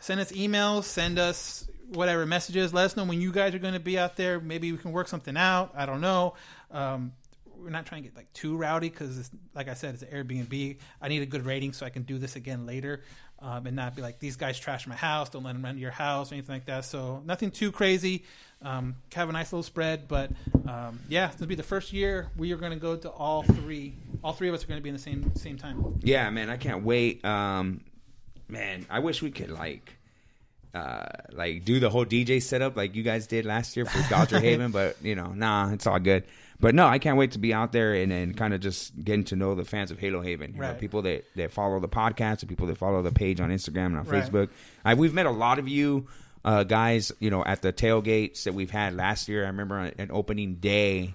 send 0.00 0.20
us 0.20 0.32
emails, 0.32 0.84
send 0.84 1.18
us 1.18 1.68
whatever 1.88 2.26
messages. 2.26 2.72
Let 2.72 2.86
us 2.86 2.96
know 2.96 3.04
when 3.04 3.20
you 3.20 3.32
guys 3.32 3.54
are 3.54 3.58
going 3.58 3.74
to 3.74 3.80
be 3.80 3.98
out 3.98 4.16
there. 4.16 4.40
Maybe 4.40 4.72
we 4.72 4.78
can 4.78 4.92
work 4.92 5.08
something 5.08 5.36
out. 5.36 5.72
I 5.76 5.86
don't 5.86 6.00
know. 6.00 6.34
Um, 6.70 7.12
we're 7.56 7.70
not 7.70 7.86
trying 7.86 8.02
to 8.02 8.08
get 8.08 8.16
like 8.16 8.32
too 8.32 8.56
rowdy 8.56 8.88
because, 8.88 9.30
like 9.54 9.68
I 9.68 9.74
said, 9.74 9.94
it's 9.94 10.02
an 10.02 10.08
Airbnb. 10.08 10.78
I 11.00 11.08
need 11.08 11.22
a 11.22 11.26
good 11.26 11.44
rating 11.44 11.72
so 11.74 11.84
I 11.84 11.90
can 11.90 12.02
do 12.02 12.18
this 12.18 12.36
again 12.36 12.64
later. 12.66 13.02
Um, 13.42 13.66
and 13.66 13.74
not 13.74 13.96
be 13.96 14.02
like 14.02 14.18
these 14.18 14.36
guys 14.36 14.58
trash 14.58 14.86
my 14.86 14.94
house. 14.94 15.30
Don't 15.30 15.42
let 15.44 15.54
them 15.54 15.64
rent 15.64 15.78
your 15.78 15.90
house 15.90 16.30
or 16.30 16.34
anything 16.34 16.56
like 16.56 16.66
that. 16.66 16.84
So 16.84 17.22
nothing 17.24 17.50
too 17.50 17.72
crazy. 17.72 18.24
Um, 18.62 18.96
have 19.14 19.30
a 19.30 19.32
nice 19.32 19.50
little 19.50 19.62
spread, 19.62 20.06
but 20.06 20.30
um, 20.68 21.00
yeah, 21.08 21.28
this 21.28 21.40
will 21.40 21.46
be 21.46 21.54
the 21.54 21.62
first 21.62 21.94
year 21.94 22.28
we 22.36 22.52
are 22.52 22.58
going 22.58 22.72
to 22.72 22.78
go 22.78 22.96
to 22.96 23.08
all 23.08 23.42
three. 23.42 23.94
All 24.22 24.34
three 24.34 24.48
of 24.48 24.54
us 24.54 24.62
are 24.64 24.66
going 24.66 24.78
to 24.78 24.82
be 24.82 24.90
in 24.90 24.94
the 24.94 25.00
same 25.00 25.34
same 25.34 25.56
time. 25.56 25.98
Yeah, 26.02 26.28
man, 26.28 26.50
I 26.50 26.58
can't 26.58 26.84
wait. 26.84 27.24
Um, 27.24 27.80
man, 28.48 28.84
I 28.90 28.98
wish 28.98 29.22
we 29.22 29.30
could 29.30 29.50
like, 29.50 29.96
uh, 30.74 31.06
like 31.32 31.64
do 31.64 31.80
the 31.80 31.88
whole 31.88 32.04
DJ 32.04 32.42
setup 32.42 32.76
like 32.76 32.94
you 32.94 33.02
guys 33.02 33.26
did 33.26 33.46
last 33.46 33.74
year 33.76 33.86
for 33.86 34.06
Dodger 34.10 34.40
Haven, 34.40 34.70
but 34.70 34.96
you 35.02 35.14
know, 35.14 35.28
nah, 35.28 35.72
it's 35.72 35.86
all 35.86 35.98
good. 35.98 36.24
But 36.60 36.74
no, 36.74 36.86
I 36.86 36.98
can't 36.98 37.16
wait 37.16 37.32
to 37.32 37.38
be 37.38 37.54
out 37.54 37.72
there 37.72 37.94
and 37.94 38.12
then 38.12 38.34
kind 38.34 38.52
of 38.52 38.60
just 38.60 39.02
getting 39.02 39.24
to 39.24 39.36
know 39.36 39.54
the 39.54 39.64
fans 39.64 39.90
of 39.90 39.98
Halo 39.98 40.20
Haven. 40.20 40.52
You 40.54 40.60
know, 40.60 40.74
people 40.74 41.02
that, 41.02 41.24
that 41.36 41.52
follow 41.52 41.80
the 41.80 41.88
podcast, 41.88 42.40
the 42.40 42.46
people 42.46 42.66
that 42.66 42.76
follow 42.76 43.00
the 43.02 43.12
page 43.12 43.40
on 43.40 43.48
Instagram 43.50 43.86
and 43.86 43.98
on 43.98 44.04
Right. 44.06 44.22
Facebook. 44.22 44.50
I, 44.84 44.92
we've 44.94 45.14
met 45.14 45.24
a 45.26 45.30
lot 45.30 45.58
of 45.58 45.68
you 45.68 46.06
uh, 46.44 46.64
guys, 46.64 47.12
you 47.18 47.30
know, 47.30 47.42
at 47.44 47.62
the 47.62 47.72
tailgates 47.72 48.44
that 48.44 48.52
we've 48.52 48.70
had 48.70 48.94
last 48.94 49.28
year. 49.28 49.44
I 49.44 49.48
remember 49.48 49.76
on 49.76 49.92
an 49.98 50.10
opening 50.10 50.56
day. 50.56 51.14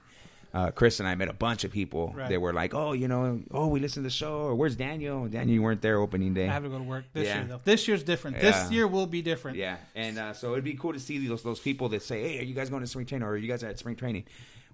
Uh, 0.53 0.71
Chris 0.71 1.01
and 1.01 1.09
I 1.09 1.15
met 1.15 1.27
a 1.27 1.33
bunch 1.33 1.65
of 1.65 1.71
people 1.73 2.13
Right. 2.15 2.29
that 2.29 2.39
were 2.39 2.53
like, 2.53 2.73
"Oh, 2.73 2.93
you 2.93 3.09
know, 3.09 3.41
oh, 3.51 3.67
we 3.67 3.81
listened 3.81 4.05
to 4.05 4.07
the 4.07 4.09
show. 4.09 4.37
Or 4.43 4.55
where's 4.55 4.77
Daniel? 4.77 5.27
Daniel, 5.27 5.53
you 5.53 5.61
weren't 5.61 5.81
there 5.81 5.99
opening 5.99 6.33
day. 6.33 6.47
I 6.47 6.53
have 6.53 6.63
to 6.63 6.69
go 6.69 6.77
to 6.77 6.83
work 6.85 7.03
this 7.11 7.27
Yeah. 7.27 7.39
year 7.39 7.45
though. 7.49 7.61
This 7.65 7.89
year's 7.89 8.03
different. 8.03 8.37
Yeah. 8.37 8.43
This 8.43 8.71
year 8.71 8.87
will 8.87 9.05
be 9.05 9.21
different. 9.21 9.57
Yeah, 9.57 9.75
and 9.95 10.17
uh, 10.17 10.31
so 10.31 10.53
it'd 10.53 10.63
be 10.63 10.75
cool 10.75 10.93
to 10.93 10.99
see 11.01 11.27
those 11.27 11.43
those 11.43 11.59
people 11.59 11.89
that 11.89 12.03
say, 12.03 12.21
"Hey, 12.21 12.39
are 12.39 12.43
you 12.43 12.53
guys 12.55 12.69
going 12.69 12.83
to 12.83 12.87
spring 12.87 13.05
training? 13.05 13.27
Or 13.27 13.31
are 13.31 13.37
you 13.37 13.49
guys 13.49 13.63
at 13.65 13.77
spring 13.79 13.97
training?" 13.97 14.23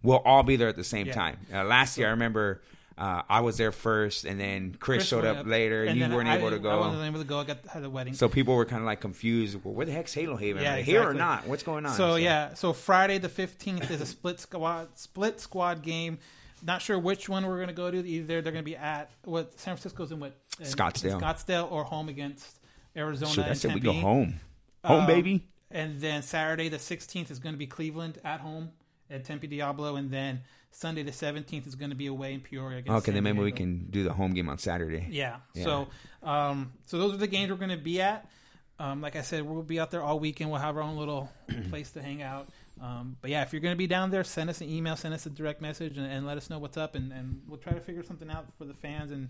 We'll 0.03 0.17
all 0.25 0.43
be 0.43 0.55
there 0.55 0.67
at 0.69 0.75
the 0.75 0.83
same 0.83 1.07
Yeah. 1.07 1.13
time. 1.13 1.37
Uh, 1.53 1.63
last 1.63 1.97
year, 1.97 2.07
I 2.07 2.11
remember 2.11 2.61
uh, 2.97 3.23
I 3.29 3.39
was 3.39 3.57
there 3.57 3.71
first, 3.71 4.25
and 4.25 4.39
then 4.39 4.71
Chris, 4.79 4.97
Chris 4.99 5.07
showed 5.07 5.25
up, 5.25 5.45
later, 5.47 5.85
and 5.85 5.97
you 5.97 6.07
weren't 6.09 6.27
I 6.29 6.37
able 6.37 6.49
to 6.49 6.57
didn't- 6.57 6.71
I 6.71 6.75
wasn't 6.75 6.97
go. 7.01 7.05
able 7.05 7.19
to 7.19 7.25
go. 7.25 7.39
I 7.39 7.43
got 7.45 7.65
had 7.67 7.83
a 7.83 7.89
wedding. 7.89 8.13
So 8.13 8.29
people 8.29 8.53
were 8.55 8.65
kind 8.65 8.81
of 8.81 8.85
like 8.85 8.99
confused. 9.01 9.57
Well, 9.63 9.73
where 9.73 9.85
the 9.87 9.91
heck's 9.91 10.13
Halo 10.13 10.35
Haven? 10.35 10.61
Yeah, 10.61 10.73
Are 10.73 10.75
they 10.77 10.83
here 10.83 11.03
or 11.07 11.13
not? 11.13 11.47
What's 11.47 11.63
going 11.63 11.85
on? 11.85 11.93
So, 11.93 12.15
yeah, 12.15 12.53
so 12.53 12.73
Friday 12.73 13.17
the 13.17 13.29
fifteenth 13.29 13.89
is 13.89 14.01
a 14.01 14.05
split 14.05 14.39
squad 14.39 14.89
split 14.99 15.39
squad 15.39 15.81
game. 15.81 16.19
Not 16.63 16.83
sure 16.83 16.99
which 16.99 17.27
one 17.27 17.47
we're 17.47 17.55
going 17.55 17.69
to 17.69 17.73
go 17.73 17.89
to. 17.89 18.07
Either 18.07 18.41
they're 18.43 18.51
going 18.51 18.63
to 18.63 18.69
be 18.69 18.75
at 18.77 19.09
what 19.23 19.59
San 19.59 19.75
Francisco's 19.75 20.11
in 20.11 20.19
what 20.19 20.35
in 20.59 20.65
Scottsdale. 20.67 21.19
Scottsdale, 21.19 21.71
or 21.71 21.83
home 21.83 22.07
against 22.07 22.59
Arizona. 22.95 23.31
Shoot, 23.31 23.45
I 23.45 23.53
said 23.53 23.73
we 23.73 23.79
go 23.79 23.93
home, 23.93 24.39
home 24.85 25.01
Um, 25.01 25.07
baby. 25.07 25.47
And 25.71 25.99
then 26.01 26.21
Saturday 26.21 26.69
the 26.69 26.77
sixteenth 26.77 27.31
is 27.31 27.39
going 27.39 27.55
to 27.55 27.59
be 27.59 27.65
Cleveland 27.67 28.19
at 28.23 28.41
home 28.41 28.69
at 29.11 29.25
Tempe 29.25 29.47
Diablo, 29.47 29.95
and 29.95 30.09
then 30.09 30.41
Sunday 30.71 31.03
the 31.03 31.11
seventeenth 31.11 31.67
is 31.67 31.75
going 31.75 31.89
to 31.89 31.95
be 31.95 32.07
away 32.07 32.33
in 32.33 32.39
Peoria. 32.39 32.79
Against 32.79 33.03
Okay, 33.03 33.11
then 33.11 33.23
San 33.23 33.35
maybe 33.35 33.43
we 33.43 33.51
can 33.51 33.87
do 33.89 34.03
the 34.03 34.13
home 34.13 34.33
game 34.33 34.49
on 34.49 34.57
Saturday. 34.57 35.07
Yeah. 35.09 35.37
Yeah. 35.53 35.63
So, 35.63 35.87
um, 36.23 36.73
so 36.87 36.97
those 36.97 37.13
are 37.13 37.17
the 37.17 37.27
games 37.27 37.51
we're 37.51 37.57
going 37.57 37.69
to 37.69 37.77
be 37.77 38.01
at. 38.01 38.29
Um, 38.79 38.99
like 38.99 39.15
I 39.15 39.21
said, 39.21 39.43
we'll 39.43 39.61
be 39.61 39.79
out 39.79 39.91
there 39.91 40.01
all 40.01 40.19
weekend. 40.19 40.49
We'll 40.49 40.59
have 40.59 40.75
our 40.75 40.81
own 40.81 40.97
little 40.97 41.29
place 41.69 41.91
to 41.91 42.01
hang 42.01 42.23
out. 42.23 42.49
Um, 42.81 43.15
but 43.21 43.29
yeah, 43.29 43.43
if 43.43 43.53
you're 43.53 43.61
going 43.61 43.75
to 43.75 43.77
be 43.77 43.85
down 43.85 44.09
there, 44.09 44.23
send 44.23 44.49
us 44.49 44.59
an 44.61 44.69
email, 44.69 44.95
send 44.95 45.13
us 45.13 45.27
a 45.27 45.29
direct 45.29 45.61
message, 45.61 45.97
and, 45.97 46.11
and 46.11 46.25
let 46.25 46.35
us 46.35 46.49
know 46.49 46.57
what's 46.57 46.77
up, 46.77 46.95
and, 46.95 47.11
and 47.11 47.43
we'll 47.47 47.59
try 47.59 47.73
to 47.73 47.79
figure 47.79 48.01
something 48.01 48.29
out 48.29 48.47
for 48.57 48.65
the 48.65 48.73
fans. 48.73 49.11
And 49.11 49.29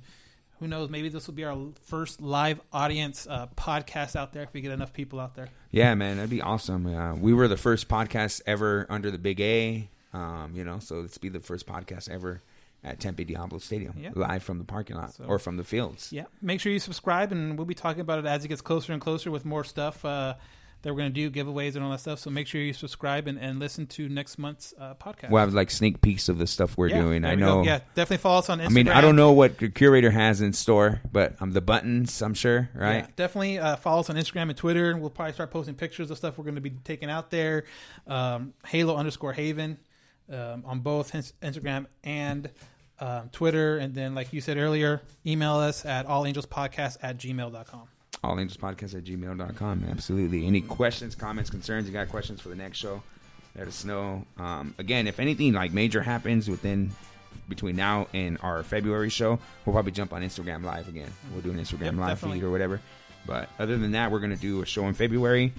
who 0.62 0.68
knows, 0.68 0.90
maybe 0.90 1.10
this 1.10 1.28
will 1.28 1.34
be 1.34 1.44
our 1.44 1.58
first 1.84 2.22
live 2.22 2.62
audience 2.72 3.28
uh, 3.30 3.48
podcast 3.58 4.16
out 4.16 4.32
there 4.32 4.44
if 4.44 4.54
we 4.54 4.62
get 4.62 4.72
enough 4.72 4.94
people 4.94 5.20
out 5.20 5.36
there. 5.36 5.50
Yeah, 5.72 5.94
man, 5.96 6.18
that'd 6.18 6.30
be 6.30 6.42
awesome. 6.42 6.86
Uh, 6.86 7.16
we 7.16 7.34
were 7.34 7.48
the 7.50 7.58
first 7.58 7.90
podcast 7.90 8.42
ever 8.46 8.86
under 8.90 9.10
the 9.12 9.18
Big 9.18 9.42
A, 9.42 9.90
um, 10.14 10.52
you 10.56 10.64
know, 10.64 10.78
so 10.80 11.02
let's 11.02 11.18
be 11.18 11.30
the 11.30 11.40
first 11.40 11.66
podcast 11.66 12.10
ever 12.10 12.42
at 12.84 13.00
Tempe 13.00 13.24
Diablo 13.26 13.58
Stadium, 13.60 13.94
Yeah. 13.98 14.12
live 14.16 14.44
from 14.44 14.60
the 14.60 14.64
parking 14.64 14.96
lot 14.96 15.14
So- 15.14 15.26
or 15.26 15.40
from 15.40 15.58
the 15.58 15.64
fields. 15.64 16.14
Yeah, 16.14 16.26
make 16.42 16.60
sure 16.62 16.72
you 16.72 16.80
subscribe, 16.80 17.32
and 17.32 17.58
we'll 17.58 17.66
be 17.66 17.74
talking 17.76 18.02
about 18.02 18.20
it 18.20 18.26
as 18.26 18.46
it 18.46 18.48
gets 18.48 18.62
closer 18.62 18.94
and 18.94 19.02
closer 19.02 19.30
with 19.32 19.44
more 19.46 19.64
stuff 19.64 20.06
uh, 20.06 20.36
that 20.84 20.92
we're 20.94 21.00
going 21.00 21.14
to 21.14 21.30
do, 21.30 21.32
giveaways 21.32 21.76
and 21.76 21.84
all 21.84 21.92
that 21.92 22.00
stuff. 22.00 22.20
So 22.20 22.30
make 22.30 22.48
sure 22.48 22.60
you 22.62 22.74
subscribe 22.74 23.28
and, 23.28 23.38
and 23.38 23.60
listen 23.60 23.86
to 23.88 24.10
next 24.10 24.38
month's 24.38 24.74
uh, 24.80 24.96
podcast. 24.96 25.30
We'll 25.30 25.42
have 25.42 25.54
like 25.54 25.70
sneak 25.72 26.02
peeks 26.02 26.28
of 26.30 26.38
the 26.38 26.48
stuff 26.48 26.78
we're 26.78 26.88
Yeah, 26.88 27.02
doing. 27.02 27.24
I 27.26 27.36
know. 27.36 27.62
go. 27.62 27.64
Yeah, 27.64 27.80
definitely 27.96 28.18
follow 28.18 28.40
us 28.40 28.50
on 28.50 28.60
Instagram. 28.60 28.66
I 28.66 28.70
mean, 28.70 28.88
I 28.90 29.02
don't 29.02 29.16
know 29.16 29.32
what 29.32 29.58
the 29.60 29.70
curator 29.70 30.12
has 30.12 30.42
in 30.42 30.54
store, 30.54 31.02
but 31.12 31.36
um, 31.40 31.52
the 31.52 31.62
buttons, 31.62 32.22
I'm 32.22 32.34
sure, 32.34 32.70
right? 32.74 32.96
Yeah, 33.04 33.08
definitely 33.16 33.60
uh, 33.60 33.76
follow 33.76 34.00
us 34.00 34.10
on 34.10 34.16
Instagram 34.16 34.44
and 34.50 34.58
Twitter, 34.58 34.90
and 34.92 35.02
we'll 35.02 35.10
probably 35.12 35.34
start 35.34 35.52
posting 35.52 35.76
pictures 35.76 36.10
of 36.12 36.18
stuff 36.18 36.38
we're 36.38 36.46
going 36.46 36.56
to 36.56 36.62
be 36.62 36.72
taking 36.72 37.10
out 37.10 37.30
there. 37.30 37.66
Um, 38.08 38.54
Halo 38.66 38.96
underscore 38.96 39.34
Haven 39.34 39.78
um, 40.32 40.64
on 40.66 40.80
both 40.80 41.14
Ins- 41.14 41.34
Instagram 41.42 41.86
and 42.04 42.50
um, 43.00 43.30
Twitter. 43.32 43.78
And 43.78 43.94
then, 43.94 44.16
like 44.16 44.32
you 44.34 44.42
said 44.42 44.58
earlier, 44.58 45.02
email 45.26 45.56
us 45.56 45.86
at 45.86 46.08
allangelspodcast 46.08 46.98
at 47.02 47.18
gmail.com. 47.18 47.88
allangelspodcast 48.24 48.96
at 48.96 49.04
gmail.com. 49.04 49.86
Absolutely. 49.90 50.46
Any 50.46 50.62
questions, 50.62 51.16
comments, 51.16 51.50
concerns? 51.50 51.88
You 51.88 51.94
got 51.94 52.10
questions 52.10 52.40
for 52.42 52.50
the 52.50 52.56
next 52.56 52.78
show? 52.78 53.02
Let 53.58 53.68
us 53.68 53.84
know. 53.84 54.26
Um, 54.38 54.74
again, 54.78 55.08
if 55.08 55.20
anything 55.20 55.54
like 55.54 55.74
major 55.74 56.02
happens 56.02 56.50
within 56.50 56.92
between 57.50 57.76
now 57.76 58.08
and 58.14 58.38
our 58.42 58.64
February 58.64 59.10
show, 59.10 59.40
we'll 59.66 59.74
probably 59.74 59.92
jump 59.92 60.14
on 60.14 60.22
Instagram 60.22 60.64
live 60.64 60.88
again. 60.88 61.10
We'll 61.34 61.42
do 61.42 61.52
an 61.52 61.58
Instagram 61.60 61.82
Yep, 61.82 61.94
live 61.96 62.10
definitely. 62.10 62.40
feed 62.40 62.46
or 62.46 62.52
whatever. 62.52 62.80
But 63.26 63.50
other 63.60 63.78
than 63.78 63.92
that, 63.92 64.12
we're 64.12 64.20
gonna 64.20 64.36
do 64.38 64.62
a 64.62 64.66
show 64.66 64.88
in 64.88 64.94
February, 64.94 65.52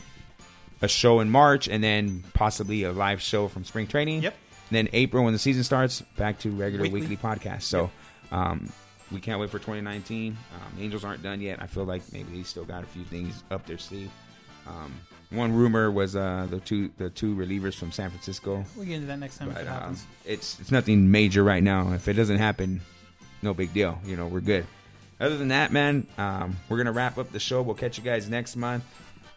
a 0.80 0.89
show 0.89 1.20
in 1.20 1.30
March, 1.30 1.68
and 1.68 1.82
then 1.84 2.24
possibly 2.34 2.82
a 2.84 2.93
live 2.93 3.20
show 3.20 3.48
from 3.48 3.64
spring 3.64 3.86
training. 3.86 4.22
Yep. 4.22 4.34
And 4.70 4.76
then 4.76 4.89
April, 4.94 5.24
when 5.24 5.32
the 5.32 5.39
season 5.39 5.62
starts, 5.64 6.01
back 6.16 6.39
to 6.40 6.51
regular 6.51 6.84
Weekly. 6.84 7.01
weekly, 7.02 7.16
podcast. 7.16 7.62
So. 7.62 7.90
Um, 8.30 8.72
we 9.12 9.20
can't 9.20 9.40
wait 9.40 9.51
for 9.51 9.59
2019. 9.59 10.36
Um, 10.55 10.82
Angels 10.82 11.05
aren't 11.05 11.22
done 11.22 11.40
yet. 11.40 11.60
I 11.62 11.66
feel 11.66 11.84
like 11.84 12.02
maybe 12.12 12.36
they 12.36 12.43
still 12.43 12.64
got 12.64 12.82
a 12.82 12.86
few 12.86 13.05
things 13.05 13.43
up 13.51 13.66
their 13.66 13.78
sleeve. 13.78 14.10
Um, 14.66 14.93
one 15.30 15.52
rumor 15.52 15.90
was 15.90 16.14
uh, 16.14 16.47
the 16.51 16.60
two 16.60 16.90
the 16.98 17.10
two 17.10 17.34
relievers 17.34 17.74
from 17.74 17.90
San 17.90 18.10
Francisco, 18.10 18.64
We'll 18.76 18.84
get 18.86 18.97
into 18.97 19.06
that 19.06 19.18
next 19.18 19.39
time 19.39 19.48
if 19.48 19.55
but 19.55 19.62
it 19.64 19.68
um, 19.68 19.74
happens. 19.74 20.06
it's 20.24 20.60
it's 20.60 20.70
nothing 20.70 21.10
major 21.10 21.43
right 21.43 21.62
now. 21.62 21.93
If 21.93 22.06
it 22.09 22.12
doesn't 22.14 22.39
happen, 22.39 22.80
no 23.40 23.55
big 23.55 23.72
deal. 23.72 23.98
You 24.05 24.16
know, 24.16 24.26
we're 24.26 24.40
good. 24.40 24.66
Other 25.20 25.36
than 25.39 25.48
that, 25.48 25.72
man, 25.72 26.06
um, 26.18 26.56
we're 26.68 26.76
gonna 26.76 26.93
wrap 26.93 27.16
up 27.18 27.32
the 27.32 27.40
show. 27.40 27.62
We'll 27.62 27.74
catch 27.74 27.97
you 27.97 28.05
guys 28.05 28.28
next 28.28 28.56
month. 28.56 28.84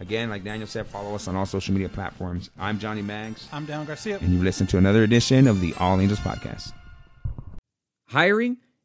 Again, 0.02 0.30
like 0.30 0.44
Daniel 0.44 0.68
said, 0.68 0.86
follow 0.88 1.16
us 1.16 1.30
on 1.30 1.38
all 1.38 1.46
social 1.46 1.74
media 1.74 1.88
platforms. 1.88 2.50
I'm 2.60 2.78
Johnny 2.80 3.02
Mags, 3.02 3.48
I'm 3.54 3.66
Dan 3.66 3.86
Garcia. 3.86 4.18
and 4.20 4.34
you've 4.34 4.44
listened 4.44 4.68
to 4.70 4.78
another 4.78 5.04
edition 5.04 5.48
of 5.48 5.62
the 5.62 5.74
All 5.80 6.00
Angels 6.02 6.20
Podcast. 6.20 6.74
Hiring? 8.08 8.58